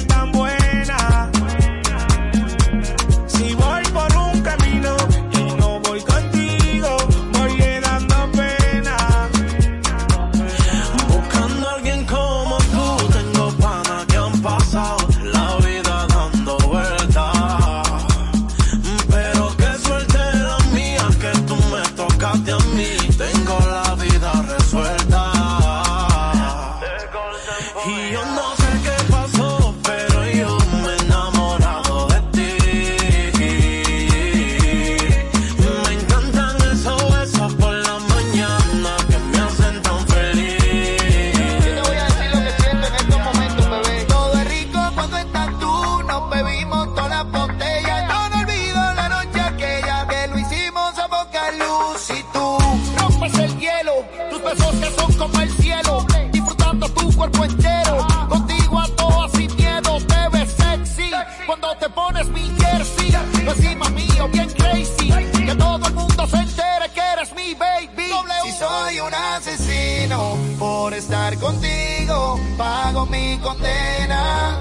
soy 68.87 69.01
un 69.01 69.13
asesino 69.13 70.37
por 70.61 70.95
estar 70.95 71.37
contigo, 71.39 72.39
pago 72.57 73.05
mi 73.07 73.37
condena. 73.39 74.61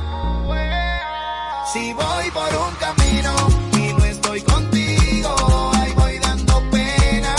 Si 1.71 1.93
voy 1.93 2.31
por 2.31 2.49
un 2.55 2.75
camino 2.75 3.33
y 3.73 3.93
no 3.93 4.05
estoy 4.05 4.41
contigo, 4.41 5.71
ahí 5.75 5.93
voy 5.93 6.17
dando 6.19 6.63
pena. 6.71 7.35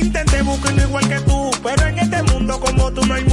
Intenté 0.00 0.42
buscarlo 0.42 0.82
igual 0.82 1.08
que 1.08 1.20
tú, 1.20 1.50
pero 1.62 1.86
en 1.86 1.98
este 1.98 2.22
mundo 2.24 2.58
como 2.58 2.90
tú 2.92 3.06
no 3.06 3.14
hay 3.14 3.24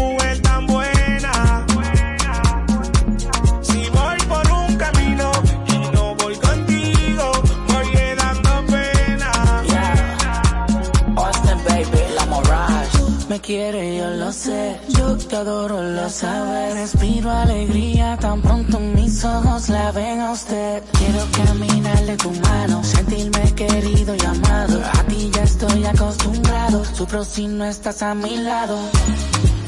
quiere, 13.39 13.97
yo 13.97 14.09
lo 14.11 14.31
sé. 14.31 14.79
Yo 14.89 15.15
te 15.15 15.35
adoro, 15.35 15.81
lo 15.81 16.09
sabes. 16.09 16.73
Respiro 16.73 17.29
alegría 17.29 18.17
tan 18.17 18.41
pronto 18.41 18.79
mis 18.79 19.23
ojos 19.23 19.69
la 19.69 19.91
ven 19.91 20.19
a 20.19 20.31
usted. 20.31 20.83
Quiero 20.97 21.25
caminarle 21.31 22.17
tu 22.17 22.31
mano, 22.31 22.83
sentirme 22.83 23.53
querido 23.55 24.15
y 24.15 24.25
amado. 24.25 24.81
A 24.83 25.03
ti 25.03 25.31
ya 25.33 25.43
estoy 25.43 25.85
acostumbrado, 25.85 26.83
sufro 26.83 27.23
si 27.23 27.47
no 27.47 27.65
estás 27.65 28.01
a 28.01 28.13
mi 28.13 28.37
lado. 28.37 28.77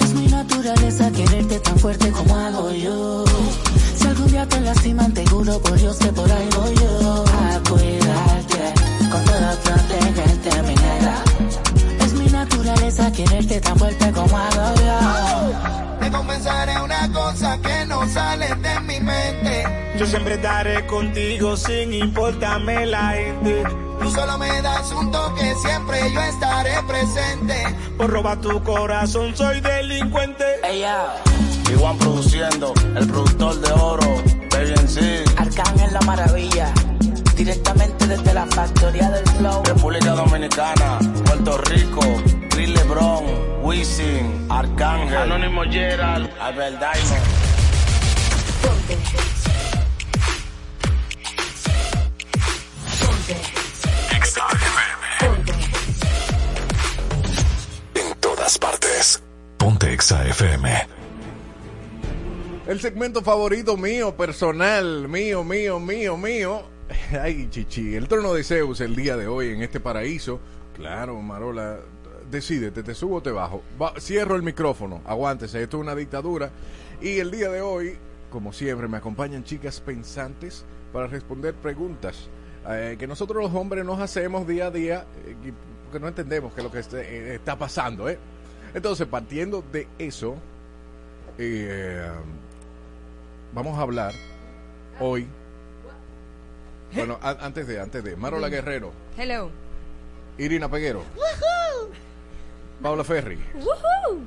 Es 0.01 0.13
mi 0.13 0.27
naturaleza 0.27 1.11
quererte 1.11 1.59
tan 1.59 1.79
fuerte 1.79 2.11
como 2.11 2.35
hago 2.35 2.71
yo. 2.71 3.23
Si 3.95 4.07
algún 4.07 4.27
día 4.27 4.45
te 4.47 4.59
lastiman, 4.59 5.13
te 5.13 5.25
juro 5.27 5.61
por 5.61 5.79
Dios 5.79 5.97
que 5.97 6.07
por 6.07 6.27
voy 6.27 6.75
yo. 6.75 7.25
A 7.25 7.59
naturaleza 12.93 13.11
quererte 13.11 13.61
tan 13.61 13.77
fuerte 13.77 14.11
como 14.11 14.37
hago 14.37 14.75
yo. 14.75 15.99
Te 15.99 16.11
confesaré 16.11 16.81
una 16.81 17.11
cosa 17.11 17.59
que 17.61 17.85
no 17.85 18.07
sale 18.09 18.47
de 18.55 18.79
mi 18.81 18.99
mente. 18.99 19.63
Yo 19.97 20.05
siempre 20.05 20.35
estaré 20.35 20.85
contigo 20.85 21.55
sin 21.55 21.93
importarme 21.93 22.85
la 22.85 23.09
gente. 23.09 23.63
Tú 23.99 24.11
solo 24.11 24.37
me 24.37 24.61
das 24.61 24.91
un 24.91 25.11
toque, 25.11 25.53
siempre 25.55 26.13
yo 26.13 26.21
estaré 26.21 26.73
presente. 26.87 27.63
Por 27.97 28.09
robar 28.09 28.41
tu 28.41 28.61
corazón 28.63 29.35
soy 29.35 29.61
delincuente. 29.61 30.45
Igual 31.71 31.97
produciendo, 31.97 32.73
el 32.95 33.07
productor 33.07 33.59
de 33.61 33.71
oro, 33.71 34.23
Baby 34.51 34.73
en 34.77 34.89
sí. 34.89 35.23
Arcángel 35.37 35.93
la 35.93 36.01
maravilla, 36.01 36.73
directamente 37.35 38.07
desde 38.07 38.33
la 38.33 38.45
factoría 38.47 39.09
del 39.09 39.25
flow. 39.37 39.63
República 39.63 40.11
Dominicana, 40.11 40.99
Puerto 41.25 41.57
Rico, 41.57 42.01
Chris 42.49 42.69
Lebron, 42.69 43.25
Wisin, 43.63 44.47
Arcángel, 44.49 45.17
Anónimo 45.17 45.63
Gerald, 45.63 46.29
Albert 46.39 46.79
Diamond. 46.79 47.53
En 57.95 58.15
todas 58.19 58.57
partes. 58.57 59.23
Ponte 59.57 59.93
Exa 59.93 60.25
FM. 60.27 60.87
El 62.67 62.79
segmento 62.79 63.21
favorito 63.21 63.75
mío, 63.75 64.15
personal, 64.15 65.07
mío, 65.09 65.43
mío, 65.43 65.79
mío, 65.79 66.17
mío. 66.17 66.72
Ay, 67.21 67.47
chichi, 67.49 67.95
el 67.95 68.07
trono 68.07 68.33
de 68.33 68.43
Zeus 68.43 68.81
el 68.81 68.95
día 68.95 69.15
de 69.17 69.27
hoy 69.27 69.49
en 69.49 69.61
este 69.61 69.79
paraíso. 69.79 70.39
Claro, 70.75 71.21
Marola, 71.21 71.79
decídete, 72.29 72.83
te 72.83 72.95
subo 72.95 73.17
o 73.17 73.21
te 73.21 73.31
bajo. 73.31 73.61
Cierro 73.99 74.35
el 74.35 74.43
micrófono, 74.43 75.01
aguántese, 75.05 75.61
esto 75.63 75.77
es 75.77 75.81
una 75.81 75.95
dictadura. 75.95 76.49
Y 77.01 77.19
el 77.19 77.31
día 77.31 77.49
de 77.49 77.61
hoy, 77.61 77.95
como 78.29 78.53
siempre, 78.53 78.87
me 78.87 78.97
acompañan 78.97 79.43
chicas 79.43 79.79
pensantes 79.81 80.65
para 80.91 81.07
responder 81.07 81.53
preguntas 81.55 82.29
eh, 82.69 82.95
que 82.97 83.07
nosotros 83.07 83.43
los 83.43 83.53
hombres 83.53 83.83
nos 83.85 83.99
hacemos 83.99 84.47
día 84.47 84.67
a 84.67 84.71
día, 84.71 85.05
eh, 85.25 85.35
porque 85.85 85.99
no 85.99 86.07
entendemos 86.07 86.53
qué 86.53 86.61
es 86.61 86.63
lo 86.65 86.71
que 86.71 86.79
este- 86.79 87.01
eh, 87.01 87.35
está 87.35 87.57
pasando, 87.57 88.07
¿eh? 88.09 88.17
Entonces, 88.73 89.05
partiendo 89.07 89.63
de 89.71 89.87
eso, 89.99 90.35
eh, 91.37 92.07
vamos 93.53 93.77
a 93.77 93.81
hablar 93.81 94.13
hoy. 94.99 95.27
Bueno, 96.95 97.17
a- 97.21 97.37
antes 97.45 97.67
de, 97.67 97.79
antes 97.79 98.03
de. 98.03 98.15
Marola 98.15 98.49
Guerrero, 98.49 98.91
Hello. 99.17 99.49
Irina 100.37 100.69
Peguero, 100.69 101.03
¡Woohoo! 101.15 101.89
Paula 102.81 103.03
Ferri, 103.03 103.37
¡Woohoo! 103.55 104.21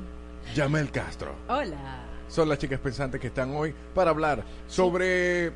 Yamel 0.55 0.91
Castro. 0.91 1.35
Hola. 1.49 2.03
Son 2.29 2.49
las 2.49 2.59
chicas 2.59 2.81
pensantes 2.81 3.21
que 3.21 3.29
están 3.29 3.55
hoy 3.55 3.75
para 3.95 4.11
hablar 4.11 4.43
sobre. 4.69 5.53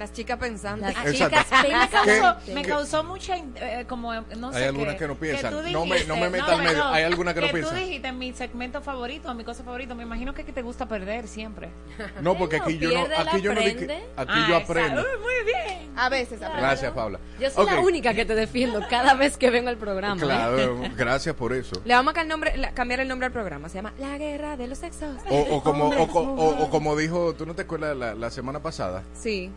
Las 0.00 0.12
chicas 0.12 0.38
pensando. 0.38 0.86
Las 0.86 0.96
Exacto. 1.06 1.12
chicas 1.12 1.46
a 1.52 1.62
mí 1.62 1.68
me 1.68 1.88
causó, 1.88 2.36
¿Qué? 2.46 2.54
me 2.54 2.62
¿Qué? 2.62 2.68
causó 2.68 3.04
mucha 3.04 3.36
eh, 3.36 3.84
como 3.88 4.12
no 4.14 4.50
sé 4.52 4.58
Hay 4.58 4.64
algunas 4.64 4.96
que 4.96 5.06
no 5.06 5.14
piensan. 5.14 5.52
tú 5.52 5.62
No 5.70 5.84
me- 5.86 6.04
no 6.04 6.16
me 6.16 6.28
dijiste- 6.28 6.30
meta 6.30 6.52
al 6.54 6.62
medio. 6.62 6.84
Hay 6.86 7.04
algunas 7.04 7.34
que 7.34 7.40
no 7.42 7.46
tú 7.48 7.52
piensan. 7.52 7.76
dijiste 7.78 8.12
mi 8.12 8.32
segmento 8.32 8.80
favorito 8.82 9.32
mi 9.34 9.44
cosa 9.44 9.62
favorita 9.62 9.94
me 9.94 10.02
imagino 10.02 10.32
que, 10.34 10.44
que 10.44 10.52
te 10.52 10.62
gusta 10.62 10.86
perder 10.88 11.28
siempre 11.28 11.68
No, 12.22 12.36
porque 12.36 12.56
aquí 12.56 12.78
yo 12.78 12.90
no. 12.92 13.06
Aquí 13.16 13.40
yo 13.42 13.54
no. 13.54 13.60
di 13.60 13.74
que- 13.74 14.02
Aquí 14.16 14.32
Ah, 14.34 14.46
yo 14.48 14.56
aprendo. 14.56 15.00
Uy, 15.02 15.06
muy 15.20 15.44
bien 15.44 15.90
A 15.96 16.08
veces 16.08 16.40
Gracias, 16.40 16.92
Paula. 16.92 17.18
Yo 17.38 17.50
soy 17.50 17.66
la 17.66 17.78
Ok. 17.78 17.84
única 17.84 18.14
que 18.14 18.24
te 18.24 18.34
defiendo 18.34 18.80
cada 18.88 19.14
vez 19.14 19.36
que 19.36 19.50
vengo 19.50 19.68
al 19.68 19.76
programa. 19.76 20.16
¿eh? 20.16 20.24
Claro, 20.24 20.80
gracias 20.96 21.34
por 21.34 21.52
eso. 21.52 21.80
Le 21.84 21.94
vamos 21.94 22.12
a 22.12 22.14
cambiar 22.14 22.24
el 22.24 22.28
nombre, 22.28 22.56
la- 22.56 22.70
cambiar 22.72 23.00
el 23.00 23.08
nombre 23.08 23.26
al 23.26 23.32
programa. 23.32 23.68
Se 23.68 23.74
llama 23.76 23.92
La 23.98 24.16
Guerra 24.16 24.56
de 24.56 24.66
los 24.66 24.78
Sexos. 24.78 25.16
O, 25.28 25.38
o 25.56 25.62
como, 25.62 25.88
o, 25.88 26.02
o- 26.04 26.64
o 26.64 26.70
como 26.70 26.96
dijo, 26.96 27.34
¿tú 27.34 27.44
no 27.46 27.54
te 27.54 27.62
acuerdas 27.62 27.96
la, 27.96 28.14
la 28.14 28.30
semana 28.30 28.60
pasada? 28.62 29.02
Sí. 29.14 29.50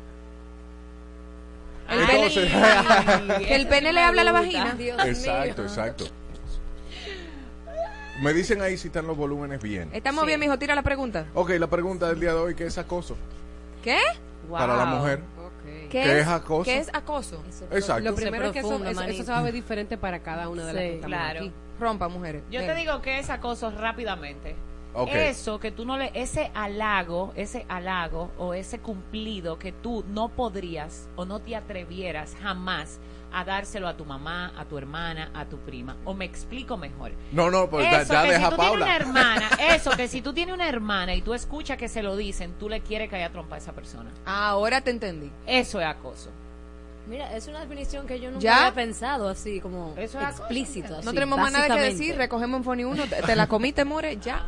El 1.89 1.99
Entonces- 1.99 2.51
pene- 2.51 3.37
que 3.47 3.55
el 3.55 3.67
pene 3.67 3.93
le 3.93 4.01
habla 4.01 4.21
a 4.21 4.25
la 4.25 4.31
vagina. 4.31 4.73
Dios 4.73 5.03
exacto, 5.05 5.63
exacto. 5.63 6.05
Me 8.21 8.33
dicen 8.33 8.61
ahí 8.61 8.77
si 8.77 8.87
están 8.87 9.07
los 9.07 9.17
volúmenes 9.17 9.61
bien. 9.61 9.89
Estamos 9.91 10.25
bien, 10.25 10.39
mijo. 10.39 10.57
Tira 10.57 10.75
la 10.75 10.83
pregunta. 10.83 11.25
Ok, 11.33 11.51
la 11.51 11.67
pregunta 11.67 12.07
del 12.09 12.19
día 12.19 12.29
de 12.29 12.39
hoy, 12.39 12.55
¿qué 12.55 12.65
es 12.65 12.77
acoso? 12.77 13.17
¿Qué? 13.83 13.97
Para 14.49 14.75
la 14.77 14.85
mujer. 14.85 15.21
¿Qué, 15.63 15.87
¿Qué 15.89 16.19
es 16.19 16.27
acoso? 16.27 16.63
¿Qué 16.63 16.77
es 16.77 16.89
acoso? 16.93 17.43
Exacto. 17.71 18.09
Lo 18.09 18.15
primero 18.15 18.45
es 18.45 18.51
que 18.51 18.59
eso, 18.59 18.69
profundo, 18.69 18.89
eso, 18.91 19.01
eso 19.03 19.23
se 19.23 19.31
va 19.31 19.39
a 19.39 19.43
ver 19.43 19.53
diferente 19.53 19.97
para 19.97 20.19
cada 20.19 20.49
una 20.49 20.65
de 20.65 20.73
las 20.73 20.81
que 20.81 20.95
estamos 20.95 21.17
claro. 21.17 21.39
aquí. 21.39 21.51
Rompa, 21.79 22.07
mujeres. 22.07 22.43
yo 22.51 22.61
te 22.61 22.75
digo 22.75 23.01
que 23.01 23.19
es 23.19 23.29
acoso 23.29 23.71
rápidamente 23.71 24.55
Eso 25.07 25.59
que 25.59 25.71
tú 25.71 25.85
no 25.85 25.97
le 25.97 26.11
ese 26.13 26.51
halago 26.53 27.33
ese 27.35 27.65
halago 27.67 28.31
o 28.37 28.53
ese 28.53 28.79
cumplido 28.79 29.57
que 29.57 29.71
tú 29.71 30.03
no 30.07 30.29
podrías 30.29 31.09
o 31.15 31.25
no 31.25 31.39
te 31.39 31.55
atrevieras 31.55 32.35
jamás 32.41 32.99
a 33.33 33.43
dárselo 33.43 33.87
a 33.87 33.97
tu 33.97 34.05
mamá, 34.05 34.53
a 34.55 34.65
tu 34.65 34.77
hermana, 34.77 35.31
a 35.33 35.45
tu 35.45 35.57
prima. 35.57 35.97
O 36.05 36.13
me 36.13 36.25
explico 36.25 36.77
mejor. 36.77 37.11
No, 37.31 37.49
no, 37.49 37.67
pues 37.67 37.89
ya, 37.89 38.01
Eso 38.01 38.13
ya 38.13 38.21
que 38.21 38.31
deja 38.31 38.49
si 38.51 38.55
tú 38.55 38.61
tienes 38.61 38.81
una 38.81 38.95
hermana, 38.95 39.49
eso 39.75 39.91
que 39.91 40.07
si 40.07 40.21
tú 40.21 40.33
tienes 40.33 40.53
una 40.53 40.69
hermana 40.69 41.15
y 41.15 41.21
tú 41.21 41.33
escuchas 41.33 41.77
que 41.77 41.87
se 41.87 42.03
lo 42.03 42.15
dicen, 42.15 42.53
tú 42.59 42.69
le 42.69 42.81
quieres 42.81 43.09
que 43.09 43.15
haya 43.15 43.31
trompa 43.31 43.55
a 43.55 43.57
esa 43.57 43.73
persona. 43.73 44.11
Ahora 44.25 44.81
te 44.81 44.91
entendí. 44.91 45.31
Eso 45.47 45.81
es 45.81 45.87
acoso. 45.87 46.29
Mira, 47.07 47.35
es 47.35 47.47
una 47.47 47.59
definición 47.59 48.07
que 48.07 48.19
yo 48.19 48.29
nunca 48.31 48.41
¿Ya? 48.43 48.57
había 48.67 48.73
pensado 48.75 49.27
así, 49.27 49.59
como 49.59 49.93
Eso 49.97 50.19
es 50.21 50.27
explícito. 50.29 50.89
No 50.93 50.97
así, 50.99 51.13
tenemos 51.13 51.37
más 51.37 51.51
nada 51.51 51.75
que 51.75 51.81
decir. 51.81 52.15
Recogemos 52.15 52.57
en 52.59 52.63
Foni 52.63 52.83
1. 52.85 53.03
Te, 53.07 53.21
te 53.23 53.35
la 53.35 53.47
comiste, 53.47 53.83
more. 53.83 54.17
Ya. 54.17 54.45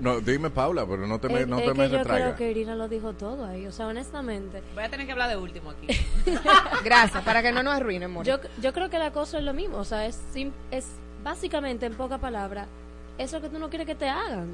No, 0.00 0.20
dime 0.20 0.48
Paula, 0.50 0.86
pero 0.86 1.06
no 1.06 1.18
te 1.20 1.28
me, 1.28 1.40
Es- 1.42 1.46
no 1.48 1.58
es 1.58 1.64
te 1.64 1.72
que 1.72 1.78
me 1.78 1.90
yo 1.90 2.02
creo 2.02 2.34
que 2.36 2.50
Irina 2.50 2.74
lo 2.74 2.88
dijo 2.88 3.12
todo 3.12 3.44
ahí, 3.44 3.66
o 3.66 3.72
sea, 3.72 3.86
honestamente. 3.88 4.62
Voy 4.74 4.84
a 4.84 4.88
tener 4.88 5.04
que 5.04 5.12
hablar 5.12 5.28
de 5.28 5.36
último 5.36 5.70
aquí. 5.72 5.88
Gracias. 6.84 7.22
Para 7.24 7.42
que 7.42 7.52
no 7.52 7.62
nos 7.62 7.74
arruinen, 7.74 8.10
more. 8.10 8.26
Yo, 8.26 8.38
yo 8.62 8.72
creo 8.72 8.88
que 8.88 8.96
el 8.96 9.02
acoso 9.02 9.36
es 9.36 9.44
lo 9.44 9.52
mismo, 9.52 9.76
o 9.78 9.84
sea, 9.84 10.06
es, 10.06 10.18
sim- 10.32 10.52
es 10.70 10.86
básicamente, 11.22 11.84
en 11.86 11.94
pocas 11.94 12.18
palabras, 12.18 12.66
eso 13.18 13.40
que 13.42 13.48
tú 13.50 13.58
no 13.58 13.68
quieres 13.68 13.86
que 13.86 13.94
te 13.94 14.08
hagan. 14.08 14.48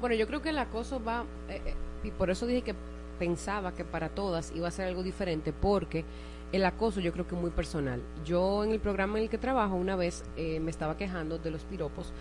Bueno, 0.00 0.16
yo 0.16 0.26
creo 0.26 0.42
que 0.42 0.48
el 0.50 0.58
acoso 0.58 1.00
va, 1.04 1.24
eh, 1.48 1.60
eh, 1.64 1.74
y 2.02 2.10
por 2.10 2.30
eso 2.30 2.46
dije 2.46 2.62
que 2.62 2.74
pensaba 3.18 3.72
que 3.74 3.84
para 3.84 4.08
todas 4.08 4.50
iba 4.56 4.66
a 4.66 4.70
ser 4.72 4.86
algo 4.88 5.02
diferente, 5.04 5.52
porque 5.52 6.04
el 6.52 6.64
acoso 6.64 7.00
yo 7.00 7.12
creo 7.12 7.26
que 7.26 7.34
muy 7.34 7.50
personal. 7.50 8.00
Yo 8.24 8.64
en 8.64 8.72
el 8.72 8.80
programa 8.80 9.18
en 9.18 9.24
el 9.24 9.30
que 9.30 9.38
trabajo 9.38 9.74
una 9.74 9.96
vez 9.96 10.24
eh, 10.36 10.60
me 10.60 10.70
estaba 10.70 10.96
quejando 10.96 11.38
de 11.38 11.50
los 11.50 11.64
piropos 11.64 12.12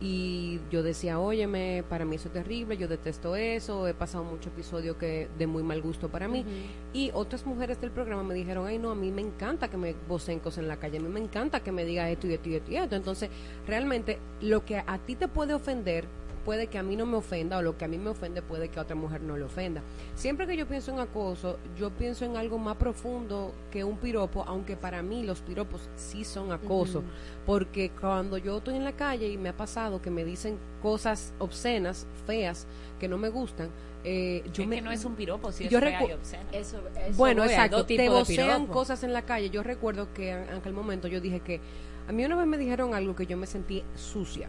y 0.00 0.60
yo 0.70 0.82
decía, 0.82 1.20
óyeme, 1.20 1.84
para 1.88 2.04
mí 2.04 2.16
eso 2.16 2.28
es 2.28 2.34
terrible, 2.34 2.76
yo 2.76 2.88
detesto 2.88 3.36
eso, 3.36 3.86
he 3.86 3.94
pasado 3.94 4.24
muchos 4.24 4.48
episodios 4.48 4.96
que 4.96 5.28
de 5.38 5.46
muy 5.46 5.62
mal 5.62 5.80
gusto 5.80 6.08
para 6.08 6.28
mí. 6.28 6.44
Y 6.92 7.10
otras 7.14 7.46
mujeres 7.46 7.80
del 7.80 7.90
programa 7.90 8.22
me 8.22 8.34
dijeron, 8.34 8.66
ay 8.66 8.78
no, 8.78 8.90
a 8.90 8.94
mí 8.94 9.10
me 9.10 9.22
encanta 9.22 9.68
que 9.68 9.76
me 9.76 9.94
vocen 10.08 10.40
cosas 10.40 10.58
en 10.58 10.68
la 10.68 10.78
calle, 10.78 10.98
a 10.98 11.00
mí 11.00 11.08
me 11.08 11.20
encanta 11.20 11.60
que 11.60 11.72
me 11.72 11.84
diga 11.84 12.10
esto 12.10 12.26
y 12.26 12.34
esto 12.34 12.48
y 12.48 12.54
esto 12.56 12.70
y 12.72 12.76
esto. 12.76 12.96
Entonces, 12.96 13.30
realmente 13.66 14.18
lo 14.40 14.64
que 14.64 14.78
a 14.78 14.98
ti 14.98 15.14
te 15.14 15.28
puede 15.28 15.54
ofender 15.54 16.06
puede 16.44 16.68
que 16.68 16.78
a 16.78 16.82
mí 16.82 16.96
no 16.96 17.06
me 17.06 17.16
ofenda 17.16 17.58
o 17.58 17.62
lo 17.62 17.76
que 17.76 17.84
a 17.84 17.88
mí 17.88 17.98
me 17.98 18.10
ofende 18.10 18.42
puede 18.42 18.68
que 18.68 18.78
a 18.78 18.82
otra 18.82 18.96
mujer 18.96 19.22
no 19.22 19.36
le 19.36 19.44
ofenda. 19.44 19.82
Siempre 20.14 20.46
que 20.46 20.56
yo 20.56 20.66
pienso 20.66 20.92
en 20.92 21.00
acoso, 21.00 21.58
yo 21.78 21.90
pienso 21.90 22.24
en 22.24 22.36
algo 22.36 22.58
más 22.58 22.76
profundo 22.76 23.52
que 23.70 23.84
un 23.84 23.98
piropo, 23.98 24.44
aunque 24.46 24.76
para 24.76 25.02
mí 25.02 25.22
los 25.22 25.40
piropos 25.40 25.88
sí 25.96 26.24
son 26.24 26.52
acoso, 26.52 27.02
porque 27.46 27.90
cuando 27.90 28.38
yo 28.38 28.58
estoy 28.58 28.76
en 28.76 28.84
la 28.84 28.92
calle 28.92 29.28
y 29.28 29.36
me 29.36 29.50
ha 29.50 29.56
pasado 29.56 30.00
que 30.00 30.10
me 30.10 30.24
dicen 30.24 30.58
cosas 30.82 31.32
obscenas, 31.38 32.06
feas, 32.26 32.66
que 33.00 33.08
no 33.08 33.18
me 33.18 33.28
gustan, 33.28 33.68
eh, 34.04 34.44
yo 34.52 34.62
Es 34.62 34.68
me 34.68 34.76
que 34.76 34.82
no 34.82 34.90
es 34.92 35.04
un 35.04 35.14
piropo, 35.14 35.50
si 35.50 35.64
es 35.64 35.70
yo 35.70 35.80
fea 35.80 36.06
y 36.06 36.12
obscena. 36.12 36.44
Eso, 36.52 36.78
bueno, 37.16 37.42
exacto. 37.44 37.86
Te 37.86 38.08
vocean 38.08 38.66
cosas 38.66 39.02
en 39.02 39.12
la 39.12 39.22
calle. 39.22 39.48
Yo 39.48 39.62
recuerdo 39.62 40.12
que 40.12 40.30
en 40.30 40.54
en 40.54 40.58
aquel 40.58 40.72
momento 40.72 41.08
yo 41.08 41.20
dije 41.20 41.40
que 41.40 41.60
a 42.08 42.12
mí 42.12 42.24
una 42.24 42.36
vez 42.36 42.46
me 42.46 42.58
dijeron 42.58 42.94
algo 42.94 43.14
que 43.14 43.26
yo 43.26 43.36
me 43.36 43.46
sentí 43.46 43.82
sucia. 43.96 44.48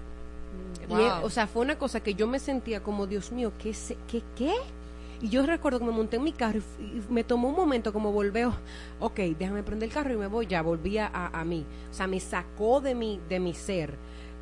Wow. 0.88 1.00
eh, 1.00 1.12
o 1.24 1.30
sea, 1.30 1.48
fue 1.48 1.64
una 1.64 1.78
cosa 1.78 2.00
que 2.02 2.14
yo 2.14 2.28
me 2.28 2.40
sentía 2.40 2.84
como, 2.84 3.08
Dios 3.08 3.32
mío, 3.32 3.52
¿qué? 3.58 3.74
¿Qué? 4.08 4.24
¿Qué? 4.36 4.54
Y 5.22 5.30
yo 5.30 5.46
recuerdo 5.46 5.80
que 5.80 5.86
me 5.86 5.92
monté 5.92 6.18
en 6.18 6.24
mi 6.24 6.34
carro 6.34 6.60
y, 6.80 7.02
me 7.12 7.24
tomó 7.24 7.50
un 7.50 7.56
momento 7.56 7.94
como 7.94 8.12
volver, 8.12 8.50
ok, 9.00 9.20
déjame 9.40 9.64
prender 9.64 9.90
el 9.90 9.94
carro 9.94 10.14
y 10.14 10.18
me 10.18 10.28
voy, 10.28 10.46
ya 10.46 10.62
volví 10.62 10.98
a, 10.98 11.08
a 11.08 11.44
mí. 11.46 11.66
O 11.90 11.94
sea, 11.94 12.06
me 12.08 12.20
sacó 12.20 12.82
de 12.82 12.94
mi, 12.96 13.20
de 13.30 13.40
mi 13.40 13.54
ser. 13.54 13.96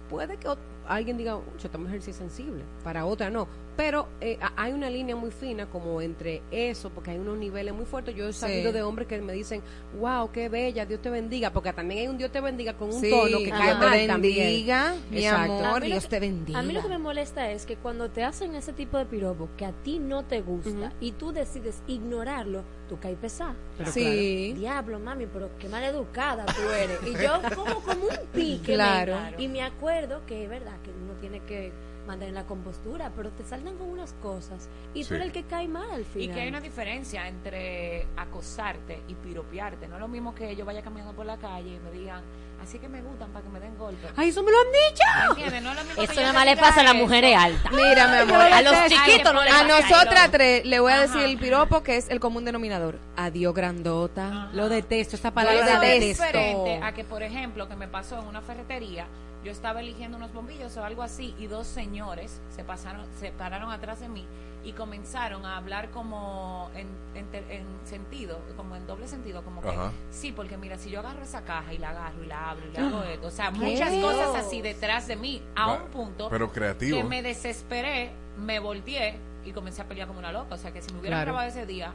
Puede 0.10 0.38
que 0.38 0.48
alguien 0.88 1.18
diga, 1.18 1.38
"Ucha, 1.38 1.68
esta 1.68 1.77
mujer 1.77 2.02
sí 2.02 2.11
es 2.11 2.18
sensible, 2.18 2.64
para 2.84 3.06
otra 3.06 3.30
no. 3.30 3.48
Pero 3.75 4.07
eh, 4.21 4.37
a- 4.41 4.53
hay 4.55 4.71
una 4.73 4.89
línea 4.89 5.15
muy 5.15 5.31
fina 5.31 5.65
como 5.67 5.99
entre 6.01 6.41
eso, 6.51 6.89
porque 6.91 7.11
hay 7.11 7.17
unos 7.17 7.37
niveles 7.37 7.73
muy 7.73 7.85
fuertes. 7.85 8.15
Yo 8.15 8.27
he 8.27 8.33
Sí. 8.33 8.39
sabido 8.39 8.71
de 8.71 8.83
hombres 8.83 9.07
que 9.07 9.19
me 9.21 9.33
dicen, 9.33 9.61
wow, 9.99 10.31
qué 10.31 10.47
bella, 10.49 10.85
Dios 10.85 11.01
te 11.01 11.09
bendiga, 11.09 11.51
porque 11.51 11.73
también 11.73 12.01
hay 12.01 12.07
un 12.07 12.17
Dios 12.17 12.31
te 12.31 12.39
bendiga 12.41 12.73
con 12.73 12.89
un 12.93 13.01
Sí, 13.01 13.09
tono 13.09 13.39
que 13.39 13.49
cae 13.49 13.63
Dios 13.63 13.79
te 13.79 13.85
mal 13.85 14.07
también. 14.07 14.37
bendiga, 14.47 14.95
mi 15.09 15.25
Exacto. 15.25 15.53
amor, 15.65 15.81
Dios 15.83 16.03
que- 16.03 16.09
te 16.09 16.19
bendiga. 16.19 16.59
A 16.59 16.63
mí 16.63 16.73
lo 16.73 16.81
que 16.81 16.87
me 16.89 16.97
molesta 16.99 17.49
es 17.51 17.65
que 17.65 17.75
cuando 17.77 18.09
te 18.09 18.23
hacen 18.23 18.53
ese 18.55 18.73
tipo 18.73 18.97
de 18.97 19.05
piropo 19.05 19.49
que 19.57 19.65
a 19.65 19.71
ti 19.71 19.97
no 19.99 20.23
te 20.23 20.41
gusta 20.41 20.91
y 20.99 21.11
tú 21.13 21.31
decides 21.31 21.81
ignorarlo, 21.87 22.63
tú 22.89 22.99
caes 22.99 23.17
pesado. 23.17 23.55
Sí. 23.91 24.53
claro. 24.55 24.59
Diablo, 24.59 24.99
mami, 24.99 25.25
pero 25.25 25.49
qué 25.57 25.67
mal 25.69 25.83
educada 25.83 26.45
tú 26.45 26.61
eres. 26.69 26.99
Y 27.07 27.13
yo 27.23 27.41
como 27.55 27.75
como 27.81 28.03
un 28.05 28.17
pique. 28.33 28.73
Claro. 28.73 29.15
Y 29.37 29.47
me 29.47 29.61
acuerdo 29.63 30.21
que 30.27 30.43
es 30.43 30.49
verdad 30.49 30.73
que 30.83 30.91
uno 30.91 31.13
tiene 31.19 31.39
que 31.41 31.71
mantener 32.07 32.34
la 32.34 32.43
compostura, 32.45 33.11
pero 33.15 33.30
te 33.31 33.43
saltan 33.43 33.77
con 33.77 33.88
unas 33.89 34.13
cosas 34.21 34.67
y 34.93 35.03
Sí. 35.03 35.09
tú 35.09 35.15
eres 35.15 35.27
el 35.27 35.34
que 35.34 35.43
cae 35.43 35.67
mal 35.67 35.89
al 35.91 36.01
Y 36.01 36.05
final. 36.05 36.35
que 36.35 36.41
hay 36.41 36.49
una 36.49 36.61
diferencia 36.61 37.27
entre 37.27 38.05
acosarte 38.17 39.01
y 39.07 39.15
piropearte. 39.15 39.88
No 39.88 39.95
es 39.95 40.01
lo 40.01 40.07
mismo 40.07 40.34
que 40.35 40.55
yo 40.55 40.65
vaya 40.65 40.81
caminando 40.81 41.13
por 41.15 41.25
la 41.25 41.38
calle 41.38 41.75
y 41.75 41.80
me 41.80 41.91
digan, 41.91 42.21
así 42.61 42.80
que 42.80 42.89
me 42.89 43.01
gustan 43.01 43.30
para 43.31 43.43
que 43.45 43.49
me 43.51 43.59
den 43.59 43.77
golpes. 43.77 44.11
¡Ay, 44.17 44.30
eso 44.30 44.43
me 44.43 44.51
lo 44.51 44.57
han 44.57 44.67
dicho! 44.67 45.55
Es 45.57 45.63
lo 45.63 46.03
Eso 46.03 46.21
nada 46.21 46.34
más 46.34 46.45
le 46.45 46.57
pasa 46.57 46.81
a 46.81 46.84
las 46.84 46.95
mujeres 46.95 47.35
altas. 47.38 47.71
Mira, 47.71 48.07
mi 48.07 48.17
amor, 48.31 48.41
A 48.41 48.61
los 48.61 48.75
chiquitos 48.88 49.34
no 49.34 49.43
les 49.43 49.53
A 49.53 49.63
nosotras 49.63 50.31
tres 50.31 50.65
le 50.65 50.80
voy 50.80 50.91
a 50.91 50.99
decir 51.01 51.21
el 51.21 51.38
piropo 51.38 51.84
que 51.84 51.97
es 51.97 52.09
el 52.09 52.19
común 52.19 52.43
denominador. 52.45 52.99
Adiós, 53.15 53.53
grandota. 53.53 54.49
Lo 54.53 54.69
detesto, 54.69 55.15
esta 55.15 55.30
Yo 55.30 55.35
palabra 55.35 55.65
la 55.65 55.77
soy 55.77 55.88
detesto. 55.88 56.23
diferente 56.25 56.80
a 56.84 56.93
que, 56.93 57.03
por 57.03 57.23
ejemplo, 57.23 57.67
que 57.67 57.75
me 57.75 57.88
pasó 57.88 58.19
en 58.19 58.27
una 58.27 58.41
ferretería, 58.41 59.07
yo 59.43 59.51
estaba 59.51 59.81
eligiendo 59.81 60.17
unos 60.17 60.33
bombillos 60.33 60.75
o 60.77 60.83
algo 60.83 61.03
así 61.03 61.35
y 61.37 61.47
dos 61.47 61.67
señores 61.67 62.39
se 62.55 62.63
pasaron, 62.63 63.05
se 63.19 63.31
pararon 63.31 63.71
atrás 63.71 63.99
de 63.99 64.09
mí 64.09 64.25
y 64.63 64.71
comenzaron 64.71 65.45
a 65.45 65.57
hablar 65.57 65.89
como 65.91 66.69
en, 66.73 66.87
en 67.15 67.27
en 67.51 67.65
sentido, 67.83 68.39
como 68.55 68.77
en 68.77 68.87
doble 68.87 69.09
sentido, 69.09 69.43
como 69.43 69.61
que 69.61 69.67
Ajá. 69.67 69.91
sí, 70.09 70.31
porque 70.31 70.55
mira, 70.57 70.77
si 70.77 70.89
yo 70.89 70.99
agarro 71.01 71.21
esa 71.23 71.41
caja 71.43 71.73
y 71.73 71.77
la 71.77 71.89
agarro 71.89 72.23
y 72.23 72.27
la 72.27 72.49
abro 72.51 72.65
y 72.67 72.71
le 72.71 72.77
hago 72.79 72.99
Ah, 72.99 73.11
esto, 73.11 73.27
o 73.27 73.31
sea, 73.31 73.51
¿qué? 73.51 73.59
muchas 73.59 73.93
cosas 73.95 74.35
así 74.35 74.61
detrás 74.61 75.07
de 75.07 75.17
mí, 75.17 75.41
a 75.55 75.67
Va, 75.67 75.73
un 75.83 75.89
punto 75.89 76.29
pero 76.29 76.49
creativo. 76.51 76.95
que 76.97 77.03
me 77.03 77.21
desesperé, 77.21 78.11
me 78.37 78.59
volteé 78.59 79.15
y 79.43 79.51
comencé 79.51 79.81
a 79.81 79.85
pelear 79.89 80.07
como 80.07 80.19
una 80.19 80.31
loca, 80.31 80.55
o 80.55 80.57
sea, 80.57 80.71
que 80.71 80.81
si 80.81 80.93
me 80.93 80.99
hubieran 81.01 81.17
Claro. 81.19 81.31
grabado 81.33 81.49
ese 81.49 81.65
día 81.65 81.91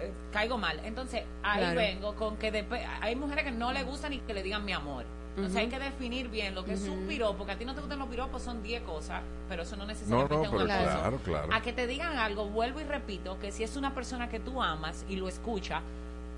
eh, 0.00 0.12
caigo 0.30 0.58
mal. 0.58 0.78
Entonces, 0.84 1.22
ahí 1.42 1.60
Claro. 1.60 1.76
vengo 1.80 2.14
con 2.14 2.36
que 2.36 2.52
depe- 2.52 2.86
hay 3.00 3.16
mujeres 3.16 3.44
que 3.44 3.50
no 3.50 3.72
le 3.72 3.82
gustan 3.82 4.10
ni 4.10 4.18
que 4.20 4.34
le 4.34 4.42
digan 4.42 4.64
mi 4.64 4.72
amor. 4.72 5.04
Entonces 5.38 5.62
Ujú. 5.62 5.64
hay 5.64 5.68
que 5.68 5.84
definir 5.84 6.28
bien 6.28 6.54
lo 6.56 6.64
que 6.64 6.72
es 6.72 6.82
un 6.82 7.06
piropo, 7.06 7.46
que 7.46 7.52
a 7.52 7.58
ti 7.58 7.64
no 7.64 7.74
te 7.74 7.80
gustan 7.80 8.00
los 8.00 8.08
piropos, 8.08 8.42
son 8.42 8.60
10 8.60 8.82
cosas, 8.82 9.22
pero 9.48 9.62
eso 9.62 9.76
no 9.76 9.86
necesariamente 9.86 10.34
no, 10.34 10.42
es 10.42 10.50
pero 10.50 10.64
un 10.64 10.70
acoso. 10.70 10.98
claro, 10.98 11.18
claro. 11.18 11.54
A 11.54 11.62
que 11.62 11.72
te 11.72 11.86
digan 11.86 12.18
algo, 12.18 12.46
vuelvo 12.46 12.80
y 12.80 12.84
repito, 12.84 13.38
que 13.38 13.52
si 13.52 13.62
es 13.62 13.76
una 13.76 13.94
persona 13.94 14.28
que 14.28 14.40
tú 14.40 14.60
amas 14.60 15.04
y 15.08 15.14
lo 15.14 15.28
escucha, 15.28 15.80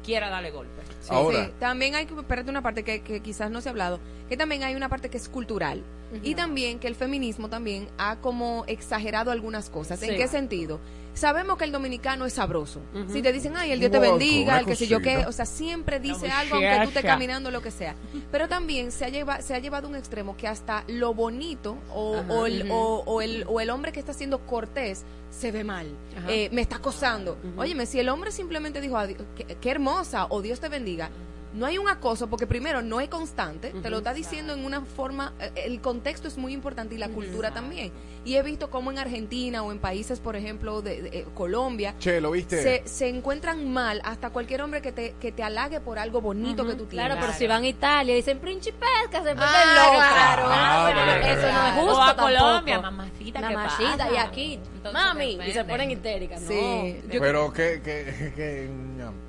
quiera 0.05 0.29
darle 0.29 0.51
golpe. 0.51 0.83
Sí, 1.01 1.15
sí. 1.15 1.53
También 1.59 1.95
hay 1.95 2.05
que, 2.05 2.15
espérate 2.15 2.51
una 2.51 2.63
parte 2.63 2.83
que, 2.85 3.01
que 3.01 3.21
quizás 3.21 3.51
no 3.51 3.63
se 3.63 3.69
ha 3.69 3.73
hablado, 3.73 4.01
que 4.29 4.37
también 4.37 4.63
hay 4.65 4.75
una 4.75 4.91
parte 4.91 5.09
que 5.09 5.17
es 5.17 5.29
cultural. 5.29 5.83
Y 6.25 6.35
también 6.35 6.81
que 6.81 6.89
el 6.89 6.97
feminismo 6.97 7.49
también 7.49 7.89
ha 7.97 8.17
como 8.17 8.65
exagerado 8.67 9.31
algunas 9.31 9.71
cosas. 9.71 10.03
¿En 10.03 10.17
qué 10.17 10.27
sentido? 10.27 10.81
Sabemos 11.15 11.59
que 11.59 11.65
el 11.65 11.73
dominicano 11.73 12.24
es 12.24 12.32
sabroso. 12.35 12.81
Si 13.12 13.20
te 13.23 13.32
dicen, 13.32 13.55
ay, 13.57 13.73
el 13.73 13.81
Dios 13.81 13.91
te 13.93 13.99
Wow, 13.99 14.11
bendiga, 14.19 14.59
el 14.59 14.66
que 14.66 14.77
sé 14.77 14.87
yo 14.87 15.01
qué, 15.01 15.19
o 15.27 15.32
sea, 15.32 15.45
siempre 15.45 16.01
dice 16.01 16.31
algo 16.31 16.55
aunque 16.55 16.69
tú 16.85 16.89
estés 16.89 17.05
caminando, 17.05 17.51
lo 17.51 17.61
que 17.62 17.70
sea. 17.70 17.95
Pero 18.31 18.49
también 18.49 18.93
se 18.93 19.05
ha, 19.05 19.09
lleva, 19.09 19.43
se 19.43 19.55
ha 19.55 19.59
llevado 19.59 19.87
a 19.87 19.91
un 19.91 19.97
extremo 19.97 20.37
que 20.37 20.47
hasta 20.49 20.85
lo 20.87 21.12
bonito 21.12 21.77
o, 21.93 22.16
Ajá. 22.16 22.32
o 22.32 22.47
el, 22.47 22.70
o- 22.70 23.03
o 23.07 23.20
el, 23.23 23.45
o 23.49 23.61
el 23.61 23.70
hombre 23.70 23.93
que 23.93 24.01
está 24.01 24.12
siendo 24.12 24.39
cortés 24.47 25.05
se 25.31 25.53
ve 25.53 25.65
mal. 25.65 25.87
Eh, 26.28 26.49
me 26.53 26.61
está 26.62 26.77
acosando. 26.77 27.37
Óyeme, 27.57 27.87
si 27.87 27.99
el 27.99 28.09
hombre 28.09 28.31
simplemente 28.32 28.81
dijo, 28.81 28.97
"Adiós, 28.97 29.20
qué, 29.37 29.45
qué 29.61 29.70
hermosa 29.70 30.27
o 30.31 30.41
Dios 30.43 30.61
te 30.61 30.69
bendiga, 30.69 31.11
no 31.53 31.67
hay 31.67 31.79
un 31.79 31.89
acoso 31.89 32.29
porque 32.29 32.47
primero 32.47 32.81
no 32.83 33.01
es 33.01 33.09
constante, 33.09 33.71
te 33.71 33.91
lo 33.91 33.99
está 33.99 34.15
diciendo 34.15 34.53
en 34.55 34.65
una 34.65 34.83
forma, 34.83 35.33
eh, 35.41 35.51
el 35.67 35.81
contexto 35.81 36.29
es 36.29 36.39
muy 36.39 36.53
importante 36.53 36.95
y 36.95 36.99
la 36.99 37.09
cultura 37.09 37.53
también. 37.53 37.93
Y 38.25 38.37
he 38.37 38.43
visto 38.43 38.69
cómo 38.71 38.91
en 38.91 38.99
Argentina 38.99 39.63
o 39.63 39.73
en 39.73 39.79
países, 39.79 40.21
por 40.21 40.37
ejemplo, 40.37 40.83
de, 40.83 41.03
de, 41.03 41.19
eh, 41.21 41.27
Colombia, 41.35 41.95
Che, 41.99 42.21
¿lo 42.21 42.31
viste? 42.33 42.63
se, 42.63 42.83
se 42.87 43.09
encuentran 43.09 43.73
mal 43.73 44.01
hasta 44.05 44.29
cualquier 44.31 44.61
hombre 44.63 44.83
que 44.83 44.93
te, 44.93 45.15
que 45.19 45.33
te 45.33 45.43
halague 45.43 45.81
por 45.81 45.99
algo 45.99 46.21
bonito 46.21 46.67
que 46.67 46.75
tú 46.75 46.85
tienes. 46.87 47.07
Claro, 47.07 47.21
pero 47.21 47.33
si 47.33 47.47
van 47.47 47.63
a 47.65 47.69
Italia 47.69 48.13
y 48.13 48.17
dicen 48.17 48.39
principesca, 48.39 48.89
se 49.23 49.35
vuelven 49.35 49.39
Ah, 49.41 49.87
locas. 49.93 50.13
claro. 50.13 50.43
Ah, 50.47 50.93
Pero 50.95 51.01
pero- 51.07 51.27
eso 51.41 51.53
no 51.53 51.67
es 51.67 51.73
O 51.73 51.81
justo 51.87 52.03
a 52.03 52.07
tampoco. 52.15 52.29
Colombia, 52.29 52.81
mamacita, 52.81 53.49
¿qué 53.49 53.55
Mamacita, 53.55 53.97
pasa? 53.97 54.13
y 54.13 54.17
aquí, 54.19 54.55
Entonces, 54.55 54.93
mami, 54.93 55.39
y 55.47 55.53
se 55.53 55.65
ponen 55.65 55.91
histéricas. 55.91 56.41
Sí. 56.43 57.01
No. 57.07 57.13
Yo- 57.13 57.21
Pero 57.21 57.53
que, 57.53 57.81
que, 57.83 58.33
que, 58.37 58.71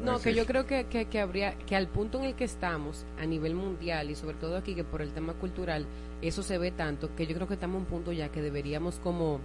No, 0.04 0.20
que 0.20 0.34
yo 0.34 0.46
creo 0.46 0.66
que, 0.66 0.86
que, 0.88 1.06
que 1.06 1.20
habría, 1.20 1.54
que 1.66 1.76
al 1.78 1.88
punto 1.88 2.11
en 2.20 2.26
el 2.26 2.36
que 2.36 2.44
estamos, 2.44 3.06
a 3.20 3.26
nivel 3.26 3.56
mundial 3.56 4.10
y 4.10 4.16
sobre 4.16 4.36
todo 4.36 4.58
aquí, 4.58 4.76
que 4.76 4.84
por 4.84 5.02
el 5.02 5.12
tema 5.12 5.34
cultural, 5.34 5.86
eso 6.22 6.44
se 6.44 6.58
ve 6.58 6.72
tanto, 6.72 7.16
que 7.16 7.28
yo 7.28 7.36
creo 7.36 7.48
que 7.48 7.56
estamos 7.56 7.76
en 7.78 7.82
un 7.82 7.88
punto 7.88 8.12
ya 8.12 8.30
que 8.30 8.42
deberíamos 8.42 9.00
como 9.00 9.40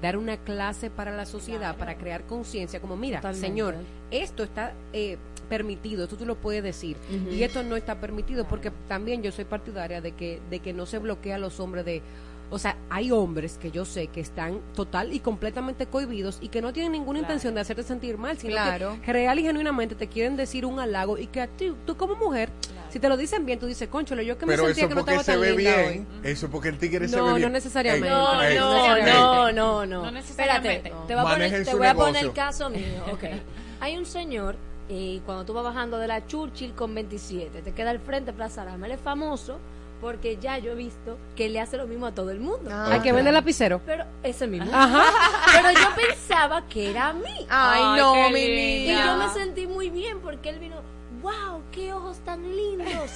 dar 0.00 0.16
una 0.16 0.36
clase 0.36 0.90
para 0.90 1.16
la 1.16 1.24
sociedad, 1.24 1.76
para 1.76 1.96
crear 1.96 2.24
conciencia, 2.24 2.80
como 2.80 2.96
mira, 2.96 3.20
Totalmente. 3.20 3.46
señor, 3.46 3.74
esto 4.10 4.42
está 4.42 4.74
eh, 4.92 5.16
permitido, 5.48 6.04
esto 6.04 6.16
tú 6.16 6.26
lo 6.26 6.36
puedes 6.36 6.62
decir, 6.62 6.96
y 7.30 7.42
esto 7.42 7.62
no 7.62 7.76
está 7.76 8.00
permitido, 8.00 8.46
porque 8.46 8.70
también 8.88 9.22
yo 9.22 9.32
soy 9.32 9.44
partidaria 9.44 10.00
de 10.00 10.12
que, 10.12 10.40
de 10.50 10.60
que 10.60 10.72
no 10.72 10.86
se 10.86 10.98
bloquea 10.98 11.36
a 11.36 11.38
los 11.38 11.60
hombres 11.60 11.84
de... 11.84 12.02
O 12.50 12.58
sea, 12.60 12.76
hay 12.90 13.10
hombres 13.10 13.58
que 13.60 13.70
yo 13.72 13.84
sé 13.84 14.06
que 14.06 14.20
están 14.20 14.60
total 14.74 15.12
y 15.12 15.18
completamente 15.20 15.86
cohibidos 15.86 16.38
y 16.40 16.48
que 16.48 16.62
no 16.62 16.72
tienen 16.72 16.92
ninguna 16.92 17.18
intención 17.18 17.54
de 17.54 17.60
hacerte 17.62 17.82
sentir 17.82 18.18
mal, 18.18 18.38
sino 18.38 18.52
Claro. 18.52 18.98
que 19.04 19.12
real 19.12 19.38
y 19.38 19.42
genuinamente 19.42 19.94
te 19.96 20.06
quieren 20.06 20.36
decir 20.36 20.64
un 20.64 20.78
halago 20.78 21.18
y 21.18 21.26
que 21.26 21.40
a 21.40 21.48
ti, 21.48 21.72
tú 21.84 21.96
como 21.96 22.14
mujer, 22.14 22.50
si 22.88 23.00
te 23.00 23.08
lo 23.08 23.16
dicen 23.16 23.44
bien, 23.46 23.58
tú 23.58 23.66
dices, 23.66 23.88
concholo, 23.88 24.22
yo 24.22 24.38
que 24.38 24.46
me 24.46 24.52
Pero 24.52 24.66
sentía 24.66 24.84
eso 24.84 24.88
que 24.88 24.94
no 24.94 25.00
porque 25.00 25.10
estaba 25.16 25.24
se 25.24 25.32
tan 25.32 25.40
ve 25.40 25.56
linda 25.56 25.76
bien. 25.88 26.06
Eso 26.22 26.48
porque 26.48 26.68
el 26.68 26.78
tigre 26.78 27.08
se 27.08 27.16
No, 27.16 27.24
ve 27.24 27.30
no 27.30 27.36
bien. 27.36 27.52
necesariamente. 27.52 28.08
No, 28.08 28.42
ey, 28.42 28.56
no, 28.58 28.96
ey. 28.96 29.02
no, 29.04 29.52
no, 29.52 29.86
no. 29.86 30.10
No 30.10 30.18
Espérate, 30.18 30.68
necesariamente. 30.68 30.92
te 31.08 31.14
voy 31.14 31.18
a 31.18 31.22
poner, 31.22 31.38
Manejen 31.38 31.64
te 31.64 31.74
voy 31.74 31.86
a 31.88 31.94
poner 31.94 32.24
el 32.24 32.32
caso 32.32 32.70
mío. 32.70 32.86
Ok. 33.12 33.24
Hay 33.80 33.96
un 33.98 34.06
señor, 34.06 34.54
y 34.88 35.18
cuando 35.26 35.44
tú 35.44 35.52
vas 35.52 35.64
bajando 35.64 35.98
de 35.98 36.06
la 36.06 36.24
Churchill 36.28 36.74
con 36.74 36.94
27, 36.94 37.60
te 37.62 37.72
queda 37.72 37.90
al 37.90 37.98
frente 37.98 38.32
Plaza 38.32 38.62
Arama. 38.62 38.86
Él 38.86 38.92
es 38.92 39.00
famoso 39.00 39.58
porque 40.00 40.36
ya 40.36 40.58
yo 40.58 40.72
he 40.72 40.74
visto 40.74 41.18
que 41.34 41.48
le 41.48 41.60
hace 41.60 41.76
lo 41.76 41.86
mismo 41.86 42.06
a 42.06 42.12
todo 42.12 42.30
el 42.30 42.40
mundo. 42.40 42.70
Hay 42.72 43.00
que 43.00 43.12
vender 43.12 43.32
lapicero. 43.32 43.80
Pero 43.84 44.04
ese 44.22 44.46
mismo. 44.46 44.70
Ajá. 44.72 45.04
Pero 45.52 45.70
yo 45.70 45.88
pensaba 45.94 46.66
que 46.68 46.90
era 46.90 47.08
a 47.08 47.12
mí. 47.12 47.46
Ay, 47.48 47.98
no, 48.00 48.30
mi 48.30 48.40
Y 48.40 48.88
yo 48.88 49.16
me 49.16 49.28
sentí 49.30 49.66
muy 49.66 49.90
bien 49.90 50.20
porque 50.20 50.50
él 50.50 50.58
vino, 50.58 50.76
wow, 51.22 51.62
qué 51.72 51.92
ojos 51.92 52.18
tan 52.20 52.42
lindos, 52.42 53.10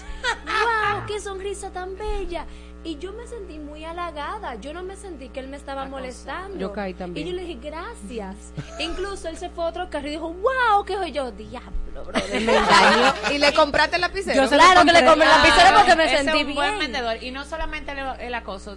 wow, 0.45 1.07
qué 1.07 1.21
sonrisa 1.21 1.71
tan 1.71 1.97
bella. 1.97 2.47
Y 2.83 2.97
yo 2.97 3.13
me 3.13 3.27
sentí 3.27 3.59
muy 3.59 3.85
halagada, 3.85 4.55
yo 4.55 4.73
no 4.73 4.83
me 4.83 4.97
sentí 4.97 5.29
que 5.29 5.41
él 5.41 5.49
me 5.49 5.59
estaba 5.59 5.85
molestando. 5.85 6.59
Yo 6.59 6.73
caí 6.73 6.95
también. 6.95 7.27
Y 7.27 7.31
yo 7.31 7.37
le 7.37 7.45
dije, 7.45 7.59
gracias. 7.63 8.37
Incluso 8.79 9.29
él 9.29 9.37
se 9.37 9.51
fue 9.51 9.65
a 9.65 9.67
otro 9.67 9.91
carro 9.91 10.09
y 10.09 10.13
dijo, 10.13 10.33
wow, 10.33 10.83
qué 10.87 10.95
soy 10.95 11.13
yo, 11.13 11.31
diablo, 11.31 11.71
brother, 12.03 12.41
me 12.43 12.57
engañó. 12.57 13.15
¿Y 13.33 13.39
le 13.39 13.53
compraste 13.55 13.97
el 13.97 14.03
lapicero? 14.03 14.43
Yo 14.45 14.49
Claro 14.49 14.85
que 14.85 14.93
le 14.93 15.05
compré 15.05 15.25
el 15.25 15.31
lapicero 15.31 15.77
porque 15.79 15.97
me 15.97 16.09
sentí 16.09 16.39
es 16.41 16.47
un 16.47 16.55
buen 16.55 16.79
bien. 16.79 16.93
vendedor. 16.93 17.23
Y 17.23 17.31
no 17.31 17.45
solamente 17.45 17.93
el, 17.93 17.99
el 18.21 18.35
acoso, 18.35 18.77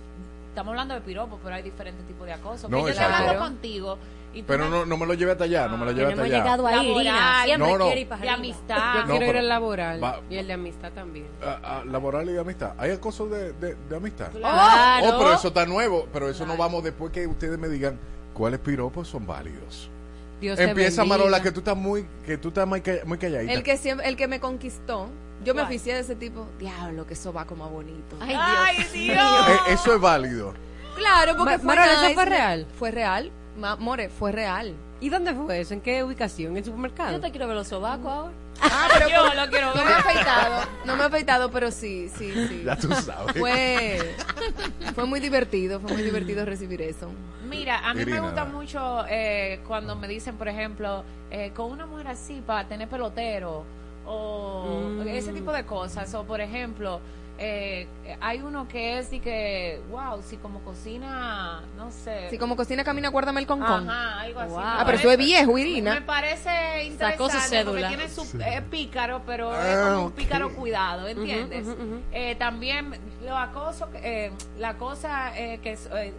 estamos 0.49 0.71
hablando 0.71 0.93
de 0.93 1.01
piropo, 1.01 1.39
pero 1.43 1.55
hay 1.55 1.63
diferentes 1.63 2.05
tipos 2.07 2.25
de 2.27 2.33
acoso. 2.33 2.69
No, 2.69 2.79
yo 2.79 2.89
estoy 2.89 3.05
hablando 3.05 3.39
contigo 3.39 3.97
y 4.35 4.41
Pero 4.41 4.67
no, 4.67 4.83
no 4.85 4.97
me 4.97 5.05
lo 5.05 5.13
lleve 5.13 5.31
hasta 5.33 5.43
allá, 5.43 5.67
no 5.67 5.77
me 5.77 5.85
lo 5.85 5.91
no 5.93 6.07
hasta 6.09 6.23
allá. 6.23 6.37
llegado 6.39 6.65
ahí, 6.65 6.89
Irina, 6.89 7.13
Laboral. 7.13 7.45
siempre 7.45 7.67
No, 7.71 7.77
no. 7.77 7.85
quiere 7.85 8.01
ir 8.01 8.07
para 8.09 8.21
de 8.23 8.29
amistad. 8.29 8.93
Yo 8.95 9.01
No, 9.05 9.17
quiero 9.17 9.25
ir 9.31 9.37
al 9.37 9.47
laboral 9.49 10.03
va- 10.03 10.19
y 10.27 10.37
el 10.37 10.47
de 10.47 10.53
amistad 10.53 10.91
también. 10.91 11.27
Ah, 11.45 11.59
ah, 11.63 11.81
laboral 11.85 12.27
y 12.29 12.33
de 12.33 12.39
amistad. 12.39 12.73
¿Hay 12.79 12.89
acoso 12.89 13.27
de, 13.27 13.53
de, 13.53 13.75
de 13.75 13.95
amistad? 13.95 14.31
Claro. 14.31 15.07
Oh, 15.07 15.17
pero 15.19 15.33
eso 15.33 15.49
está 15.49 15.67
nuevo. 15.67 16.07
Pero 16.11 16.29
eso 16.29 16.47
no 16.47 16.57
vamos 16.57 16.83
después 16.83 17.11
que 17.11 17.27
ustedes 17.27 17.59
me 17.59 17.67
digan 17.67 17.99
cuáles 18.33 18.59
piropos 18.59 19.07
son 19.07 19.27
válidos. 19.27 19.91
Dios 20.43 20.59
Empieza. 20.59 21.03
Marola, 21.05 21.41
que 21.41 21.51
tú 21.51 21.59
estás 21.61 21.75
muy, 21.77 22.05
que 22.25 22.37
tú 22.37 22.49
estás 22.49 22.67
muy, 22.67 22.81
calla- 22.81 23.03
muy 23.05 23.17
calladita. 23.17 23.51
El 23.53 23.63
que 23.63 23.77
siempre, 23.77 24.07
el 24.07 24.15
que 24.15 24.27
me 24.27 24.39
conquistó, 24.39 25.09
yo 25.43 25.53
me 25.55 25.61
oficié 25.63 25.93
de 25.95 26.01
ese 26.01 26.15
tipo. 26.15 26.47
Diablo, 26.59 27.05
que 27.07 27.13
eso 27.15 27.33
va 27.33 27.45
como 27.45 27.69
bonito. 27.69 28.15
Ay, 28.21 28.35
Ay, 28.37 28.75
Dios. 28.77 28.91
Dios. 28.93 29.17
Eh, 29.49 29.73
eso 29.73 29.95
es 29.95 29.99
válido. 30.01 30.53
Claro, 30.95 31.35
porque 31.37 31.53
Ma- 31.53 31.59
fue 31.59 31.75
Marola, 31.75 32.05
¿eso 32.05 32.13
fue 32.13 32.25
real? 32.25 32.67
Fue 32.77 32.91
real. 32.91 33.31
Ma- 33.57 33.75
More, 33.77 34.09
fue 34.09 34.31
real. 34.31 34.73
¿Y 35.03 35.09
dónde 35.09 35.33
fue 35.33 35.59
eso? 35.59 35.73
¿En 35.73 35.81
qué 35.81 36.01
ubicación? 36.01 36.51
¿En 36.51 36.57
el 36.59 36.63
supermercado? 36.63 37.11
Yo 37.11 37.19
te 37.19 37.29
quiero 37.31 37.45
ver 37.47 37.57
los 37.57 37.67
sobacos 37.67 38.07
ahora. 38.09 38.31
Ah, 38.61 38.87
pero 38.93 39.09
Yo 39.09 39.33
lo 39.33 39.49
quiero 39.49 39.67
no 39.67 39.73
ver. 39.75 39.85
me 39.85 39.91
he 39.91 39.95
afeitado. 39.95 40.65
No 40.85 40.95
me 40.95 41.03
he 41.03 41.05
afeitado, 41.07 41.51
pero 41.51 41.71
sí, 41.71 42.09
sí, 42.17 42.31
sí. 42.47 42.63
Ya 42.65 42.77
tú 42.77 42.87
sabes. 42.93 43.35
Fue, 43.37 44.15
fue 44.95 45.05
muy 45.05 45.19
divertido, 45.19 45.81
fue 45.81 45.91
muy 45.91 46.03
divertido 46.03 46.45
recibir 46.45 46.81
eso. 46.81 47.09
Mira, 47.49 47.79
a 47.87 47.93
mí 47.93 48.01
Irina, 48.03 48.21
me 48.21 48.27
gusta 48.27 48.45
mucho 48.45 49.03
eh, 49.09 49.59
cuando 49.67 49.95
me 49.97 50.07
dicen, 50.07 50.37
por 50.37 50.47
ejemplo, 50.47 51.03
eh, 51.31 51.51
con 51.53 51.69
una 51.71 51.85
mujer 51.85 52.07
así 52.07 52.41
para 52.45 52.65
tener 52.69 52.87
pelotero 52.87 53.65
o 54.05 54.89
Mm. 55.03 55.07
ese 55.09 55.33
tipo 55.33 55.51
de 55.51 55.65
cosas. 55.65 56.13
O, 56.13 56.23
por 56.23 56.39
ejemplo, 56.39 57.01
eh, 57.45 57.87
hay 58.21 58.41
uno 58.41 58.67
que 58.69 58.99
es 58.99 59.11
y 59.11 59.19
que, 59.19 59.81
wow, 59.89 60.21
si 60.23 60.37
como 60.37 60.59
cocina, 60.61 61.61
no 61.75 61.91
sé. 61.91 62.29
Si 62.29 62.37
como 62.37 62.55
cocina 62.55 62.83
camina, 62.85 63.09
guárdame 63.09 63.41
el 63.41 63.47
concón. 63.47 63.89
Ajá, 63.89 64.21
algo 64.21 64.39
así. 64.39 64.49
Wow. 64.51 64.59
Ah, 64.63 64.83
pero 64.85 64.97
eso 64.97 65.11
es 65.11 65.17
viejo, 65.17 65.57
Irina. 65.57 65.95
Me 65.95 66.01
parece 66.01 66.49
su 66.85 66.87
interesante 66.91 67.39
cédula. 67.41 67.81
porque 67.89 67.95
tiene 67.97 68.09
su 68.09 68.21
eh, 68.39 68.61
pícaro, 68.71 69.21
pero 69.25 69.51
es 69.53 69.75
Ah, 69.75 69.89
como 69.93 70.05
un 70.05 70.11
pícaro 70.13 70.53
cuidado, 70.55 71.07
¿entiendes? 71.07 71.67
Eh, 72.13 72.35
también 72.35 72.93
lo 73.25 73.37
acoso, 73.37 73.89
eh, 73.95 74.31
la 74.57 74.75
cosa 74.77 75.37
eh, 75.37 75.59
que 75.61 75.73
es, 75.73 75.89
eh, 75.93 76.13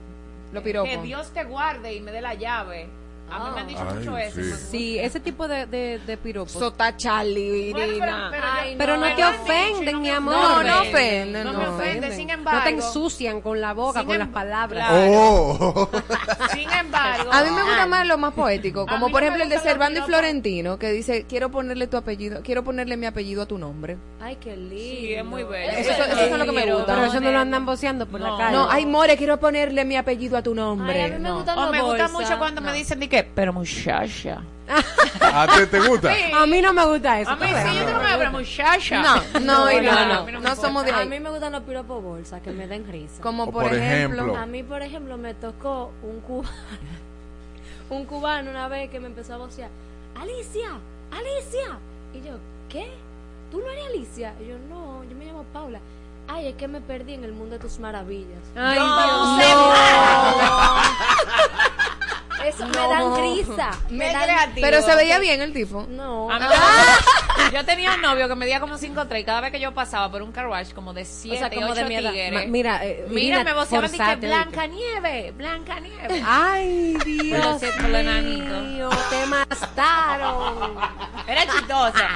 Lo 0.53 0.63
piropo. 0.63 0.89
que 0.91 0.99
Dios 0.99 1.31
te 1.33 1.45
guarde 1.45 1.95
y 1.95 2.01
me 2.01 2.13
dé 2.13 2.21
la 2.21 2.35
llave. 2.35 2.89
A 3.31 3.39
mí 3.39 3.51
me 3.55 3.61
han 3.63 3.67
dicho 3.67 3.81
Ay, 3.89 3.95
mucho 3.99 4.17
eso. 4.19 4.41
sí. 4.43 4.53
Sí, 4.71 4.99
ese 4.99 5.19
tipo 5.19 5.49
de, 5.49 5.67
de, 5.67 5.99
de 6.07 6.17
piropos. 6.17 6.53
Sota 6.53 6.97
Charlie, 6.97 7.73
Bueno, 7.73 7.77
pero- 7.79 7.93
Irina. 7.93 8.29
pero 8.31 8.47
Ay, 8.53 8.73
yo- 8.73 8.79
pero 8.79 8.97
no, 8.97 9.15
te 9.17 9.25
ofenden, 9.25 9.93
no 9.95 10.01
mi 10.01 10.09
me 10.09 10.15
amor. 10.15 10.35
No, 10.35 10.63
no 10.63 10.81
ofenden, 10.83 11.45
No 11.45 11.53
no 11.53 11.59
me 11.59 11.67
ofende, 11.69 12.15
sin 12.15 12.31
embargo. 12.31 12.59
No 12.61 12.65
te 12.65 12.71
ensucian 12.71 13.41
con 13.41 13.61
la 13.61 13.73
boca, 13.73 14.01
Sin 14.01 14.07
con 14.07 14.15
em- 14.17 14.21
las 14.21 14.29
palabras. 14.29 14.89
Oh. 14.93 15.91
Sin 16.53 16.71
embargo, 16.71 17.31
A 17.33 17.43
mí 17.43 17.51
me 17.51 17.63
gusta 17.63 17.87
más 17.87 18.07
lo 18.07 18.19
más 18.19 18.35
poético, 18.35 18.87
como 18.87 19.11
por 19.11 19.23
ejemplo 19.23 19.43
el 19.43 19.49
de 19.49 19.59
Servando 19.59 20.01
y. 20.01 20.03
Florentino, 20.03 20.79
que 20.79 20.93
dice, 20.93 21.25
quiero 21.29 21.51
ponerle 21.51 21.87
tu 21.87 21.97
apellido, 21.97 22.41
quiero 22.43 22.63
ponerle 22.63 22.97
mi 22.97 23.07
apellido 23.07 23.43
a 23.43 23.47
tu 23.47 23.59
nombre. 23.59 23.97
Ay, 24.25 24.37
qué 24.37 24.57
lindo. 24.57 24.75
Sí, 24.75 25.13
es 25.13 25.23
muy 25.23 25.43
bello. 25.43 25.71
Eso, 25.73 25.91
eso 25.91 26.21
es 26.23 26.39
lo 26.39 26.47
que 26.47 26.53
me 26.53 26.73
gusta. 26.73 26.95
Pero 26.95 27.05
eso 27.05 27.21
no 27.21 27.31
lo 27.31 27.39
andan 27.39 27.67
boceando 27.67 28.07
por 28.07 28.21
la 28.23 28.35
calle. 28.39 28.57
No, 28.57 28.71
ay, 28.71 28.87
More, 28.87 29.19
quiero 29.19 29.39
ponerle 29.39 29.85
mi 29.85 29.97
apellido 29.97 30.39
a 30.39 30.43
tu 30.43 30.55
nombre. 30.55 30.95
Ay, 30.95 31.11
a 31.11 31.15
mí 31.19 31.23
me 31.23 31.29
No. 31.29 31.45
los 31.45 31.71
me 31.71 31.83
gusta 31.83 32.09
mucho 32.09 32.39
cuando 32.39 32.63
me 32.63 32.73
dicen 32.73 33.01
de 33.01 33.09
que, 33.11 33.23
pero 33.23 33.53
muchacha. 33.53 34.43
¿A 35.21 35.47
ti 35.47 35.67
te 35.67 35.79
gusta? 35.79 36.15
Sí. 36.15 36.23
A 36.35 36.47
mí 36.47 36.63
no 36.63 36.73
me 36.73 36.87
gusta 36.87 37.21
eso. 37.21 37.33
A 37.33 37.37
mí 37.37 37.47
sí, 37.49 37.79
yo 37.79 37.85
tengo 37.85 38.01
que 38.01 38.07
pero 38.17 38.31
muchacha. 38.31 39.03
No, 39.03 39.41
no, 39.41 39.41
no, 39.41 39.67
a 39.67 40.07
no, 40.07 40.25
mí 40.25 40.33
no, 40.41 40.57
somos 40.57 40.87
de 40.87 40.93
A 40.93 41.05
mí 41.05 41.21
me 41.21 41.29
gustan 41.29 41.53
los 41.53 41.63
piropos 41.65 42.03
bolsa, 42.03 42.41
que 42.41 42.51
me 42.51 42.67
den 42.67 42.91
risa. 42.91 43.21
Como 43.21 43.45
por, 43.45 43.65
por 43.65 43.75
ejemplo, 43.75 44.23
ejemplo. 44.23 44.37
A 44.39 44.47
mí, 44.47 44.63
por 44.63 44.81
ejemplo, 44.81 45.19
me 45.19 45.35
tocó 45.35 45.93
un 46.03 46.21
cubano, 46.21 46.49
un 47.91 48.07
cubano 48.07 48.51
una 48.51 48.69
vez 48.69 48.89
que 48.89 49.01
me 49.01 49.09
empezó 49.09 49.35
a 49.35 49.37
vocear, 49.37 49.69
Alicia, 50.19 50.71
Alicia. 51.11 51.79
Y 52.15 52.27
yo, 52.27 52.39
¿qué? 52.71 52.91
¿Tú 53.51 53.59
no 53.61 53.71
eres 53.71 53.85
Alicia? 53.87 54.35
Y 54.41 54.47
yo, 54.49 54.57
no, 54.69 55.05
yo 55.05 55.15
me 55.17 55.25
llamo 55.27 55.45
Paula. 55.53 55.81
Ay, 56.27 56.49
es 56.49 56.55
que 56.57 56.67
me 56.69 56.81
perdí 56.81 57.15
en 57.15 57.25
el 57.25 57.33
mundo 57.33 57.55
de 57.55 57.59
tus 57.61 57.79
maravillas. 57.79 58.41
Ay, 58.57 58.79
No, 58.79 59.37
Dios. 59.37 59.45
Eso 62.47 62.67
me 62.67 62.73
No. 62.77 62.89
dan 62.91 63.17
risa. 63.23 63.71
Me 63.91 64.13
dan... 64.13 64.23
creativo. 64.25 64.67
pero 64.67 64.83
se 64.83 64.95
veía 64.97 65.19
bien 65.19 65.41
el 65.41 65.53
tipo. 65.53 65.87
No. 65.89 66.31
A 66.31 66.39
mí 66.39 66.45
me 66.45 66.51
gusta- 66.51 67.34
Yo 67.53 67.65
tenía 67.65 67.95
un 67.95 68.01
novio 68.03 68.29
que 68.29 68.35
medía 68.35 68.61
como 68.61 68.77
5'3 68.79 69.21
y 69.21 69.25
cada 69.25 69.41
vez 69.41 69.53
que 69.53 69.61
yo 69.61 69.73
pasaba 69.73 70.11
por 70.11 70.23
un 70.23 70.33
car 70.33 70.47
wash 70.49 70.73
como 70.73 70.93
de 70.93 71.05
7, 71.05 71.55
como 71.55 71.75
de 71.75 71.83
8 71.83 71.89
mi 71.89 71.95
edad. 71.97 72.11
tigres. 72.13 72.33
Ma- 72.33 72.47
mira, 72.51 72.85
eh, 72.85 73.05
Mira, 73.09 73.45
me 73.45 73.53
voceaban 73.53 73.91
de 73.91 73.99
que 73.99 74.17
Blanca 74.27 74.67
Nieve, 74.67 75.33
Blanca 75.37 75.81
Nieve. 75.81 76.23
Ay, 76.27 76.97
Dios 77.05 77.63
mío, 77.63 78.91
te 79.11 79.27
mataron. 79.27 80.75
Era 81.27 81.43
chistosa. 81.47 82.09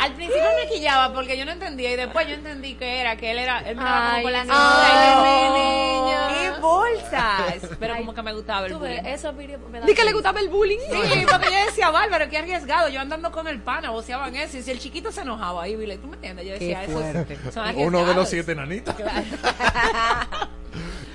Al 0.00 0.12
principio 0.12 0.42
me 0.62 0.70
quillaba 0.72 1.12
porque 1.12 1.36
yo 1.36 1.44
no 1.44 1.52
entendía 1.52 1.92
y 1.92 1.96
después 1.96 2.26
yo 2.28 2.34
entendí 2.34 2.74
que 2.74 3.00
era 3.00 3.16
que 3.16 3.30
él 3.30 3.38
era 3.38 3.58
él 3.60 3.76
miraba 3.76 4.04
como 4.06 4.16
Ay, 4.16 4.22
con 4.22 4.32
la 4.32 4.44
y, 4.44 5.50
niña. 5.52 6.56
y 6.56 6.60
bolsas. 6.60 7.76
Pero 7.78 7.96
como 7.96 8.14
que 8.14 8.22
me 8.22 8.32
gustaba 8.32 8.66
el 8.66 8.72
Tú 8.72 8.78
ves, 8.80 8.98
bullying. 9.00 9.14
eso 9.14 9.32
me 9.32 9.80
Di 9.82 9.94
que 9.94 10.04
le 10.04 10.12
gustaba 10.12 10.40
el 10.40 10.48
bullying. 10.48 10.78
Sí, 10.90 11.26
porque 11.30 11.46
yo 11.50 11.66
decía, 11.66 11.90
Bárbaro, 11.90 12.28
qué 12.28 12.38
arriesgado. 12.38 12.88
Yo 12.88 13.00
andando 13.00 13.30
con 13.32 13.46
el 13.48 13.60
pana, 13.60 13.90
voceaban 13.90 14.34
eso. 14.36 14.56
Y 14.58 14.62
si 14.62 14.70
el 14.74 14.78
chiquito 14.80 15.10
se 15.12 15.22
enojaba 15.22 15.62
ahí, 15.62 15.76
Vile, 15.76 15.96
¿tú 15.98 16.06
me 16.08 16.16
entiendes? 16.16 16.46
Yo 16.46 16.52
decía, 16.52 16.84
Qué 16.84 16.92
eso 16.92 17.60
es- 17.64 17.76
Uno 17.76 18.04
de 18.04 18.14
los 18.14 18.28
siete 18.28 18.54
nanitas. 18.54 18.94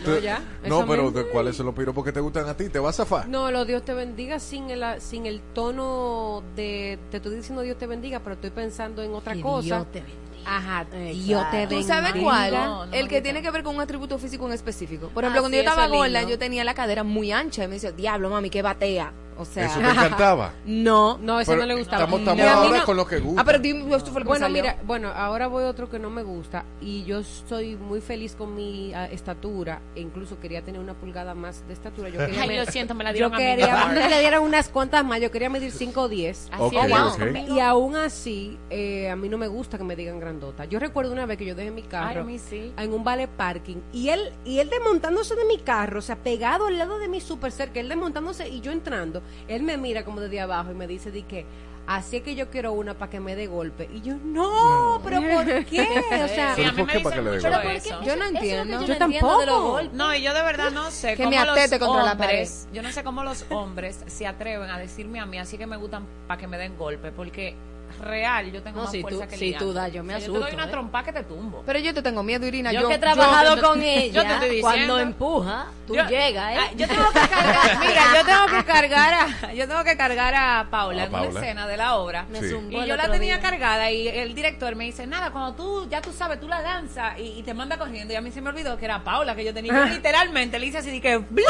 No, 0.05 0.17
ya, 0.17 0.41
No, 0.65 0.85
pero 0.87 1.03
mismo. 1.03 1.19
¿de 1.19 1.27
¿cuáles 1.27 1.57
son 1.57 1.65
los 1.65 1.75
piropos 1.75 2.05
que 2.05 2.13
te 2.13 2.21
gustan 2.21 2.47
a 2.47 2.55
ti? 2.55 2.69
¿Te 2.69 2.79
vas 2.79 2.95
a 2.99 3.03
zafar? 3.03 3.27
No, 3.27 3.51
lo 3.51 3.65
Dios 3.65 3.83
te 3.83 3.93
bendiga 3.93 4.39
sin 4.39 4.69
el, 4.69 4.83
sin 5.01 5.25
el 5.25 5.41
tono 5.53 6.41
de. 6.55 6.97
Te 7.11 7.17
estoy 7.17 7.35
diciendo 7.35 7.61
Dios 7.63 7.77
te 7.77 7.85
bendiga, 7.85 8.19
pero 8.21 8.35
estoy 8.35 8.49
pensando 8.51 9.03
en 9.03 9.13
otra 9.13 9.33
Que 9.33 9.41
cosa. 9.41 9.65
Dios 9.65 9.91
te 9.91 9.99
bendiga. 9.99 10.19
Ajá, 10.45 10.81
Exacto. 10.83 11.25
Dios 11.25 11.51
te 11.51 11.63
¿Tú 11.67 11.69
bendiga. 11.75 11.95
sabes 11.95 12.23
cuál? 12.23 12.53
No, 12.53 12.85
no 12.85 12.91
me 12.91 12.99
el 13.01 13.09
que 13.09 13.21
tiene 13.21 13.41
que 13.41 13.51
ver 13.51 13.61
con 13.61 13.75
un 13.75 13.81
atributo 13.81 14.17
físico 14.17 14.47
en 14.47 14.53
específico. 14.53 15.09
Por 15.09 15.25
Ah, 15.25 15.27
ejemplo, 15.27 15.41
cuando 15.41 15.57
sí, 15.57 15.63
yo 15.65 15.69
estaba 15.69 15.87
gorda, 15.87 16.23
yo 16.23 16.39
tenía 16.39 16.63
la 16.63 16.73
cadera 16.73 17.03
muy 17.03 17.33
ancha 17.33 17.65
y 17.65 17.67
me 17.67 17.73
decía, 17.73 17.91
diablo, 17.91 18.29
mami, 18.29 18.49
que 18.49 18.61
batea. 18.61 19.11
O 19.39 19.45
sea, 19.45 19.65
¿Eso 19.67 19.79
te 19.79 19.89
encantaba? 19.89 20.53
no. 20.65 21.17
No, 21.17 21.39
eso 21.39 21.51
Pero 21.51 21.61
no 21.61 21.67
le 21.67 21.75
gustaba. 21.75 22.03
Estamos, 22.03 22.19
estamos 22.19 22.41
a 22.41 22.45
mí 22.45 22.49
ahora 22.67 22.77
no- 22.79 22.85
con 22.85 22.97
lo 22.97 23.07
que 23.07 23.19
gusta. 23.19 23.41
Ah, 23.41 23.45
pero 23.45 23.59
dime, 23.59 23.95
esto 23.95 24.11
fue 24.11 24.19
lo 24.21 24.25
que 24.25 24.33
me 24.33 24.39
Bueno, 24.39 24.45
salió. 24.45 24.61
mira, 24.63 24.77
bueno, 24.85 25.09
ahora 25.15 25.47
voy 25.47 25.63
a 25.63 25.67
otro 25.67 25.89
que 25.89 25.97
no 25.97 26.09
me 26.09 26.23
gusta 26.23 26.65
y 26.81 27.03
yo 27.05 27.19
estoy 27.19 27.75
muy 27.77 28.01
feliz 28.01 28.35
con 28.35 28.53
mi 28.53 28.93
ah, 28.93 29.05
estatura 29.05 29.81
e 29.95 30.01
incluso 30.01 30.39
quería 30.39 30.61
tener 30.61 30.81
una 30.81 30.93
pulgada 30.93 31.33
más 31.35 31.65
de 31.67 31.73
estatura. 31.73 32.09
Yo 32.09 32.19
quería 32.25 32.41
Ay, 32.41 32.47
me- 32.49 32.57
lo 32.57 32.65
siento, 32.65 32.93
me 32.93 33.03
la 33.03 33.11
yo 33.11 33.29
dieron 33.29 33.33
a 33.33 33.37
mí. 33.37 33.43
quería 33.43 33.89
que 34.03 34.09
le 34.09 34.19
dieran 34.19 34.43
unas 34.43 34.69
cuantas 34.69 35.05
más, 35.05 35.21
yo 35.21 35.31
quería 35.31 35.49
medir 35.49 35.71
5 35.71 36.01
o 36.01 36.09
10. 36.09 36.49
Así 36.51 36.61
Ok, 36.61 36.73
es, 36.83 36.89
vamos 36.91 37.13
ok. 37.13 37.19
conmigo. 37.19 37.55
Y 37.55 37.59
aún 37.61 37.95
así, 37.95 38.57
eh, 38.69 39.09
a 39.09 39.15
mí 39.15 39.29
no 39.29 39.37
me 39.37 39.47
gusta 39.47 39.77
que 39.77 39.83
me 39.85 39.95
digan 39.95 40.19
grandota. 40.19 40.65
Yo 40.65 40.79
recuerdo 40.79 41.13
una 41.13 41.25
vez 41.25 41.37
que 41.37 41.45
yo 41.45 41.55
dejé 41.55 41.71
mi 41.71 41.81
Ay, 41.83 41.87
carro 41.87 42.21
a 42.21 42.23
mí 42.25 42.39
sí. 42.39 42.73
en 42.77 42.93
un 42.93 43.03
vale 43.03 43.27
parking 43.29 43.77
y 43.93 44.09
él 44.09 44.33
y 44.43 44.59
él 44.59 44.69
desmontándose 44.69 45.35
de 45.35 45.45
mi 45.45 45.59
carro, 45.59 45.99
o 45.99 46.01
sea, 46.01 46.17
pegado 46.17 46.67
al 46.67 46.77
lado 46.77 46.99
de 46.99 47.07
mí 47.07 47.21
súper 47.21 47.51
cerca, 47.53 47.79
él 47.79 47.87
desmontándose 47.89 48.49
y 48.49 48.59
yo 48.61 48.71
entrando, 48.71 49.21
él 49.47 49.63
me 49.63 49.77
mira 49.77 50.03
como 50.05 50.21
desde 50.21 50.39
abajo 50.39 50.71
y 50.71 50.75
me 50.75 50.87
dice 50.87 51.11
de 51.11 51.23
que 51.23 51.45
así 51.87 52.17
es 52.17 52.23
que 52.23 52.35
yo 52.35 52.49
quiero 52.49 52.71
una 52.73 52.93
para 52.93 53.09
que 53.09 53.19
me 53.19 53.35
dé 53.35 53.47
golpe 53.47 53.89
y 53.91 54.01
yo 54.01 54.15
no, 54.23 55.01
pero 55.03 55.21
¿por 55.21 55.65
qué? 55.65 55.87
O 56.23 56.27
sea. 56.27 56.55
Yo 56.55 56.71
no 56.71 56.87
es 56.87 56.95
entiendo. 56.95 57.39
yo, 57.39 58.03
Yo 58.03 58.15
no 58.15 58.25
entiendo 58.25 58.79
de 58.79 58.87
los 58.87 58.97
tampoco. 58.97 59.81
No, 59.93 60.13
y 60.13 60.21
yo 60.21 60.33
de 60.33 60.41
verdad 60.43 60.71
no 60.71 60.91
sé 60.91 61.15
Que 61.15 61.23
cómo 61.23 61.35
me 61.35 61.45
los 61.45 61.57
atete 61.57 61.79
contra 61.79 62.03
la 62.03 62.11
hombres, 62.11 62.67
yo 62.71 62.83
no 62.83 62.91
sé 62.91 63.03
cómo 63.03 63.23
los 63.23 63.45
hombres 63.49 64.03
se 64.07 64.27
atreven 64.27 64.69
a 64.69 64.77
decirme 64.77 65.19
a 65.19 65.25
mí, 65.25 65.39
así 65.39 65.57
que 65.57 65.65
me 65.65 65.77
gustan 65.77 66.05
para 66.27 66.39
que 66.39 66.47
me 66.47 66.57
den 66.57 66.77
golpe, 66.77 67.11
porque 67.11 67.55
real 68.01 68.51
yo 68.51 68.61
tengo 68.63 68.77
No, 68.77 68.83
más 68.83 68.91
si 68.91 69.01
fuerza 69.01 69.23
tú- 69.25 69.29
que 69.29 69.37
si 69.37 69.53
tú 69.53 69.73
das, 69.73 69.91
yo 69.91 70.03
me 70.03 70.15
O 70.15 70.17
sea, 70.17 70.27
Yo 70.27 70.31
asusto, 70.33 70.39
te 70.45 70.51
doy 70.51 70.53
una 70.55 70.65
¿eh? 70.67 70.71
trompa 70.71 71.03
que 71.03 71.13
te 71.13 71.23
tumbo. 71.23 71.63
Pero 71.65 71.79
yo 71.79 71.93
te 71.93 72.01
tengo 72.01 72.23
miedo, 72.23 72.45
Irina. 72.45 72.71
Yo, 72.71 72.81
Yo, 72.81 72.87
que 72.89 72.95
he 72.95 72.99
trabajado 72.99 73.55
yo- 73.55 73.61
con 73.61 73.77
yo 73.79 73.83
te 73.83 74.03
ella, 74.05 74.21
estoy 74.21 74.49
diciendo. 74.49 74.61
cuando 74.61 74.99
empuja, 74.99 75.67
tú 75.87 75.95
Yo- 75.95 76.05
llegas, 76.07 76.53
¿eh? 76.53 76.57
Ah, 76.59 76.69
yo 76.75 76.87
tengo 76.87 77.09
que 77.11 77.19
cargar, 77.29 77.79
mira, 77.79 78.03
yo 78.17 78.25
tengo 78.25 78.45
que 78.57 78.63
cargar 78.65 79.13
a, 79.13 79.53
yo 79.53 79.67
tengo 79.67 79.83
que 79.83 79.97
cargar 79.97 80.35
a 80.35 80.67
Paula 80.69 81.05
en 81.05 81.11
Paula. 81.11 81.29
una 81.29 81.39
escena 81.39 81.67
de 81.67 81.77
la 81.77 81.95
obra. 81.95 82.25
Me 82.29 82.39
Sí. 82.41 82.55
Y 82.69 82.85
yo 82.87 82.95
la 82.95 83.11
tenía 83.11 83.35
día. 83.35 83.39
cargada 83.39 83.91
y 83.91 84.07
el 84.07 84.33
director 84.33 84.75
me 84.75 84.85
dice, 84.85 85.05
nada, 85.07 85.31
cuando 85.31 85.53
tú, 85.53 85.87
ya 85.89 86.01
tú 86.01 86.11
sabes, 86.11 86.39
tú 86.39 86.47
la 86.47 86.61
danzas 86.61 87.17
y, 87.19 87.39
y 87.39 87.43
te 87.43 87.53
manda 87.53 87.77
corriendo. 87.77 88.13
Y 88.13 88.17
a 88.17 88.21
mí 88.21 88.31
se 88.31 88.41
me 88.41 88.49
olvidó 88.49 88.77
que 88.77 88.85
era 88.85 89.03
Paula 89.03 89.35
que 89.35 89.43
yo 89.45 89.53
tenía. 89.53 89.73
Yo 89.73 89.85
literalmente 89.93 90.57
le 90.59 90.65
hice 90.67 90.77
así 90.79 90.91
de 90.91 91.01
que 91.01 91.17
¡bla! 91.17 91.43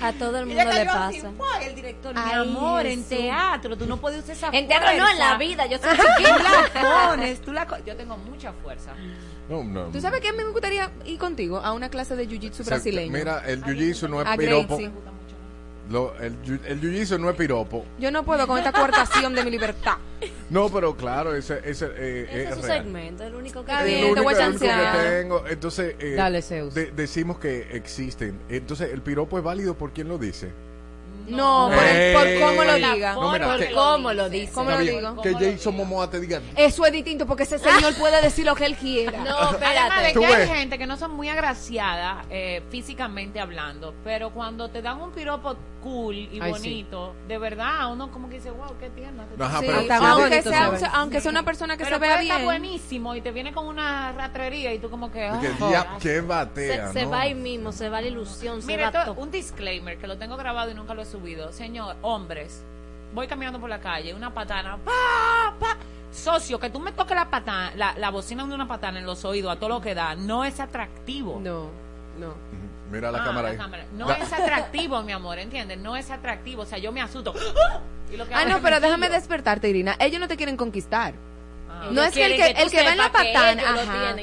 A 0.00 0.12
todo 0.12 0.38
el 0.38 0.46
mundo 0.46 0.62
le 0.64 0.84
pasa. 0.86 1.10
el 1.62 1.74
director, 1.74 2.14
mi 2.14 2.32
amor, 2.32 2.86
en 2.86 3.04
teatro, 3.04 3.76
tú 3.76 3.86
no 3.86 3.96
puedes 3.96 4.22
usar 4.22 4.36
esa 4.36 4.48
En 4.52 4.68
teatro 4.68 4.88
no, 4.96 5.08
en 5.08 5.18
la 5.18 5.36
vida, 5.36 5.66
yo 5.70 5.78
soy 5.78 5.96
Tú 5.96 6.22
la 6.42 7.08
pones, 7.08 7.40
tú 7.40 7.52
la 7.52 7.66
co- 7.66 7.78
Yo 7.84 7.96
tengo 7.96 8.16
mucha 8.16 8.52
fuerza. 8.52 8.92
No, 9.48 9.64
no. 9.64 9.84
¿Tú 9.86 10.00
sabes 10.00 10.20
qué? 10.20 10.32
Me 10.32 10.44
gustaría 10.44 10.90
ir 11.04 11.18
contigo 11.18 11.58
a 11.58 11.72
una 11.72 11.88
clase 11.88 12.16
de 12.16 12.28
jiu-jitsu 12.28 12.64
brasileño. 12.64 13.12
Mira, 13.12 13.42
el 13.46 13.62
jiu-jitsu 13.64 14.08
no 14.08 14.20
es 14.20 14.28
A 14.28 14.36
piropo. 14.36 14.76
Gracie. 14.76 14.90
Lo- 15.90 16.14
el 16.20 16.36
jiu- 16.42 16.60
el 16.66 16.80
jiu-jitsu 16.82 17.18
no 17.18 17.30
es 17.30 17.36
piropo. 17.36 17.82
Yo 17.98 18.10
no 18.10 18.22
puedo 18.22 18.46
con 18.46 18.58
esta 18.58 18.72
coartación 18.72 19.34
de 19.34 19.42
mi 19.42 19.50
libertad. 19.50 19.96
No, 20.50 20.68
pero 20.68 20.94
claro, 20.94 21.34
ese, 21.34 21.60
ese 21.64 21.86
eh, 21.96 22.26
Ese 22.28 22.42
es 22.42 22.48
es 22.50 22.54
su 22.56 22.62
real. 22.62 22.82
segmento, 22.82 23.24
el 23.24 23.34
único 23.34 23.64
que 23.64 23.72
bien, 23.84 24.00
lo 24.00 24.06
te 24.08 24.12
único, 24.12 24.22
voy 24.24 24.34
a 24.34 24.38
el 24.44 24.48
único 24.48 24.64
que 24.66 25.08
tengo. 25.22 25.46
Entonces, 25.46 25.94
eh, 25.98 26.14
Dale, 26.14 26.42
Zeus. 26.42 26.74
de- 26.74 26.90
decimos 26.90 27.38
que 27.38 27.68
existen. 27.74 28.38
Entonces, 28.50 28.92
el 28.92 29.00
piropo 29.00 29.38
es 29.38 29.44
válido 29.44 29.78
por 29.78 29.92
quien 29.94 30.08
lo 30.08 30.18
dice. 30.18 30.52
No, 31.36 31.70
por, 31.74 31.84
Ey. 31.84 32.14
por 32.14 32.48
cómo 32.48 32.64
lo 32.64 32.74
diga. 32.74 33.14
No, 33.14 33.32
mira, 33.32 33.46
por 33.46 33.58
que- 33.58 33.72
cómo 33.72 34.12
lo 34.12 34.28
dice. 34.30 34.52
¿Cómo 34.52 34.70
Está 34.70 34.82
lo 34.82 34.90
digo? 34.90 35.22
Que 35.22 35.34
Jason 35.52 35.76
Momoa 35.76 36.10
te 36.10 36.20
diga. 36.20 36.40
Eso 36.56 36.86
es 36.86 36.92
distinto 36.92 37.26
porque 37.26 37.42
ese 37.44 37.58
señor 37.58 37.94
puede 37.98 38.20
decir 38.22 38.44
lo 38.46 38.54
que 38.54 38.66
él 38.66 38.76
quiera. 38.76 39.18
No, 39.24 39.36
Además 39.38 39.60
de 39.60 39.66
espérate. 39.66 40.12
Tú 40.14 40.20
que 40.20 40.26
hay 40.26 40.46
gente 40.48 40.78
que 40.78 40.86
no 40.86 40.96
son 40.96 41.12
muy 41.12 41.28
agraciadas 41.28 42.26
eh, 42.30 42.62
físicamente 42.70 43.40
hablando, 43.40 43.94
pero 44.04 44.30
cuando 44.30 44.68
te 44.70 44.82
dan 44.82 45.00
un 45.00 45.12
piropo 45.12 45.56
cool 45.82 46.14
y 46.16 46.40
Ay, 46.40 46.50
bonito, 46.50 47.14
de 47.28 47.38
verdad, 47.38 47.92
uno 47.92 48.10
como 48.10 48.28
que 48.28 48.36
dice, 48.36 48.50
wow, 48.50 48.76
qué 48.80 48.90
tierna. 48.90 49.24
Ajá, 49.38 49.60
Sí, 49.60 49.66
pero- 49.68 49.78
aunque, 50.06 50.42
sea, 50.42 50.76
se 50.76 50.86
aunque 50.92 51.20
sea 51.20 51.30
una 51.30 51.44
persona 51.44 51.76
que 51.76 51.84
pero 51.84 51.96
se 51.96 52.00
vea 52.00 52.16
bien. 52.18 52.44
buenísimo 52.44 53.14
y 53.14 53.20
te 53.20 53.30
viene 53.30 53.52
con 53.52 53.64
una 53.66 54.10
ratrería 54.12 54.72
y 54.74 54.80
tú 54.80 54.90
como 54.90 55.12
que... 55.12 55.30
que 55.40 55.52
"Ah". 55.76 55.96
Se, 56.00 56.20
batea, 56.20 56.92
se 56.92 57.04
¿no? 57.04 57.10
va 57.10 57.20
ahí 57.20 57.34
mismo, 57.34 57.70
se 57.70 57.88
va 57.88 58.00
la 58.00 58.08
ilusión, 58.08 58.60
se 58.60 58.76
va 58.76 58.86
esto- 58.86 59.04
todo. 59.14 59.20
un 59.22 59.30
disclaimer 59.30 59.98
que 59.98 60.08
lo 60.08 60.18
tengo 60.18 60.36
grabado 60.36 60.70
y 60.70 60.74
nunca 60.74 60.94
lo 60.94 61.02
he 61.02 61.06
subido. 61.06 61.17
Señor, 61.52 61.96
hombres, 62.02 62.62
voy 63.12 63.26
caminando 63.26 63.58
por 63.60 63.68
la 63.70 63.80
calle, 63.80 64.14
una 64.14 64.32
patana, 64.32 64.76
pa, 64.84 65.54
pa. 65.58 65.76
Socio, 66.10 66.58
que 66.58 66.70
tú 66.70 66.80
me 66.80 66.92
toques 66.92 67.14
la 67.14 67.28
patana, 67.28 67.72
la, 67.76 67.94
la 67.98 68.10
bocina 68.10 68.46
de 68.46 68.54
una 68.54 68.66
patana 68.66 68.98
en 68.98 69.06
los 69.06 69.24
oídos 69.24 69.52
a 69.52 69.56
todo 69.56 69.68
lo 69.68 69.80
que 69.80 69.94
da, 69.94 70.14
no 70.14 70.44
es 70.44 70.58
atractivo. 70.58 71.38
No, 71.40 71.66
no. 72.18 72.34
Mira 72.90 73.10
la 73.12 73.18
Ah, 73.18 73.24
cámara 73.24 73.42
la 73.42 73.48
ahí. 73.50 73.56
cámara. 73.58 73.84
No 73.92 74.10
es 74.10 74.32
atractivo, 74.32 75.02
mi 75.02 75.12
amor, 75.12 75.38
¿entiendes? 75.38 75.76
No 75.78 75.94
es 75.96 76.10
atractivo. 76.10 76.62
O 76.62 76.64
sea, 76.66 76.78
yo 76.78 76.90
me 76.90 77.02
asusto. 77.02 77.34
Y 78.10 78.16
lo 78.16 78.26
que 78.26 78.34
Ah, 78.34 78.46
no, 78.46 78.60
pero 78.62 78.80
déjame 78.80 79.10
despertarte, 79.10 79.68
Irina. 79.68 79.94
Ellos 79.98 80.18
no 80.18 80.26
te 80.26 80.38
quieren 80.38 80.56
conquistar. 80.56 81.12
Ah. 81.68 81.88
No 81.92 82.02
es 82.02 82.14
que 82.14 82.24
el 82.24 82.32
que, 82.36 82.54
que 82.54 82.62
el 82.62 82.70
que 82.70 82.82
va 82.82 82.92
en 82.92 82.96
la 82.98 83.12
patana. 83.12 83.62
ajá. 83.74 84.16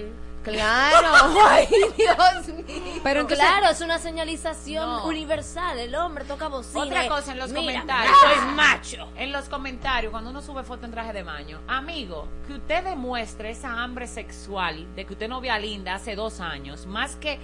Claro, 0.52 1.08
ay 1.48 1.68
Dios 1.98 2.48
mío. 2.48 3.00
Pero 3.04 3.22
entonces- 3.22 3.46
claro, 3.46 3.70
es 3.70 3.82
una 3.82 4.00
señalización 4.00 4.86
No. 4.90 5.06
universal. 5.06 5.80
El 5.80 5.96
hombre 5.96 6.26
toca 6.26 6.48
bocina. 6.48 6.84
Otra 6.84 7.08
cosa 7.08 7.32
en 7.34 7.40
los 7.40 7.50
Mira, 7.52 7.62
comentarios. 7.82 8.16
Soy 8.20 8.46
macho. 8.54 9.08
En 9.18 9.32
los 9.32 9.50
comentarios, 9.50 10.12
cuando 10.12 10.30
uno 10.30 10.42
sube 10.42 10.64
foto 10.64 10.86
en 10.86 10.92
traje 10.92 11.14
de 11.14 11.24
baño, 11.24 11.60
amigo, 11.68 12.28
que 12.48 12.54
usted 12.54 12.84
demuestre 12.84 13.50
esa 13.52 13.82
hambre 13.84 14.08
sexual 14.08 14.88
de 14.96 15.06
que 15.06 15.14
usted 15.14 15.28
no 15.28 15.42
vea 15.42 15.60
linda 15.60 15.96
hace 15.96 16.16
dos 16.16 16.40
años, 16.40 16.86
más 16.86 17.16
que 17.16 17.40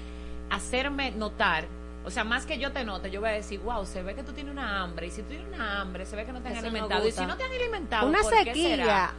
hacerme 0.49 1.11
notar. 1.11 1.67
O 2.03 2.09
sea, 2.09 2.23
más 2.23 2.45
que 2.47 2.57
yo 2.57 2.71
te 2.71 2.83
note, 2.83 3.11
yo 3.11 3.21
voy 3.21 3.29
a 3.29 3.33
decir, 3.33 3.59
wow, 3.59 3.85
se 3.85 4.01
ve 4.01 4.15
que 4.15 4.23
tú 4.23 4.33
tienes 4.33 4.51
una 4.51 4.81
hambre. 4.81 5.07
Y 5.07 5.11
si 5.11 5.21
tú 5.21 5.29
tienes 5.29 5.47
una 5.53 5.81
hambre, 5.81 6.05
se 6.05 6.15
ve 6.15 6.25
que 6.25 6.31
no 6.33 6.41
te 6.41 6.47
han 6.47 6.53
Eso 6.55 6.61
no 6.63 6.67
alimentado. 6.69 7.07
y 7.07 7.11
si 7.11 7.25
no 7.25 7.37
te 7.37 7.43
han 7.43 7.51
alimentado, 7.51 8.07
Una 8.07 8.19
¿por 8.21 8.31
qué 8.31 8.37
sequía. 8.45 8.69
será? 8.75 9.11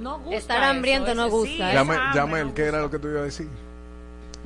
No 0.00 0.18
gusta. 0.18 0.36
Estar 0.36 0.62
eso, 0.62 0.70
hambriento 0.70 1.14
no 1.14 1.28
gusta, 1.28 1.48
sí, 1.48 1.54
esa 1.56 1.72
Llame, 1.72 1.94
hambre 1.94 2.20
llame 2.20 2.40
no 2.40 2.48
el 2.48 2.54
que 2.54 2.62
era 2.62 2.80
lo 2.80 2.90
que 2.90 2.98
tú 2.98 3.08
ibas 3.08 3.22
a 3.22 3.24
decir. 3.24 3.48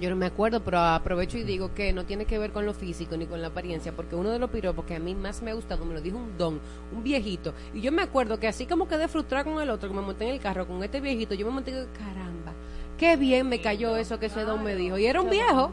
Yo 0.00 0.10
no 0.10 0.16
me 0.16 0.26
acuerdo, 0.26 0.60
pero 0.64 0.80
aprovecho 0.80 1.38
y 1.38 1.44
digo 1.44 1.74
que 1.74 1.92
no 1.92 2.04
tiene 2.04 2.24
que 2.24 2.38
ver 2.38 2.50
con 2.50 2.66
lo 2.66 2.74
físico 2.74 3.16
ni 3.16 3.26
con 3.26 3.40
la 3.40 3.48
apariencia, 3.48 3.92
porque 3.92 4.16
uno 4.16 4.30
de 4.30 4.38
los 4.38 4.50
piropos 4.50 4.84
que 4.84 4.96
a 4.96 4.98
mí 4.98 5.14
más 5.14 5.42
me 5.42 5.50
ha 5.50 5.54
gustado 5.54 5.84
me 5.84 5.94
lo 5.94 6.00
dijo 6.00 6.16
un 6.16 6.36
don, 6.36 6.60
un 6.92 7.02
viejito. 7.04 7.52
Y 7.74 7.82
yo 7.82 7.92
me 7.92 8.02
acuerdo 8.02 8.40
que 8.40 8.48
así 8.48 8.66
como 8.66 8.88
quedé 8.88 9.06
frustrada 9.06 9.44
con 9.44 9.60
el 9.62 9.70
otro, 9.70 9.88
que 9.88 9.94
me 9.94 10.00
monté 10.00 10.24
en 10.24 10.30
el 10.30 10.40
carro 10.40 10.66
con 10.66 10.82
este 10.82 11.00
viejito, 11.00 11.34
yo 11.34 11.46
me 11.46 11.52
monté 11.52 11.70
y 11.70 11.74
digo, 11.74 11.86
caramba, 11.96 12.52
qué 12.98 13.16
bien 13.16 13.48
me 13.48 13.60
cayó 13.60 13.96
eso 13.96 14.18
que 14.18 14.26
ese 14.26 14.42
don 14.42 14.64
me 14.64 14.74
dijo. 14.74 14.98
Y 14.98 15.06
era 15.06 15.20
un 15.20 15.30
viejo, 15.30 15.70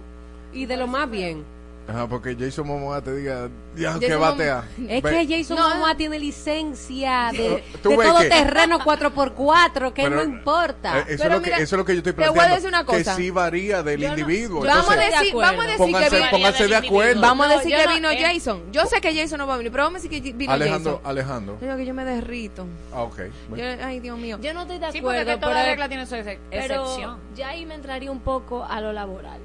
y 0.53 0.65
de 0.65 0.77
lo 0.77 0.85
más 0.88 1.10
bien. 1.10 1.43
Ajá, 1.90 2.07
porque 2.07 2.36
Jason 2.40 2.68
Momoa 2.68 3.02
te 3.02 3.16
diga, 3.16 3.49
ya, 3.76 3.98
que 3.99 4.14
batea. 4.16 4.64
Es 4.88 5.02
Ve- 5.02 5.28
que 5.28 5.38
Jason 5.40 5.57
Momoa 5.57 5.95
tiene 5.95 6.20
licencia 6.20 7.30
de, 7.32 7.64
¿Tú 7.82 7.90
de 7.90 7.98
todo 7.98 8.20
qué? 8.20 8.30
terreno 8.30 8.80
4x4, 8.80 9.94
que 9.94 10.03
Pero, 10.03 10.16
no 10.18 10.24
importa. 10.24 10.99
Eh, 10.99 11.06
eso, 11.10 11.24
es 11.26 11.32
lo 11.32 11.41
que, 11.41 11.49
eso 11.52 11.61
es 11.64 11.72
lo 11.74 11.86
que 11.86 11.94
yo 11.94 11.98
estoy 11.99 12.14
te 12.14 12.20
voy 12.22 12.30
a 12.30 12.32
planteando. 12.34 12.56
decir 12.56 12.68
una 12.70 12.80
Que 12.86 12.98
cosa. 13.03 13.16
sí 13.16 13.30
varía 13.32 13.84
del 13.84 13.99
Yo 14.02 14.07
no- 14.10 14.18
individuo. 14.18 14.61
vamos 14.61 14.90
a 14.90 14.94
Entonces, 14.94 15.20
decir, 15.20 15.36
vamos 15.36 15.60
a 15.60 15.68
decir 15.68 15.78
pónganse, 15.78 16.10
que 16.10 16.16
vino, 16.18 16.30
pónganse 16.32 16.68
de 16.68 16.76
acuerdo. 16.76 17.22
Vamos 17.22 17.45
a 17.45 17.49
No, 17.49 17.56
decir 17.57 17.72
yo 17.72 17.78
que 17.80 17.86
no- 17.86 17.94
vino 17.94 18.10
eh. 18.11 18.18
Jason. 18.22 18.72
Yo 18.72 18.86
sé 18.86 19.02
que 19.02 19.16
Jason 19.16 19.38
no 19.40 19.48
va 19.48 19.56
a 19.56 19.57
venir, 19.57 19.72
pero 19.72 19.84
vamos 19.86 19.99
a 19.99 20.03
decir 20.03 20.22
que 20.24 20.34
vino 20.34 20.52
Alejandro, 20.53 20.91
Jason. 20.98 21.10
Alejandro. 21.10 21.57
Yo 21.60 21.66
digo 21.66 21.78
que 21.78 21.86
yo 21.86 21.94
me 21.94 22.06
derrito. 22.06 22.66
Ah, 22.94 23.02
ok. 23.03 23.20
Yo- 23.56 23.66
ay, 23.84 23.99
Dios 23.99 24.18
mío. 24.18 24.38
Yo 24.41 24.53
no 24.53 24.61
estoy 24.61 24.80
de 24.80 24.91
Sí, 24.91 24.99
acuerdo. 24.99 25.20
porque 25.26 25.38
toda 25.41 25.53
pero- 25.56 25.66
regla 25.66 25.88
tiene 25.88 26.06
su 26.06 26.16
ex- 26.16 26.40
pero 26.52 26.64
excepción. 26.86 27.18
ya 27.36 27.49
ahí 27.49 27.66
me 27.66 27.76
entraría 27.76 28.11
un 28.11 28.20
poco 28.22 28.64
a 28.64 28.80
lo 28.82 28.94
laboral. 28.94 29.40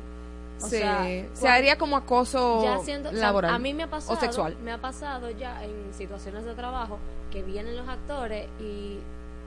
O 0.62 0.66
Sí, 0.68 0.76
sea, 0.78 1.04
se 1.34 1.48
haría 1.48 1.76
como 1.78 1.96
acoso 1.96 2.62
ya 2.62 2.78
siendo, 2.78 3.08
o 3.10 3.12
sea, 3.12 3.20
laboral 3.22 3.52
a 3.54 3.58
mí 3.58 3.74
me 3.74 3.82
ha 3.82 3.90
pasado, 3.90 4.16
o 4.16 4.20
sexual. 4.20 4.56
me 4.62 4.72
ha 4.72 4.78
pasado 4.80 5.30
ya 5.30 5.62
en 5.64 5.92
situaciones 5.92 6.44
de 6.44 6.54
trabajo 6.54 6.98
que 7.32 7.42
vienen 7.42 7.76
los 7.76 7.88
actores 7.88 8.46
y 8.60 8.98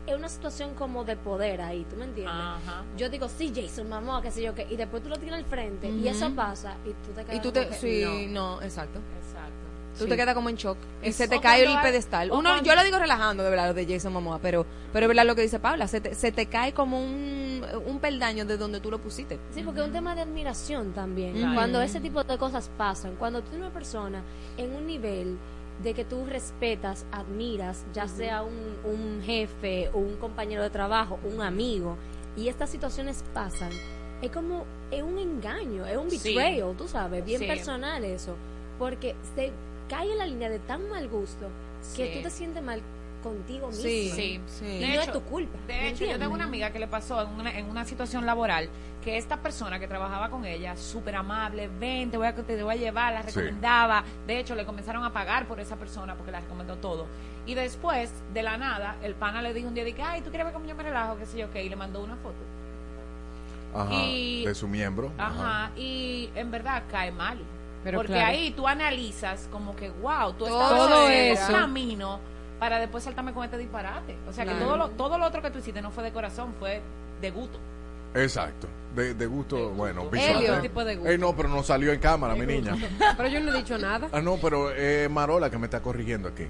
es 0.06 0.16
una 0.16 0.30
situación 0.30 0.74
como 0.76 1.04
de 1.06 1.16
poder 1.16 1.62
ahí, 1.62 1.86
¿tú 1.90 1.96
me 1.96 2.06
entiendes? 2.06 2.34
Ajá. 2.36 2.84
Yo 2.98 3.10
digo, 3.10 3.28
sí, 3.30 3.52
Jason, 3.56 3.90
mamá, 3.90 4.22
qué 4.22 4.32
sé 4.32 4.42
yo 4.42 4.54
qué, 4.54 4.68
y 4.70 4.76
después 4.76 5.02
tú 5.02 5.10
lo 5.10 5.18
tienes 5.18 5.40
al 5.40 5.46
frente 5.46 5.90
y 5.90 6.08
eso 6.08 6.30
pasa 6.36 6.76
y 6.86 6.90
tú 6.90 7.12
te 7.16 7.24
quedas 7.24 7.36
Y 7.36 7.40
tú 7.40 7.52
como 7.54 7.66
te, 7.66 7.68
que, 7.70 7.76
sí, 7.76 8.28
no. 8.30 8.56
no, 8.58 8.62
exacto. 8.62 9.00
Exacto. 9.00 9.54
Tú 9.98 10.04
Sí. 10.04 10.10
te 10.12 10.16
quedas 10.16 10.36
como 10.36 10.50
en 10.50 10.56
shock. 10.58 10.78
Y 11.02 11.12
se 11.12 11.28
te 11.28 11.40
cae 11.42 11.64
el 11.64 11.82
pedestal. 11.82 12.32
Uno, 12.32 12.50
cuando- 12.52 12.64
yo 12.64 12.76
lo 12.76 12.84
digo 12.84 13.00
relajando, 13.00 13.44
de 13.44 13.50
verdad, 13.50 13.68
lo 13.70 13.74
de 13.74 13.86
Jason 13.88 14.14
Momoa, 14.14 14.38
pero, 14.40 14.64
pero 14.94 15.06
es 15.06 15.08
verdad 15.08 15.26
lo 15.26 15.34
que 15.36 15.42
dice 15.42 15.60
Paula. 15.60 15.88
Se 15.88 16.00
te, 16.02 16.14
se 16.14 16.32
te 16.32 16.46
cae 16.46 16.72
como 16.74 17.00
un, 17.04 17.47
un 17.76 18.00
peldaño 18.00 18.46
de 18.46 18.58
donde 18.58 18.80
tú 18.80 18.90
lo 18.92 19.00
pusiste. 19.00 19.40
Sí, 19.52 19.64
porque 19.64 19.82
es 19.82 19.88
un 19.88 19.94
tema 19.94 20.16
de 20.16 20.22
admiración 20.22 20.94
también. 20.94 21.34
Claro. 21.34 21.54
Cuando 21.56 21.82
ese 21.82 22.00
tipo 22.00 22.24
de 22.24 22.38
cosas 22.38 22.70
pasan, 22.78 23.16
cuando 23.16 23.42
tú 23.42 23.48
eres 23.50 23.60
una 23.62 23.74
persona 23.74 24.24
en 24.58 24.74
un 24.76 24.86
nivel 24.88 25.38
de 25.84 25.94
que 25.94 26.04
tú 26.06 26.26
respetas, 26.26 27.06
admiras, 27.12 27.86
ya 27.94 28.08
sea 28.08 28.42
un, 28.44 28.76
un 28.84 29.22
jefe, 29.24 29.90
o 29.94 30.00
un 30.00 30.16
compañero 30.18 30.64
de 30.64 30.70
trabajo, 30.72 31.20
un 31.24 31.42
amigo, 31.42 31.98
y 32.36 32.48
estas 32.48 32.70
situaciones 32.70 33.24
pasan, 33.34 33.70
es 34.22 34.32
como, 34.32 34.66
es 34.90 35.04
un 35.04 35.20
engaño, 35.20 35.86
es 35.86 35.98
un 35.98 36.10
Sí. 36.10 36.34
betrayal, 36.34 36.76
tú 36.76 36.88
sabes, 36.88 37.24
bien 37.24 37.40
Sí. 37.42 37.46
personal 37.48 38.04
eso, 38.04 38.36
porque 38.80 39.16
se 39.36 39.52
cae 39.88 40.12
en 40.12 40.18
la 40.18 40.26
línea 40.26 40.50
de 40.50 40.58
tan 40.60 40.90
mal 40.90 41.08
gusto 41.10 41.48
que 41.96 42.08
Sí. 42.08 42.12
tú 42.16 42.24
te 42.24 42.30
sientes 42.32 42.64
mal 42.64 42.82
contigo 43.24 43.68
mismo. 43.68 43.84
Sí, 43.84 44.42
sí. 44.48 44.66
Y 44.66 44.80
De 44.80 44.96
no 44.96 45.02
es 45.02 45.12
tu 45.12 45.22
culpa. 45.24 45.58
De 45.68 45.74
¿me 45.74 45.90
hecho, 45.90 46.06
yo 46.06 46.18
tengo 46.20 46.34
una 46.34 46.46
amiga 46.46 46.72
que 46.72 46.80
le 46.80 46.88
pasó 46.88 47.22
en 47.22 47.30
una, 47.30 47.58
en 47.58 47.70
una 47.70 47.86
situación 47.86 48.26
laboral 48.26 48.70
que 49.04 49.18
esta 49.18 49.38
persona 49.38 49.80
que 49.80 49.88
trabajaba 49.88 50.30
con 50.30 50.44
ella, 50.46 50.76
súper 50.76 51.16
amable, 51.16 51.70
ven, 51.80 52.12
te 52.12 52.18
voy, 52.18 52.28
a, 52.28 52.36
te 52.36 52.62
voy 52.64 52.74
a 52.74 52.78
llevar, 52.78 53.14
la 53.14 53.24
Sí. 53.24 53.28
recomendaba. 53.40 54.04
De 54.26 54.40
hecho, 54.40 54.54
le 54.56 54.66
comenzaron 54.66 55.04
a 55.04 55.14
pagar 55.14 55.48
por 55.48 55.60
esa 55.60 55.76
persona 55.78 56.16
porque 56.16 56.32
la 56.32 56.42
recomendó 56.42 56.76
todo. 56.78 57.08
Y 57.46 57.54
después, 57.54 58.12
de 58.34 58.44
la 58.44 58.58
nada, 58.58 58.98
el 59.02 59.14
pana 59.16 59.42
le 59.42 59.54
dijo 59.54 59.68
un 59.70 59.74
día, 59.74 59.84
de 59.86 59.94
que, 59.94 60.02
ay, 60.02 60.22
¿tú 60.22 60.30
quieres 60.30 60.46
ver 60.46 60.54
cómo 60.54 60.66
yo 60.66 60.76
me 60.76 60.84
relajo? 60.84 61.18
qué 61.18 61.26
sé 61.26 61.38
yo 61.38 61.50
qué, 61.52 61.64
y 61.64 61.70
le 61.70 61.76
mandó 61.78 62.04
una 62.04 62.16
foto. 62.18 62.36
Ajá, 63.74 63.94
Y- 63.94 64.46
de 64.46 64.56
su 64.56 64.68
miembro. 64.68 65.12
Ajá, 65.18 65.72
y 65.76 66.30
en 66.36 66.52
verdad 66.52 66.84
cae 66.92 67.12
mal. 67.12 67.38
Pero 67.84 68.00
porque 68.00 68.14
claro. 68.14 68.28
ahí 68.30 68.52
tú 68.52 68.68
analizas 68.68 69.48
como 69.52 69.76
que, 69.76 69.90
wow, 69.90 70.34
tú 70.34 70.46
Todo 70.46 71.08
estás 71.08 71.40
eso. 71.44 71.54
un 71.54 71.60
camino 71.60 72.20
para 72.60 72.80
después 72.80 73.04
saltarme 73.04 73.34
con 73.34 73.44
este 73.44 73.58
disparate. 73.58 74.16
O 74.28 74.34
sea, 74.34 74.46
que 74.46 74.54
todo 74.54 74.78
lo, 74.78 74.90
todo 74.90 75.18
lo 75.18 75.26
otro 75.26 75.42
que 75.42 75.52
tú 75.52 75.60
hiciste 75.60 75.82
no 75.82 75.92
fue 75.92 76.04
de 76.04 76.12
corazón, 76.12 76.54
fue 76.60 76.82
de 77.22 77.32
gusto. 77.32 77.60
Exacto. 78.14 78.68
De, 78.96 79.14
de 79.14 79.26
gusto, 79.28 79.70
bueno, 79.72 80.02
gusto. 80.02 80.16
visual. 80.16 80.38
Helio. 80.38 80.56
¿eh? 80.56 80.62
tipo 80.62 80.84
de 80.84 80.96
gusto. 80.96 81.12
Eh, 81.12 81.18
no, 81.18 81.36
pero 81.36 81.50
no 81.50 81.62
salió 81.62 81.92
en 81.92 82.00
cámara, 82.00 82.36
mi 82.36 82.46
niña. 82.46 82.76
Pero 83.18 83.30
yo 83.30 83.40
no 83.42 83.54
he 83.54 83.58
dicho 83.58 83.78
nada. 83.78 84.08
Ah, 84.12 84.22
no, 84.22 84.38
pero 84.38 84.72
eh, 84.74 85.08
Marola 85.10 85.50
que 85.50 85.58
me 85.58 85.66
está 85.66 85.82
corrigiendo 85.82 86.30
aquí. 86.30 86.48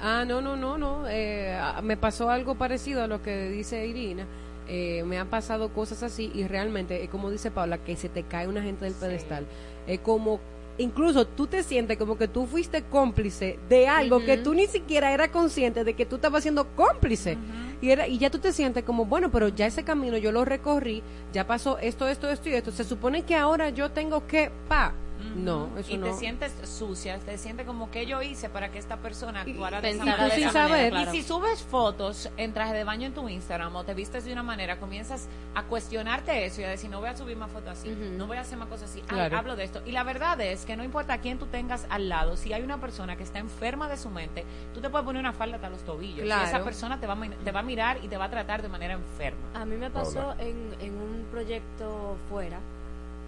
Ah, 0.00 0.24
no, 0.26 0.40
no, 0.40 0.56
no, 0.56 0.76
no. 0.76 1.04
Eh, 1.08 1.58
me 1.82 1.96
pasó 1.96 2.28
algo 2.28 2.56
parecido 2.56 3.02
a 3.02 3.06
lo 3.06 3.22
que 3.22 3.48
dice 3.48 3.86
Irina. 3.86 4.26
Eh, 4.68 5.04
me 5.04 5.18
han 5.18 5.28
pasado 5.28 5.68
cosas 5.68 6.02
así 6.02 6.30
y 6.34 6.46
realmente 6.46 7.04
es 7.04 7.08
como 7.08 7.30
dice 7.30 7.50
Paula, 7.50 7.78
que 7.78 7.96
se 7.96 8.08
te 8.08 8.24
cae 8.24 8.48
una 8.48 8.62
gente 8.62 8.84
del 8.84 8.94
pedestal. 8.94 9.46
Es 9.86 10.00
como, 10.00 10.40
incluso 10.78 11.26
tú 11.26 11.46
te 11.46 11.62
sientes 11.62 11.96
como 11.96 12.16
que 12.16 12.28
tú 12.28 12.46
fuiste 12.46 12.82
cómplice 12.82 13.58
de 13.68 13.88
algo 13.88 14.20
que 14.20 14.36
tú 14.36 14.54
ni 14.54 14.66
siquiera 14.66 15.12
eras 15.12 15.28
consciente 15.28 15.84
de 15.84 15.94
que 15.94 16.06
tú 16.06 16.16
estabas 16.16 16.42
siendo 16.42 16.66
cómplice. 16.74 17.36
Y, 17.80 17.90
era, 17.90 18.08
y 18.08 18.18
ya 18.18 18.30
tú 18.30 18.38
te 18.38 18.52
sientes 18.52 18.84
como, 18.84 19.04
bueno, 19.04 19.30
pero 19.30 19.48
ya 19.48 19.66
ese 19.66 19.84
camino 19.84 20.16
yo 20.16 20.32
lo 20.32 20.44
recorrí, 20.44 21.02
ya 21.32 21.46
pasó 21.46 21.78
esto, 21.78 22.08
esto, 22.08 22.30
esto 22.30 22.48
y 22.48 22.54
esto. 22.54 22.72
Se 22.72 22.84
supone 22.84 23.22
que 23.22 23.34
ahora 23.34 23.70
yo 23.70 23.90
tengo 23.90 24.26
que, 24.26 24.50
pa. 24.68 24.94
No, 25.36 25.68
eso 25.78 25.90
y 25.92 25.96
no. 25.98 26.06
te 26.06 26.12
sientes 26.14 26.52
sucia, 26.64 27.18
te 27.18 27.38
sientes 27.38 27.66
como 27.66 27.90
que 27.90 28.06
yo 28.06 28.22
hice 28.22 28.48
para 28.48 28.70
que 28.70 28.78
esta 28.78 28.96
persona 28.98 29.40
actuara 29.42 29.80
de 29.80 29.90
esa 29.90 30.04
manera. 30.04 30.28
de 30.34 30.42
esa 30.44 30.68
manera, 30.68 30.86
Y 30.86 30.90
claro. 30.90 31.10
si 31.12 31.22
subes 31.22 31.62
fotos 31.62 32.30
en 32.36 32.52
traje 32.52 32.72
de 32.74 32.84
baño 32.84 33.06
en 33.06 33.14
tu 33.14 33.28
Instagram 33.28 33.74
o 33.76 33.84
te 33.84 33.94
vistes 33.94 34.24
de 34.24 34.32
una 34.32 34.42
manera, 34.42 34.78
comienzas 34.78 35.28
a 35.54 35.62
cuestionarte 35.64 36.44
eso 36.44 36.60
y 36.60 36.64
a 36.64 36.68
decir, 36.70 36.90
no 36.90 37.00
voy 37.00 37.08
a 37.08 37.16
subir 37.16 37.36
más 37.36 37.50
fotos 37.50 37.70
así, 37.70 37.88
no 37.90 38.26
voy 38.26 38.36
a 38.36 38.42
hacer 38.42 38.58
más 38.58 38.68
cosas 38.68 38.90
así, 38.90 39.00
Ay, 39.08 39.16
Claro. 39.16 39.38
hablo 39.38 39.56
de 39.56 39.64
esto. 39.64 39.82
Y 39.86 39.92
la 39.92 40.02
verdad 40.04 40.40
es 40.40 40.64
que 40.64 40.76
no 40.76 40.84
importa 40.84 41.14
a 41.14 41.18
quién 41.18 41.38
tú 41.38 41.46
tengas 41.46 41.86
al 41.90 42.08
lado, 42.08 42.36
si 42.36 42.52
hay 42.52 42.62
una 42.62 42.78
persona 42.80 43.16
que 43.16 43.22
está 43.22 43.38
enferma 43.38 43.88
de 43.88 43.96
su 43.96 44.10
mente, 44.10 44.44
tú 44.74 44.80
te 44.80 44.90
puedes 44.90 45.04
poner 45.04 45.20
una 45.20 45.32
falda 45.32 45.56
hasta 45.56 45.70
los 45.70 45.82
tobillos. 45.82 46.24
Claro. 46.24 46.42
Y 46.44 46.46
esa 46.48 46.64
persona 46.64 47.00
te 47.00 47.06
va, 47.06 47.16
te 47.44 47.52
va 47.52 47.60
a 47.60 47.62
mirar 47.62 47.98
y 48.02 48.08
te 48.08 48.16
va 48.16 48.26
a 48.26 48.30
tratar 48.30 48.62
de 48.62 48.68
manera 48.68 48.94
enferma. 48.94 49.40
A 49.54 49.64
mí 49.64 49.76
me 49.76 49.90
pasó 49.90 50.34
en, 50.38 50.74
en 50.80 50.94
un 50.94 51.26
proyecto 51.30 52.16
fuera 52.28 52.58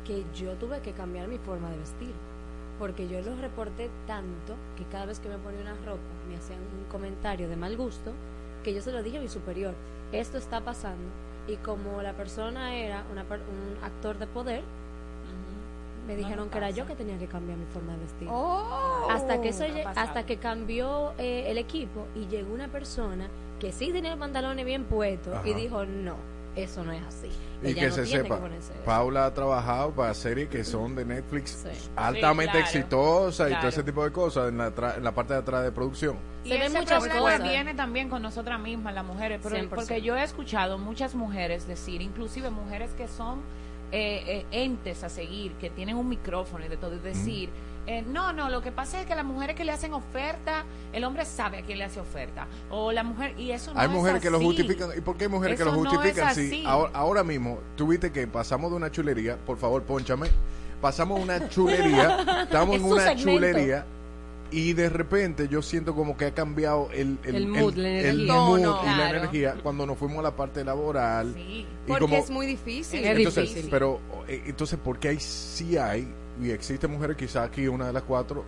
que 0.09 0.25
yo 0.35 0.55
tuve 0.55 0.81
que 0.81 0.91
cambiar 0.93 1.29
mi 1.29 1.39
forma 1.39 1.71
de 1.71 1.77
vestir. 1.79 2.13
Porque 2.81 3.07
yo 3.09 3.21
los 3.21 3.39
reporté 3.41 3.91
tanto 4.07 4.55
que 4.77 4.85
cada 4.85 5.07
vez 5.07 5.21
que 5.21 5.29
me 5.29 5.37
ponía 5.39 5.61
una 5.61 5.75
ropa 5.85 6.01
me 6.29 6.37
hacían 6.37 6.59
un 6.61 6.91
comentario 6.91 7.49
de 7.49 7.55
mal 7.57 7.77
gusto 7.77 8.13
que 8.65 8.73
yo 8.75 8.83
se 8.83 8.91
lo 8.91 9.03
dije 9.05 9.19
a 9.19 9.21
mi 9.21 9.29
superior. 9.29 9.75
Esto 10.13 10.39
está 10.39 10.61
pasando. 10.63 11.05
Y 11.47 11.57
como 11.57 12.03
la 12.03 12.15
persona 12.15 12.75
era 12.75 13.05
una 13.13 13.25
per- 13.25 13.41
un 13.41 13.85
actor 13.85 14.19
de 14.19 14.27
poder, 14.27 14.63
me 16.07 16.17
dijeron 16.17 16.47
me 16.47 16.51
que 16.53 16.59
era 16.59 16.71
yo 16.71 16.87
que 16.87 16.95
tenía 16.95 17.19
que 17.19 17.27
cambiar 17.27 17.59
mi 17.59 17.67
forma 17.67 17.93
de 17.93 17.99
vestir. 17.99 18.29
Oh. 18.31 19.09
hasta 19.11 19.41
que 19.43 19.49
eso 19.51 19.65
hasta 19.95 20.25
que 20.25 20.39
cambió 20.39 21.13
eh, 21.19 21.45
el 21.51 21.59
equipo 21.59 22.07
y 22.15 22.27
llegó 22.29 22.55
una 22.55 22.69
persona 22.69 23.29
que 23.61 23.73
sí 23.73 23.93
tenía 23.93 24.11
los 24.13 24.19
pantalones 24.21 24.65
bien 24.65 24.85
puestos 24.85 25.45
y 25.45 25.53
dijo 25.53 25.85
no 25.85 26.15
eso 26.57 26.83
no 26.85 26.93
es 26.93 27.03
así 27.05 27.29
Y 27.63 27.75
que 27.75 27.89
no 27.89 27.95
se 27.95 28.07
sepa, 28.07 28.37
que 28.37 28.41
ponerse 28.43 28.73
eso". 28.73 28.83
Paula 28.85 29.27
ha 29.27 29.35
trabajado 29.35 29.91
para 29.91 30.15
series 30.15 30.49
que 30.49 30.63
son 30.65 30.95
de 30.95 31.05
Netflix 31.05 31.65
altamente 31.97 32.53
Sí, 32.53 32.59
claro. 32.61 32.67
exitosas 32.67 33.51
y 33.51 33.55
todo 33.57 33.69
ese 33.69 33.83
tipo 33.83 34.05
de 34.05 34.13
cosas 34.13 34.49
en 34.51 34.59
la, 34.59 34.75
tra- 34.75 34.97
en 34.97 35.05
la 35.05 35.13
parte 35.13 35.33
de 35.35 35.41
atrás 35.41 35.65
de 35.65 35.73
producción. 35.73 36.17
Y 36.45 36.51
Se 36.51 36.55
ven 36.59 36.67
ese 36.69 36.79
muchas 36.79 36.99
problema 37.05 37.21
cosas. 37.21 37.43
viene 37.43 37.75
también 37.75 38.09
con 38.09 38.23
nosotras 38.23 38.61
mismas, 38.61 38.95
las 38.95 39.05
mujeres, 39.05 39.41
pero 39.43 39.57
100%. 39.57 39.69
porque 39.71 40.03
yo 40.03 40.17
he 40.17 40.23
escuchado 40.23 40.79
muchas 40.79 41.15
mujeres 41.15 41.67
decir, 41.67 42.01
inclusive 42.01 42.51
mujeres 42.51 42.91
que 42.93 43.09
son 43.09 43.41
eh, 43.91 44.23
eh, 44.27 44.47
entes 44.53 45.03
a 45.03 45.09
seguir, 45.09 45.53
que 45.55 45.71
tienen 45.71 45.97
un 45.97 46.09
micrófono 46.09 46.65
y 46.65 46.69
de 46.69 46.77
todo, 46.77 46.95
y 46.95 46.99
decir, 46.99 47.49
eh, 47.89 48.05
no, 48.07 48.33
no, 48.33 48.49
lo 48.51 48.61
que 48.63 48.71
pasa 48.71 49.01
es 49.01 49.07
que 49.07 49.15
las 49.17 49.25
mujeres 49.25 49.57
que 49.57 49.65
le 49.65 49.73
hacen 49.73 49.95
oferta, 49.95 50.65
el 50.93 51.03
hombre 51.05 51.25
sabe 51.25 51.59
a 51.59 51.63
quién 51.63 51.79
le 51.79 51.85
hace 51.85 51.99
oferta, 52.01 52.47
o 52.71 52.93
la 52.93 53.03
mujer, 53.03 53.35
y 53.39 53.51
eso 53.51 53.73
no 53.75 53.81
hay 53.81 53.87
es 53.87 53.93
mujeres 53.93 54.21
que 54.23 54.31
lo 54.31 54.41
justifican. 54.41 54.91
¿Y 54.97 55.01
por 55.01 55.17
qué 55.17 55.25
hay 55.25 55.31
mujeres 55.31 55.59
que 55.59 55.65
lo 55.65 55.73
no 55.73 55.83
es 55.85 55.89
justifican? 55.89 56.35
si 56.35 56.47
así. 56.49 56.65
ahora, 56.67 56.91
ahora 56.95 57.25
mismo, 57.25 57.59
tuviste 57.77 58.13
que 58.13 58.27
pasamos 58.27 58.71
de 58.71 58.77
una 58.77 58.91
chulería, 58.93 59.37
por 59.39 59.57
favor, 59.59 59.83
ponchame. 59.83 60.29
Pasamos 60.81 61.21
una 61.21 61.49
chulería, 61.49 62.43
estamos 62.45 62.77
Es 62.77 62.83
en 62.83 62.93
una 62.93 63.03
segmento. 63.03 63.31
chulería 63.33 63.87
y 64.51 64.73
de 64.75 64.89
repente 64.89 65.49
yo 65.49 65.61
siento 65.61 65.95
como 65.95 66.17
que 66.17 66.25
ha 66.27 66.35
cambiado 66.35 66.89
el, 66.93 67.19
el, 67.25 67.35
El 67.35 67.47
mood, 67.49 67.75
la 67.75 67.89
el 67.89 68.05
energía. 68.21 68.35
mood 68.35 68.63
Tono. 68.63 68.81
y 68.85 68.97
la 68.97 69.11
energía 69.11 69.55
cuando 69.63 69.85
nos 69.87 69.99
fuimos 69.99 70.21
a 70.21 70.23
la 70.23 70.37
parte 70.37 70.65
laboral. 70.65 71.37
Y 71.37 71.67
Porque 71.87 72.01
como- 72.05 72.17
es 72.17 72.31
muy 72.31 72.47
difícil. 72.47 73.05
entonces, 73.05 73.67
pero 73.71 73.99
eh, 74.29 74.45
entonces 74.47 74.79
porque 74.83 75.09
hay 75.09 75.21
sí 75.21 75.77
hay 75.77 76.09
y 76.41 76.51
existen 76.51 76.91
mujeres 76.91 77.17
quizá 77.17 77.43
aquí 77.45 77.67
una 77.69 77.87
de 77.87 77.93
las 77.93 78.03
cuatro 78.03 78.45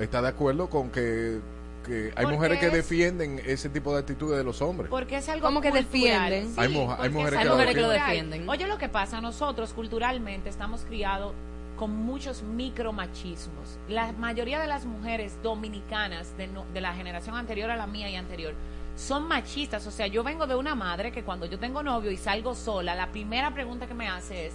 está 0.00 0.20
de 0.22 0.28
acuerdo 0.28 0.68
con 0.68 0.90
que, 0.90 1.40
que 1.84 2.12
hay 2.16 2.24
Porque 2.24 2.36
mujeres 2.36 2.58
que 2.58 2.70
defienden 2.70 3.40
ese 3.44 3.68
tipo 3.68 3.92
de 3.92 4.00
actitudes 4.00 4.38
de 4.38 4.44
los 4.44 4.60
hombres. 4.62 4.90
Porque 4.90 5.16
es 5.16 5.28
algo 5.28 5.46
Como 5.46 5.60
que 5.60 5.70
cultural. 5.70 6.30
defienden. 6.30 6.52
Hay 6.56 6.68
mu- 6.68 6.90
hay 6.90 6.96
porque 6.96 7.08
mujeres 7.10 7.32
es 7.40 7.74
que 7.74 7.80
lo 7.80 7.88
defienden. 7.88 8.48
Oye, 8.48 8.66
lo 8.66 8.78
que 8.78 8.88
pasa, 8.88 9.20
nosotros 9.20 9.72
culturalmente 9.72 10.48
estamos 10.48 10.82
criados 10.82 11.32
con 11.76 11.94
muchos 11.94 12.42
micromachismos. 12.42 13.78
La 13.88 14.12
mayoría 14.12 14.58
de 14.60 14.66
las 14.66 14.84
mujeres 14.84 15.36
dominicanas 15.42 16.36
de, 16.36 16.48
no- 16.48 16.64
de 16.72 16.80
la 16.80 16.92
generación 16.94 17.36
anterior 17.36 17.70
a 17.70 17.76
la 17.76 17.86
mía 17.86 18.10
y 18.10 18.16
anterior 18.16 18.54
son 18.96 19.28
machistas. 19.28 19.86
O 19.86 19.90
sea, 19.90 20.06
yo 20.06 20.24
vengo 20.24 20.46
de 20.46 20.54
una 20.56 20.74
madre 20.74 21.12
que 21.12 21.22
cuando 21.22 21.46
yo 21.46 21.58
tengo 21.58 21.82
novio 21.82 22.10
y 22.10 22.16
salgo 22.16 22.54
sola, 22.54 22.94
la 22.94 23.08
primera 23.12 23.52
pregunta 23.54 23.86
que 23.86 23.94
me 23.94 24.08
hace 24.08 24.46
es, 24.46 24.54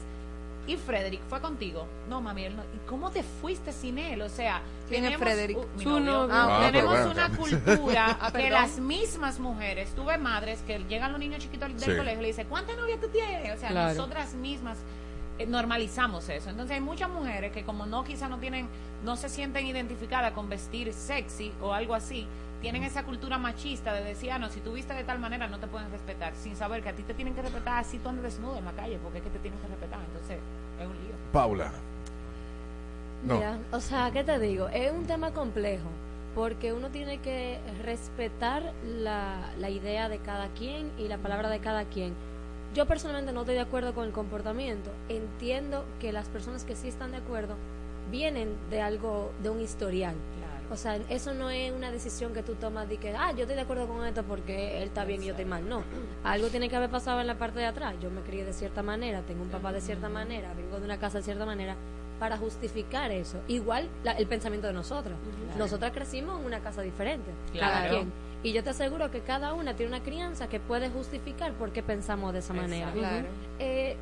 ¿y 0.68 0.78
Frederick 0.78 1.22
fue 1.30 1.42
contigo? 1.42 1.86
No, 2.10 2.22
mami, 2.22 2.46
él 2.46 2.56
no. 2.56 2.64
¿Y 2.64 2.88
cómo 2.88 3.12
te 3.12 3.22
fuiste 3.24 3.72
sin 3.74 3.98
él? 3.98 4.22
O 4.22 4.30
sea, 4.30 4.62
¿Quién 4.88 5.04
es 5.06 5.12
tenemos- 5.12 5.24
Frederick? 5.28 5.58
uh, 5.58 5.66
mi 5.78 5.84
Su 5.84 5.90
novio. 6.00 6.06
novio. 6.28 6.34
Ah, 6.36 6.70
tenemos 6.72 7.06
una 7.06 7.30
cultura 7.30 8.18
que 8.36 8.50
las 8.50 8.80
mismas 8.80 9.40
mujeres, 9.40 9.94
tuve 9.96 10.18
madres 10.18 10.62
que 10.66 10.80
llegan 10.88 11.12
los 11.12 11.20
niños 11.20 11.40
chiquitos 11.42 11.70
del 11.70 11.80
Sí. 11.80 11.98
colegio 11.98 12.20
y 12.20 12.22
le 12.22 12.28
dicen, 12.28 12.48
¿cuántas 12.50 12.78
novias 12.78 13.00
tú 13.02 13.08
tienes? 13.10 13.56
O 13.56 13.60
sea, 13.60 13.70
Claro. 13.70 13.94
nosotras 13.94 14.34
mismas 14.36 14.78
eh, 15.40 15.48
normalizamos 15.48 16.30
eso. 16.30 16.52
Entonces 16.52 16.76
hay 16.76 16.82
muchas 16.82 17.10
mujeres 17.10 17.52
que 17.52 17.64
como 17.64 17.88
no 17.88 18.04
quizá 18.04 18.30
no 18.30 18.38
tienen, 18.38 18.68
no 19.04 19.16
se 19.18 19.30
sienten 19.30 19.66
identificadas 19.66 20.32
con 20.34 20.48
vestir 20.48 20.94
sexy 20.94 21.52
o 21.60 21.74
algo 21.74 21.96
así, 21.96 22.28
tienen 22.64 22.84
esa 22.84 23.04
cultura 23.04 23.38
machista 23.38 23.94
de 23.94 24.06
decir, 24.06 24.32
ah, 24.32 24.40
no, 24.40 24.48
si 24.48 24.62
tú 24.62 24.72
vistes 24.72 24.96
de 24.96 25.04
tal 25.04 25.20
manera 25.20 25.50
no 25.50 25.60
te 25.60 25.68
pueden 25.68 25.92
respetar, 25.92 26.34
sin 26.34 26.56
saber 26.56 26.82
que 26.82 26.90
a 26.90 26.94
ti 26.94 27.04
te 27.04 27.14
tienen 27.14 27.36
que 27.36 27.42
respetar 27.42 27.78
así 27.78 28.00
tú 28.00 28.08
andas 28.08 28.24
desnudo 28.24 28.58
en 28.58 28.64
la 28.64 28.72
calle, 28.72 28.98
porque 29.04 29.18
es 29.18 29.24
que 29.26 29.32
te 29.32 29.40
tienen 29.40 29.60
que 29.60 29.68
respetar. 29.68 30.00
Entonces 30.00 30.40
es 30.80 30.88
un 30.88 30.94
lío. 30.94 31.14
Paula. 31.34 31.74
No. 33.26 33.36
Mira, 33.36 33.58
o 33.74 33.82
sea, 33.82 34.12
¿qué 34.12 34.24
te 34.24 34.40
digo? 34.40 34.70
Es 34.70 34.94
un 34.94 35.06
tema 35.06 35.32
complejo, 35.32 35.90
porque 36.36 36.72
uno 36.72 36.88
tiene 36.88 37.18
que 37.18 37.60
respetar 37.84 38.72
la, 38.86 39.52
la 39.60 39.70
idea 39.70 40.08
de 40.08 40.20
cada 40.20 40.48
quien 40.54 40.90
y 40.98 41.10
la 41.10 41.18
palabra 41.18 41.50
de 41.50 41.60
cada 41.60 41.84
quien. 41.84 42.14
Yo 42.74 42.86
personalmente 42.86 43.34
no 43.34 43.42
estoy 43.42 43.56
de 43.56 43.62
acuerdo 43.62 43.94
con 43.94 44.06
el 44.06 44.14
comportamiento. 44.14 44.90
Entiendo 45.10 45.84
que 46.00 46.14
las 46.14 46.30
personas 46.30 46.64
que 46.64 46.78
sí 46.78 46.88
están 46.88 47.12
de 47.12 47.18
acuerdo 47.18 47.56
vienen 48.10 48.56
de 48.70 48.82
algo, 48.82 49.34
de 49.44 49.50
un 49.50 49.60
historial. 49.60 50.16
O 50.72 50.78
sea, 50.78 50.96
eso 51.10 51.34
no 51.34 51.50
es 51.50 51.72
una 51.72 51.92
decisión 51.92 52.34
que 52.34 52.42
tú 52.44 52.56
tomas 52.56 52.88
de 52.90 52.98
que, 52.98 53.16
ah, 53.16 53.32
yo 53.32 53.42
estoy 53.42 53.56
de 53.56 53.62
acuerdo 53.62 53.88
con 53.88 54.06
esto 54.06 54.24
porque 54.24 54.78
él 54.78 54.84
está 54.84 55.06
bien 55.06 55.22
y 55.22 55.26
yo 55.28 55.32
estoy 55.32 55.46
mal. 55.46 55.68
No, 55.68 55.84
algo 56.24 56.48
tiene 56.50 56.70
que 56.70 56.76
haber 56.76 56.90
pasado 56.90 57.22
en 57.22 57.28
la 57.28 57.38
parte 57.38 57.60
de 57.60 57.66
atrás. 57.66 57.96
Yo 58.02 58.10
me 58.10 58.22
crié 58.22 58.44
de 58.46 58.54
cierta 58.54 58.82
manera, 58.82 59.22
tengo 59.22 59.44
un 59.44 59.50
papá 59.50 59.72
de 59.72 59.82
cierta 59.82 60.10
manera, 60.10 60.54
vengo 60.56 60.80
de 60.80 60.86
una 60.86 60.98
casa 61.00 61.20
de 61.20 61.24
cierta 61.24 61.46
manera, 61.46 61.76
para 62.20 62.38
justificar 62.38 63.12
eso. 63.12 63.38
Igual 63.48 63.90
la- 64.04 64.14
el 64.14 64.28
pensamiento 64.28 64.68
de 64.68 64.74
nosotras. 64.74 65.16
Claro. 65.46 65.60
Nosotras 65.60 65.92
crecimos 65.92 66.40
en 66.40 66.46
una 66.46 66.60
casa 66.60 66.82
diferente, 66.82 67.30
Claro. 67.52 67.74
cada 67.74 67.90
quien. 67.90 68.12
Y 68.44 68.54
yo 68.54 68.64
te 68.64 68.70
aseguro 68.72 69.10
que 69.12 69.22
cada 69.22 69.54
una 69.54 69.74
tiene 69.76 69.96
una 69.96 70.04
crianza 70.04 70.48
que 70.48 70.60
puede 70.60 70.90
justificar 70.90 71.54
por 71.54 71.72
qué 71.72 71.82
pensamos 71.84 72.34
de 72.34 72.40
esa 72.40 72.54
manera. 72.54 72.92
Claro. 72.92 73.28
Eh, 73.60 73.96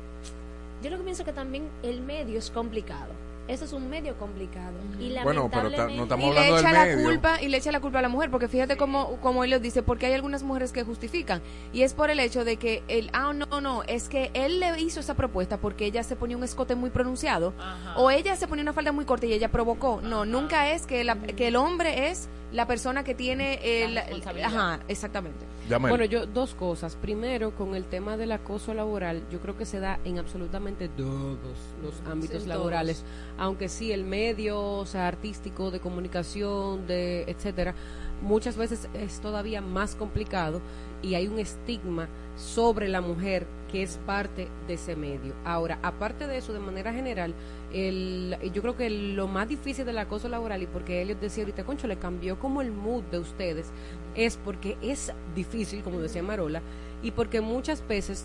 yo 0.82 0.90
lo 0.90 0.98
que 0.98 1.04
pienso 1.04 1.24
que 1.24 1.32
también 1.32 1.68
el 1.82 2.00
medio 2.02 2.38
es 2.38 2.50
complicado. 2.50 3.12
Eso 3.48 3.64
es 3.64 3.72
un 3.72 3.90
medio 3.90 4.16
complicado. 4.18 4.72
Y 5.00 5.12
Bueno, 5.24 5.50
pero 5.50 5.68
ta- 5.70 5.88
no 5.88 5.94
lamentablemente- 5.96 6.02
estamos 6.04 6.24
y 6.24 6.32
le 6.32 6.38
hablando 6.38 6.56
del 6.56 6.64
echa 6.64 6.72
la 6.72 6.84
medio. 6.84 7.04
culpa 7.08 7.42
y 7.42 7.48
le 7.48 7.56
echa 7.58 7.72
la 7.72 7.80
culpa 7.80 7.98
a 7.98 8.02
la 8.02 8.08
mujer 8.08 8.30
porque 8.30 8.46
fíjate 8.48 8.76
como 8.76 9.16
como 9.20 9.42
él 9.44 9.50
lo 9.50 9.58
dice 9.58 9.82
porque 9.82 10.06
hay 10.06 10.12
algunas 10.14 10.42
mujeres 10.44 10.70
que 10.72 10.84
justifican. 10.84 11.42
Y 11.72 11.82
es 11.82 11.92
por 11.92 12.08
el 12.10 12.20
hecho 12.20 12.44
de 12.44 12.56
que 12.56 12.82
él 12.88 13.10
ah 13.12 13.32
no 13.32 13.60
no 13.60 13.82
es 13.82 14.08
que 14.08 14.30
él 14.34 14.60
le 14.60 14.80
hizo 14.80 15.00
esa 15.00 15.14
propuesta 15.14 15.56
porque 15.58 15.86
ella 15.86 16.04
se 16.04 16.14
ponía 16.14 16.36
un 16.36 16.44
escote 16.44 16.76
muy 16.76 16.90
pronunciado 16.90 17.52
o 17.96 18.10
ella 18.10 18.36
se 18.36 18.46
ponía 18.46 18.62
una 18.62 18.72
falda 18.72 18.92
muy 18.92 19.04
corta 19.04 19.26
y 19.26 19.32
ella 19.32 19.50
provocó. 19.50 20.00
No 20.02 20.24
nunca 20.24 20.70
es 20.72 20.86
que 20.86 21.02
la- 21.02 21.16
que 21.16 21.48
el 21.48 21.56
hombre 21.56 22.10
es 22.10 22.28
la 22.52 22.66
persona 22.66 23.02
que 23.02 23.14
tiene 23.14 23.58
el 23.84 23.98
ajá 24.44 24.78
exactamente 24.88 25.44
Bueno, 25.68 26.04
yo 26.04 26.26
dos 26.26 26.54
cosas. 26.54 26.96
Primero, 26.96 27.52
con 27.52 27.74
el 27.74 27.84
tema 27.84 28.16
del 28.16 28.32
acoso 28.32 28.74
laboral, 28.74 29.22
yo 29.30 29.40
creo 29.40 29.56
que 29.56 29.64
se 29.64 29.80
da 29.80 29.98
en 30.04 30.18
absolutamente 30.18 30.88
todos 30.88 31.38
los 31.82 31.94
ámbitos 32.10 32.46
laborales, 32.46 33.04
aunque 33.38 33.68
sí 33.68 33.92
el 33.92 34.04
medio, 34.04 34.60
o 34.60 34.86
sea, 34.86 35.08
artístico, 35.08 35.70
de 35.70 35.80
comunicación, 35.80 36.86
de 36.86 37.22
etcétera, 37.24 37.74
muchas 38.22 38.56
veces 38.56 38.88
es 38.94 39.20
todavía 39.20 39.60
más 39.60 39.94
complicado 39.94 40.60
y 41.02 41.14
hay 41.14 41.26
un 41.26 41.38
estigma 41.38 42.08
sobre 42.36 42.88
la 42.88 43.00
mujer 43.00 43.46
que 43.70 43.82
es 43.82 43.98
parte 44.06 44.48
de 44.66 44.74
ese 44.74 44.96
medio. 44.96 45.34
Ahora, 45.44 45.78
aparte 45.82 46.26
de 46.26 46.38
eso, 46.38 46.52
de 46.52 46.60
manera 46.60 46.92
general, 46.92 47.34
el, 47.72 48.36
yo 48.52 48.62
creo 48.62 48.76
que 48.76 48.90
lo 48.90 49.28
más 49.28 49.48
difícil 49.48 49.84
del 49.86 49.98
acoso 49.98 50.28
laboral, 50.28 50.62
y 50.62 50.66
porque 50.66 51.02
Elliot 51.02 51.20
decía 51.20 51.44
ahorita, 51.44 51.64
concho, 51.64 51.86
le 51.86 51.96
cambió 51.96 52.38
como 52.38 52.60
el 52.62 52.70
mood 52.72 53.02
de 53.10 53.18
ustedes, 53.18 53.70
es 54.14 54.36
porque 54.36 54.76
es 54.82 55.12
difícil, 55.34 55.82
como 55.82 56.00
decía 56.00 56.22
Marola, 56.22 56.60
y 57.02 57.10
porque 57.10 57.40
muchas 57.40 57.86
veces 57.86 58.24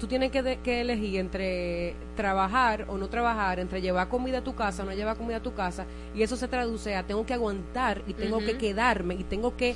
tú 0.00 0.06
tienes 0.08 0.30
que, 0.32 0.42
de- 0.42 0.56
que 0.58 0.80
elegir 0.80 1.20
entre 1.20 1.94
trabajar 2.16 2.86
o 2.88 2.98
no 2.98 3.08
trabajar, 3.08 3.60
entre 3.60 3.80
llevar 3.80 4.08
comida 4.08 4.38
a 4.38 4.44
tu 4.44 4.54
casa 4.54 4.82
o 4.82 4.86
no 4.86 4.92
llevar 4.92 5.16
comida 5.16 5.36
a 5.36 5.42
tu 5.42 5.54
casa, 5.54 5.84
y 6.14 6.22
eso 6.22 6.36
se 6.36 6.48
traduce 6.48 6.96
a 6.96 7.02
tengo 7.04 7.24
que 7.26 7.34
aguantar 7.34 8.02
y 8.08 8.12
tengo 8.14 8.38
que 8.40 8.52
quedarme 8.58 9.14
y 9.14 9.24
tengo 9.24 9.56
que, 9.56 9.74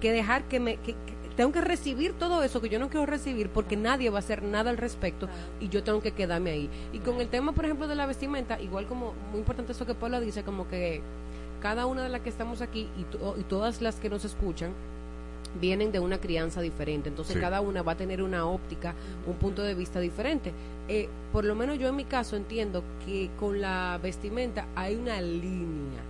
que 0.00 0.12
dejar 0.12 0.44
que 0.44 0.60
me... 0.60 0.76
que- 0.76 0.96
tengo 1.40 1.52
que 1.52 1.62
recibir 1.62 2.12
todo 2.12 2.42
eso 2.42 2.60
que 2.60 2.68
yo 2.68 2.78
no 2.78 2.90
quiero 2.90 3.06
recibir 3.06 3.48
porque 3.48 3.74
nadie 3.74 4.10
va 4.10 4.18
a 4.18 4.18
hacer 4.18 4.42
nada 4.42 4.68
al 4.68 4.76
respecto 4.76 5.26
y 5.58 5.70
yo 5.70 5.82
tengo 5.82 6.02
que 6.02 6.10
quedarme 6.12 6.50
ahí. 6.50 6.68
Y 6.92 6.98
con 6.98 7.18
el 7.18 7.28
tema, 7.28 7.52
por 7.52 7.64
ejemplo, 7.64 7.88
de 7.88 7.94
la 7.94 8.04
vestimenta, 8.04 8.60
igual 8.60 8.84
como 8.86 9.14
muy 9.30 9.38
importante 9.38 9.72
eso 9.72 9.86
que 9.86 9.94
Paula 9.94 10.20
dice, 10.20 10.42
como 10.42 10.68
que 10.68 11.00
cada 11.62 11.86
una 11.86 12.02
de 12.02 12.10
las 12.10 12.20
que 12.20 12.28
estamos 12.28 12.60
aquí 12.60 12.88
y, 12.98 13.04
to- 13.04 13.36
y 13.40 13.42
todas 13.44 13.80
las 13.80 13.96
que 13.96 14.10
nos 14.10 14.26
escuchan 14.26 14.72
vienen 15.58 15.92
de 15.92 15.98
una 16.00 16.18
crianza 16.18 16.60
diferente, 16.60 17.08
entonces 17.08 17.36
Sí. 17.36 17.40
cada 17.40 17.62
una 17.62 17.80
va 17.80 17.92
a 17.92 17.96
tener 17.96 18.22
una 18.22 18.44
óptica, 18.44 18.94
un 19.26 19.36
punto 19.36 19.62
de 19.62 19.74
vista 19.74 19.98
diferente. 19.98 20.52
Eh, 20.88 21.08
por 21.32 21.46
lo 21.46 21.54
menos 21.54 21.78
yo 21.78 21.88
en 21.88 21.96
mi 21.96 22.04
caso 22.04 22.36
entiendo 22.36 22.84
que 23.06 23.30
con 23.40 23.62
la 23.62 23.98
vestimenta 24.02 24.66
hay 24.76 24.94
una 24.94 25.22
línea. 25.22 26.02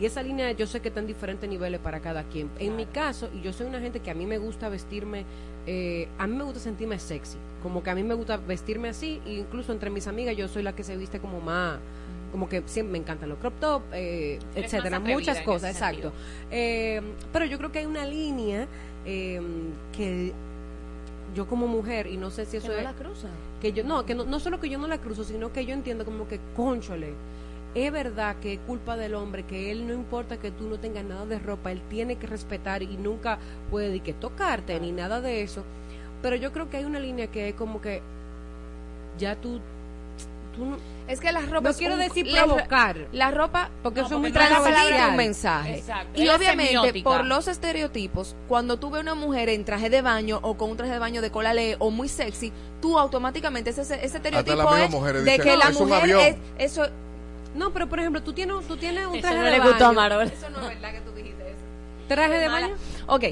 Y 0.00 0.06
esa 0.06 0.22
línea 0.22 0.52
yo 0.52 0.66
sé 0.66 0.80
que 0.80 0.88
está 0.88 1.00
en 1.00 1.06
diferentes 1.06 1.48
niveles 1.48 1.80
para 1.80 2.00
cada 2.00 2.24
quien. 2.24 2.50
En 2.58 2.76
mi 2.76 2.86
caso, 2.86 3.28
y 3.34 3.40
yo 3.42 3.52
soy 3.52 3.66
una 3.66 3.80
gente 3.80 4.00
que 4.00 4.10
a 4.10 4.14
mí 4.14 4.26
me 4.26 4.38
gusta 4.38 4.68
vestirme, 4.68 5.24
eh, 5.66 6.08
a 6.18 6.26
mí 6.26 6.36
me 6.36 6.44
gusta 6.44 6.60
sentirme 6.60 6.98
sexy. 6.98 7.36
Como 7.62 7.82
que 7.82 7.90
a 7.90 7.94
mí 7.94 8.02
me 8.02 8.14
gusta 8.14 8.36
vestirme 8.36 8.88
así, 8.88 9.20
e 9.26 9.34
incluso 9.34 9.72
entre 9.72 9.90
mis 9.90 10.06
amigas 10.06 10.36
yo 10.36 10.48
soy 10.48 10.62
la 10.62 10.74
que 10.74 10.84
se 10.84 10.96
viste 10.96 11.18
como 11.18 11.40
más, 11.40 11.78
como 12.30 12.48
que 12.48 12.62
siempre 12.66 12.92
me 12.92 12.98
encantan 12.98 13.28
los 13.28 13.38
crop 13.38 13.58
top, 13.58 13.82
eh, 13.92 14.38
etcétera, 14.54 15.00
muchas 15.00 15.40
cosas, 15.40 15.72
exacto. 15.72 16.12
Eh, 16.50 17.00
pero 17.32 17.44
yo 17.46 17.58
creo 17.58 17.72
que 17.72 17.80
hay 17.80 17.86
una 17.86 18.04
línea 18.04 18.66
eh, 19.04 19.40
que 19.96 20.32
yo 21.34 21.46
como 21.46 21.66
mujer, 21.66 22.06
y 22.06 22.16
no 22.16 22.30
sé 22.30 22.46
si 22.46 22.56
eso 22.56 22.68
Que 22.68 22.74
no 22.74 22.78
es... 22.78 22.84
la 22.84 22.92
cruza. 22.94 23.28
Que 23.60 23.72
yo, 23.72 23.82
no, 23.84 24.06
que 24.06 24.14
no, 24.14 24.24
no 24.24 24.40
solo 24.40 24.60
que 24.60 24.68
yo 24.68 24.78
no 24.78 24.86
la 24.86 24.98
cruzo, 24.98 25.24
sino 25.24 25.52
que 25.52 25.66
yo 25.66 25.74
entiendo 25.74 26.04
como 26.04 26.28
que, 26.28 26.38
conchole, 26.56 27.12
es 27.86 27.92
verdad 27.92 28.36
que 28.40 28.54
es 28.54 28.60
culpa 28.66 28.96
del 28.96 29.14
hombre, 29.14 29.44
que 29.44 29.70
él 29.70 29.86
no 29.86 29.94
importa 29.94 30.38
que 30.38 30.50
tú 30.50 30.68
no 30.68 30.78
tengas 30.78 31.04
nada 31.04 31.26
de 31.26 31.38
ropa, 31.38 31.70
él 31.72 31.82
tiene 31.90 32.16
que 32.16 32.26
respetar 32.26 32.82
y 32.82 32.96
nunca 32.96 33.38
puede 33.70 33.90
ni 33.90 34.00
que 34.00 34.12
tocarte 34.14 34.78
ni 34.80 34.92
nada 34.92 35.20
de 35.20 35.42
eso. 35.42 35.64
Pero 36.22 36.36
yo 36.36 36.52
creo 36.52 36.68
que 36.70 36.78
hay 36.78 36.84
una 36.84 36.98
línea 37.00 37.26
que 37.28 37.48
es 37.50 37.54
como 37.54 37.80
que 37.80 38.00
ya 39.18 39.36
tú, 39.36 39.60
tú 40.56 40.64
no, 40.66 40.76
es 41.08 41.20
que 41.20 41.32
las 41.32 41.44
ropas 41.48 41.62
no 41.62 41.70
es 41.70 41.76
quiero 41.76 41.94
un- 41.94 42.00
decir 42.00 42.26
la- 42.26 42.44
provocar, 42.44 42.96
la 43.12 43.30
ropa 43.30 43.70
porque 43.82 44.00
no, 44.00 44.06
eso 44.06 44.14
es 44.16 44.20
muy 44.20 44.30
porque 44.32 44.44
no 44.48 44.56
es 44.56 44.58
la 44.58 44.58
palabra 44.64 44.80
transversal. 44.82 45.10
un 45.10 45.16
mensaje 45.16 45.78
Exacto. 45.78 46.20
y 46.20 46.28
Es 46.28 46.36
obviamente 46.36 46.72
semiótica. 46.74 47.08
por 47.10 47.24
los 47.24 47.48
estereotipos 47.48 48.36
cuando 48.48 48.76
tú 48.78 48.90
ves 48.90 49.02
una 49.02 49.14
mujer 49.14 49.48
en 49.48 49.64
traje 49.64 49.90
de 49.90 50.02
baño 50.02 50.38
o 50.42 50.56
con 50.56 50.70
un 50.70 50.76
traje 50.76 50.92
de 50.92 50.98
baño 50.98 51.22
de 51.22 51.30
cola 51.30 51.54
le 51.54 51.76
o 51.78 51.90
muy 51.90 52.08
sexy 52.08 52.52
tú 52.82 52.98
automáticamente 52.98 53.70
ese, 53.70 53.82
ese 53.82 54.04
estereotipo 54.16 54.76
es 54.76 55.24
de 55.24 55.38
que 55.38 55.50
"No, 55.52 55.56
la 55.56 55.68
es 55.70 55.76
un 55.76 55.88
mujer 55.88 56.02
avión". 56.02 56.20
es 56.20 56.36
eso 56.58 56.88
No, 57.54 57.70
pero 57.72 57.88
por 57.88 57.98
ejemplo, 58.00 58.22
tú 58.22 58.32
tienes, 58.32 58.66
tú 58.66 58.76
tienes 58.76 59.06
un 59.06 59.14
Eso 59.16 59.22
traje 59.22 59.36
no 59.38 59.44
de 59.44 59.50
le 59.50 59.58
baño. 59.58 59.70
gustó 59.70 59.86
a 59.86 59.92
Marol. 59.92 60.26
Eso 60.26 60.50
no 60.50 60.60
es 60.60 60.68
verdad 60.68 60.92
que 60.92 61.00
tú 61.00 61.12
dijiste 61.12 61.42
eso. 61.50 61.58
¿Traje 62.08 62.38
de 62.38 62.48
Mala. 62.48 62.68
baño? 62.68 62.78
Ok, 63.06 63.24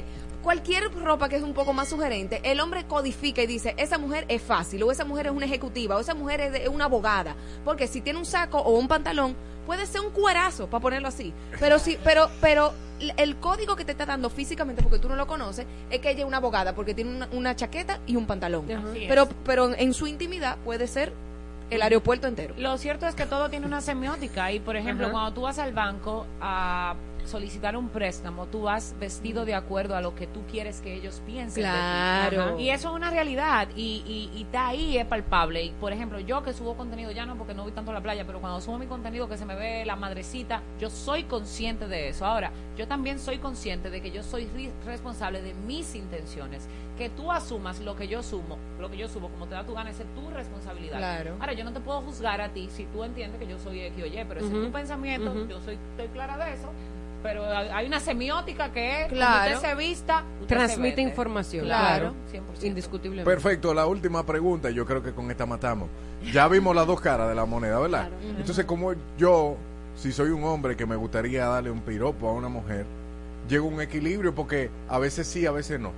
cualquier 0.43 0.91
ropa 0.93 1.29
que 1.29 1.35
es 1.35 1.43
un 1.43 1.53
poco 1.53 1.73
más 1.73 1.89
sugerente, 1.89 2.39
el 2.43 2.59
hombre 2.59 2.85
codifica 2.85 3.41
y 3.41 3.47
dice, 3.47 3.73
esa 3.77 3.97
mujer 3.97 4.25
es 4.27 4.41
fácil, 4.41 4.81
o 4.83 4.91
esa 4.91 5.03
mujer 5.05 5.27
es 5.27 5.31
una 5.33 5.45
ejecutiva, 5.45 5.95
o 5.97 5.99
esa 5.99 6.13
mujer 6.13 6.41
es, 6.41 6.51
de- 6.51 6.63
es 6.63 6.69
una 6.69 6.85
abogada. 6.85 7.35
Porque 7.65 7.87
si 7.87 8.01
tiene 8.01 8.19
un 8.19 8.25
saco 8.25 8.57
o 8.59 8.77
un 8.77 8.87
pantalón, 8.87 9.35
puede 9.65 9.85
ser 9.85 10.01
un 10.01 10.11
cuerazo, 10.11 10.67
para 10.67 10.81
ponerlo 10.81 11.07
así. 11.09 11.33
Pero 11.59 11.79
sí, 11.79 11.97
pero, 12.03 12.29
pero 12.41 12.73
el 13.17 13.35
código 13.37 13.75
que 13.75 13.83
te 13.85 13.91
está 13.91 14.05
dando 14.05 14.29
físicamente, 14.29 14.81
porque 14.81 14.99
tú 14.99 15.09
no 15.09 15.15
lo 15.15 15.27
conoces, 15.27 15.65
es 15.89 15.99
que 15.99 16.09
ella 16.11 16.21
es 16.21 16.25
una 16.25 16.37
abogada, 16.37 16.73
porque 16.73 16.93
tiene 16.93 17.11
una, 17.15 17.27
una 17.33 17.55
chaqueta 17.55 17.99
y 18.07 18.15
un 18.15 18.25
pantalón. 18.25 18.65
Pero, 19.07 19.27
pero 19.43 19.73
en 19.75 19.93
su 19.93 20.07
intimidad 20.07 20.57
puede 20.63 20.87
ser 20.87 21.11
el 21.69 21.81
aeropuerto 21.81 22.27
entero. 22.27 22.53
Lo 22.57 22.77
cierto 22.77 23.07
es 23.07 23.15
que 23.15 23.25
todo 23.25 23.49
tiene 23.49 23.65
una 23.65 23.81
semiótica 23.81 24.51
y, 24.51 24.59
por 24.59 24.75
ejemplo, 24.75 25.07
Ajá. 25.07 25.13
cuando 25.13 25.33
tú 25.33 25.41
vas 25.41 25.59
al 25.59 25.73
banco 25.73 26.25
a 26.41 26.95
solicitar 27.27 27.75
un 27.77 27.89
préstamo, 27.89 28.47
tú 28.47 28.63
vas 28.63 28.95
vestido 28.99 29.45
de 29.45 29.53
acuerdo 29.55 29.95
a 29.95 30.01
lo 30.01 30.15
que 30.15 30.27
tú 30.27 30.41
quieres 30.49 30.81
que 30.81 30.93
ellos 30.93 31.21
piensen. 31.25 31.63
de 31.63 31.69
ti. 31.69 31.75
Claro. 31.75 32.59
Y 32.59 32.69
eso 32.69 32.89
es 32.89 32.95
una 32.95 33.09
realidad 33.09 33.67
y, 33.75 34.03
y, 34.05 34.37
y 34.37 34.43
está 34.43 34.67
ahí, 34.69 34.97
es 34.97 35.05
palpable. 35.05 35.63
Y 35.63 35.71
por 35.71 35.91
ejemplo, 35.93 36.19
yo 36.19 36.43
que 36.43 36.53
subo 36.53 36.75
contenido, 36.75 37.11
ya 37.11 37.25
no 37.25 37.35
porque 37.37 37.53
no 37.53 37.63
voy 37.63 37.71
tanto 37.71 37.91
a 37.91 37.93
la 37.93 38.01
playa, 38.01 38.25
pero 38.25 38.39
cuando 38.39 38.61
subo 38.61 38.77
mi 38.79 38.87
contenido 38.87 39.27
que 39.27 39.37
se 39.37 39.45
me 39.45 39.55
ve 39.55 39.85
la 39.85 39.95
madrecita, 39.95 40.61
yo 40.79 40.89
soy 40.89 41.23
consciente 41.25 41.87
de 41.87 42.09
eso. 42.09 42.25
Ahora, 42.25 42.51
yo 42.77 42.87
también 42.87 43.19
soy 43.19 43.37
consciente 43.39 43.89
de 43.89 44.01
que 44.01 44.11
yo 44.11 44.23
soy 44.23 44.47
responsable 44.85 45.41
de 45.41 45.53
mis 45.53 45.95
intenciones. 45.95 46.67
Que 46.97 47.09
tú 47.09 47.31
asumas 47.31 47.79
lo 47.81 47.95
que 47.95 48.07
yo 48.07 48.23
sumo, 48.23 48.57
lo 48.79 48.89
que 48.89 48.97
yo 48.97 49.07
subo, 49.07 49.29
como 49.29 49.45
te 49.45 49.53
da 49.53 49.63
tu 49.63 49.73
gana, 49.75 49.91
esa 49.91 50.01
es 50.01 50.09
tu 50.15 50.31
responsabilidad. 50.31 50.97
Claro. 50.97 51.35
Ahora, 51.39 51.53
yo 51.53 51.63
no 51.63 51.71
te 51.71 51.79
puedo 51.79 52.01
juzgar 52.01 52.41
a 52.41 52.49
ti 52.49 52.69
si 52.71 52.85
tú 52.85 53.03
entiendes 53.03 53.39
que 53.39 53.45
yo 53.47 53.59
soy 53.59 53.81
X 53.81 54.03
o 54.03 54.07
Y, 54.07 54.25
pero 54.27 54.39
ese 54.39 54.49
Ujú. 54.49 54.57
es 54.61 54.65
tu 54.65 54.71
pensamiento, 54.71 55.47
yo 55.47 55.61
soy, 55.61 55.77
estoy 55.91 56.07
clara 56.07 56.37
de 56.43 56.53
eso. 56.53 56.71
Pero 57.27 57.45
hay 57.45 57.85
una 57.85 57.99
semiótica 57.99 58.71
que 58.71 59.01
es, 59.01 59.07
Claro. 59.09 59.55
usted 59.55 59.69
se 59.69 59.75
vista, 59.75 60.23
usted 60.39 60.55
Transmite 60.55 61.01
información. 61.01 61.65
Claro, 61.65 62.13
Claro. 62.31 62.45
100%. 62.55 62.65
Indiscutiblemente. 62.67 63.29
Perfecto, 63.29 63.73
la 63.73 63.85
última 63.85 64.25
pregunta, 64.25 64.69
yo 64.69 64.85
creo 64.85 65.03
que 65.03 65.11
con 65.11 65.29
esta 65.29 65.45
matamos. 65.45 65.89
Ya 66.31 66.47
vimos 66.47 66.73
las 66.73 66.87
dos 66.87 67.01
caras 67.01 67.27
de 67.27 67.35
la 67.35 67.43
moneda, 67.43 67.79
¿verdad? 67.79 68.07
Entonces, 68.37 68.63
como 68.63 68.93
yo, 69.17 69.57
si 69.97 70.13
soy 70.13 70.29
un 70.29 70.45
hombre 70.45 70.77
que 70.77 70.85
me 70.85 70.95
gustaría 70.95 71.47
darle 71.47 71.69
un 71.69 71.81
piropo 71.81 72.29
a 72.29 72.31
una 72.31 72.47
mujer, 72.47 72.85
llego 73.49 73.67
a 73.67 73.71
un 73.71 73.81
equilibrio 73.81 74.33
porque 74.33 74.69
a 74.87 74.97
veces 74.97 75.27
sí, 75.27 75.45
a 75.45 75.51
veces 75.51 75.81
no. 75.81 75.91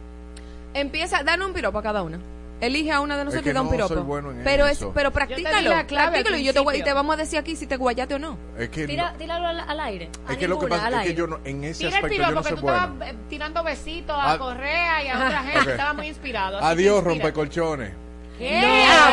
Empieza, 0.74 1.22
dale 1.22 1.46
un 1.46 1.54
piropo 1.54 1.78
a 1.78 1.84
cada 1.84 2.02
una. 2.02 2.18
Elige 2.62 2.92
a 2.92 3.00
una 3.00 3.18
de 3.18 3.24
nosotros 3.26 3.44
que 3.44 3.50
y 3.52 3.54
da 3.54 3.62
un 3.62 3.68
no 3.68 3.72
piropo. 3.72 3.94
soy 3.94 4.04
bueno 4.04 4.32
en 4.32 4.44
pero 4.44 4.68
eso. 4.68 4.88
es, 4.90 4.92
pero 4.94 5.12
practícalo, 5.12 5.70
practícalo 5.72 6.38
y 6.38 6.44
yo 6.44 6.54
te, 6.54 6.78
y 6.78 6.84
te 6.84 6.94
vamos 6.94 7.14
a 7.14 7.18
decir 7.18 7.40
aquí 7.40 7.56
si 7.56 7.68
te 7.68 7.78
guayate 7.78 8.16
o 8.16 8.20
no. 8.20 8.38
Es 8.58 8.70
que, 8.70 8.86
Tira, 8.86 9.12
no- 9.12 9.18
tíralo 9.18 9.48
al, 9.48 9.60
al 9.62 9.80
aire. 9.80 10.10
es 10.30 10.38
que 10.38 10.48
lo 10.48 10.60
que 10.60 10.68
pasa 10.68 11.02
es 11.02 11.08
que 11.10 11.16
yo 11.16 11.26
no, 11.28 11.40
en 11.46 11.64
ese 11.64 11.86
Tira 11.86 11.90
el 11.90 11.96
aspecto 11.96 12.18
yo 12.18 12.24
piropo 12.26 12.34
no 12.36 12.42
que 12.44 12.50
soy 12.50 12.58
tú 12.58 12.62
bueno. 12.64 12.78
estabas 12.84 13.10
eh, 13.10 13.16
tirando 13.30 13.64
besitos 13.64 14.16
a 14.18 14.32
Ah. 14.34 14.38
Correa 14.38 15.04
y 15.04 15.08
a 15.08 15.16
otra 15.16 15.44
gente, 15.52 15.72
estaba 15.72 15.94
muy 15.94 16.08
inspirado. 16.08 16.60
Adiós, 16.62 17.04
rompecolchones. 17.04 17.94
¿Qué? 18.40 18.62
No, 18.62 18.68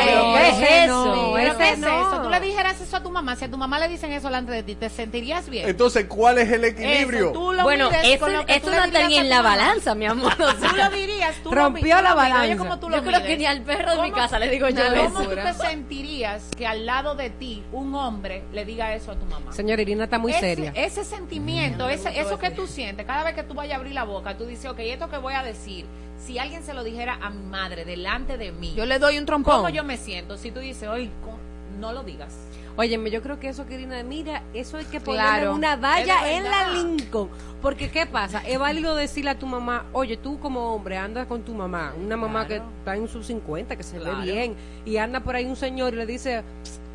Pero 0.05 0.33
¿qué 0.33 0.49
ese 0.49 0.79
es 0.83 0.87
no, 0.87 1.37
eso? 1.37 1.57
¿qué 1.57 1.69
es 1.71 1.77
no. 1.79 1.87
eso? 1.87 2.21
Tú 2.23 2.29
le 2.29 2.39
dijeras 2.39 2.79
eso 2.81 2.95
a 2.97 3.03
tu 3.03 3.11
mamá. 3.11 3.35
Si 3.35 3.43
a 3.45 3.51
tu 3.51 3.57
mamá 3.57 3.77
le 3.77 3.89
dicen 3.89 4.11
eso 4.13 4.27
delante 4.27 4.53
de 4.53 4.63
ti, 4.63 4.75
¿te 4.75 4.89
sentirías 4.89 5.49
bien? 5.49 5.67
Entonces, 5.67 6.05
¿cuál 6.05 6.37
es 6.37 6.49
el 6.49 6.63
equilibrio? 6.63 7.25
Eso, 7.25 7.33
tú 7.33 7.51
lo 7.51 7.63
Bueno, 7.63 7.89
eso, 7.91 8.19
con 8.19 8.33
lo 8.33 8.45
que 8.45 8.53
eso 8.55 8.65
tú 8.67 8.71
le 8.71 8.77
no 8.77 8.89
tenía 8.89 9.19
a 9.19 9.23
en 9.23 9.29
la 9.29 9.41
balanza, 9.41 9.93
mi 9.95 10.05
amor. 10.05 10.31
o 10.41 10.53
Tú 10.55 10.75
lo 10.75 10.89
dirías, 10.89 11.35
tú 11.43 11.51
Rompió 11.51 11.97
lo, 11.97 12.01
la 12.03 12.13
balanza. 12.15 12.43
Oye, 12.45 12.57
¿cómo 12.57 12.79
tú 12.79 12.89
lo 12.89 12.97
Yo 12.97 13.03
creo 13.03 13.21
que 13.21 13.35
ni 13.37 13.45
al 13.45 13.61
perro 13.63 13.91
de 13.97 14.01
mi 14.03 14.09
¿Cómo- 14.11 14.21
casa 14.23 14.39
le 14.39 14.49
digo 14.49 14.69
yo 14.69 14.87
Una 14.87 15.01
eso. 15.03 15.13
¿Cómo 15.13 15.29
tú 15.29 15.35
te 15.35 15.53
sentirías 15.53 16.43
que 16.57 16.65
al 16.65 16.85
lado 16.85 17.15
de 17.15 17.29
ti 17.29 17.63
un 17.73 17.93
hombre 17.95 18.43
le 18.53 18.63
diga 18.63 18.93
eso 18.95 19.11
a 19.11 19.15
tu 19.15 19.25
mamá? 19.25 19.51
Señora 19.51 19.81
Irina 19.81 20.05
está 20.05 20.17
muy 20.19 20.31
ese, 20.31 20.39
seria. 20.39 20.71
Ese 20.73 21.03
sentimiento, 21.03 21.89
ese, 21.89 22.17
eso 22.19 22.39
que 22.39 22.51
tú 22.51 22.65
sientes, 22.65 23.05
cada 23.05 23.23
vez 23.25 23.35
que 23.35 23.43
tú 23.43 23.53
vayas 23.53 23.73
a 23.73 23.77
abrir 23.77 23.93
la 23.93 24.03
boca, 24.05 24.37
tú 24.37 24.45
dices, 24.45 24.65
ok, 24.71 24.79
esto 24.79 25.09
que 25.09 25.17
voy 25.17 25.33
a 25.33 25.43
decir, 25.43 25.85
si 26.17 26.39
alguien 26.39 26.63
se 26.63 26.73
lo 26.73 26.83
dijera 26.83 27.17
a 27.21 27.29
mi 27.29 27.43
madre 27.43 27.85
delante 27.85 28.37
de 28.37 28.51
mí, 28.51 28.73
Yo 28.75 28.85
le 28.85 28.99
doy 28.99 29.17
un 29.17 29.25
trompón. 29.25 29.55
¿cómo 29.57 29.69
yo 29.69 29.83
me 29.83 29.97
siento? 29.97 30.37
Si 30.37 30.51
tú 30.51 30.59
dices, 30.59 30.87
oye, 30.89 31.09
co- 31.23 31.37
no 31.79 31.93
lo 31.93 32.03
digas. 32.03 32.35
Óyeme, 32.75 33.09
yo 33.09 33.23
creo 33.23 33.39
que 33.39 33.49
eso 33.49 33.65
que 33.65 33.73
Irina, 33.73 34.03
mira, 34.03 34.43
eso 34.53 34.77
hay 34.77 34.85
que 34.85 34.99
ponerle 35.01 35.27
Claro. 35.41 35.55
una 35.55 35.75
valla 35.77 36.31
en 36.31 36.43
la. 36.43 36.69
Lincoln. 36.69 37.29
Porque, 37.59 37.89
¿qué 37.89 38.05
pasa? 38.05 38.39
Es 38.45 38.59
válido 38.59 38.95
decirle 38.95 39.31
a 39.31 39.39
tu 39.39 39.47
mamá, 39.47 39.85
oye, 39.93 40.15
tú 40.15 40.39
como 40.39 40.75
hombre 40.75 40.95
andas 40.95 41.25
con 41.25 41.41
tu 41.41 41.55
mamá, 41.55 41.93
una 41.99 42.15
mamá 42.15 42.45
Claro. 42.45 42.63
que 42.65 42.69
está 42.79 42.95
en 42.95 43.07
sus 43.07 43.25
50, 43.25 43.75
que 43.75 43.81
se 43.81 43.97
Claro. 43.97 44.17
ve 44.19 44.23
bien, 44.31 44.55
y 44.85 44.97
anda 44.97 45.21
por 45.21 45.35
ahí 45.35 45.45
un 45.45 45.55
señor 45.55 45.93
y 45.93 45.97
le 45.97 46.05
dice, 46.05 46.43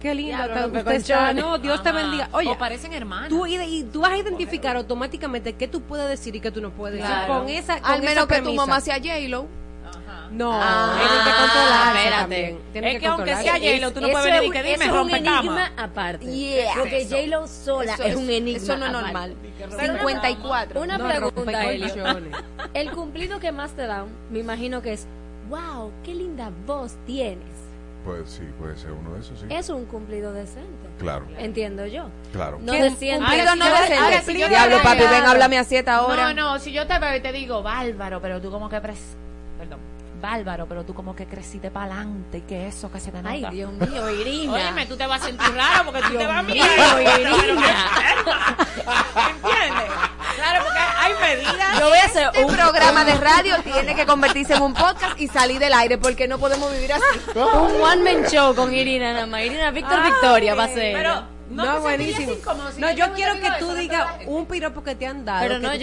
qué 0.02 0.30
está- 0.30 0.46
rompe 0.62 0.78
usted 0.78 0.92
está, 0.92 1.32
no, 1.32 1.58
Dios 1.58 1.82
te 1.82 1.92
bendiga. 1.92 2.28
Oye, 2.32 2.48
o 2.50 2.58
parecen 2.58 2.92
hermanos. 2.92 3.28
tú, 3.28 3.46
y, 3.46 3.56
y 3.56 3.84
tú 3.84 4.00
vas 4.00 4.10
a 4.12 4.18
identificar 4.18 4.76
automáticamente 4.76 5.54
qué 5.54 5.68
tú 5.68 5.80
puedes 5.82 6.08
decir 6.08 6.34
y 6.36 6.40
qué 6.40 6.50
tú 6.50 6.60
no 6.60 6.70
puedes 6.70 6.98
decir 6.98 7.08
Claro. 7.14 7.38
con 7.40 7.48
esa 7.48 7.80
con 7.80 7.90
Al 7.90 8.00
esa 8.00 8.08
menos 8.10 8.26
que 8.26 8.40
tu 8.42 8.52
mamá 8.54 8.80
sea 8.80 8.96
J-Lo. 8.96 9.46
No, 10.32 10.50
Ah, 10.54 10.94
tienen 10.96 11.24
que 11.24 11.30
controlarse 11.42 11.98
espérate. 11.98 12.58
Tienen 12.72 12.88
Es 12.88 12.94
que 12.94 13.00
que 13.00 13.06
aunque 13.06 13.36
sea 13.36 13.52
J-Lo, 13.52 13.92
tú 13.92 14.00
no 14.00 14.06
Eso 14.06 14.12
puedes 14.18 14.32
venir 14.32 14.42
y 14.42 14.46
un- 14.46 14.52
que 14.54 14.62
dime, 14.62 14.84
eso 14.86 14.94
es 14.96 15.02
un 15.02 15.10
enigma 15.14 15.72
aparte. 15.76 16.24
Yeah. 16.34 16.72
Porque. 16.78 17.04
J-Lo 17.06 17.46
sola 17.46 17.92
Eso 17.94 18.02
es 18.04 18.16
un 18.16 18.30
enigma 18.30 18.62
Eso 18.62 18.76
no 18.78 18.86
es 18.86 18.92
normal. 18.92 19.36
Pero 19.58 19.92
una- 19.92 19.98
54. 19.98 20.80
Una 20.80 20.96
No, 20.98 21.06
pregunta. 21.06 21.62
El 22.74 22.90
cumplido 22.92 23.40
que 23.40 23.52
más 23.52 23.72
te 23.72 23.86
dan, 23.86 24.06
me 24.30 24.38
imagino 24.38 24.80
que 24.80 24.94
es, 24.94 25.06
wow, 25.50 25.92
qué 26.02 26.14
linda 26.14 26.50
voz 26.66 26.94
tienes. 27.06 27.44
Pues 28.04 28.30
sí, 28.30 28.42
puede 28.58 28.76
ser 28.76 28.90
uno 28.90 29.14
de 29.14 29.20
esos, 29.20 29.38
sí. 29.38 29.46
Es 29.48 29.68
un 29.70 29.84
cumplido 29.86 30.32
decente. 30.32 30.88
Claro, 30.98 31.24
Entiendo 31.38 31.86
yo. 31.86 32.06
claro. 32.32 32.58
No 32.60 32.72
decente. 32.72 33.16
Cumplido 33.18 33.54
no 33.54 33.64
Ahora, 33.64 33.80
decente. 33.82 34.02
ahora, 34.04 34.20
si 34.22 34.32
yo 34.38 34.44
te 34.46 34.48
Diablo, 34.48 34.74
veo- 34.76 34.82
papi, 34.84 34.98
ven, 34.98 35.24
háblame 35.24 35.58
a 35.58 35.60
esta 35.60 36.02
hora. 36.02 36.34
No, 36.34 36.34
no, 36.34 36.58
si 36.58 36.72
yo 36.72 36.86
te 36.86 36.98
veo 36.98 37.16
y 37.16 37.20
te 37.20 37.30
digo, 37.32 37.62
bárbaro, 37.62 38.20
pero 38.20 38.40
tú 38.40 38.50
como 38.50 38.68
que... 38.68 38.76
pres- 38.82 39.14
Perdón. 39.58 39.78
Bárbaro, 40.23 40.66
pero 40.66 40.85
tú 40.85 40.94
como 40.94 41.15
que 41.15 41.27
creciste 41.27 41.70
para 41.70 41.86
adelante 41.97 42.39
y 42.39 42.40
que 42.43 42.69
eso 42.69 42.90
que 42.90 43.01
se 43.01 43.11
te 43.11 43.19
nota. 43.19 43.31
Ay, 43.31 43.44
Dios 43.51 43.73
mío, 43.73 44.09
Irina. 44.11 44.53
Óyeme, 44.55 44.86
tú 44.86 44.97
te 44.97 45.07
vas 45.07 45.20
a 45.20 45.27
sentir 45.27 45.55
raro 45.55 45.85
porque 45.85 46.01
tú 46.01 46.09
Dios 46.11 46.23
te 46.23 46.27
vas 46.27 46.39
a 46.39 46.43
mío, 46.43 46.65
mirar. 46.65 47.03
Irina. 47.03 47.86
¿Entiendes? 49.28 49.93
Claro, 50.36 50.65
porque 50.65 50.78
hay 50.99 51.12
medidas. 51.20 51.78
Yo 51.78 51.89
voy 51.89 51.99
a 51.99 52.05
hacer 52.05 52.27
Este 52.32 52.44
un 52.44 52.53
programa 52.55 53.05
de 53.05 53.15
radio 53.15 53.57
tiene 53.62 53.94
que 53.94 54.07
convertirse 54.07 54.55
en 54.55 54.62
un 54.62 54.74
podcast 54.74 55.20
y 55.20 55.28
salir 55.28 55.59
del 55.59 55.74
aire 55.74 55.99
porque 55.99 56.27
no 56.28 56.39
podemos 56.39 56.73
vivir 56.73 56.93
así. 56.93 57.03
un 57.35 57.82
one 57.82 58.03
man 58.15 58.24
show 58.31 58.55
con 58.55 58.73
Irina 58.73 59.12
nada 59.12 59.27
más. 59.27 59.43
Irina 59.43 59.70
Víctor 59.73 60.03
Victoria 60.03 60.55
va 60.55 60.65
a 60.65 60.69
ser. 60.69 60.94
Pero. 60.94 61.41
No, 61.56 61.62
sentirías 61.64 61.82
buenísimo. 61.82 62.32
incómodo 62.32 62.72
si 62.72 62.80
No, 62.80 62.90
yo 62.92 63.12
quiero 63.14 63.34
que 63.40 63.48
tú 63.58 63.74
digas 63.74 64.06
un 64.26 64.46
piropo 64.46 64.82
que 64.82 64.94
te 64.94 65.06
han 65.06 65.24
dado. 65.24 65.40
Pero 65.42 65.54
que 65.60 65.66
no 65.66 65.74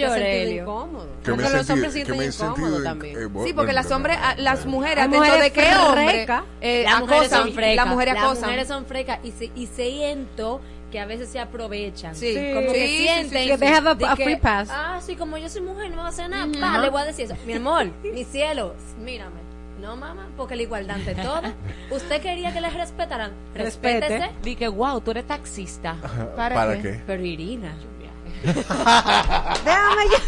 incómodo. 0.62 1.08
Que 1.24 1.30
me 1.32 1.42
los 1.42 1.52
hombres 1.52 1.66
sentido, 1.66 1.86
que 1.86 1.92
sienten 1.92 2.32
sentido 2.32 2.82
también. 2.82 3.18
eh, 3.18 3.26
bueno, 3.26 3.46
Sí, 3.48 3.52
porque 3.54 3.72
las 3.72 3.90
hombres, 3.90 4.18
las 4.38 4.66
mujeres, 4.66 5.04
dentro 5.10 5.20
de 5.22 5.26
mujeres 5.28 5.52
qué 5.52 5.76
hombre 5.76 6.26
eh, 6.60 6.82
Las 6.84 7.00
mujeres 7.00 7.22
acosan, 7.26 7.44
son 7.46 7.54
frecas. 7.54 7.76
las 7.76 7.86
mujeres 7.86 8.14
Las 8.14 8.22
acosan. 8.24 8.42
mujeres 8.44 8.68
son 8.68 8.86
frecas 8.86 9.18
y, 9.22 9.30
se, 9.32 9.50
y 9.54 9.66
siento 9.66 10.60
que 10.90 10.98
a 10.98 11.06
veces 11.06 11.28
se 11.28 11.38
aprovechan. 11.38 12.14
Sí. 12.16 12.34
Sí, 12.34 12.52
como 12.54 12.72
que 12.72 12.86
sí, 12.86 12.96
sí, 12.96 13.02
sienten 13.04 13.48
Que 13.48 13.58
they 13.58 13.68
have 13.68 13.88
a- 13.90 13.94
de 13.94 14.06
a 14.06 14.16
que, 14.16 14.24
free 14.24 14.36
pass. 14.36 14.68
Ah, 14.72 14.98
sí, 15.04 15.14
como 15.14 15.38
yo 15.38 15.48
soy 15.48 15.62
mujer, 15.62 15.84
no 15.90 15.96
me 15.96 16.02
va 16.02 16.06
a 16.06 16.08
hacer 16.10 16.28
nada. 16.28 16.78
Le 16.80 16.90
voy 16.90 17.02
a 17.02 17.04
decir 17.04 17.26
eso. 17.26 17.36
Mi 17.46 17.52
amor, 17.54 17.86
mi 18.02 18.24
cielo, 18.24 18.74
mírame. 18.98 19.49
No, 19.80 19.96
mamá, 19.96 20.28
porque 20.36 20.56
la 20.56 20.62
igualdad 20.62 20.96
ante 20.96 21.14
todo. 21.14 21.42
Usted 21.90 22.20
quería 22.20 22.52
que 22.52 22.60
les 22.60 22.74
respetaran. 22.74 23.32
Respete. 23.54 24.00
Respétese. 24.00 24.30
Di 24.42 24.56
que, 24.56 24.68
wow, 24.68 25.00
tú 25.00 25.10
eres 25.12 25.26
taxista. 25.26 25.96
¿Para, 26.36 26.54
¿Para 26.54 26.76
qué? 26.76 26.82
qué? 26.82 27.02
Pero 27.06 27.24
Irina. 27.24 27.74
Déjame 28.44 30.04
yo. 30.10 30.18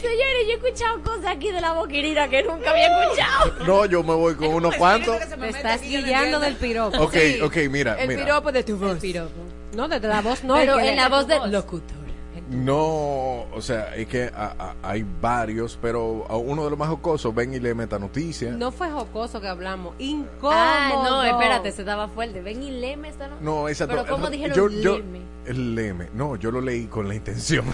Señores, 0.00 0.46
yo 0.46 0.52
he 0.52 0.54
escuchado 0.54 1.02
cosas 1.02 1.26
aquí 1.26 1.50
de 1.50 1.60
la 1.60 1.72
boca 1.72 1.92
Irina 1.92 2.28
que 2.28 2.42
nunca 2.44 2.70
había 2.70 3.02
escuchado. 3.02 3.52
No, 3.66 3.86
yo 3.86 4.02
me 4.04 4.14
voy 4.14 4.34
con 4.36 4.48
unos 4.48 4.76
cuantos. 4.76 5.18
Te 5.28 5.48
estás 5.48 5.82
guiando 5.82 6.38
del 6.38 6.54
piropo. 6.54 6.96
Ok, 7.02 7.16
ok, 7.42 7.56
mira, 7.68 7.96
El 7.98 8.08
mira. 8.08 8.24
piropo 8.24 8.52
de 8.52 8.62
tu 8.62 8.76
voz. 8.76 8.98
No, 9.74 9.88
desde 9.88 10.08
la 10.08 10.20
voz 10.22 10.44
no. 10.44 10.54
Pero 10.54 10.78
en 10.78 10.96
la 10.96 11.08
voz 11.08 11.26
del 11.26 11.50
locutor. 11.50 12.05
No, 12.48 13.42
o 13.52 13.60
sea, 13.60 13.94
es 13.96 14.06
que 14.06 14.30
a- 14.34 14.54
a- 14.58 14.74
hay 14.90 15.04
varios, 15.20 15.78
pero 15.82 16.26
a 16.28 16.36
uno 16.36 16.64
de 16.64 16.70
los 16.70 16.78
más 16.78 16.88
jocosos, 16.88 17.34
ven 17.34 17.52
y 17.54 17.58
lee 17.60 17.74
meta 17.74 17.98
noticia. 17.98 18.50
No 18.52 18.70
fue 18.70 18.90
jocoso 18.90 19.40
que 19.40 19.48
hablamos. 19.48 19.94
Incómodo. 19.98 20.52
Ah, 20.52 20.90
no, 21.08 21.22
espérate, 21.24 21.72
se 21.72 21.82
daba 21.84 22.08
fuerte. 22.08 22.42
Ven 22.42 22.62
y 22.62 22.70
léeme 22.70 23.08
esta 23.08 23.28
no. 23.28 23.36
No, 23.40 23.68
exacto. 23.68 23.96
Pero 23.96 24.08
¿cómo 24.08 24.30
dijeron 24.30 24.56
yo, 24.56 24.68
yo, 24.68 24.98
léeme. 25.52 26.08
No, 26.14 26.36
yo 26.36 26.50
lo 26.50 26.60
leí 26.60 26.86
con 26.86 27.08
la 27.08 27.14
intención. 27.14 27.64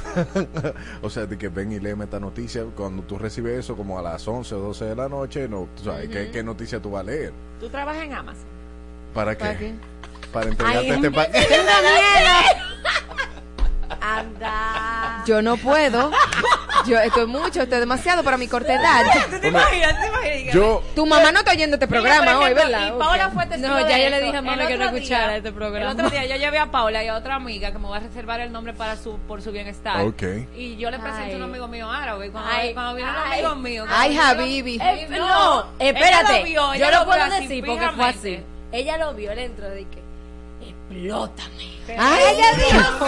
o 1.02 1.10
sea, 1.10 1.26
de 1.26 1.36
que 1.36 1.48
ven 1.48 1.72
y 1.72 1.78
léeme 1.80 2.04
esta 2.04 2.18
noticia. 2.20 2.64
Cuando 2.74 3.02
tú 3.02 3.18
recibes 3.18 3.58
eso 3.58 3.76
como 3.76 3.98
a 3.98 4.02
las 4.02 4.26
11 4.26 4.54
o 4.54 4.58
12 4.60 4.84
de 4.86 4.96
la 4.96 5.08
noche, 5.08 5.48
no, 5.48 5.68
tú 5.76 5.84
sabes, 5.84 6.08
¿qué, 6.08 6.30
qué 6.30 6.42
noticia 6.42 6.80
tú 6.80 6.92
vas 6.92 7.00
a 7.00 7.04
leer? 7.04 7.32
Tú 7.60 7.68
trabajas 7.68 8.02
en 8.04 8.12
Amazon. 8.14 8.44
¿Para 9.14 9.36
qué? 9.36 9.44
¿Para 9.44 9.58
qué? 9.58 9.74
Para 10.32 10.46
entregarte 10.50 10.78
Ay, 10.86 10.90
este 10.96 11.10
paquete. 11.10 11.46
Anda. 14.02 15.22
Yo 15.26 15.42
no 15.42 15.56
puedo. 15.56 16.10
Yo, 16.86 16.98
esto 16.98 17.22
es 17.22 17.28
mucho, 17.28 17.62
esto 17.62 17.74
es 17.76 17.80
demasiado 17.80 18.24
para 18.24 18.36
mi 18.36 18.48
corta 18.48 18.74
edad. 18.74 19.04
te 19.40 19.48
imaginas? 19.48 20.00
¿Te 20.00 20.06
imaginas? 20.08 20.54
Yo, 20.54 20.82
Tu 20.96 21.06
mamá 21.06 21.30
no 21.30 21.38
está 21.40 21.52
oyendo 21.52 21.76
este 21.76 21.86
programa 21.86 22.38
hoy, 22.40 22.52
¿verdad? 22.54 22.88
Y 22.88 22.98
Paola 22.98 23.30
fue 23.30 23.46
testigo 23.46 23.68
No, 23.68 23.88
ya 23.88 23.98
yo 23.98 24.10
le 24.10 24.20
dije 24.20 24.36
a 24.36 24.42
mami 24.42 24.62
El 24.62 24.68
que 24.68 24.76
no 24.78 24.84
escuchara 24.86 25.28
día- 25.28 25.36
este 25.36 25.52
programa. 25.52 25.92
El 25.92 25.92
otro 25.96 26.10
día 26.10 26.26
yo 26.26 26.36
llevé 26.36 26.58
a 26.58 26.70
Paola 26.72 27.04
y 27.04 27.08
a 27.08 27.14
otra 27.14 27.36
amiga 27.36 27.70
que 27.70 27.78
me 27.78 27.88
va 27.88 27.98
a 27.98 28.00
reservar 28.00 28.40
el 28.40 28.50
nombre 28.50 28.72
para 28.72 28.96
su 28.96 29.16
por 29.28 29.42
su 29.42 29.52
bienestar. 29.52 30.00
Ok. 30.04 30.22
Y 30.56 30.76
yo 30.76 30.90
le 30.90 30.98
presenté 30.98 31.34
a 31.34 31.36
un 31.36 31.42
amigo 31.44 31.68
mío 31.68 31.88
árabe. 31.90 32.30
Cuando, 32.32 32.50
Ay, 32.52 32.74
cuando 32.74 32.94
vino 32.96 33.08
un 33.08 33.14
ay. 33.16 33.38
amigo 33.40 33.54
mío. 33.56 33.84
Ay, 33.88 34.16
cuando 34.16 34.42
Habibi. 34.42 34.78
Eh, 34.82 35.06
no, 35.10 35.66
espérate. 35.78 36.38
lo 36.40 36.44
vio, 36.44 36.72
ella 36.72 36.84
yo 36.86 36.90
lo 36.92 36.98
lo 36.98 37.04
puedo 37.06 37.30
decir 37.30 37.64
porque 37.64 37.88
fue 37.90 38.04
así. 38.08 38.40
Ella 38.72 38.96
lo 38.96 39.14
vio, 39.14 39.30
él 39.30 39.38
entró 39.38 39.68
de 39.68 39.86
que, 39.86 40.01
explótame. 40.92 41.72
Ay, 41.98 42.22
ella 42.34 42.52
dijo. 42.54 43.06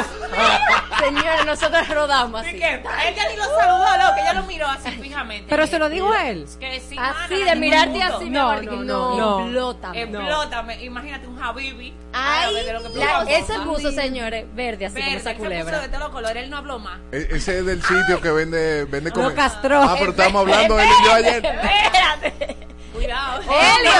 Señores, 0.99 1.47
nosotros 1.47 1.89
rodamos 1.89 2.41
así. 2.41 2.53
¿Qué? 2.59 2.75
Ella 3.07 3.29
ni 3.31 3.37
lo 3.37 3.45
saludó, 3.45 3.97
loco, 3.97 4.15
ella 4.21 4.33
lo 4.35 4.43
miró 4.45 4.67
así 4.69 4.91
fijamente. 4.91 5.47
Pero 5.49 5.67
se 5.67 5.79
lo 5.79 5.89
dijo 5.89 6.13
a 6.13 6.29
él. 6.29 6.47
Que 6.59 6.81
sí, 6.81 6.97
Así, 6.99 7.43
de 7.43 7.55
mirarte 7.57 8.03
así, 8.03 8.37
amor, 8.37 8.61
que 8.61 8.67
no, 8.77 9.41
explótame. 9.41 10.03
Explótame. 10.03 10.85
Imagínate 10.85 11.27
un 11.27 11.43
Habibi. 11.43 11.95
Ay, 12.13 12.43
árabe 12.45 12.65
de 12.65 12.73
lo 12.73 12.83
que 12.83 12.99
la- 12.99 13.65
puso. 13.65 13.93
señores, 13.93 14.45
verde, 14.55 14.87
así 14.87 14.95
como 14.97 15.07
Verde, 15.07 15.21
esa 15.31 15.35
culebra. 15.39 15.81
de 15.81 15.89
todos 15.89 16.01
los 16.01 16.11
colores, 16.11 16.43
él 16.43 16.51
no 16.51 16.57
habló 16.59 16.79
más. 16.79 16.99
E- 17.13 17.29
Ese 17.31 17.59
es 17.59 17.67
del 17.67 17.83
sitio 17.83 18.21
que 18.21 18.31
vende, 18.31 18.85
vende 18.87 19.11
Lo 19.11 19.15
comida. 19.17 19.35
castró. 19.35 19.83
Ah, 19.83 19.97
pero 19.99 20.11
estábamos 20.11 20.41
hablando 20.43 20.77
de 20.77 20.83
él 20.85 20.91
y 21.01 21.05
yo 21.05 21.13
ayer. 21.15 21.45
Espérate. 21.47 22.57
Cuidado. 23.05 23.43
Helio, 23.43 23.93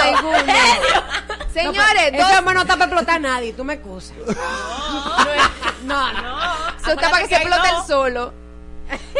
Señores, 1.53 2.11
Eso 2.13 2.27
dos- 2.43 2.53
no 2.53 2.61
está 2.61 2.73
para 2.73 2.85
explotar 2.85 3.15
a 3.15 3.19
nadie, 3.19 3.53
tú 3.53 3.63
me 3.63 3.73
excusas. 3.75 4.15
No, 5.83 6.11
no. 6.13 6.37
Eso 6.79 6.91
está 6.91 7.09
para 7.09 7.17
que 7.19 7.23
se 7.23 7.29
que 7.29 7.35
explote 7.35 7.71
no. 7.71 7.79
el 7.79 7.85
solo. 7.85 8.33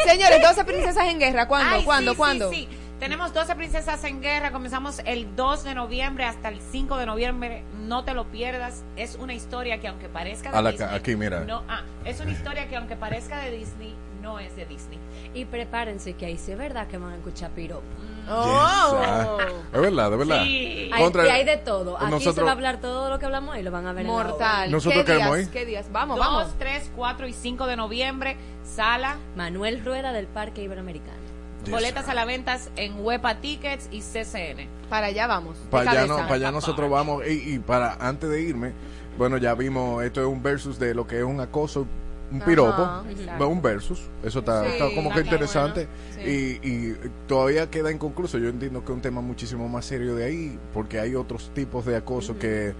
Señores, 0.05 0.41
12 0.41 0.63
princesas 0.65 1.05
en 1.05 1.19
guerra. 1.19 1.47
¿Cuándo? 1.47 1.75
Ay, 1.75 1.83
¿Cuándo? 1.83 2.11
sí, 2.11 2.17
¿Cuándo? 2.17 2.49
Sí, 2.49 2.67
sí. 2.69 2.77
Tenemos 2.99 3.33
12 3.33 3.55
princesas 3.55 4.03
en 4.03 4.21
guerra. 4.21 4.51
Comenzamos 4.51 4.99
el 5.05 5.35
2 5.35 5.63
de 5.63 5.75
noviembre 5.75 6.25
hasta 6.25 6.49
el 6.49 6.59
5 6.71 6.97
de 6.97 7.05
noviembre. 7.05 7.63
No 7.73 8.03
te 8.03 8.13
lo 8.13 8.25
pierdas. 8.31 8.83
Es 8.95 9.15
una 9.15 9.33
historia 9.33 9.79
que 9.79 9.87
aunque 9.87 10.07
parezca 10.09 10.51
de 10.51 10.57
A 10.57 10.61
la 10.61 10.71
Disney, 10.71 10.89
aquí, 10.91 11.15
mira. 11.15 11.41
No, 11.41 11.63
ah, 11.67 11.81
es 12.05 12.19
una 12.19 12.31
historia 12.31 12.67
que 12.67 12.75
aunque 12.77 12.95
parezca 12.95 13.37
de 13.39 13.51
Disney, 13.51 13.95
no 14.25 14.39
es 14.39 14.55
de 14.55 14.65
Disney. 14.65 14.99
Y 15.35 15.45
prepárense 15.45 16.13
que 16.13 16.25
ahí 16.25 16.37
sí 16.37 16.51
es 16.51 16.57
verdad 16.57 16.87
que 16.87 16.97
van 16.97 17.13
a 17.13 17.15
escuchar 17.17 17.51
piropo. 17.51 17.83
Yes, 18.25 18.33
ah, 18.33 19.37
es 19.71 19.79
verdad, 19.81 20.11
es 20.11 20.17
verdad. 20.17 20.43
Sí. 20.43 20.89
Hay, 20.91 21.03
Contra- 21.03 21.27
y 21.27 21.29
hay 21.29 21.45
de 21.45 21.57
todo. 21.57 21.95
Aquí 21.95 22.05
se 22.05 22.11
nosotros- 22.11 22.45
va 22.45 22.49
a 22.49 22.53
hablar 22.53 22.81
todo 22.81 23.09
lo 23.11 23.19
que 23.19 23.25
hablamos 23.25 23.55
y 23.57 23.61
lo 23.61 23.69
van 23.71 23.85
a 23.85 23.93
ver 23.93 24.01
en 24.07 24.11
la. 24.11 24.23
Mortal. 24.23 24.71
Nosotros 24.71 25.03
¿Qué 25.05 25.11
queremos 25.13 25.35
días? 25.37 25.47
ir. 25.47 25.53
¿Qué 25.53 25.65
días? 25.65 25.85
Vamos, 25.91 26.17
2, 26.17 26.25
vamos. 26.25 26.55
3, 26.57 26.91
4 26.95 27.27
y 27.27 27.33
5 27.33 27.67
de 27.67 27.75
noviembre. 27.75 28.35
Sala. 28.63 29.17
Manuel 29.35 29.85
Rueda 29.85 30.11
del 30.11 30.25
Parque 30.25 30.63
Iberoamericano. 30.63 31.19
Yes, 31.65 31.71
boletas 31.71 32.03
sir. 32.05 32.11
a 32.11 32.15
la 32.15 32.25
venta 32.25 32.57
en 32.77 32.99
Huepa 33.05 33.35
Tickets 33.41 33.89
y 33.91 34.01
CCN. 34.01 34.67
Para 34.89 35.07
allá 35.07 35.27
vamos. 35.27 35.57
Para 35.69 35.91
allá, 35.91 36.07
no, 36.07 36.17
para 36.17 36.33
allá 36.35 36.51
nosotros 36.51 36.89
vamos. 36.89 37.23
Y, 37.27 37.53
y 37.55 37.59
para 37.59 37.93
antes 37.99 38.27
de 38.29 38.41
irme, 38.41 38.73
bueno, 39.19 39.37
ya 39.37 39.53
vimos, 39.53 40.03
esto 40.03 40.21
es 40.21 40.27
un 40.27 40.41
versus 40.41 40.79
de 40.79 40.93
lo 40.95 41.05
que 41.05 41.17
es 41.19 41.23
un 41.23 41.39
acoso, 41.41 41.85
un 42.31 42.37
Ajá, 42.37 42.45
piropo, 42.45 43.03
exacto. 43.09 43.47
un 43.47 43.61
versus. 43.61 44.01
Eso 44.23 44.39
está, 44.39 44.63
Sí, 44.63 44.69
está 44.73 44.95
como 44.95 45.13
que 45.13 45.19
interesante. 45.21 45.87
bueno. 46.15 46.29
Y, 46.31 46.59
y 46.67 46.95
todavía 47.27 47.69
queda 47.69 47.91
inconcluso. 47.91 48.37
Yo 48.37 48.49
entiendo 48.49 48.79
que 48.83 48.91
es 48.91 48.95
un 48.95 49.01
tema 49.01 49.21
muchísimo 49.21 49.69
más 49.69 49.85
serio 49.85 50.15
de 50.15 50.25
ahí, 50.25 50.59
porque 50.73 50.99
hay 50.99 51.15
otros 51.15 51.51
tipos 51.53 51.85
de 51.85 51.95
acoso 51.97 52.37
que, 52.39 52.73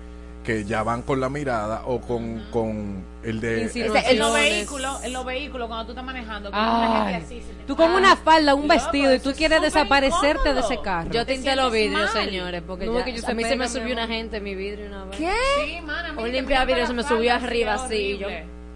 que 0.43 0.63
ya 0.65 0.83
van 0.83 1.01
con 1.03 1.19
la 1.19 1.29
mirada 1.29 1.83
o 1.85 2.01
con, 2.01 2.43
con 2.51 3.03
el 3.23 3.39
de... 3.39 3.63
En 3.73 4.19
los 4.19 4.33
vehículos, 4.33 5.03
en 5.03 5.13
los 5.13 5.25
vehículos 5.25 5.67
cuando 5.67 5.85
tú 5.85 5.91
estás 5.91 6.05
manejando, 6.05 6.49
una 6.49 7.05
gente 7.09 7.25
así 7.25 7.35
te- 7.39 7.63
Tú 7.65 7.75
con 7.75 7.91
una 7.91 8.15
falda, 8.15 8.53
un 8.53 8.63
loco, 8.67 8.73
vestido 8.75 9.13
y 9.13 9.19
tú 9.19 9.29
es 9.31 9.37
quieres 9.37 9.57
súper 9.57 9.71
desaparecerte 9.73 10.53
de 10.53 10.59
ese 10.59 10.79
carro. 10.81 11.09
Yo 11.11 11.25
te 11.25 11.33
tinté 11.35 11.55
los 11.55 11.71
vidrios, 11.71 12.11
señores, 12.11 12.61
porque 12.65 12.85
No, 12.85 12.99
ya, 12.99 13.05
que 13.05 13.13
yo 13.13 13.23
a 13.23 13.27
se 13.27 13.33
mí 13.33 13.43
se 13.43 13.55
me 13.55 13.67
subió 13.69 13.93
una 13.93 14.07
gente 14.07 14.37
en 14.37 14.43
mi 14.43 14.53
vidrio 14.55 14.87
una 14.87 15.05
vez. 15.05 15.17
¿Qué? 15.17 15.31
Sí, 15.65 15.81
mana, 15.81 16.13
Un 16.19 16.31
limpia 16.31 16.63
vidrio 16.65 16.85
se 16.87 16.93
me 16.93 17.03
subió 17.03 17.33
arriba 17.33 17.73
así 17.75 18.17
yo 18.19 18.27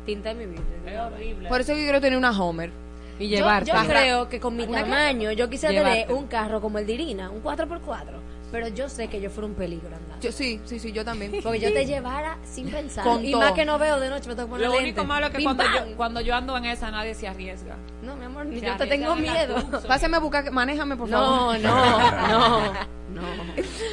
tinté 0.10 0.34
mi. 0.34 0.44
Es 0.86 1.00
horrible. 1.00 1.50
Por 1.50 1.62
eso 1.62 1.74
yo 1.74 1.80
quiero 1.80 2.02
tener 2.02 2.18
una 2.18 2.32
Homer. 2.32 2.72
Y 3.20 3.28
Yo, 3.30 3.38
llevarte. 3.38 3.70
yo 3.72 3.78
creo 3.86 4.30
que 4.30 4.40
con 4.40 4.56
mi 4.56 4.64
Una 4.64 4.78
que- 4.78 4.84
tamaño 4.90 5.32
yo 5.34 5.50
quisiera 5.50 5.74
tener 5.76 5.94
Llevarte. 6.08 6.14
un 6.14 6.28
carro 6.28 6.62
como 6.62 6.78
el 6.80 6.88
de 6.88 6.94
Irina, 6.94 7.30
un 7.30 7.42
4x4, 7.44 8.06
pero 8.50 8.70
yo 8.70 8.88
sé 8.88 9.10
que 9.10 9.20
yo 9.20 9.30
fuera 9.30 9.48
un 9.48 9.56
peligro 9.56 9.94
andar. 9.94 10.20
Yo, 10.22 10.32
sí, 10.32 10.62
sí, 10.64 10.80
sí, 10.80 10.94
yo 10.94 11.04
también. 11.04 11.34
Porque 11.44 11.60
yo 11.60 11.74
te 11.74 11.86
llevara 11.86 12.38
sin 12.46 12.70
pensar. 12.70 13.04
Con 13.04 13.26
y 13.26 13.32
todo. 13.34 13.42
más 13.42 13.52
que 13.52 13.66
no 13.66 13.78
veo 13.78 14.00
de 14.00 14.10
noche, 14.10 14.30
me 14.30 14.36
tengo 14.36 14.48
que 14.48 14.52
poner 14.52 14.68
Lo 14.68 14.72
lente. 14.74 14.84
único 14.92 15.04
malo 15.04 15.26
es 15.28 15.34
que 15.34 15.44
cuando 15.44 15.64
yo, 15.66 15.98
cuando 15.98 16.22
yo 16.22 16.34
ando 16.36 16.56
en 16.58 16.66
esa 16.66 16.92
nadie 16.92 17.14
se 17.14 17.28
arriesga. 17.28 17.76
No, 18.02 18.16
mi 18.16 18.24
amor, 18.24 18.46
ni 18.46 18.62
Se 18.62 18.66
yo 18.68 18.78
te 18.78 18.88
tengo 18.88 19.14
miedo. 19.18 19.56
Pásame 19.88 20.16
a 20.16 20.20
buscar, 20.22 20.50
manéjame, 20.52 20.96
por 20.96 21.10
No, 21.10 21.18
favor. 21.20 21.60
no, 21.60 22.28
no, 22.30 22.60
no. 22.72 22.74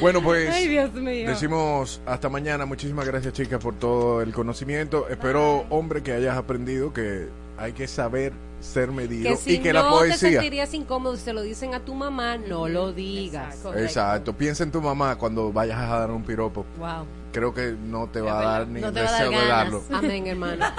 Bueno, 0.01 0.23
pues 0.23 0.51
Ay, 0.51 0.69
Dios 0.69 0.93
mío. 0.93 1.29
decimos 1.29 2.01
hasta 2.07 2.29
mañana. 2.29 2.67
Muchísimas 2.67 3.07
gracias, 3.07 3.33
chicas, 3.33 3.61
por 3.63 3.75
todo 3.75 4.23
el 4.23 4.33
conocimiento. 4.33 5.09
Espero, 5.09 5.65
hombre, 5.71 6.03
que 6.03 6.13
hayas 6.13 6.37
aprendido 6.37 6.93
que 6.93 7.29
hay 7.59 7.73
que 7.73 7.89
saber 7.89 8.33
ser 8.61 8.91
medido 8.91 9.31
Que 9.31 9.37
si 9.37 9.55
y 9.55 9.59
que 9.59 9.73
no 9.73 9.81
la 9.81 9.85
te 9.85 9.91
poesía. 9.91 10.31
sentirías 10.31 10.75
incómodo 10.75 11.17
si 11.17 11.23
se 11.25 11.33
lo 11.33 11.43
dicen 11.43 11.75
a 11.75 11.81
tu 11.81 11.95
mamá, 11.95 12.37
no 12.37 12.69
lo 12.69 12.93
digas. 12.93 13.59
Exacto. 13.77 14.33
Piensa 14.33 14.63
en 14.65 14.73
tu 14.73 14.81
mamá 14.81 15.17
cuando 15.17 15.53
vayas 15.53 15.79
a 15.79 15.99
dar 15.99 16.11
un 16.11 16.23
piropo. 16.25 16.65
Wow. 16.79 17.07
Creo 17.33 17.53
que 17.53 17.77
no 17.79 18.09
te 18.09 18.21
va 18.21 18.39
a 18.41 18.45
dar 18.45 18.69
ni 18.69 18.81
No 18.81 18.93
te 18.93 19.03
dar 19.03 19.11
deseo 19.11 19.31
de 19.31 19.47
darlo. 19.47 19.83
Amén, 19.93 20.27
hermano. 20.27 20.65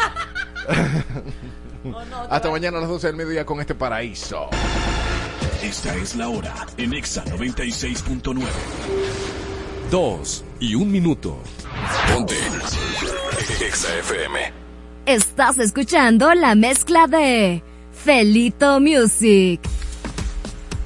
Hasta 2.30 2.49
mañana 2.49 2.78
a 2.78 2.82
las 2.82 2.90
12 2.90 3.07
del 3.07 3.15
mediodía 3.15 3.45
con 3.45 3.60
este 3.60 3.76
paraíso. 3.76 4.49
Esta 5.63 5.95
es 5.95 6.15
la 6.15 6.29
hora 6.29 6.53
en 6.77 6.93
Exa 6.93 7.25
96.9. 7.25 8.45
Dos 9.89 10.45
y 10.59 10.75
un 10.75 10.91
minuto. 10.91 11.41
Ponte. 12.13 12.35
Exa 13.65 13.97
FM. 13.99 14.39
Estás 15.07 15.57
escuchando 15.57 16.34
la 16.35 16.53
mezcla 16.53 17.07
de 17.07 17.63
Felito 17.91 18.79
Music. 18.79 19.61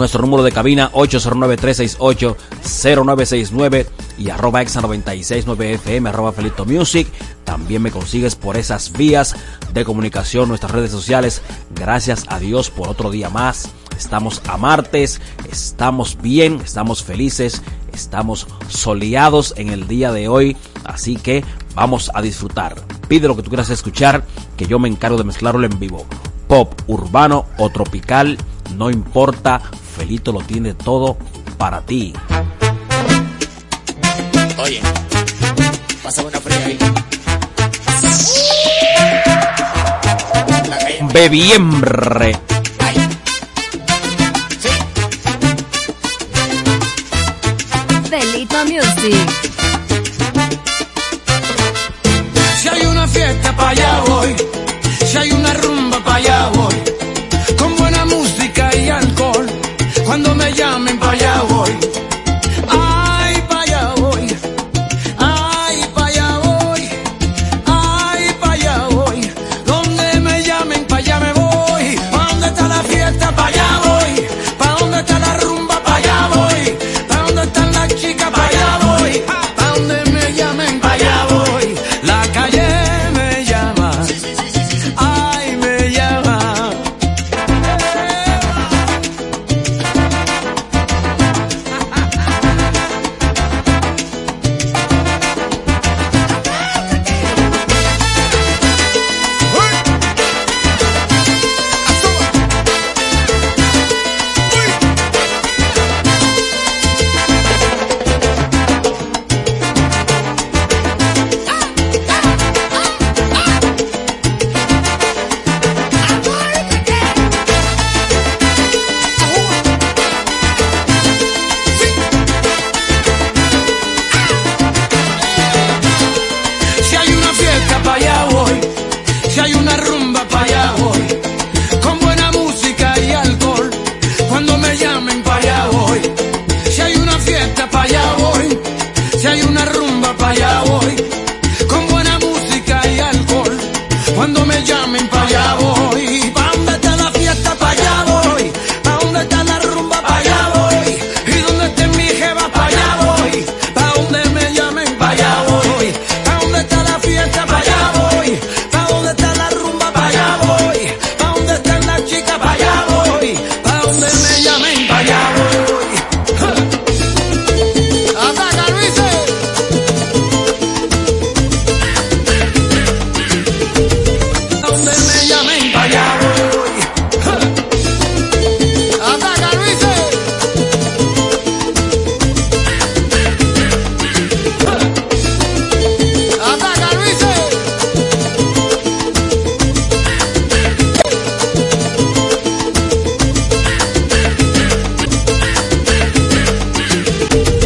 nuestro 0.00 0.22
número 0.22 0.42
de 0.42 0.50
cabina 0.50 0.90
809-368-0969 0.92 3.86
y 4.18 4.30
arroba 4.30 4.62
exa 4.62 4.80
969 4.80 5.74
FM, 5.74 6.08
arroba 6.08 6.32
Felito 6.32 6.64
Music. 6.64 7.06
También 7.44 7.82
me 7.82 7.92
consigues 7.92 8.34
por 8.34 8.56
esas 8.56 8.92
vías 8.92 9.36
de 9.72 9.84
comunicación, 9.84 10.48
nuestras 10.48 10.72
redes 10.72 10.90
sociales. 10.90 11.42
Gracias 11.74 12.24
a 12.28 12.38
Dios 12.38 12.70
por 12.70 12.88
otro 12.88 13.10
día 13.10 13.28
más. 13.30 13.70
Estamos 13.96 14.42
a 14.48 14.56
martes, 14.56 15.20
estamos 15.50 16.20
bien, 16.22 16.60
estamos 16.64 17.02
felices, 17.04 17.60
estamos 17.92 18.46
soleados 18.68 19.52
en 19.58 19.68
el 19.68 19.86
día 19.86 20.12
de 20.12 20.28
hoy. 20.28 20.56
Así 20.84 21.16
que 21.16 21.44
vamos 21.74 22.10
a 22.14 22.22
disfrutar. 22.22 22.76
Pide 23.08 23.28
lo 23.28 23.36
que 23.36 23.42
tú 23.42 23.50
quieras 23.50 23.68
escuchar, 23.68 24.24
que 24.56 24.66
yo 24.66 24.78
me 24.78 24.88
encargo 24.88 25.18
de 25.18 25.24
mezclarlo 25.24 25.66
en 25.66 25.78
vivo. 25.78 26.06
Pop, 26.48 26.72
urbano 26.86 27.44
o 27.58 27.68
tropical, 27.68 28.38
no 28.76 28.90
importa, 28.90 29.60
Rafaelito 30.00 30.32
lo 30.32 30.40
tiene 30.40 30.72
todo 30.72 31.18
para 31.58 31.82
ti. 31.82 32.14
Oye, 34.56 34.80
pásame 36.02 36.28
una 36.28 36.40
fría 36.40 36.64
ahí. 36.64 36.78
Bebiembre. 41.12 42.32
Music. 48.64 49.14
Si 52.60 52.68
hay 52.68 52.86
una 52.86 53.06
fiesta, 53.06 53.56
para 53.56 53.70
allá 53.70 54.00
voy. 54.06 54.59